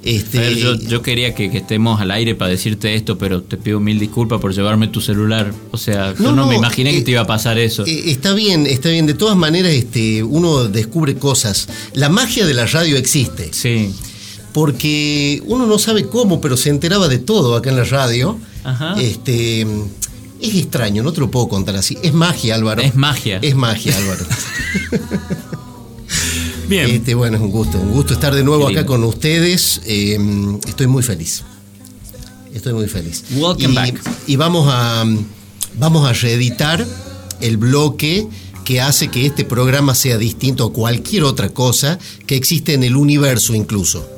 Este, 0.04 0.38
ver, 0.38 0.56
yo, 0.56 0.76
yo 0.76 1.02
quería 1.02 1.34
que, 1.34 1.50
que 1.50 1.58
estemos 1.58 2.00
al 2.00 2.12
aire 2.12 2.36
para 2.36 2.52
decirte 2.52 2.94
esto, 2.94 3.18
pero 3.18 3.42
te 3.42 3.58
pido 3.58 3.80
mil 3.80 3.98
disculpas 4.00 4.40
por 4.40 4.54
llevarme 4.54 4.88
tu 4.88 5.02
celular. 5.02 5.52
O 5.72 5.78
sea, 5.78 6.14
yo 6.14 6.24
No, 6.24 6.30
no, 6.32 6.44
no, 6.44 6.48
me 6.48 6.56
imaginé 6.56 6.92
eh, 6.92 6.96
que 6.98 7.02
te 7.02 7.12
iba 7.12 7.22
a 7.22 7.28
pasar 7.28 7.58
eso. 7.58 7.84
Eh, 7.86 8.04
está 8.12 8.34
bien, 8.34 8.68
está 8.68 8.90
bien. 8.90 9.08
De 9.08 9.16
todas 9.16 9.36
maneras, 9.36 9.72
este, 9.74 10.22
uno 10.24 10.66
descubre 10.66 11.16
cosas. 11.16 11.68
La 11.94 12.10
magia 12.10 12.46
de 12.46 12.54
la 12.54 12.66
radio 12.66 12.98
existe. 12.98 13.50
sí. 13.52 13.94
Porque 14.54 15.42
uno 15.48 15.66
no 15.68 15.78
sabe 15.78 16.06
cómo, 16.08 16.40
pero 16.40 16.56
se 16.56 16.70
enteraba 16.70 17.10
de 17.10 17.18
todo 17.18 17.58
acá 17.58 17.72
en 17.72 17.76
la 17.76 17.84
radio. 17.84 18.40
Ajá. 18.64 18.96
Este, 19.02 19.68
es 20.50 20.56
extraño, 20.56 21.04
no 21.04 21.12
te 21.14 21.20
lo 21.20 21.30
puedo 21.32 21.48
contar 21.48 21.76
así. 21.76 21.98
Es 22.02 22.14
magia, 22.14 22.56
Álvaro. 22.56 22.82
Es 22.82 22.96
magia. 22.96 23.40
Es 23.42 23.56
magia, 23.56 23.98
Álvaro. 23.98 24.26
Bien. 26.70 26.90
Este, 26.90 27.14
bueno, 27.14 27.38
es 27.38 27.44
un 27.44 27.52
gusto, 27.52 27.80
un 27.80 27.92
gusto 27.92 28.14
estar 28.14 28.34
de 28.34 28.44
nuevo 28.44 28.68
acá 28.68 28.86
con 28.86 29.04
ustedes. 29.04 29.82
Eh, 29.86 30.18
estoy 30.68 30.88
muy 30.88 31.04
feliz. 31.04 31.44
Estoy 32.54 32.74
muy 32.74 32.88
feliz. 32.88 33.24
Welcome 33.32 33.70
y, 33.74 33.76
back. 33.76 34.02
y 34.28 34.36
vamos 34.36 34.68
a 34.72 35.06
vamos 35.78 36.08
a 36.08 36.14
reeditar 36.14 36.86
el 37.42 37.58
bloque 37.58 38.28
que 38.64 38.82
hace 38.82 39.10
que 39.10 39.26
este 39.26 39.44
programa 39.46 39.94
sea 39.94 40.18
distinto 40.18 40.66
a 40.66 40.74
cualquier 40.74 41.24
otra 41.24 41.50
cosa 41.50 42.00
que 42.26 42.36
existe 42.36 42.74
en 42.74 42.84
el 42.84 42.96
universo 42.96 43.54
incluso. 43.54 44.10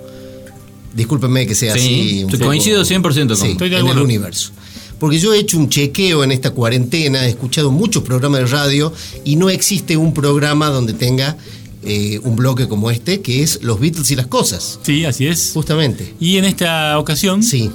Discúlpenme 0.96 1.46
que 1.46 1.54
sea 1.54 1.74
Sí, 1.74 1.80
así. 1.80 2.24
un 2.24 2.40
coincido 2.40 2.84
100% 2.84 3.28
con 3.28 3.38
Sí, 3.38 3.48
Estoy 3.52 3.70
de 3.70 3.78
en 3.80 3.88
el 3.88 4.00
universo. 4.00 4.52
Porque 5.00 5.20
yo 5.20 5.34
he 5.34 5.40
hecho 5.40 5.58
un 5.58 5.70
chequeo 5.70 6.24
en 6.24 6.32
esta 6.32 6.52
cuarentena, 6.52 7.26
he 7.26 7.30
escuchado 7.30 7.72
muchos 7.72 8.04
programas 8.04 8.40
de 8.42 8.48
radio 8.48 8.92
y 9.24 9.36
no 9.36 9.50
existe 9.50 9.96
un 9.98 10.14
programa 10.14 10.68
donde 10.70 10.94
tenga 10.94 11.38
eh, 11.84 12.20
un 12.24 12.36
bloque 12.36 12.68
como 12.68 12.90
este, 12.92 13.22
que 13.22 13.44
es 13.44 13.60
Los 13.62 13.80
Beatles 13.80 14.10
y 14.12 14.16
las 14.16 14.28
cosas. 14.28 14.80
Sí, 14.84 15.06
así 15.06 15.28
es. 15.28 15.52
Justamente. 15.54 16.16
Y 16.20 16.38
en 16.38 16.46
esta 16.46 16.98
ocasión, 17.00 17.44
Sí. 17.44 17.70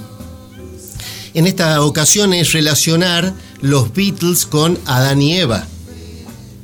En 1.33 1.47
esta 1.47 1.81
ocasión 1.81 2.31
es 2.33 2.51
relacionar 2.51 3.33
los 3.61 3.91
Beatles 3.93 4.45
con 4.45 4.77
Adán 4.85 5.21
y 5.21 5.33
Eva, 5.37 5.65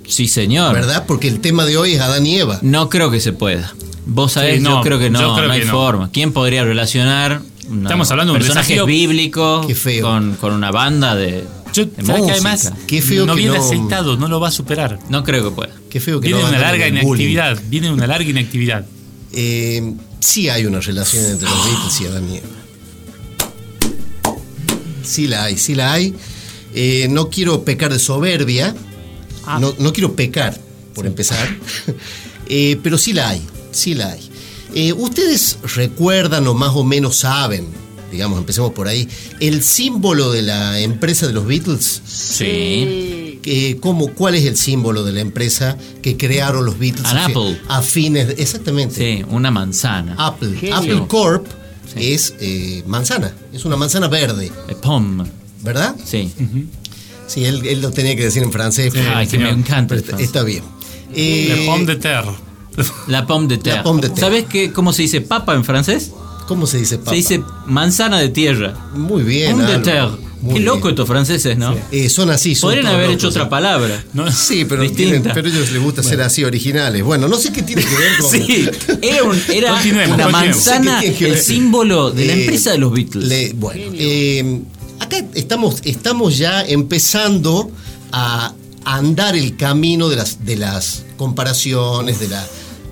Sí, 0.08 0.28
señor. 0.28 0.74
¿verdad? 0.74 1.06
Porque 1.08 1.28
el 1.28 1.40
tema 1.40 1.66
de 1.66 1.78
hoy 1.78 1.94
es 1.94 2.02
Adán 2.02 2.26
y 2.28 2.36
Eva. 2.36 2.60
No 2.62 2.90
creo 2.90 3.10
que 3.12 3.20
se 3.20 3.32
pueda. 3.32 3.74
Vos 4.08 4.34
sabés, 4.34 4.58
Sí, 4.58 4.62
no, 4.64 4.78
yo 4.78 4.82
creo 4.82 5.00
que 5.00 5.10
no, 5.12 5.36
creo 5.36 5.48
no 5.48 5.54
hay 5.54 5.60
que 5.62 5.66
no. 5.68 5.72
forma. 5.72 6.10
¿Quién 6.12 6.34
podría 6.34 6.64
relacionar 6.64 7.42
una- 7.70 7.84
Estamos 7.84 8.10
hablando 8.12 8.34
de 8.34 8.40
un 8.40 8.46
personajes 8.46 8.86
bíblicos 8.86 9.66
Qué 9.66 9.76
feo. 9.76 10.06
Con, 10.06 10.36
con 10.36 10.54
una 10.54 10.72
banda 10.72 11.16
de, 11.16 11.44
yo, 11.74 11.86
de 11.86 11.92
¿sabes 11.98 12.06
que 12.06 12.12
música? 12.18 12.32
además 12.34 12.74
Qué 12.88 13.02
feo 13.02 13.26
no 13.26 13.36
que 13.36 13.42
viene 13.42 13.58
no- 13.58 13.64
aceitado, 13.64 14.18
no 14.18 14.28
lo 14.28 14.40
va 14.40 14.48
a 14.50 14.52
superar. 14.52 15.00
No 15.10 15.24
creo 15.24 15.50
que 15.50 15.56
pueda. 15.56 15.72
Qué 15.90 16.00
feo 16.00 16.20
que 16.20 16.28
Viene 16.28 16.42
no 16.44 16.50
una 16.50 16.60
larga 16.60 16.86
bullying. 16.88 17.02
inactividad. 17.30 17.62
Viene 17.70 17.92
una 17.92 18.08
larga 18.08 18.30
inactividad. 18.30 18.86
Eh, 19.34 19.94
sí 20.20 20.50
hay 20.50 20.66
una 20.66 20.80
relación 20.80 21.26
entre 21.26 21.48
los 21.50 21.66
Beatles 21.66 22.02
y 22.02 22.06
Adán 22.06 22.30
y 22.32 22.38
Eva. 22.38 22.48
Sí 25.04 25.28
la 25.28 25.44
hay, 25.46 25.58
sí 25.58 25.76
la 25.76 25.94
hay. 25.94 26.14
Eh, 26.74 27.08
no 27.10 27.30
quiero 27.30 27.64
pecar 27.64 27.92
de 27.92 28.00
soberbia. 28.00 28.76
Ah. 29.46 29.58
No, 29.60 29.74
no 29.80 29.92
quiero 29.94 30.16
pecar, 30.16 30.60
por 30.94 31.06
empezar. 31.06 31.48
Eh, 32.52 32.80
pero 32.82 32.98
sí 32.98 33.14
la 33.14 33.30
hay, 33.30 33.42
sí 33.72 33.94
la 33.94 34.10
hay. 34.10 34.28
Eh, 34.76 34.94
¿Ustedes 34.94 35.58
recuerdan 35.76 36.48
o 36.48 36.54
más 36.54 36.72
o 36.76 36.84
menos 36.84 37.18
saben, 37.18 37.68
digamos, 38.12 38.40
empecemos 38.40 38.72
por 38.74 38.88
ahí, 38.88 39.08
el 39.40 39.64
símbolo 39.64 40.32
de 40.32 40.42
la 40.44 40.80
empresa 40.80 41.28
de 41.28 41.34
los 41.34 41.46
Beatles? 41.46 42.02
Sí. 42.06 43.40
Eh, 43.46 43.78
¿cómo, 43.80 44.10
¿Cuál 44.14 44.36
es 44.36 44.46
el 44.46 44.56
símbolo 44.58 45.04
de 45.04 45.12
la 45.14 45.22
empresa 45.22 45.78
que 46.04 46.18
crearon 46.18 46.66
los 46.66 46.78
Beatles 46.78 47.06
An 47.06 47.18
a, 47.18 47.26
apple. 47.26 47.60
a 47.68 47.82
fines? 47.82 48.28
de- 48.28 48.34
exactamente. 48.44 48.96
Sí, 49.18 49.26
una 49.30 49.50
manzana. 49.50 50.16
Apple. 50.18 50.56
Genio. 50.60 50.76
Apple 50.76 51.04
Corp 51.08 51.48
Sí. 51.92 52.14
es 52.14 52.36
eh, 52.40 52.84
manzana, 52.86 53.34
es 53.52 53.66
una 53.66 53.76
manzana 53.76 54.08
verde, 54.08 54.52
Eh, 54.68 54.76
Pom. 54.80 55.26
¿verdad? 55.64 55.96
Sí. 56.06 56.32
Sí, 57.26 57.46
él, 57.46 57.66
él 57.66 57.82
lo 57.82 57.90
tenía 57.90 58.16
que 58.16 58.24
decir 58.26 58.44
en 58.44 58.52
francés. 58.52 58.92
pero- 58.94 59.16
Ay, 59.16 59.26
que 59.26 59.40
me 59.40 59.50
encanta 59.50 59.96
el 59.96 60.02
está, 60.02 60.10
francés. 60.12 60.28
está 60.28 60.44
bien. 60.44 60.64
Eh, 61.16 61.56
Le 61.58 61.66
pomme 61.66 61.86
de 61.86 61.96
terre. 61.96 62.32
La 63.08 63.26
pomme 63.28 63.48
de 63.48 63.58
terre. 63.58 63.78
La 63.78 63.84
pomme 63.84 64.02
de 64.02 64.10
terre. 64.10 64.20
¿Sabes 64.22 64.46
qué, 64.50 64.72
cómo 64.72 64.94
se 64.94 65.02
dice 65.04 65.22
papa 65.22 65.54
en 65.56 65.64
francés? 65.66 66.12
¿Cómo 66.48 66.66
se 66.68 66.78
dice 66.80 66.98
papa? 66.98 67.12
Se 67.12 67.16
dice 67.18 67.44
manzana 67.66 68.20
de 68.20 68.30
tierra. 68.30 68.74
Muy 68.96 69.24
bien. 69.24 69.52
Pomme 69.58 69.72
de 69.72 69.80
terre. 69.80 70.10
Muy 70.42 70.54
Qué 70.54 70.60
bien. 70.62 70.66
loco 70.68 70.88
estos 70.88 71.06
franceses, 71.06 71.58
¿no? 71.58 71.76
Eh, 71.92 72.08
son 72.08 72.30
así. 72.30 72.56
Son 72.56 72.70
Podrían 72.70 72.88
haber 72.88 73.08
locos, 73.08 73.16
hecho 73.16 73.28
otra 73.28 73.44
¿eh? 73.44 73.48
palabra. 73.48 74.04
No, 74.14 74.32
Sí, 74.32 74.64
pero, 74.64 74.90
tienen- 74.90 75.22
pero 75.22 75.46
a 75.46 75.50
ellos 75.52 75.70
les 75.72 75.84
gusta 75.84 76.02
ser 76.02 76.22
así 76.22 76.46
originales. 76.46 77.04
Bueno, 77.04 77.28
no 77.28 77.36
sé 77.38 77.52
qué 77.52 77.62
tiene 77.62 77.84
que 77.84 77.94
ver 77.98 78.18
con. 78.20 78.32
Sí, 78.32 78.70
era, 79.02 79.24
un- 79.24 79.42
era 79.50 79.74
una 80.14 80.30
manzana, 80.30 81.02
Sí, 81.02 81.08
¿qué 81.08 81.12
tiene 81.12 81.18
que 81.34 81.38
el 81.40 81.44
símbolo 81.44 82.12
de 82.12 82.26
la 82.26 82.34
Eh, 82.34 82.40
empresa 82.42 82.72
de 82.72 82.78
los 82.78 82.94
Beatles. 82.94 83.28
Le- 83.28 83.52
bueno, 83.54 83.82
eh, 83.96 84.62
acá 85.02 85.18
estamos, 85.36 85.82
estamos 85.84 86.38
ya 86.38 86.64
empezando 86.66 87.70
a 88.14 88.54
andar 88.86 89.36
el 89.36 89.58
camino 89.58 90.08
de 90.08 90.16
las, 90.16 90.46
de 90.46 90.56
las 90.56 91.04
comparaciones, 91.18 92.18
de 92.22 92.30
la. 92.30 92.48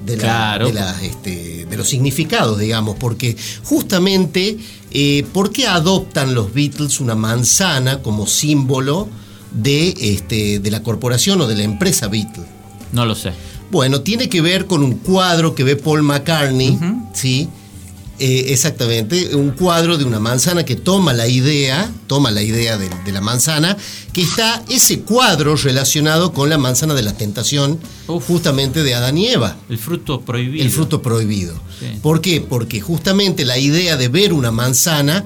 De, 0.07 0.15
la- 0.17 0.21
Claro. 0.23 0.67
de, 0.67 0.73
las, 0.73 1.03
este, 1.03 1.65
de 1.69 1.77
los 1.77 1.88
significados, 1.88 2.57
digamos, 2.59 2.95
porque 2.97 3.35
justamente, 3.63 4.57
eh, 4.91 5.25
¿por 5.34 5.51
qué 5.51 5.67
adoptan 5.67 6.34
los 6.34 6.53
Beatles 6.53 6.99
una 6.99 7.13
manzana 7.15 8.01
como 8.01 8.25
símbolo 8.25 9.07
de, 9.51 9.93
este, 9.99 10.59
de 10.59 10.71
la 10.71 10.81
corporación 10.81 11.39
o 11.41 11.47
de 11.47 11.55
la 11.55 11.63
empresa 11.63 12.07
Beatles? 12.07 12.47
No 12.91 13.05
lo 13.05 13.13
sé. 13.15 13.31
Bueno, 13.69 14.01
tiene 14.01 14.29
que 14.29 14.41
ver 14.41 14.65
con 14.65 14.81
un 14.81 14.93
cuadro 14.93 15.53
que 15.53 15.63
ve 15.63 15.75
Paul 15.75 16.01
McCartney, 16.03 16.79
¿sí? 17.13 17.49
Eh, 18.19 18.52
exactamente, 18.52 19.35
un 19.35 19.52
cuadro 19.52 19.95
de 19.95 20.03
una 20.03 20.19
manzana 20.19 20.65
que 20.65 20.76
toma 20.76 21.14
la 21.14 21.27
idea, 21.27 21.91
toma 22.07 22.31
la 22.31 22.41
idea 22.41 22.76
de, 22.76 22.89
de 23.06 23.11
la 23.11 23.22
manzana, 23.22 23.77
que 24.11 24.23
está 24.23 24.64
ese 24.69 25.02
cuadro 25.02 25.56
relacionado 25.56 26.34
con 26.34 26.49
la 26.49 26.57
manzana 26.57 26.95
de 26.95 27.03
la 27.03 27.14
tentación, 27.15 27.80
justamente 28.07 28.81
de 28.81 28.95
Adán 28.95 29.19
y 29.19 29.27
Eva. 29.27 29.57
El 29.69 29.77
fruto 29.77 30.22
prohibido. 30.22 30.64
El 30.65 30.72
fruto 30.72 31.02
prohibido. 31.03 31.53
Sí. 31.80 31.99
¿Por 32.02 32.19
qué? 32.22 32.41
Porque 32.41 32.81
justamente 32.81 33.45
la 33.45 33.60
idea 33.60 33.98
de 33.98 34.07
ver 34.07 34.34
una 34.34 34.49
manzana 34.52 35.23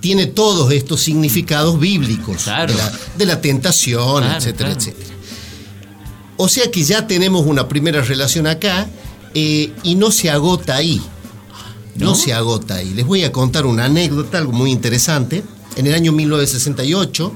tiene 0.00 0.24
todos 0.26 0.72
estos 0.72 1.02
significados 1.02 1.78
bíblicos 1.78 2.44
Claro. 2.44 2.72
de, 2.72 2.78
la, 2.78 2.92
de 3.18 3.26
la 3.26 3.40
tentación, 3.42 4.22
Claro, 4.22 4.38
etcétera, 4.38 4.70
claro. 4.70 4.80
etcétera. 4.80 5.10
O 6.38 6.48
sea 6.48 6.70
que 6.70 6.82
ya 6.82 7.06
tenemos 7.06 7.44
una 7.46 7.68
primera 7.68 8.00
relación 8.02 8.46
acá 8.46 8.88
eh, 9.34 9.70
y 9.82 9.94
no 9.96 10.10
se 10.10 10.30
agota 10.30 10.76
ahí. 10.76 11.00
No, 11.96 12.06
¿No? 12.06 12.14
se 12.14 12.32
agota 12.32 12.76
ahí. 12.76 12.92
Les 12.94 13.06
voy 13.06 13.24
a 13.24 13.32
contar 13.32 13.66
una 13.66 13.84
anécdota, 13.84 14.38
algo 14.38 14.52
muy 14.52 14.70
interesante. 14.70 15.42
En 15.76 15.86
el 15.86 15.94
año 15.94 16.12
1968, 16.12 17.32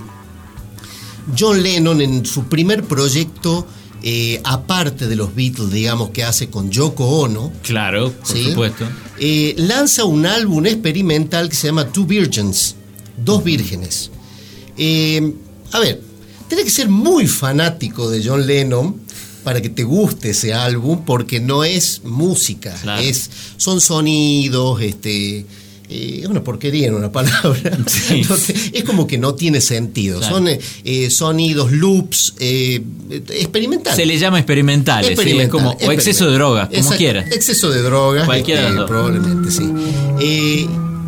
John 1.39 1.63
Lennon 1.63 2.01
en 2.01 2.25
su 2.25 2.45
primer 2.45 2.85
proyecto, 2.85 3.67
eh, 4.03 4.41
aparte 4.45 5.09
de 5.09 5.17
los 5.17 5.35
Beatles, 5.35 5.71
digamos, 5.73 6.11
que 6.11 6.23
hace 6.25 6.49
con 6.49 6.71
Yoko 6.71 7.05
Ono, 7.07 7.53
Claro, 7.63 8.13
por 8.13 8.27
¿sí? 8.37 8.45
supuesto. 8.51 8.85
eh, 9.19 9.55
lanza 9.59 10.05
un 10.05 10.27
álbum 10.27 10.65
experimental 10.67 11.49
que 11.49 11.57
se 11.57 11.67
llama 11.69 11.87
Two 11.89 12.07
Virgins, 12.07 12.77
Dos 13.17 13.43
Vírgenes. 13.43 14.11
Eh, 14.77 15.35
a 15.73 15.81
ver, 15.81 16.01
tenés 16.49 16.65
que 16.67 16.71
ser 16.71 16.89
muy 16.89 17.27
fanático 17.27 18.09
de 18.11 18.23
John 18.25 18.47
Lennon 18.47 19.01
para 19.47 19.63
que 19.63 19.69
te 19.69 19.85
guste 19.85 20.31
ese 20.31 20.53
álbum, 20.55 21.05
porque 21.07 21.39
no 21.39 21.63
es 21.63 22.01
música, 22.03 22.75
Claro. 22.83 23.01
es, 23.01 23.31
son 23.57 23.81
sonidos, 23.81 24.83
este, 24.83 25.47
eh, 25.89 26.19
es 26.23 26.27
una 26.27 26.43
porquería 26.43 26.89
en 26.89 26.97
una 26.97 27.13
palabra. 27.19 27.79
Sí. 27.87 28.23
No 28.29 28.35
te- 28.35 28.79
es 28.79 28.83
como 28.83 29.07
que 29.07 29.19
no 29.19 29.37
tiene 29.37 29.61
sentido. 29.61 30.19
Claro. 30.19 30.35
Son 30.35 30.49
eh, 30.49 30.59
eh, 30.83 31.11
sonidos, 31.11 31.71
loops, 31.71 32.35
eh, 32.41 32.83
experimentales. 33.31 33.97
Se 33.97 34.05
le 34.05 34.19
llama 34.19 34.39
experimentales, 34.41 35.13
Experimental, 35.13 35.49
como, 35.51 35.69
o 35.69 35.73
experimental. 35.75 35.95
exceso 36.09 36.27
de 36.29 36.35
droga, 36.35 36.67
como 36.67 36.77
Exacto, 36.77 36.99
quiera. 36.99 37.21
Exceso 37.31 37.71
de 37.71 37.83
drogas. 37.83 38.27
Cualquiera 38.27 38.73
dos. 38.73 38.89
Probablemente, 38.89 39.53
sí. 39.53 39.63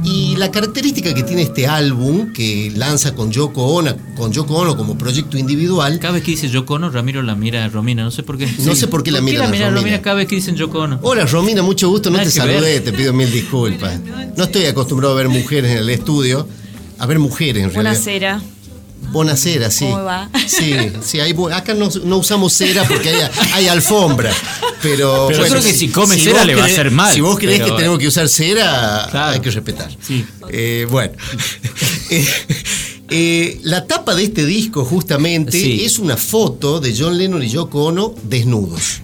Y 0.04 0.36
la 0.36 0.50
característica 0.50 1.12
que 1.12 1.22
tiene 1.22 1.42
este 1.42 1.66
álbum, 1.66 2.32
que 2.32 2.72
lanza 2.74 3.14
con 3.14 3.30
Yoko 3.32 3.62
Ono, 3.66 3.94
con 4.16 4.32
Yoko 4.32 4.54
Ono 4.54 4.76
como 4.76 4.96
proyecto 4.96 5.36
individual, 5.36 5.98
Cada 5.98 6.14
vez 6.14 6.22
que 6.22 6.30
dice 6.30 6.48
Yoko 6.48 6.74
Ono, 6.74 6.90
Ramiro 6.90 7.20
la 7.22 7.34
mira 7.34 7.64
a 7.64 7.68
Romina, 7.68 8.04
no 8.04 8.10
sé 8.10 8.22
por 8.22 8.38
qué. 8.38 8.48
No 8.64 8.74
sé 8.74 8.86
por 8.88 9.02
qué 9.02 9.10
la 9.10 9.20
mira 9.20 9.40
a 9.40 9.44
la 9.46 9.50
mira 9.50 9.66
a 9.66 9.68
Romina. 9.70 9.80
Romina 9.82 10.02
cada 10.02 10.16
vez 10.16 10.28
que 10.28 10.36
dicen 10.36 10.54
Yoko 10.56 10.78
Ono? 10.80 10.98
Hola 11.02 11.26
Romina, 11.26 11.62
mucho 11.62 11.88
gusto, 11.90 12.10
no 12.10 12.16
Nada 12.18 12.30
te 12.30 12.38
ver. 12.40 12.54
saludé, 12.54 12.80
te 12.80 12.92
pido 12.92 13.12
mil 13.12 13.30
disculpas. 13.30 13.98
No 14.36 14.44
estoy 14.44 14.64
acostumbrado 14.66 15.14
a 15.14 15.16
ver 15.16 15.28
mujeres 15.28 15.72
en 15.72 15.78
el 15.78 15.90
estudio, 15.90 16.48
a 16.98 17.06
ver 17.06 17.18
mujeres 17.18 17.64
en 17.64 17.70
Una 17.70 17.82
realidad. 17.82 18.02
cera. 18.02 18.42
Bonacera, 19.10 19.70
sí. 19.70 19.84
¿Cómo 19.86 20.04
va? 20.04 20.28
Sí, 20.46 20.74
sí, 21.02 21.20
hay 21.20 21.34
acá 21.52 21.74
no, 21.74 21.88
no 22.04 22.18
usamos 22.18 22.52
cera 22.52 22.84
porque 22.84 23.08
hay, 23.08 23.28
hay 23.54 23.68
alfombra. 23.68 24.32
Pero, 24.82 25.26
Pero 25.28 25.44
yo 25.44 25.50
creo 25.50 25.62
que 25.62 25.72
si 25.72 25.88
come 25.88 26.16
cera 26.18 26.44
le 26.44 26.54
va 26.54 26.62
a 26.62 26.66
hacer 26.66 26.90
mal, 26.90 27.12
Si 27.12 27.20
vos 27.20 27.36
pero- 27.40 27.64
que 27.64 27.72
tenemos 27.72 27.98
que 27.98 28.06
usar 28.06 28.28
cera, 28.28 29.08
Claro. 29.10 29.32
hay 29.32 29.40
que 29.40 29.50
respetar. 29.50 29.90
Sí. 30.06 30.24
Eh, 30.50 30.86
bueno. 30.90 31.12
Eh, 32.10 32.26
eh, 33.10 33.60
la 33.64 33.86
tapa 33.86 34.14
de 34.14 34.24
este 34.24 34.46
disco, 34.46 34.82
justamente, 34.84 35.52
Sí. 35.52 35.82
es 35.84 35.98
una 35.98 36.16
foto 36.16 36.80
de 36.80 36.94
John 36.96 37.18
Lennon 37.18 37.42
y 37.42 37.48
Yoko 37.50 37.84
Ono 37.84 38.14
desnudos. 38.22 39.02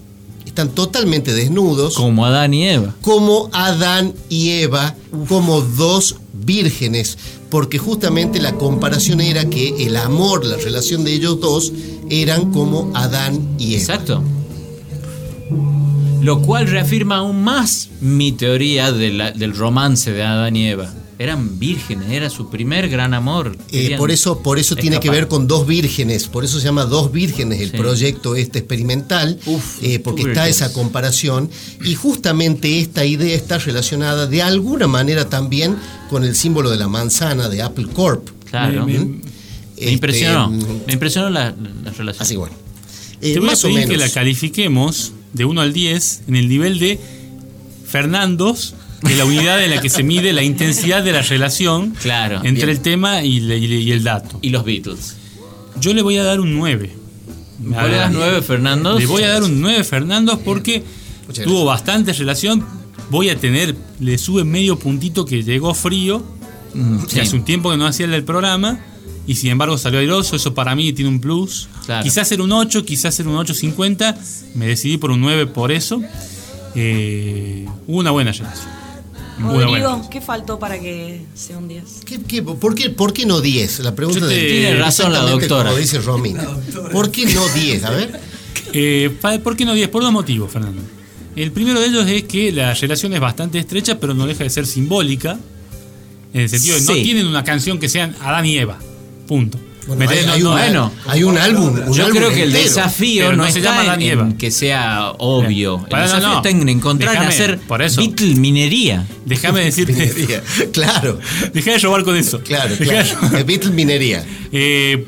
Están 0.55 0.69
totalmente 0.69 1.35
desnudos 1.35 1.97
Como 1.97 2.25
Adán 2.25 2.55
y 2.55 2.63
Eva. 2.69 2.95
como 3.03 3.51
Adán 3.53 4.15
y 4.29 4.51
Eva, 4.51 4.95
como 5.29 5.61
dos 5.63 6.15
vírgenes, 6.33 7.19
porque 7.51 7.79
justamente 7.79 8.41
la 8.41 8.53
comparación 8.53 9.21
era 9.21 9.51
que 9.51 9.85
el 9.85 9.97
amor, 9.97 10.45
la 10.45 10.57
relación 10.57 11.03
de 11.03 11.13
ellos 11.15 11.41
dos, 11.41 11.73
eran 12.09 12.53
como 12.53 12.93
Adán 12.95 13.57
y 13.59 13.73
Eva. 13.75 13.81
Exacto. 13.81 14.23
Lo 16.23 16.41
cual 16.41 16.69
reafirma 16.69 17.17
aún 17.17 17.43
más 17.43 17.89
mi 18.01 18.31
teoría 18.31 18.93
de 18.93 19.11
la- 19.11 19.33
del 19.33 19.57
romance 19.57 20.13
de 20.13 20.23
Adán 20.23 20.55
y 20.55 20.69
Eva. 20.69 20.95
Eran 21.19 21.59
vírgenes, 21.61 22.11
era 22.11 22.29
su 22.29 22.51
primer 22.51 22.89
gran 22.89 23.15
amor. 23.15 23.57
Eh, 23.71 23.95
por 23.97 24.11
eso, 24.11 24.41
por 24.43 24.59
eso 24.59 24.75
tiene 24.75 24.99
que 24.99 25.11
ver 25.11 25.29
con 25.29 25.47
dos 25.47 25.65
vírgenes, 25.67 26.27
por 26.27 26.45
eso 26.45 26.59
se 26.59 26.65
llama 26.65 26.85
Dos 26.87 27.13
Vírgenes 27.13 27.61
el 27.61 27.71
Sí. 27.71 27.77
proyecto 27.77 28.35
este 28.35 28.59
experimental, 28.59 29.39
Uf, 29.47 29.79
eh, 29.83 30.01
porque 30.01 30.23
está 30.23 30.49
esa 30.49 30.73
comparación 30.73 31.49
y 31.85 31.95
justamente 31.95 32.81
esta 32.81 33.05
idea 33.05 33.37
está 33.37 33.59
relacionada 33.59 34.27
de 34.27 34.43
alguna 34.43 34.89
manera 34.89 35.29
también 35.29 35.77
con 36.11 36.25
el 36.25 36.35
símbolo 36.35 36.71
de 36.71 36.79
la 36.79 36.89
manzana 36.89 37.49
de 37.49 37.63
Apple 37.63 37.87
Corp. 37.95 38.29
Claro. 38.51 38.85
Me- 38.85 38.99
Me, 38.99 39.05
me- 39.05 39.17
Este, 39.77 39.91
impresionó. 39.93 40.51
mm, 40.51 40.65
Me 40.87 40.93
impresionó 40.95 41.31
la, 41.31 41.55
la 41.85 41.91
relación. 41.93 42.23
Así 42.23 42.37
bueno. 42.37 42.55
Eh, 43.21 43.35
Te 43.35 43.41
voy 43.41 43.49
a 43.51 43.53
o 43.53 43.57
pedir 43.57 43.75
menos. 43.77 43.91
que 43.91 43.97
la 43.99 44.09
califiquemos 44.11 45.13
de 45.33 45.45
1 45.45 45.61
al 45.61 45.73
10 45.73 46.23
en 46.29 46.37
el 46.37 46.49
nivel 46.49 46.79
de 46.79 46.99
Fernandos, 47.87 48.75
es 49.03 49.17
la 49.19 49.25
unidad 49.25 49.63
en 49.63 49.71
la 49.71 49.81
que 49.81 49.89
se 49.91 50.03
mide 50.03 50.33
la 50.33 50.43
intensidad 50.43 51.03
de 51.03 51.13
la 51.13 51.23
relación 51.23 51.91
Claro. 52.01 52.37
entre 52.45 52.67
bien. 52.67 52.69
el 52.71 52.81
tema 52.81 53.23
y, 53.23 53.41
le- 53.41 53.93
el 53.93 54.03
dato. 54.05 54.39
Y 54.43 54.51
los 54.51 54.65
Beatles. 54.65 55.17
Yo 55.81 55.93
le 55.93 56.03
voy 56.03 56.17
a 56.19 56.25
dar 56.25 56.41
un 56.41 56.55
9. 56.57 56.95
¿Vos 57.59 57.83
le 57.89 57.97
das 57.97 58.13
nueve, 58.13 58.43
Fernando? 58.43 58.99
Le 58.99 59.07
voy 59.07 59.23
a 59.23 59.29
dar 59.31 59.43
un 59.43 59.61
9 59.61 59.85
Fernandos 59.85 60.39
porque 60.45 60.85
tuvo 61.45 61.65
bastante 61.65 62.13
relación. 62.13 62.65
Voy 63.11 63.29
a 63.31 63.37
tener, 63.39 63.75
le 64.01 64.19
sube 64.19 64.45
medio 64.45 64.79
puntito 64.79 65.25
que 65.25 65.43
llegó 65.43 65.75
frío, 65.75 66.25
Mm, 66.75 66.99
sí. 67.07 67.21
hace 67.21 67.37
un 67.37 67.45
tiempo 67.45 67.71
que 67.71 67.77
no 67.77 67.87
hacía 67.87 68.07
el 68.07 68.25
programa. 68.25 68.81
Y 69.27 69.37
sin 69.37 69.51
embargo 69.51 69.79
salió 69.79 70.01
airoso, 70.01 70.37
eso 70.37 70.53
para 70.53 70.75
mí 70.75 70.93
tiene 70.93 71.09
un 71.11 71.19
plus. 71.21 71.69
Claro. 71.87 72.03
Quizás 72.03 72.31
era 72.33 72.43
un 72.43 72.53
8, 72.53 72.85
quizás 72.85 73.19
era 73.21 73.31
un 73.31 73.37
8.50. 73.37 74.17
Me 74.55 74.67
decidí 74.67 74.99
por 74.99 75.11
un 75.13 75.21
9 75.23 75.47
por 75.47 75.73
eso. 75.73 76.03
Eh, 76.75 77.67
hubo 77.87 77.99
una 78.01 78.11
buena 78.11 78.33
relación. 78.33 78.69
Rodrigo, 79.39 80.09
¿qué 80.11 80.21
faltó 80.21 80.59
para 80.59 80.79
que 80.79 81.23
sea 81.35 81.59
un 81.59 81.69
10? 81.69 81.83
¿Qué- 82.05 82.21
qué- 82.23 82.43
por, 82.43 82.75
qué, 82.75 82.91
por 82.91 83.13
qué 83.13 83.27
no 83.27 83.41
10? 83.41 83.81
La 83.81 83.95
pregunta 83.95 84.21
te- 84.21 84.35
de 84.35 84.41
Tiene 84.49 84.77
razón 84.77 85.13
la 85.13 85.21
doctora. 85.21 85.71
Como 85.71 85.79
dice 85.81 85.99
Romina. 86.01 86.47
¿Por 86.93 87.11
qué 87.11 87.27
no 87.27 87.47
10? 87.49 87.85
A 87.85 87.91
ver. 87.91 88.21
Eh, 88.77 89.09
¿Por 89.45 89.57
qué 89.57 89.65
no 89.65 89.73
10? 89.73 89.89
Por 89.89 90.03
dos 90.03 90.11
motivos, 90.13 90.51
Fernando. 90.51 90.83
El 91.37 91.53
primero 91.53 91.79
de 91.81 91.87
ellos 91.87 92.09
es 92.09 92.25
que 92.25 92.51
la 92.51 92.75
relación 92.75 93.13
es 93.15 93.21
bastante 93.21 93.57
estrecha, 93.61 94.01
pero 94.01 94.15
no 94.15 94.27
deja 94.27 94.43
de 94.43 94.51
ser 94.51 94.67
simbólica. 94.67 95.39
En 96.33 96.41
el 96.41 96.49
sentido 96.49 96.75
de 96.75 96.81
que 96.81 96.87
no 96.89 97.03
tienen 97.05 97.27
una 97.29 97.45
canción 97.45 97.79
que 97.79 97.89
sean 97.89 98.17
Adán 98.21 98.47
y 98.47 98.57
Eva. 98.59 98.79
Punto. 99.29 99.59
Bueno, 99.87 100.05
¿Me 100.05 100.09
hay, 100.11 100.19
hay 100.25 100.37
un, 100.43 100.45
no- 100.45 100.51
bueno. 100.53 100.93
hay 101.07 101.23
un 101.25 101.37
álbum. 101.39 101.75
un 101.87 101.93
Yo 101.93 102.07
álbum 102.07 102.19
creo 102.19 102.31
que 102.31 102.43
el 102.45 102.53
desafío 102.53 103.31
no, 103.33 103.45
no 103.45 103.51
se 103.51 103.59
está 103.59 103.83
llama 103.85 103.95
en, 104.03 104.33
que 104.39 104.51
sea 104.51 105.11
obvio. 105.19 105.79
Bien. 105.79 105.89
El 105.97 106.03
desafío 106.03 106.29
no. 106.29 106.37
está 106.37 106.49
en 106.51 106.69
encontrar, 106.69 107.15
en 107.17 107.21
Déjame, 107.23 107.35
hacer 107.35 107.59
por 107.61 107.83
eso. 107.83 108.01
Beatle 108.01 108.35
minería. 108.37 109.07
Déjame 109.27 109.61
decirte. 109.65 110.43
Claro, 110.73 111.19
Deja 111.53 111.73
de 111.73 111.79
robar 111.79 112.05
con 112.05 112.17
eso. 112.17 112.41
claro, 112.41 112.75
de 112.77 112.85
claro. 112.87 113.37
El 113.37 113.45
Beatle 113.45 113.71
Minería. 113.71 114.25
Eh, 114.57 115.05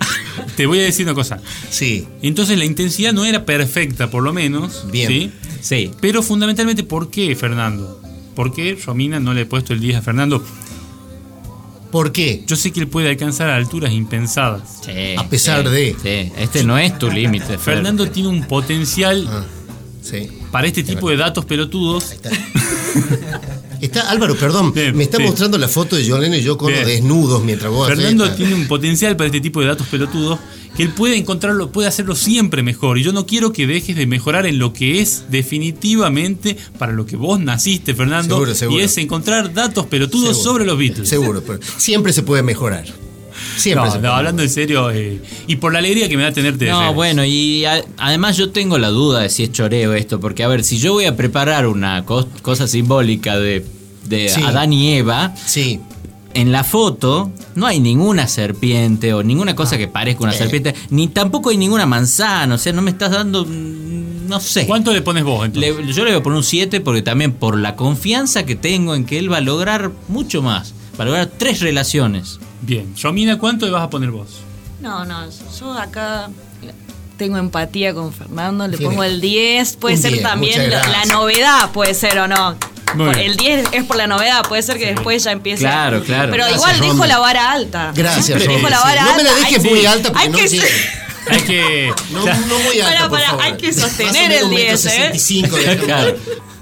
te 0.56 0.66
voy 0.66 0.80
a 0.80 0.82
decir 0.82 1.06
una 1.06 1.14
cosa. 1.14 1.38
Sí. 1.70 2.08
Entonces 2.20 2.58
la 2.58 2.64
intensidad 2.64 3.12
no 3.12 3.24
era 3.24 3.44
perfecta, 3.46 4.10
por 4.10 4.24
lo 4.24 4.32
menos. 4.32 4.90
Bien. 4.90 5.06
¿sí? 5.08 5.30
Sí. 5.60 5.90
Pero 6.00 6.20
fundamentalmente, 6.20 6.82
¿por 6.82 7.10
qué 7.10 7.36
Fernando? 7.36 8.02
¿Por 8.34 8.52
qué 8.52 8.76
Romina 8.84 9.20
no 9.20 9.32
le 9.34 9.42
he 9.42 9.46
puesto 9.46 9.72
el 9.72 9.78
10 9.80 9.98
a 9.98 10.02
Fernando? 10.02 10.44
¿Por 11.96 12.12
qué? 12.12 12.44
Yo 12.46 12.56
sé 12.56 12.72
que 12.72 12.80
él 12.80 12.88
puede 12.88 13.08
alcanzar 13.08 13.48
alturas 13.48 13.90
impensadas. 13.90 14.80
Sí, 14.84 15.14
A 15.16 15.26
pesar 15.30 15.62
sí, 15.64 15.70
de- 15.70 15.96
sí. 16.02 16.32
Este 16.36 16.62
no 16.62 16.76
es 16.76 16.98
tu 16.98 17.10
límite. 17.10 17.46
Fer. 17.46 17.58
Fernando 17.58 18.10
tiene 18.10 18.28
un 18.28 18.44
potencial 18.44 19.26
Ah, 19.30 19.44
sí. 20.02 20.28
para 20.52 20.66
este 20.66 20.82
tipo 20.82 21.08
de 21.08 21.16
datos 21.16 21.46
pelotudos. 21.46 22.12
Está. 22.12 22.28
Está, 23.80 24.10
Álvaro, 24.10 24.36
perdón, 24.36 24.72
me 24.94 25.04
está 25.04 25.18
sí. 25.18 25.22
mostrando 25.24 25.58
la 25.58 25.68
foto 25.68 25.96
de 25.96 26.08
John 26.08 26.32
y 26.32 26.42
yo 26.42 26.56
con 26.56 26.72
Bien. 26.72 26.84
desnudos 26.84 27.42
mientras 27.44 27.70
vos 27.70 27.86
Fernando 27.88 28.30
tiene 28.32 28.54
un 28.54 28.66
potencial 28.66 29.16
para 29.16 29.26
este 29.26 29.40
tipo 29.40 29.60
de 29.60 29.66
datos 29.66 29.86
pelotudos 29.86 30.38
que 30.76 30.82
él 30.82 30.90
puede 30.90 31.16
encontrarlo, 31.16 31.72
puede 31.72 31.88
hacerlo 31.88 32.14
siempre 32.14 32.62
mejor. 32.62 32.98
Y 32.98 33.02
yo 33.02 33.12
no 33.12 33.26
quiero 33.26 33.52
que 33.52 33.66
dejes 33.66 33.96
de 33.96 34.06
mejorar 34.06 34.46
en 34.46 34.58
lo 34.58 34.74
que 34.74 35.00
es 35.00 35.24
definitivamente 35.30 36.56
para 36.78 36.92
lo 36.92 37.06
que 37.06 37.16
vos 37.16 37.40
naciste, 37.40 37.94
Fernando. 37.94 38.34
Seguro, 38.34 38.54
seguro. 38.54 38.80
Y 38.80 38.84
es 38.84 38.98
encontrar 38.98 39.54
datos 39.54 39.86
pelotudos 39.86 40.36
Seguro. 40.36 40.44
sobre 40.52 40.66
los 40.66 40.78
Beatles. 40.78 41.08
Seguro, 41.08 41.42
pero 41.46 41.60
siempre 41.78 42.12
se 42.12 42.22
puede 42.22 42.42
mejorar. 42.42 42.84
Siempre 43.56 43.86
No, 43.86 43.90
se 43.90 43.96
no, 43.98 44.02
puede 44.02 44.14
hablando 44.14 44.42
en 44.42 44.50
serio, 44.50 44.90
eh, 44.90 45.20
y 45.46 45.56
por 45.56 45.72
la 45.72 45.78
alegría 45.78 46.08
que 46.08 46.16
me 46.16 46.22
da 46.22 46.32
tenerte 46.32 46.66
de 46.66 46.70
No, 46.70 46.92
bueno, 46.94 47.24
y 47.24 47.64
a- 47.64 47.84
además 47.98 48.36
yo 48.36 48.50
tengo 48.50 48.78
la 48.78 48.88
duda 48.88 49.20
de 49.20 49.28
si 49.30 49.42
es 49.44 49.52
choreo 49.52 49.94
esto, 49.94 50.20
porque 50.20 50.44
a 50.44 50.48
ver, 50.48 50.62
si 50.64 50.78
yo 50.78 50.92
voy 50.92 51.06
a 51.06 51.16
preparar 51.16 51.66
una 51.66 52.04
cos- 52.04 52.26
cosa 52.42 52.68
simbólica 52.68 53.38
de, 53.38 53.64
de 54.04 54.28
Sí. 54.28 54.42
Adán 54.42 54.72
y 54.72 54.94
Eva, 54.94 55.34
Sí, 55.46 55.80
en 56.34 56.52
la 56.52 56.64
foto 56.64 57.30
no 57.54 57.66
hay 57.66 57.80
ninguna 57.80 58.28
serpiente 58.28 59.14
o 59.14 59.22
ninguna 59.22 59.56
cosa 59.56 59.78
que 59.78 59.88
parezca 59.88 60.22
una 60.24 60.34
Eh. 60.34 60.38
serpiente, 60.38 60.74
ni 60.90 61.08
tampoco 61.08 61.48
hay 61.50 61.56
ninguna 61.56 61.86
manzana, 61.86 62.54
o 62.54 62.58
sea, 62.58 62.72
no 62.74 62.82
me 62.82 62.90
estás 62.90 63.10
dando, 63.10 63.46
mm, 63.46 64.28
no 64.28 64.38
sé. 64.40 64.66
¿Cuánto 64.66 64.92
le 64.92 65.00
pones 65.00 65.24
vos 65.24 65.46
entonces? 65.46 65.76
Le- 65.86 65.92
yo 65.94 66.04
le 66.04 66.10
voy 66.10 66.20
a 66.20 66.22
poner 66.22 66.36
un 66.36 66.44
7 66.44 66.80
porque 66.82 67.00
también 67.00 67.32
por 67.32 67.56
la 67.58 67.74
confianza 67.74 68.44
que 68.44 68.54
tengo 68.54 68.94
en 68.94 69.06
que 69.06 69.18
él 69.18 69.32
va 69.32 69.38
a 69.38 69.40
lograr 69.40 69.92
mucho 70.08 70.42
más, 70.42 70.74
va 71.00 71.04
a 71.04 71.06
lograr 71.06 71.30
tres 71.38 71.60
relaciones. 71.60 72.38
Bien. 72.62 72.94
Romina, 73.00 73.38
¿cuánto 73.38 73.66
le 73.66 73.72
vas 73.72 73.82
a 73.84 73.90
poner 73.90 74.10
vos? 74.10 74.40
No, 74.80 75.04
no, 75.04 75.24
yo 75.60 75.72
acá 75.72 76.28
tengo 77.16 77.38
empatía 77.38 77.94
con 77.94 78.12
Fernando, 78.12 78.68
le 78.68 78.76
Tiene 78.76 78.90
pongo 78.90 79.04
el 79.04 79.20
10, 79.20 79.76
puede 79.76 79.96
un 79.96 80.02
ser 80.02 80.12
10, 80.12 80.22
también 80.22 80.70
la, 80.70 80.86
la 80.86 81.04
novedad, 81.06 81.70
puede 81.72 81.94
ser 81.94 82.18
o 82.18 82.28
no. 82.28 82.56
Por- 82.96 83.18
el 83.18 83.36
10 83.36 83.68
es 83.72 83.84
por 83.84 83.96
la 83.96 84.06
novedad, 84.06 84.42
puede 84.46 84.62
ser 84.62 84.78
que 84.78 84.86
después 84.94 85.24
ya 85.24 85.32
empiece. 85.32 85.60
Claro, 85.62 86.02
claro. 86.04 86.30
Pero 86.30 86.44
Gracias, 86.44 86.56
igual 86.76 86.80
dejo 86.80 87.06
la 87.06 87.18
vara 87.18 87.52
alta. 87.52 87.92
Gracias, 87.94 88.38
Dejo 88.38 88.52
Romy, 88.52 88.62
la 88.70 88.76
sí. 88.78 88.82
vara 88.84 89.04
No 89.04 89.16
me 89.16 89.22
la 89.22 89.30
alta. 89.30 89.40
dejes 89.48 89.64
Hay- 89.64 89.70
muy 89.70 89.86
alta 89.86 90.08
porque 90.12 90.24
hay 90.24 90.28
no 90.30 90.38
que-. 90.38 90.60
Hay 91.28 91.40
que. 91.40 91.92
No, 92.12 92.20
no 92.24 92.58
muy 92.60 92.80
alta, 92.80 92.84
Para, 92.86 93.00
por 93.08 93.18
para, 93.18 93.30
favor. 93.30 93.42
hay 93.44 93.56
que 93.56 93.72
sostener 93.72 94.30
el 94.30 94.44
un 94.44 94.50
metro 94.50 94.68
10, 94.68 94.86
¿eh? 94.86 94.88
65 95.18 95.56
de 95.56 95.76
Claro. 95.84 96.16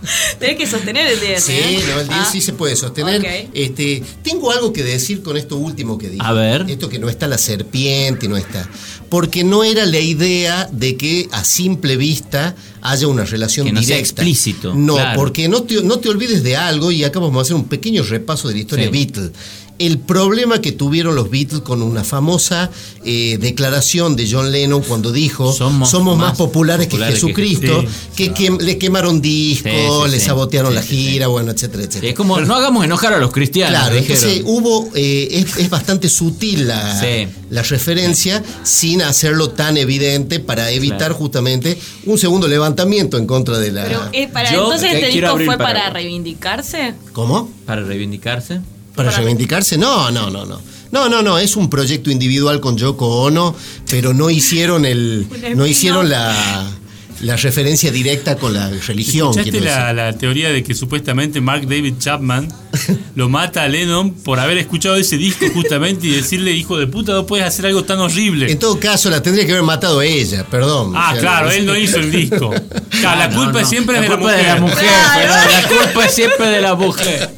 Tenés 0.38 0.56
que 0.56 0.66
sostener 0.66 1.06
el 1.06 1.20
10. 1.20 1.42
Sí, 1.42 1.52
¿eh? 1.52 1.80
no, 1.88 2.00
el 2.00 2.08
10 2.08 2.20
Ah. 2.20 2.28
sí 2.30 2.40
se 2.40 2.52
puede 2.52 2.76
sostener. 2.76 3.48
Este, 3.54 4.02
tengo 4.22 4.50
algo 4.50 4.72
que 4.72 4.82
decir 4.82 5.22
con 5.22 5.36
esto 5.36 5.56
último 5.56 5.98
que 5.98 6.08
dije. 6.08 6.22
A 6.24 6.32
ver. 6.32 6.66
Esto 6.68 6.88
que 6.88 6.98
no 6.98 7.08
está 7.08 7.26
la 7.26 7.38
serpiente, 7.38 8.28
no 8.28 8.36
está. 8.36 8.68
Porque 9.08 9.44
no 9.44 9.64
era 9.64 9.86
la 9.86 9.98
idea 10.00 10.68
de 10.72 10.96
que 10.96 11.28
a 11.32 11.44
simple 11.44 11.96
vista 11.96 12.54
haya 12.82 13.06
una 13.08 13.24
relación 13.24 13.66
Que 13.66 13.72
no 13.72 13.80
sea 13.82 13.96
directa. 13.96 14.22
explícito, 14.22 14.74
No, 14.74 14.94
claro. 14.96 15.18
porque 15.18 15.48
no 15.48 15.62
te, 15.62 15.82
no 15.82 15.98
te 15.98 16.08
olvides 16.08 16.42
de 16.42 16.56
algo 16.56 16.90
y 16.92 17.02
acá 17.04 17.18
vamos 17.18 17.38
a 17.38 17.42
hacer 17.42 17.56
un 17.56 17.64
pequeño 17.64 18.02
repaso 18.02 18.48
de 18.48 18.54
la 18.54 18.60
historia 18.60 18.86
Sí. 18.86 18.90
Beatles. 18.90 19.30
El 19.76 19.98
problema 19.98 20.60
que 20.60 20.70
tuvieron 20.70 21.16
los 21.16 21.30
Beatles 21.30 21.62
con 21.62 21.82
una 21.82 22.04
famosa 22.04 22.70
eh, 23.04 23.38
declaración 23.40 24.14
de 24.14 24.28
John 24.30 24.52
Lennon 24.52 24.82
cuando 24.82 25.10
dijo 25.10 25.52
Somos 25.52 25.90
somos, 25.90 26.16
más, 26.16 26.28
más 26.28 26.38
populares, 26.38 26.86
populares 26.86 27.14
que 27.20 27.26
que 27.26 27.34
Jesucristo, 27.34 27.82
Sí, 27.82 27.88
que, 28.14 28.32
que 28.32 28.50
le 28.64 28.78
quemaron 28.78 29.20
discos, 29.20 29.72
Sí, 29.72 30.04
sí, 30.04 30.10
le 30.12 30.20
sí. 30.20 30.26
sabotearon 30.26 30.70
Sí, 30.70 30.74
la 30.76 30.82
gira, 30.82 31.26
bueno, 31.26 31.50
etcétera, 31.50 31.82
etcétera. 31.82 32.08
Es 32.10 32.14
como, 32.14 32.40
no 32.40 32.54
hagamos 32.54 32.84
enojar 32.84 33.14
a 33.14 33.18
los 33.18 33.32
cristianos. 33.32 33.76
Claro, 33.80 33.96
dijeron. 33.96 34.16
entonces 34.22 34.42
hubo, 34.46 34.90
eh, 34.94 35.28
es, 35.32 35.56
es 35.56 35.68
bastante 35.70 36.08
sutil 36.08 36.68
la, 36.68 37.00
Sí. 37.00 37.26
la 37.50 37.62
referencia 37.62 38.44
sin 38.62 39.02
hacerlo 39.02 39.50
tan 39.50 39.76
evidente 39.76 40.38
para 40.38 40.70
evitar 40.70 40.98
Claro. 40.98 41.14
justamente 41.16 41.76
un 42.06 42.16
segundo 42.16 42.46
levantamiento 42.46 43.18
en 43.18 43.26
contra 43.26 43.58
de 43.58 43.72
la... 43.72 43.82
Pero 43.86 44.08
eh, 44.12 44.28
para, 44.32 44.52
Yo 44.52 44.62
entonces 44.64 44.92
este 44.94 45.08
disco 45.08 45.34
fue 45.36 45.46
para- 45.46 45.64
para 45.64 45.90
reivindicarse. 45.90 46.94
¿Cómo? 47.12 47.50
Para 47.66 47.82
reivindicarse. 47.82 48.60
¿Para, 48.94 49.10
Para- 49.10 49.18
reivindicarse? 49.22 49.76
No, 49.78 50.10
no, 50.10 50.30
no, 50.30 50.44
no. 50.44 50.60
No, 50.92 51.08
no, 51.08 51.22
no, 51.22 51.38
es 51.38 51.56
un 51.56 51.68
proyecto 51.68 52.10
individual 52.10 52.60
con 52.60 52.76
Yoko 52.76 53.22
Ono, 53.22 53.54
pero 53.90 54.14
no 54.14 54.30
hicieron 54.30 54.84
el 54.86 55.26
no 55.56 55.66
hicieron 55.66 56.08
la, 56.08 56.70
la 57.20 57.36
referencia 57.36 57.90
directa 57.90 58.36
con 58.36 58.52
la 58.54 58.68
religión. 58.86 59.30
¿Escuchaste 59.30 59.60
la, 59.60 59.92
la 59.92 60.12
teoría 60.12 60.50
de 60.50 60.62
que 60.62 60.74
supuestamente 60.74 61.40
Mark 61.40 61.62
David 61.62 61.94
Chapman 61.98 62.48
lo 63.14 63.28
mata 63.28 63.62
a 63.62 63.68
Lennon 63.68 64.12
por 64.14 64.38
haber 64.40 64.58
escuchado 64.58 64.96
ese 64.96 65.16
disco 65.16 65.46
justamente 65.54 66.06
y 66.06 66.10
decirle, 66.10 66.52
hijo 66.52 66.76
de 66.76 66.86
puta, 66.86 67.12
no 67.12 67.24
puedes 67.26 67.46
hacer 67.46 67.66
algo 67.66 67.84
tan 67.84 67.98
horrible? 68.00 68.50
En 68.50 68.58
todo 68.58 68.78
caso, 68.80 69.10
la 69.10 69.22
tendría 69.22 69.46
que 69.46 69.52
haber 69.52 69.64
matado 69.64 70.02
ella, 70.02 70.44
perdón. 70.50 70.92
Ah, 70.94 71.10
O 71.10 71.12
sea, 71.12 71.20
claro, 71.20 71.50
él 71.50 71.64
no 71.66 71.76
hizo 71.76 71.98
el 71.98 72.10
disco. 72.10 72.52
Claro, 73.00 73.18
la 73.18 73.24
Ah, 73.24 73.28
no, 73.28 73.42
culpa 73.44 73.60
no. 73.62 73.66
siempre 73.68 73.94
La 73.96 74.00
es 74.04 74.08
de 74.08 74.08
la 74.10 74.16
culpa 74.16 74.30
mujer. 74.32 74.46
de 74.46 74.54
la 74.54 74.60
mujer. 74.60 74.78
Claro. 74.78 75.10
pero 75.14 75.50
la 75.50 75.68
culpa 75.84 76.04
es 76.06 76.14
siempre 76.14 76.46
de 76.48 76.60
la 76.62 76.74
mujer. 76.74 77.30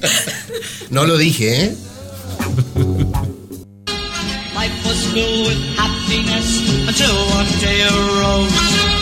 No 0.91 1.05
lo 1.07 1.17
dije, 1.19 1.65
¿eh? 1.65 1.75
Life 4.55 4.75
was 4.85 5.07
filled 5.13 5.47
with 5.49 5.59
happiness 5.77 6.61
until 6.89 7.15
one 7.35 7.47
day 7.61 7.83
arose 7.83 8.53
a 8.53 8.96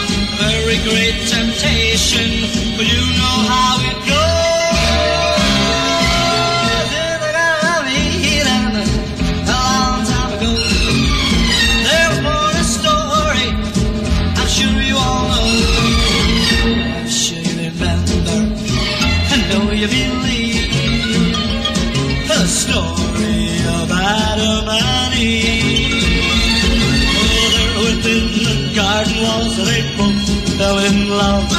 very 0.51 0.79
great 0.89 1.17
temptation. 1.29 2.29
But 2.77 2.87
you 2.87 3.03
know 3.19 3.37
how 3.49 3.79
it 3.91 4.04
love, 31.15 31.51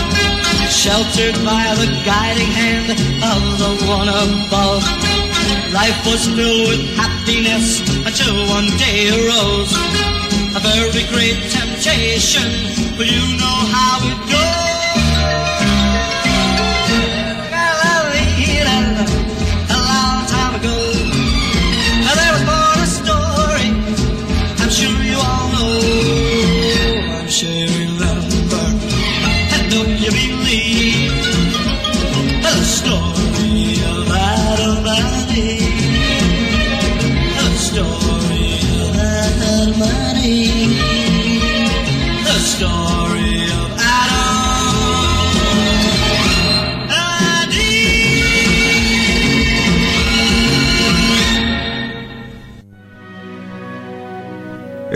sheltered 0.70 1.36
by 1.46 1.64
the 1.80 1.88
guiding 2.04 2.52
hand 2.52 2.92
of 3.24 3.42
the 3.62 3.72
one 3.88 4.10
above. 4.10 4.84
Life 5.72 6.00
was 6.06 6.28
filled 6.28 6.68
with 6.70 6.84
happiness 6.96 7.80
until 8.06 8.36
one 8.48 8.68
day 8.78 9.10
arose 9.10 9.72
a 10.56 10.60
very 10.60 11.04
great 11.12 11.40
temptation, 11.52 12.50
but 12.98 13.08
you 13.08 13.24
know 13.38 13.58
how 13.72 14.00
it 14.04 14.32
goes. 14.32 14.65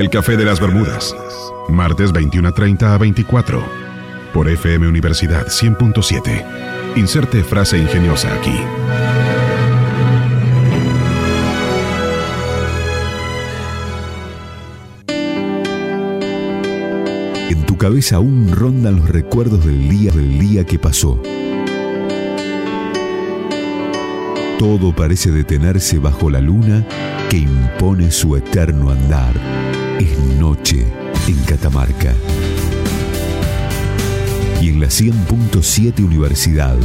Café 0.09 0.37
de 0.37 0.45
las 0.45 0.59
Bermudas. 0.59 1.15
Martes 1.67 2.11
21.30 2.11 2.83
a 2.83 2.97
24. 2.97 3.63
Por 4.33 4.49
FM 4.49 4.87
Universidad 4.87 5.45
100.7. 5.47 6.95
Inserte 6.95 7.43
frase 7.43 7.77
ingeniosa 7.77 8.33
aquí. 8.33 8.55
En 17.51 17.65
tu 17.67 17.77
cabeza 17.77 18.15
aún 18.15 18.51
rondan 18.51 18.95
los 18.95 19.09
recuerdos 19.09 19.63
del 19.63 19.89
día 19.89 20.11
del 20.11 20.39
día 20.39 20.65
que 20.65 20.79
pasó. 20.79 21.21
Todo 24.57 24.95
parece 24.95 25.29
detenerse 25.29 25.99
bajo 25.99 26.31
la 26.31 26.41
luna 26.41 26.83
que 27.29 27.37
impone 27.37 28.09
su 28.09 28.35
eterno 28.35 28.89
andar. 28.89 29.68
Es 29.99 30.17
noche 30.39 30.87
en 31.27 31.43
Catamarca. 31.43 32.13
Y 34.61 34.69
en 34.69 34.79
la 34.79 34.87
100.7 34.87 36.03
Universidad 36.03 36.77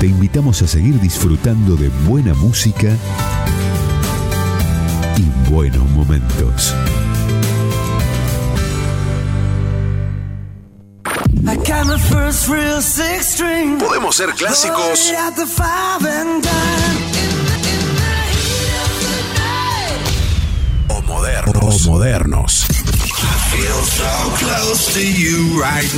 te 0.00 0.06
invitamos 0.06 0.60
a 0.60 0.66
seguir 0.66 1.00
disfrutando 1.00 1.76
de 1.76 1.88
buena 2.06 2.34
música 2.34 2.94
y 5.16 5.50
buenos 5.50 5.88
momentos. 5.90 6.74
I 11.46 11.56
got 11.56 11.86
my 11.86 11.98
first 11.98 12.48
real 12.48 12.82
six 12.82 13.34
string. 13.34 13.78
Podemos 13.78 14.16
ser 14.16 14.34
clásicos 14.34 15.10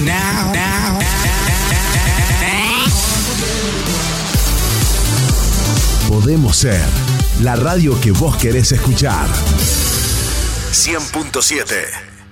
now. 0.03 0.99
Podemos 6.09 6.57
ser 6.57 6.81
la 7.41 7.55
radio 7.55 7.99
que 8.01 8.11
vos 8.11 8.37
querés 8.37 8.73
escuchar. 8.73 9.29
100.7 10.73 11.65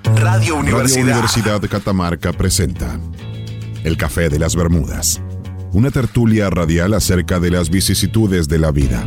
Radio 0.05 0.17
Radio 0.17 0.57
Universidad. 0.57 1.05
Universidad 1.05 1.61
Catamarca 1.69 2.33
presenta 2.33 2.99
El 3.85 3.97
Café 3.97 4.31
de 4.31 4.41
las 4.41 4.57
Bermudas. 4.57 5.23
Una 5.73 5.93
tertulia 5.93 6.51
radial 6.51 6.93
acerca 6.93 7.39
de 7.39 7.53
las 7.53 7.71
vicisitudes 7.71 8.49
de 8.49 8.59
la 8.59 8.73
vida. 8.73 9.07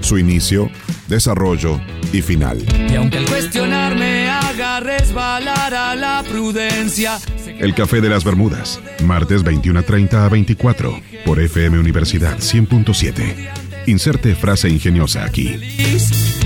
Su 0.00 0.18
inicio, 0.18 0.70
desarrollo 1.08 1.80
y 2.12 2.22
final. 2.22 2.64
Y 2.90 2.94
aunque 2.94 3.18
el 3.18 3.26
cuestionar 3.26 3.96
me 3.96 4.28
haga 4.28 4.80
resbalar 4.80 5.74
a 5.74 5.94
la 5.94 6.24
prudencia, 6.28 7.18
El 7.58 7.74
Café 7.74 8.00
de 8.00 8.08
las 8.08 8.24
Bermudas, 8.24 8.80
martes 9.04 9.44
21.30 9.44 10.14
a 10.14 10.28
24, 10.28 11.00
por 11.24 11.40
FM 11.40 11.78
Universidad 11.78 12.38
100.7. 12.38 13.50
Inserte 13.86 14.34
frase 14.34 14.68
ingeniosa 14.70 15.24
aquí. 15.24 15.58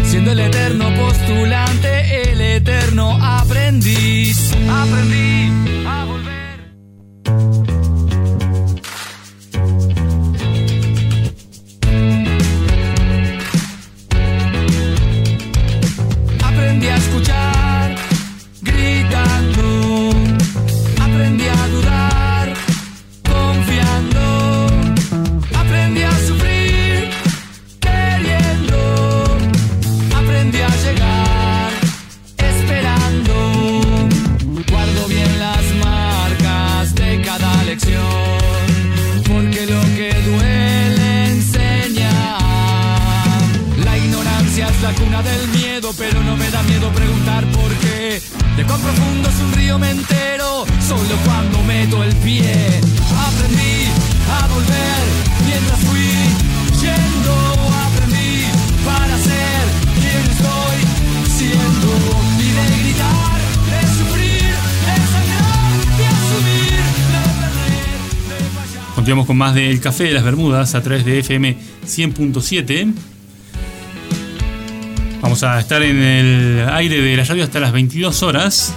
siendo 0.03 0.33
el 0.33 0.41
eterno 0.41 0.93
postulante, 0.97 2.33
el 2.33 2.41
eterno 2.41 3.17
aprendiz. 3.23 4.53
Aprendí 4.69 5.78
Continuamos 69.09 69.27
con 69.27 69.39
más 69.39 69.55
del 69.55 69.81
Café 69.81 70.05
de 70.05 70.13
las 70.13 70.23
Bermudas 70.23 70.75
a 70.75 70.83
través 70.83 71.03
de 71.07 71.21
FM 71.21 71.57
100.7. 71.87 72.93
Vamos 75.23 75.43
a 75.43 75.59
estar 75.59 75.83
en 75.83 75.97
el 75.97 76.69
aire 76.69 77.01
de 77.01 77.17
la 77.17 77.25
radio 77.25 77.43
hasta 77.43 77.59
las 77.59 77.73
22 77.73 78.23
horas. 78.23 78.75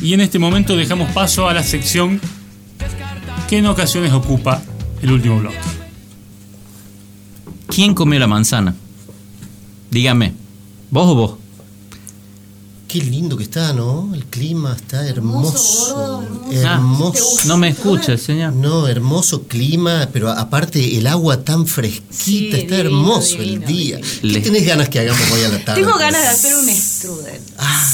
Y 0.00 0.14
en 0.14 0.22
este 0.22 0.38
momento 0.38 0.74
dejamos 0.74 1.12
paso 1.12 1.50
a 1.50 1.52
la 1.52 1.62
sección 1.62 2.18
que 3.46 3.58
en 3.58 3.66
ocasiones 3.66 4.10
ocupa 4.14 4.62
el 5.02 5.12
último 5.12 5.38
bloque. 5.38 5.58
¿Quién 7.68 7.92
comió 7.92 8.18
la 8.18 8.26
manzana? 8.26 8.74
Dígame, 9.90 10.32
¿vos 10.90 11.08
o 11.08 11.14
vos? 11.14 11.34
Qué 12.90 12.98
lindo 13.00 13.36
que 13.36 13.44
está, 13.44 13.72
¿no? 13.72 14.10
El 14.12 14.24
clima 14.26 14.74
está 14.74 15.06
hermoso. 15.06 16.24
Ah, 16.26 16.74
Hermoso. 16.74 17.36
no 17.46 17.56
me 17.56 17.68
escucha 17.68 18.12
el 18.12 18.18
señor. 18.18 18.52
No, 18.52 18.88
hermoso 18.88 19.44
clima, 19.44 20.08
pero 20.12 20.28
aparte 20.30 20.98
el 20.98 21.06
agua 21.06 21.44
tan 21.44 21.68
fresquita, 21.68 22.12
Sí, 22.12 22.48
está 22.52 22.76
divino, 22.78 22.78
hermoso 22.80 23.36
divino, 23.38 23.60
el 23.60 23.64
día. 23.72 24.00
Le- 24.22 24.34
¿Qué 24.34 24.40
tenés 24.40 24.66
ganas 24.66 24.88
que 24.88 24.98
hagamos 24.98 25.30
hoy 25.30 25.44
a 25.44 25.48
la 25.50 25.64
tarde? 25.64 25.82
Tengo 25.82 25.96
ganas 25.98 26.20
de 26.22 26.28
hacer 26.28 26.56
un 26.56 26.68
strudel. 26.68 27.40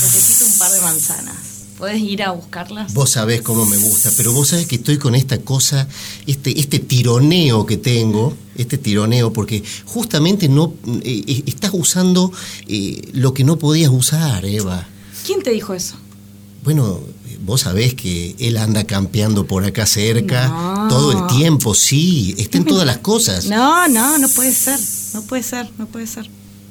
Necesito 0.00 0.46
un 0.46 0.58
par 0.58 0.72
de 0.72 0.80
manzanas. 0.80 1.34
¿Puedes 1.78 2.00
ir 2.00 2.22
a 2.22 2.30
buscarlas? 2.30 2.94
Vos 2.94 3.10
sabés 3.10 3.42
cómo 3.42 3.66
me 3.66 3.76
gusta, 3.76 4.10
pero 4.16 4.32
vos 4.32 4.48
sabés 4.48 4.66
que 4.66 4.76
estoy 4.76 4.96
con 4.96 5.14
esta 5.14 5.38
cosa, 5.42 5.86
este, 6.26 6.58
este 6.58 6.78
tironeo 6.78 7.66
que 7.66 7.76
tengo, 7.76 8.34
este 8.56 8.78
tironeo, 8.78 9.32
porque 9.32 9.62
justamente 9.84 10.48
no 10.48 10.72
eh, 11.02 11.22
eh, 11.26 11.42
estás 11.46 11.72
usando 11.74 12.32
eh, 12.66 13.10
lo 13.12 13.34
que 13.34 13.44
no 13.44 13.58
podías 13.58 13.90
usar, 13.90 14.46
Eva. 14.46 14.86
¿Quién 15.26 15.42
te 15.42 15.50
dijo 15.50 15.74
eso? 15.74 15.96
Bueno, 16.64 17.00
vos 17.44 17.60
sabés 17.60 17.94
que 17.94 18.34
él 18.38 18.56
anda 18.56 18.84
campeando 18.84 19.46
por 19.46 19.64
acá 19.64 19.84
cerca 19.86 20.48
No. 20.48 20.88
todo 20.88 21.12
el 21.12 21.36
tiempo, 21.36 21.74
sí, 21.74 22.34
está 22.38 22.56
en 22.56 22.64
todas 22.64 22.86
las 22.86 22.98
cosas. 22.98 23.44
No, 23.50 23.86
no, 23.88 24.16
no 24.18 24.28
puede 24.30 24.52
ser. 24.52 24.80
No 25.12 25.22
puede 25.22 25.42
ser, 25.42 25.68
no 25.76 25.86
puede 25.86 26.06
ser. 26.06 26.28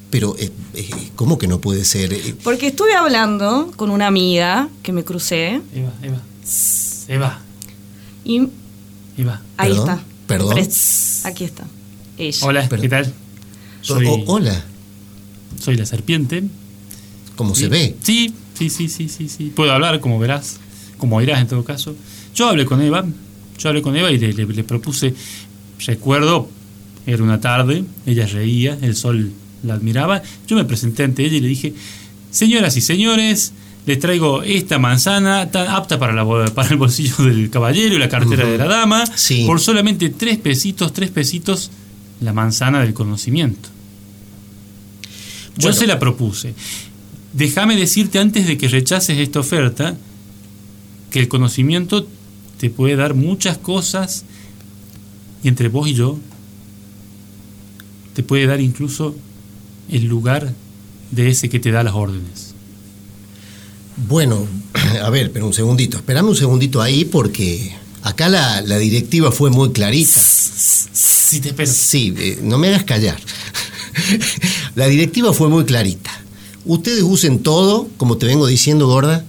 Pero, 0.09 0.35
eh, 0.39 0.51
eh, 0.75 0.89
¿cómo 1.15 1.37
que 1.37 1.47
no 1.47 1.59
puede 1.59 1.83
ser? 1.83 2.13
Eh, 2.13 2.35
Porque 2.43 2.67
estuve 2.67 2.93
hablando 2.93 3.71
con 3.75 3.89
una 3.89 4.07
amiga 4.07 4.69
que 4.83 4.93
me 4.93 5.03
crucé 5.03 5.61
Eva, 5.73 5.91
Eva. 6.01 6.21
Eva, 7.07 7.39
y 8.23 8.47
Eva. 9.17 9.41
ahí 9.57 9.69
Perdón, 9.69 9.89
está. 9.89 10.03
perdón. 10.27 10.59
Aquí 11.25 11.43
está. 11.43 11.63
Ella. 12.17 12.37
Hola, 12.45 12.69
¿qué 12.69 12.89
tal? 12.89 13.13
Soy, 13.81 14.05
o- 14.07 14.23
hola, 14.27 14.63
soy 15.59 15.75
la 15.75 15.85
serpiente. 15.85 16.43
¿cómo 17.35 17.53
se 17.53 17.67
ve? 17.67 17.95
Sí, 18.01 18.33
sí, 18.57 18.69
sí, 18.69 18.87
sí, 18.87 19.09
sí, 19.09 19.27
sí. 19.27 19.51
Puedo 19.53 19.73
hablar, 19.73 19.99
como 19.99 20.17
verás, 20.19 20.57
como 20.97 21.17
oirás 21.17 21.41
en 21.41 21.47
todo 21.47 21.65
caso. 21.65 21.93
Yo 22.33 22.47
hablé 22.47 22.65
con 22.65 22.81
Eva, 22.81 23.03
yo 23.57 23.69
hablé 23.69 23.81
con 23.81 23.95
Eva 23.97 24.09
y 24.11 24.17
le, 24.17 24.31
le- 24.33 24.45
le 24.45 24.63
propuse, 24.63 25.13
recuerdo, 25.85 26.47
era 27.05 27.21
una 27.21 27.41
tarde, 27.41 27.83
ella 28.05 28.25
reía, 28.27 28.77
el 28.81 28.95
sol 28.95 29.31
la 29.65 29.73
admiraba, 29.75 30.21
yo 30.47 30.55
me 30.55 30.65
presenté 30.65 31.03
ante 31.03 31.25
ella 31.25 31.37
y 31.37 31.41
le 31.41 31.47
dije, 31.47 31.73
señoras 32.31 32.77
y 32.77 32.81
señores, 32.81 33.53
les 33.85 33.99
traigo 33.99 34.41
esta 34.43 34.79
manzana 34.79 35.51
tan 35.51 35.67
apta 35.67 35.99
para, 35.99 36.13
la, 36.13 36.25
para 36.53 36.69
el 36.69 36.77
bolsillo 36.77 37.15
del 37.25 37.49
caballero 37.49 37.95
y 37.95 37.99
la 37.99 38.09
cartera 38.09 38.45
de 38.45 38.57
la 38.57 38.65
dama, 38.65 39.03
Sí. 39.15 39.43
por 39.45 39.59
solamente 39.59 40.09
tres 40.09 40.37
pesitos, 40.37 40.91
tres 40.93 41.11
pesitos, 41.11 41.69
la 42.21 42.33
manzana 42.33 42.79
del 42.81 42.93
conocimiento. 42.93 43.69
Yo 45.57 45.63
Bueno. 45.69 45.77
se 45.77 45.87
la 45.87 45.99
propuse. 45.99 46.53
Déjame 47.33 47.75
decirte 47.75 48.19
antes 48.19 48.47
de 48.47 48.57
que 48.57 48.67
rechaces 48.67 49.17
esta 49.19 49.39
oferta 49.39 49.95
que 51.11 51.19
el 51.19 51.27
conocimiento 51.27 52.07
te 52.59 52.69
puede 52.69 52.95
dar 52.95 53.13
muchas 53.13 53.57
cosas 53.57 54.25
y 55.43 55.47
entre 55.47 55.67
vos 55.67 55.87
y 55.87 55.93
yo 55.93 56.17
te 58.13 58.23
puede 58.23 58.47
dar 58.47 58.61
incluso 58.61 59.15
el 59.89 60.05
lugar 60.05 60.53
de 61.11 61.29
ese 61.29 61.49
que 61.49 61.59
te 61.59 61.71
da 61.71 61.83
las 61.83 61.93
órdenes. 61.93 62.53
Bueno, 64.07 64.47
a 65.03 65.09
ver, 65.09 65.31
pero 65.31 65.47
un 65.47 65.53
segundito, 65.53 65.97
esperame 65.97 66.29
un 66.29 66.35
segundito 66.35 66.81
ahí 66.81 67.05
porque 67.05 67.75
acá 68.03 68.29
la, 68.29 68.61
la 68.61 68.77
directiva 68.77 69.31
fue 69.31 69.49
muy 69.49 69.71
clarita. 69.71 70.19
Sí, 71.25 71.39
te 71.39 71.49
espero. 71.49 71.71
Sí, 71.71 72.13
eh, 72.17 72.39
no 72.43 72.57
me 72.57 72.67
hagas 72.69 72.83
callar. 72.83 73.17
La 74.75 74.87
directiva 74.87 75.33
fue 75.33 75.49
muy 75.49 75.65
clarita. 75.65 76.11
Ustedes 76.65 77.01
usen 77.03 77.39
todo, 77.39 77.89
como 77.97 78.17
te 78.17 78.25
vengo 78.25 78.47
diciendo, 78.47 78.87
gorda. 78.87 79.25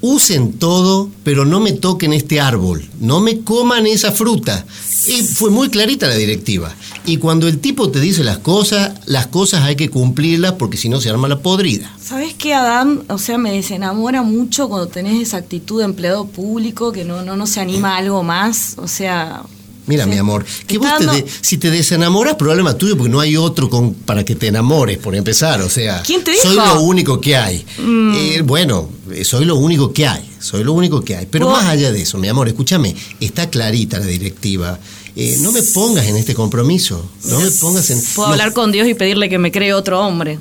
Usen 0.00 0.54
todo, 0.54 1.10
pero 1.24 1.44
no 1.44 1.60
me 1.60 1.72
toquen 1.72 2.12
este 2.12 2.40
árbol. 2.40 2.88
No 3.00 3.20
me 3.20 3.40
coman 3.40 3.86
esa 3.86 4.12
fruta. 4.12 4.64
Y 5.06 5.22
fue 5.22 5.50
muy 5.50 5.68
clarita 5.68 6.06
la 6.06 6.14
directiva. 6.14 6.74
Y 7.06 7.16
cuando 7.16 7.48
el 7.48 7.58
tipo 7.58 7.90
te 7.90 7.98
dice 8.00 8.22
las 8.24 8.38
cosas, 8.38 8.92
las 9.06 9.26
cosas 9.26 9.62
hay 9.62 9.74
que 9.76 9.88
cumplirlas 9.88 10.52
porque 10.52 10.76
si 10.76 10.88
no 10.88 11.00
se 11.00 11.08
arma 11.10 11.28
la 11.28 11.38
podrida. 11.40 11.90
¿Sabes 12.02 12.34
qué, 12.34 12.54
Adán? 12.54 13.02
O 13.08 13.18
sea, 13.18 13.38
me 13.38 13.52
desenamora 13.52 14.22
mucho 14.22 14.68
cuando 14.68 14.86
tenés 14.88 15.20
esa 15.20 15.38
actitud 15.38 15.78
de 15.78 15.86
empleado 15.86 16.26
público 16.26 16.92
que 16.92 17.04
no, 17.04 17.22
no, 17.22 17.36
no 17.36 17.46
se 17.46 17.60
anima 17.60 17.94
a 17.94 17.98
algo 17.98 18.22
más. 18.22 18.74
O 18.76 18.86
sea, 18.86 19.42
Mira, 19.86 20.06
mi 20.06 20.18
amor, 20.18 20.44
que 20.68 20.78
vos 20.78 20.88
te 20.98 21.06
de- 21.06 21.24
si 21.40 21.56
te 21.56 21.68
desenamoras, 21.70 22.36
problema 22.36 22.74
tuyo, 22.78 22.96
porque 22.96 23.10
no 23.10 23.18
hay 23.18 23.36
otro 23.36 23.68
con, 23.68 23.92
para 23.94 24.24
que 24.24 24.36
te 24.36 24.46
enamores, 24.46 24.98
por 24.98 25.16
empezar. 25.16 25.60
O 25.62 25.68
sea, 25.70 26.02
¿Quién 26.06 26.22
te 26.22 26.36
soy 26.36 26.52
dijo? 26.52 26.64
lo 26.74 26.80
único 26.82 27.20
que 27.20 27.34
hay. 27.36 27.64
Mm. 27.78 28.12
Eh, 28.14 28.42
bueno, 28.44 28.88
eh, 29.10 29.24
soy 29.24 29.46
lo 29.46 29.56
único 29.56 29.92
que 29.92 30.06
hay. 30.06 30.30
Soy 30.38 30.62
lo 30.62 30.74
único 30.74 31.02
que 31.02 31.16
hay. 31.16 31.26
Pero 31.26 31.46
Vos- 31.46 31.56
más 31.56 31.66
allá 31.66 31.90
de 31.90 32.02
eso, 32.02 32.18
mi 32.18 32.28
amor, 32.28 32.46
escúchame, 32.46 32.94
está 33.20 33.50
clarita 33.50 33.98
la 33.98 34.06
directiva. 34.06 34.78
Eh, 35.16 35.38
no 35.40 35.50
me 35.52 35.62
pongas 35.62 36.06
en 36.06 36.16
este 36.16 36.34
compromiso. 36.34 37.10
No 37.24 37.40
me 37.40 37.50
pongas 37.50 37.90
en. 37.90 38.00
puedo 38.14 38.28
no- 38.28 38.32
hablar 38.34 38.52
con 38.52 38.70
Dios 38.72 38.86
y 38.88 38.94
pedirle 38.94 39.28
que 39.28 39.38
me 39.38 39.50
cree 39.50 39.72
otro 39.74 40.00
hombre. 40.00 40.38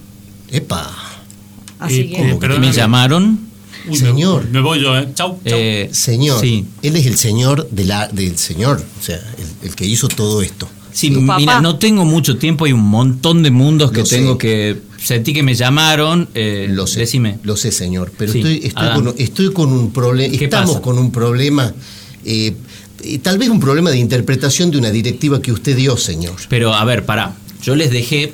Epa. 0.52 0.92
Así 1.80 2.02
Eh, 2.14 2.38
que. 2.40 2.60
Me 2.60 2.72
llamaron. 2.72 3.40
Uy, 3.88 3.96
Señor. 3.98 4.46
Me, 4.46 4.52
me 4.52 4.62
voy 4.62 4.82
yo, 4.82 4.98
¿eh? 4.98 5.08
Chau. 5.16 5.40
chau. 5.46 5.58
eh, 5.58 5.90
Señor, 5.92 6.40
Sí. 6.42 6.66
él 6.82 6.96
es 6.96 7.06
el 7.06 7.18
señor 7.18 7.68
de 7.72 7.86
la, 7.86 8.08
del 8.10 8.38
señor, 8.38 8.84
o 9.00 9.04
sea, 9.04 9.16
el, 9.16 9.70
el 9.70 9.76
que 9.76 9.86
hizo 9.86 10.08
todo 10.08 10.42
esto. 10.42 10.68
Sí, 10.92 11.12
mira, 11.12 11.38
papá. 11.38 11.62
no 11.62 11.78
tengo 11.78 12.04
mucho 12.04 12.38
tiempo, 12.38 12.66
hay 12.66 12.74
un 12.74 12.82
montón 12.88 13.42
de 13.42 13.52
mundos 13.52 13.92
que 13.92 14.00
Lo 14.02 14.06
sé. 14.06 14.18
tengo 14.18 14.38
que. 14.38 14.78
Sentí 15.02 15.34
que 15.34 15.44
me 15.44 15.56
llamaron. 15.56 16.28
eh, 16.36 16.68
Lo 16.70 16.86
sé, 16.88 17.00
Decime. 17.02 17.40
lo 17.44 17.56
sé, 17.56 17.72
señor, 17.72 18.12
pero 18.18 18.34
Sí, 18.34 18.40
estoy, 18.40 18.62
estoy, 18.66 18.90
con, 18.94 19.16
estoy 19.18 19.54
con 19.54 19.72
un 19.72 19.92
problema, 19.92 20.38
¿Qué 20.38 20.44
estamos 20.46 20.72
pasa? 20.72 20.82
con 20.82 20.98
un 21.00 21.12
problema, 21.12 21.74
eh, 22.26 22.54
tal 23.22 23.38
vez 23.38 23.50
un 23.50 23.60
problema 23.60 23.90
de 23.92 23.98
interpretación 23.98 24.72
de 24.72 24.78
una 24.78 24.92
directiva 24.92 25.42
que 25.42 25.52
usted 25.52 25.76
dio, 25.76 25.98
señor. 25.98 26.36
Pero 26.50 26.74
a 26.74 26.84
ver, 26.86 27.06
pará. 27.06 27.36
Yo 27.62 27.76
les 27.76 27.92
dejé 27.92 28.34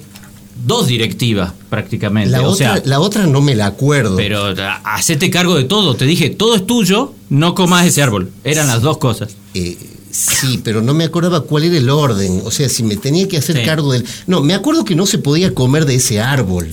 dos 0.65 0.87
directivas 0.87 1.51
prácticamente. 1.69 2.29
La, 2.31 2.41
o 2.41 2.51
otra, 2.51 2.75
sea, 2.75 2.81
la 2.85 2.99
otra 2.99 3.25
no 3.27 3.41
me 3.41 3.55
la 3.55 3.65
acuerdo. 3.67 4.15
pero 4.15 4.45
a- 4.45 4.95
hacete 4.95 5.29
cargo 5.29 5.55
de 5.55 5.63
todo. 5.65 5.95
Te 5.95 6.05
dije, 6.05 6.29
todo 6.29 6.55
es 6.55 6.65
tuyo, 6.65 7.13
no 7.29 7.55
comas 7.55 7.85
ese 7.85 8.01
árbol. 8.01 8.31
Eran 8.43 8.67
las 8.67 8.81
dos 8.81 8.97
cosas. 8.97 9.35
Eh, 9.53 9.77
sí, 10.11 10.61
pero 10.63 10.81
no 10.81 10.93
me 10.93 11.03
acordaba 11.03 11.41
cuál 11.41 11.63
era 11.65 11.77
el 11.77 11.89
orden. 11.89 12.41
O 12.45 12.51
sea, 12.51 12.69
si 12.69 12.83
me 12.83 12.95
tenía 12.95 13.27
que 13.27 13.37
hacer 13.37 13.57
Sí. 13.57 13.63
cargo 13.65 13.91
del. 13.91 14.05
No, 14.27 14.41
me 14.41 14.53
acuerdo 14.53 14.85
que 14.85 14.95
no 14.95 15.05
se 15.05 15.17
podía 15.17 15.53
comer 15.53 15.85
de 15.85 15.95
ese 15.95 16.21
árbol. 16.21 16.69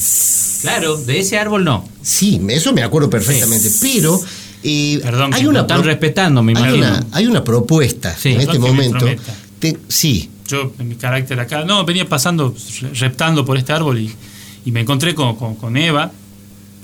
Claro, 0.60 0.97
de 0.97 1.19
ese 1.19 1.39
árbol 1.39 1.64
no. 1.64 1.85
Sí, 2.02 2.40
eso 2.51 2.73
me 2.73 2.82
acuerdo 2.82 3.10
perfectamente. 3.10 3.69
Pero. 3.81 4.20
Eh, 4.62 5.01
Perdón, 5.02 5.34
hay 5.34 5.43
que 5.43 5.48
una 5.48 5.60
están 5.60 5.82
respetando, 5.84 6.43
me 6.43 6.52
hay 6.52 6.59
imagino. 6.59 6.86
una, 6.89 7.06
hay 7.12 7.26
una 7.26 7.44
propuesta 7.44 8.14
Sí. 8.16 8.30
en 8.30 8.40
este 8.43 8.59
momento. 8.59 9.06
Te- 9.59 9.78
sí, 9.89 10.28
Yo, 10.48 10.72
en 10.78 10.89
mi 10.89 10.97
carácter 10.97 11.39
acá, 11.40 11.64
no, 11.64 11.84
venía 11.84 12.09
pasando, 12.09 12.55
reptando 12.94 13.44
por 13.44 13.56
este 13.56 13.72
árbol 13.72 13.98
y, 14.01 14.12
y 14.64 14.72
me 14.72 14.80
encontré 14.80 15.14
con, 15.14 15.36
con, 15.36 15.55
con 15.55 15.76
Eva. 15.76 16.10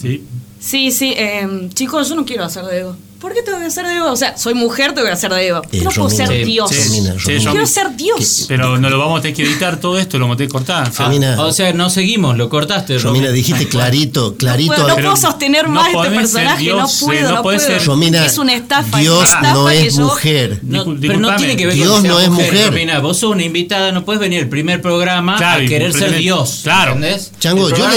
¿sí? 0.00 0.22
Sí, 0.60 0.90
sí, 0.92 1.12
eh, 1.16 1.68
chicos, 1.74 2.08
yo 2.08 2.14
no 2.16 2.24
quiero 2.24 2.44
hacer 2.44 2.64
de 2.64 2.78
Eva. 2.80 2.96
¿Por 3.20 3.34
qué 3.34 3.42
tengo 3.42 3.58
que 3.58 3.64
hacer 3.64 3.84
de 3.84 3.96
Eva? 3.96 4.12
O 4.12 4.16
sea, 4.16 4.36
soy 4.38 4.54
mujer, 4.54 4.92
tengo 4.94 5.06
que 5.06 5.12
hacer 5.12 5.32
de 5.32 5.46
Eva. 5.48 5.62
Eh, 5.72 5.80
no 5.82 5.90
puedo 5.90 6.08
ser 6.08 6.44
Dios. 6.44 6.70
sí, 6.70 6.82
sí, 6.82 7.02
yo- 7.40 7.50
Quiero 7.50 7.66
ser 7.66 7.96
Dios. 7.96 8.44
Pero 8.46 8.78
no 8.78 8.88
lo 8.90 8.98
vamos 8.98 9.18
a 9.18 9.22
tener 9.22 9.36
que 9.36 9.42
editar 9.42 9.78
todo 9.80 9.98
esto, 9.98 10.18
lo 10.18 10.26
vamos 10.26 10.36
a 10.36 10.38
tener 10.38 10.48
que 10.48 10.52
cortar. 10.52 10.92
Romina, 10.96 11.36
O 11.42 11.50
sea, 11.52 11.72
no 11.72 11.90
seguimos, 11.90 12.36
lo 12.36 12.48
cortaste. 12.48 12.96
Romina, 12.98 13.30
dijiste 13.30 13.66
clarito, 13.68 14.34
clarito. 14.38 14.72
no 14.72 14.76
puedo, 14.76 14.88
no 14.88 14.94
puedo 15.02 15.16
sostener 15.16 15.64
no 15.68 15.74
más 15.74 15.88
este 15.88 16.02
ser 16.02 16.14
personaje, 16.14 16.62
Dios, 16.62 16.76
no 16.78 16.86
eh, 16.86 16.92
puedo, 17.18 17.34
no 17.34 17.42
puedo. 17.42 17.58
ser- 17.58 17.84
Romina, 17.84 18.24
es 18.24 18.38
una 18.38 18.54
estafa. 18.54 18.98
Dios 18.98 19.16
una 19.18 19.24
estafa 19.24 19.52
no 19.54 19.68
es 19.68 19.96
yo- 19.96 20.02
mujer. 20.04 20.60
Pero 21.00 21.18
no 21.18 21.34
tiene 21.36 21.56
que 21.56 21.66
ver 21.66 21.74
Dios 21.74 21.90
con 21.90 22.02
que 22.02 22.08
no 22.08 22.20
es 22.20 22.30
mujer. 22.30 22.66
Romina, 22.68 23.00
vos 23.00 23.18
sos 23.18 23.32
una 23.32 23.42
invitada, 23.42 23.90
no 23.90 24.04
puedes 24.04 24.20
venir 24.20 24.38
el 24.40 24.48
primer 24.48 24.80
programa 24.80 25.36
Claro, 25.38 25.60
a 25.62 25.64
y 25.64 25.68
querer 25.68 25.92
ser 25.92 26.16
Dios. 26.16 26.60
claro. 26.62 26.92
¿Entendés? 26.92 27.32
Chango, 27.40 27.68
yo, 27.70 27.88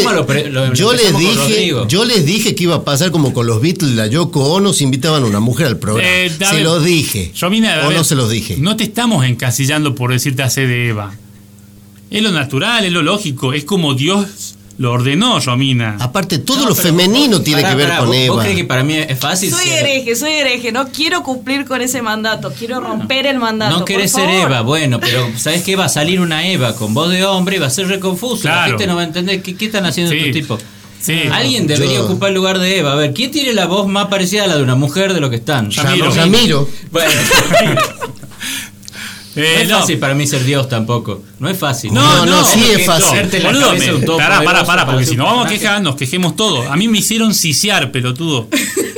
les 0.93 1.17
dije, 1.17 1.73
yo 1.87 2.05
les 2.05 2.25
dije 2.25 2.55
que 2.55 2.63
iba 2.63 2.77
a 2.77 2.83
pasar 2.83 3.11
como 3.11 3.33
con 3.33 3.45
los 3.45 3.61
Beatles, 3.61 3.91
la 3.91 4.07
Yoko 4.07 4.53
Ono, 4.53 4.73
se 4.73 4.83
invitaban 4.83 5.10
una 5.19 5.39
mujer 5.39 5.67
al 5.67 5.77
programa. 5.77 6.07
Eh, 6.09 6.29
se 6.29 6.53
ver, 6.55 6.63
los 6.63 6.83
dije. 6.83 7.31
Romina, 7.39 7.81
a 7.81 7.85
o 7.85 7.89
ver, 7.89 7.97
no 7.97 8.03
se 8.03 8.15
los 8.15 8.29
dije. 8.29 8.57
No 8.57 8.75
te 8.77 8.83
estamos 8.83 9.25
encasillando 9.25 9.93
por 9.95 10.11
decirte 10.11 10.43
hacer 10.43 10.67
de 10.67 10.89
Eva. 10.89 11.13
Es 12.09 12.21
lo 12.21 12.31
natural, 12.31 12.85
es 12.85 12.91
lo 12.91 13.01
lógico, 13.01 13.53
es 13.53 13.63
como 13.63 13.93
Dios 13.93 14.55
lo 14.77 14.93
ordenó, 14.93 15.39
Romina. 15.39 15.95
Aparte, 15.99 16.39
todo 16.39 16.61
No, 16.63 16.69
lo 16.69 16.75
femenino 16.75 17.37
vos- 17.37 17.43
tiene 17.43 17.63
que 17.63 17.75
ver 17.75 17.97
con 17.97 18.07
vos- 18.07 18.15
Eva. 18.15 18.33
¿Vos 18.35 18.43
crees 18.43 18.57
que 18.57 18.65
para 18.65 18.83
mí 18.83 18.95
es 18.95 19.19
fácil? 19.19 19.51
Soy 19.51 19.65
ser- 19.65 19.85
hereje, 19.85 20.15
soy 20.15 20.31
hereje, 20.31 20.71
no 20.71 20.87
quiero 20.87 21.21
cumplir 21.23 21.65
con 21.65 21.81
ese 21.81 22.01
mandato, 22.01 22.51
quiero 22.57 22.79
romper 22.79 23.27
el 23.27 23.37
mandato. 23.37 23.71
No 23.73 23.77
por 23.79 23.85
querés 23.87 24.11
ser 24.11 24.25
favor. 24.25 24.49
Eva, 24.51 24.61
bueno, 24.61 24.99
pero 24.99 25.29
¿sabes 25.37 25.61
qué? 25.63 25.75
Va 25.75 25.85
a 25.85 25.89
salir 25.89 26.19
una 26.19 26.47
Eva 26.47 26.75
con 26.75 26.93
voz 26.95 27.11
de 27.11 27.23
hombre 27.25 27.57
y 27.57 27.59
va 27.59 27.67
a 27.67 27.69
ser 27.69 27.87
reconfuso. 27.87 28.47
La 28.47 28.53
Claro. 28.53 28.69
gente 28.69 28.87
no 28.87 28.95
va 28.95 29.01
a 29.01 29.05
entender 29.05 29.41
qué, 29.43 29.55
qué 29.55 29.65
están 29.65 29.85
haciendo 29.85 30.11
Sí. 30.11 30.17
estos 30.17 30.31
tipos. 30.33 30.61
Sí. 31.01 31.19
Alguien 31.31 31.65
debería 31.67 31.95
Yo- 31.95 32.05
ocupar 32.05 32.29
el 32.29 32.35
lugar 32.35 32.59
de 32.59 32.77
Eva. 32.79 32.93
A 32.93 32.95
ver, 32.95 33.13
¿quién 33.13 33.31
tiene 33.31 33.53
la 33.53 33.65
voz 33.65 33.87
más 33.87 34.07
parecida 34.07 34.43
a 34.43 34.47
la 34.47 34.57
de 34.57 34.63
una 34.63 34.75
mujer 34.75 35.13
de 35.13 35.19
lo 35.19 35.29
que 35.29 35.37
están? 35.37 35.71
Ramiro. 35.71 36.11
Ramiro. 36.11 36.69
Bueno, 36.91 37.11
no 39.35 39.41
Eh, 39.41 39.61
es 39.61 39.69
no. 39.69 39.79
fácil 39.79 39.97
para 39.97 40.13
mí 40.13 40.27
ser 40.27 40.43
Dios 40.43 40.67
tampoco. 40.67 41.23
No 41.39 41.49
es 41.49 41.57
fácil. 41.57 41.93
No, 41.93 42.25
no, 42.25 42.43
sí 42.43 42.61
es 42.75 42.85
fácil. 42.85 43.29
Boludo, 43.41 43.73
me- 43.73 43.87
pará, 44.17 44.43
pará, 44.43 44.43
pará, 44.43 44.65
para 44.65 44.85
porque 44.87 45.05
si 45.05 45.15
nos 45.15 45.25
vamos 45.27 45.45
a 45.45 45.49
quejar, 45.49 45.81
nos 45.81 45.95
quejemos 45.95 46.35
todos. 46.35 46.67
A 46.67 46.75
mí 46.75 46.87
me 46.89 46.97
hicieron 46.97 47.33
ciciar, 47.33 47.91
pelotudo. 47.93 48.47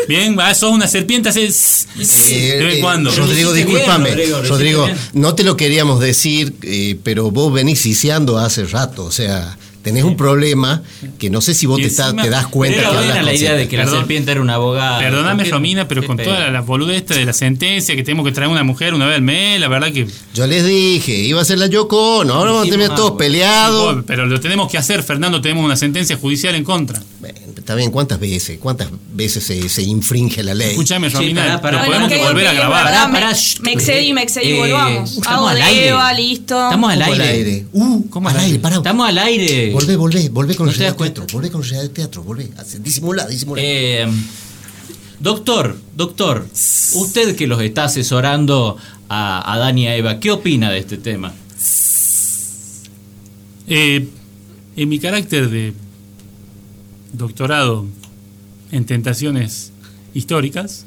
Bien, 0.07 0.35
ah, 0.41 0.53
sos 0.55 0.71
una 0.71 0.87
serpiente, 0.87 1.29
haces 1.29 1.87
Eh, 2.31 2.55
de 2.57 2.65
vez 2.65 2.73
en 2.73 2.77
eh, 2.79 2.81
cuando. 2.81 3.11
Rodrigo, 3.15 3.53
discúlpame. 3.53 4.15
bien, 4.15 4.29
Rodrigo, 4.47 4.89
no 5.13 5.35
te 5.35 5.43
lo 5.43 5.55
queríamos 5.55 5.99
decir, 5.99 6.55
eh, 6.63 6.97
pero 7.03 7.29
vos 7.31 7.53
venís 7.53 7.81
ciciando 7.83 8.37
hace 8.39 8.65
rato. 8.65 9.05
O 9.05 9.11
sea, 9.11 9.55
tenés 9.83 10.03
un 10.03 10.17
problema 10.17 10.81
que 11.19 11.29
no 11.29 11.41
sé 11.41 11.53
si 11.53 11.65
vos 11.67 11.77
te, 11.79 11.85
estás- 11.87 12.07
encima- 12.07 12.23
te 12.23 12.29
das 12.29 12.43
Pero 12.45 12.51
cuenta 12.51 12.79
era 12.79 12.89
que 13.19 13.21
la 13.23 13.33
idea 13.33 13.53
de 13.53 13.67
que 13.67 13.77
la 13.77 13.83
Perdón. 13.83 13.99
serpiente 13.99 14.31
era 14.31 14.41
una 14.41 14.55
abogada. 14.55 14.99
Perdóname. 14.99 15.43
Romina, 15.43 15.87
pero 15.87 16.03
con 16.05 16.17
toda 16.17 16.49
la, 16.49 16.61
boludez 16.61 16.97
esta 16.97 17.15
de 17.15 17.25
la 17.25 17.33
sentencia 17.33 17.95
que 17.95 18.03
tenemos 18.03 18.25
que 18.25 18.31
traer 18.31 18.49
una 18.49 18.63
mujer 18.63 18.93
una 18.93 19.05
vez 19.05 19.17
al 19.17 19.21
mes, 19.21 19.59
la 19.59 19.67
verdad 19.67 19.91
que. 19.91 20.07
Yo 20.33 20.47
les 20.47 20.65
dije, 20.65 21.11
iba 21.15 21.41
a 21.41 21.45
ser 21.45 21.59
la 21.59 21.67
Yoko 21.67 22.19
Ono, 22.19 22.33
ahora 22.33 22.51
vamos 22.51 22.67
a 22.67 22.69
terminar 22.69 22.95
todos 22.95 23.11
peleados. 23.11 24.03
Pero 24.07 24.25
lo 24.25 24.39
tenemos 24.39 24.71
que 24.71 24.77
hacer, 24.77 25.03
Fernando. 25.03 25.41
Tenemos 25.41 25.63
una 25.65 25.75
sentencia 25.75 26.15
judicial 26.17 26.55
en 26.55 26.63
contra. 26.63 27.01
Bueno, 27.19 27.39
está 27.63 27.75
bien, 27.75 27.91
¿cuántas 27.91 28.19
veces? 28.19 28.59
¿Cuántas 28.59 28.89
veces 29.13 29.43
se, 29.43 29.69
se 29.69 29.81
infringe 29.83 30.43
la 30.43 30.53
ley? 30.53 30.71
Escúchame, 30.71 31.09
Sí, 31.09 31.15
Romina, 31.15 31.41
pará, 31.43 31.61
pará, 31.61 31.71
lo 31.71 31.85
Bueno, 31.85 32.07
podemos 32.07 32.11
que 32.11 32.27
volver 32.33 32.47
a 32.47 32.53
grabar. 32.53 33.11
Pará, 33.11 33.33
shh. 33.33 33.61
me 33.61 33.71
excedí, 33.73 34.13
me 34.13 34.21
excedí, 34.23 34.49
Eh, 34.51 34.59
volvamos. 34.59 35.11
estamos 35.13 35.27
Hago 35.37 35.47
al 35.47 35.55
de 35.55 35.61
aire. 35.63 35.87
Eva, 35.87 36.13
listo. 36.13 36.63
Estamos 36.63 36.91
al 36.91 36.99
¿Cómo 36.99 37.11
aire. 37.13 37.65
Uh, 37.71 38.09
¿Cómo 38.09 38.29
al 38.29 38.37
aire? 38.37 38.59
Pará. 38.59 38.75
Estamos 38.77 39.07
al 39.07 39.17
aire. 39.17 39.71
Volvé, 39.71 39.95
volvé, 39.95 40.29
volvé 40.29 40.55
con 40.55 40.65
¿No 40.65 40.71
el 40.71 40.77
te 40.77 40.83
das 40.83 40.91
real 40.91 40.97
cuenta? 40.97 41.21
teatro, 41.21 41.37
volvé 41.37 41.51
con 41.51 41.63
el 41.63 41.69
real 41.69 41.89
teatro, 41.89 42.23
volvé. 42.23 42.49
Disimulá, 42.81 43.25
disimulá. 43.27 43.61
Eh, 43.63 44.07
doctor, 45.19 45.77
doctor, 45.95 46.45
usted 46.93 47.35
que 47.35 47.47
los 47.47 47.61
está 47.61 47.85
asesorando 47.85 48.75
a, 49.07 49.53
a 49.53 49.57
Dani 49.57 49.83
y 49.83 49.87
a 49.87 49.95
Eva, 49.95 50.19
¿qué 50.19 50.31
opina 50.31 50.69
de 50.69 50.79
este 50.79 50.97
tema? 50.97 51.33
Eh, 53.67 54.07
en 54.75 54.89
mi 54.89 54.99
carácter 54.99 55.49
de 55.49 55.73
doctorado 57.13 57.85
en 58.71 58.85
tentaciones 58.85 59.71
históricas, 60.13 60.85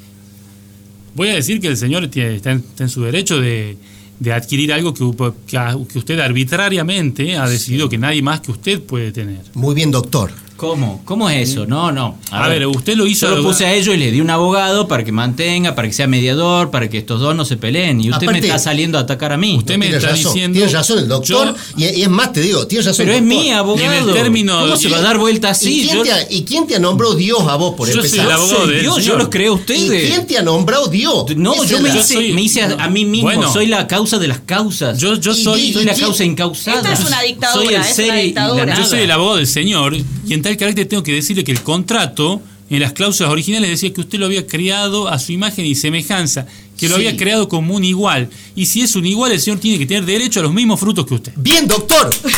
voy 1.14 1.28
a 1.28 1.34
decir 1.34 1.60
que 1.60 1.68
el 1.68 1.76
señor 1.76 2.06
tiene- 2.08 2.36
está 2.36 2.52
en, 2.52 2.58
está 2.58 2.84
en 2.84 2.90
su 2.90 3.02
derecho 3.02 3.40
de, 3.40 3.76
de 4.20 4.32
adquirir 4.32 4.72
algo 4.72 4.92
que, 4.92 5.04
que 5.46 5.58
que 5.92 5.98
usted 5.98 6.18
arbitrariamente 6.20 7.36
ha 7.36 7.48
decidido 7.48 7.88
que 7.88 7.98
nadie 7.98 8.22
más 8.22 8.40
que 8.40 8.52
usted 8.52 8.82
puede 8.82 9.12
tener. 9.12 9.40
Muy 9.54 9.74
bien, 9.74 9.90
doctor. 9.90 10.30
¿Cómo? 10.56 11.02
¿Cómo 11.04 11.28
es 11.28 11.50
eso? 11.50 11.66
No, 11.66 11.92
no. 11.92 12.18
A 12.30 12.48
ver, 12.48 12.66
usted 12.66 12.96
lo 12.96 13.06
hizo- 13.06 13.28
Yo 13.28 13.36
lo 13.36 13.42
puse 13.42 13.66
a 13.66 13.74
ellos 13.74 13.94
y 13.94 13.98
les 13.98 14.12
di 14.12 14.20
un 14.20 14.30
abogado 14.30 14.88
para 14.88 15.04
que 15.04 15.12
mantenga, 15.12 15.74
para 15.74 15.86
que 15.88 15.92
sea 15.94 16.06
mediador, 16.06 16.70
para 16.70 16.88
que 16.88 16.98
estos 16.98 17.20
dos 17.20 17.36
no 17.36 17.44
se 17.44 17.56
peleen. 17.56 18.00
Y 18.00 18.10
usted 18.10 18.26
me 18.26 18.38
está 18.38 18.58
saliendo 18.58 18.96
a 18.96 19.02
atacar 19.02 19.32
a 19.32 19.36
mí. 19.36 19.56
Usted 19.58 19.76
me 19.76 19.86
está 19.94 20.08
razón, 20.10 20.32
diciendo. 20.32 20.56
Tienes 20.56 20.72
razón 20.72 20.98
el 20.98 21.08
doctor. 21.08 21.54
y, 21.76 21.84
y 21.84 22.02
es 22.02 22.08
más, 22.08 22.32
te 22.32 22.40
digo, 22.40 22.66
tienes 22.66 22.86
razón. 22.86 23.04
Pero 23.06 23.16
es 23.18 23.20
doctor. 23.22 23.38
mi 23.42 23.50
abogado. 23.52 23.92
Y 23.94 23.96
en 23.98 24.08
el 24.08 24.14
término- 24.14 24.60
¿Cómo 24.60 24.76
se 24.76 24.88
va 24.88 24.96
a 24.98 25.02
dar 25.02 25.18
vuelta 25.18 25.50
así? 25.50 25.80
¿Y 25.80 25.84
quién, 25.84 25.96
Yo- 25.98 26.02
te, 26.04 26.12
ha- 26.12 26.26
y 26.30 26.42
quién 26.44 26.66
te 26.66 26.76
ha 26.76 26.78
nombrado 26.78 27.14
Dios 27.14 27.40
a 27.42 27.56
vos 27.56 27.74
por 27.76 27.86
Yo 27.88 27.94
soy 27.94 28.04
empezar? 28.06 28.26
el 28.26 28.32
abogado 28.32 28.58
soy 28.60 28.68
de 28.70 28.76
él, 28.76 28.80
Dios, 28.82 29.04
yo 29.04 29.16
los 29.16 29.28
creo 29.28 29.52
a 29.54 29.56
¿Y 29.56 29.60
ustedes. 29.60 30.08
quién 30.10 30.26
te 30.26 30.38
ha 30.38 30.42
nombrado 30.42 30.86
Dios? 30.88 31.26
No, 31.36 31.54
yo 31.64 31.76
es 31.76 31.82
me 31.82 31.88
la- 31.90 31.96
hice, 31.98 32.14
soy- 32.14 32.32
me 32.32 32.40
hice 32.42 32.62
a, 32.62 32.76
a 32.84 32.88
mí 32.88 33.04
mismo. 33.04 33.26
Bueno. 33.28 33.52
soy 33.52 33.66
la 33.66 33.86
causa 33.86 34.18
de 34.18 34.28
las 34.28 34.40
causas. 34.40 34.98
Yo, 34.98 35.16
yo 35.16 35.32
Y- 35.32 35.42
soy. 35.44 35.60
y- 35.60 35.72
soy 35.74 35.84
la 35.84 35.94
causa 35.94 36.24
incausada. 36.24 36.80
Esto 36.92 37.02
es 37.02 37.08
una 37.08 37.20
dictadura, 37.20 37.64
Soy 37.66 37.74
el 37.74 37.80
es 37.82 37.98
una 37.98 38.16
y- 38.16 38.20
y 38.20 38.24
dictadura. 38.26 38.76
Yo 38.78 38.84
soy 38.86 39.00
el 39.00 39.10
abogado 39.10 39.36
del 39.36 39.46
señor 39.46 39.94
y 39.94 40.32
tal 40.46 40.56
carácter 40.56 40.86
tengo 40.86 41.02
que 41.02 41.12
decirle 41.12 41.42
que 41.42 41.50
el 41.52 41.62
contrato, 41.62 42.40
en 42.70 42.80
las 42.80 42.92
cláusulas 42.92 43.32
originales 43.32 43.68
decía 43.68 43.92
que 43.92 44.00
usted 44.00 44.18
lo 44.18 44.26
había 44.26 44.46
creado 44.46 45.08
a 45.08 45.18
su 45.18 45.32
imagen 45.32 45.66
y 45.66 45.74
semejanza, 45.74 46.46
que 46.76 46.88
lo 46.88 46.96
Sí. 46.96 47.06
había 47.06 47.16
creado 47.16 47.48
como 47.48 47.74
un 47.74 47.84
igual. 47.84 48.28
Y 48.54 48.66
si 48.66 48.82
es 48.82 48.94
un 48.94 49.06
igual, 49.06 49.32
el 49.32 49.40
señor 49.40 49.58
tiene 49.58 49.78
que 49.78 49.86
tener 49.86 50.04
derecho 50.04 50.40
a 50.40 50.42
los 50.44 50.52
mismos 50.54 50.78
frutos 50.78 51.04
que 51.06 51.14
usted. 51.14 51.32
Bien, 51.36 51.66
doctor. 51.66 52.10
Usted 52.10 52.30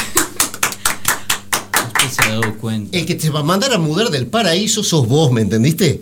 se 2.10 2.22
ha 2.22 2.28
dado 2.40 2.56
cuenta. 2.58 2.96
El 2.96 3.04
que 3.04 3.14
te 3.14 3.28
va 3.30 3.40
a 3.40 3.42
mandar 3.42 3.72
a 3.74 3.78
mudar 3.78 4.08
del 4.10 4.26
paraíso 4.26 4.82
sos 4.82 5.06
vos, 5.06 5.30
¿me 5.32 5.42
entendiste? 5.42 6.00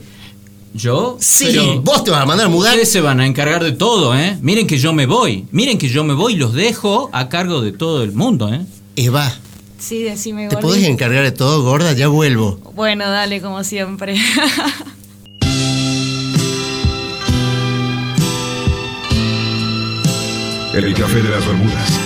¿Yo? 0.75 1.17
Sí, 1.21 1.47
Pero 1.49 1.81
vos 1.83 2.05
te 2.05 2.11
vas 2.11 2.23
a 2.23 2.27
mandar 2.27 2.47
a 2.47 2.51
mudar. 2.51 2.73
Ustedes 2.75 2.93
se 2.93 3.01
van 3.01 3.19
a 3.21 3.27
encargar 3.27 3.65
de 3.65 3.73
todo, 3.73 4.15
¿eh? 4.17 4.37
Miren 4.43 4.67
que 4.67 4.79
yo 4.79 4.93
me 4.93 5.07
voy. 5.07 5.47
Miren 5.51 5.79
que 5.79 5.89
yo 5.89 6.05
me 6.05 6.13
voy 6.15 6.35
y 6.35 6.37
los 6.37 6.53
dejo 6.53 7.09
a 7.13 7.29
cargo 7.31 7.63
de 7.63 7.73
todo 7.73 8.03
el 8.05 8.13
mundo, 8.13 8.53
¿eh? 8.53 8.61
Eva, 8.95 9.35
Sí, 9.79 10.03
decime, 10.03 10.49
¿te 10.49 10.55
Gordi. 10.57 10.67
podés 10.69 10.85
encargar 10.85 11.23
de 11.25 11.33
todo, 11.33 11.63
gorda? 11.63 11.93
Ya 11.93 12.09
vuelvo. 12.09 12.59
Bueno, 12.75 13.09
dale, 13.11 13.41
como 13.41 13.63
siempre. 13.65 14.17
El 20.75 20.95
café 20.95 21.23
de 21.23 21.29
las 21.31 21.47
Bermudas. 21.47 22.01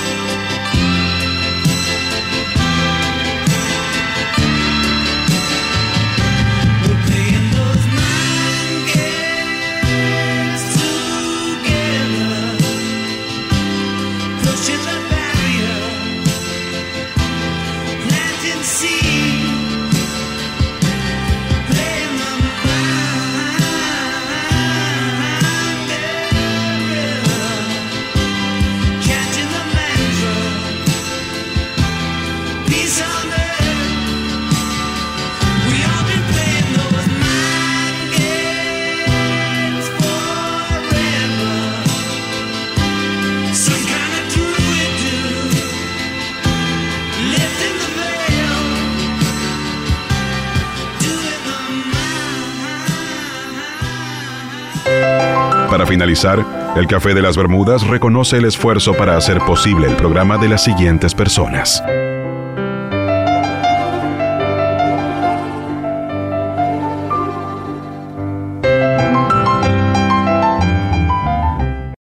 Para 55.71 55.87
finalizar, 55.87 56.45
el 56.77 56.89
Café 56.89 57.15
de 57.15 57.23
las 57.23 57.37
Bermudas 57.37 57.87
reconoce 57.87 58.39
el 58.39 58.45
esfuerzo 58.45 58.93
para 58.93 59.17
hacer 59.17 59.39
posible 59.39 59.87
el 59.87 59.95
programa 59.95 60.37
de 60.37 60.49
las 60.49 60.65
siguientes 60.65 61.15
personas. 61.15 61.81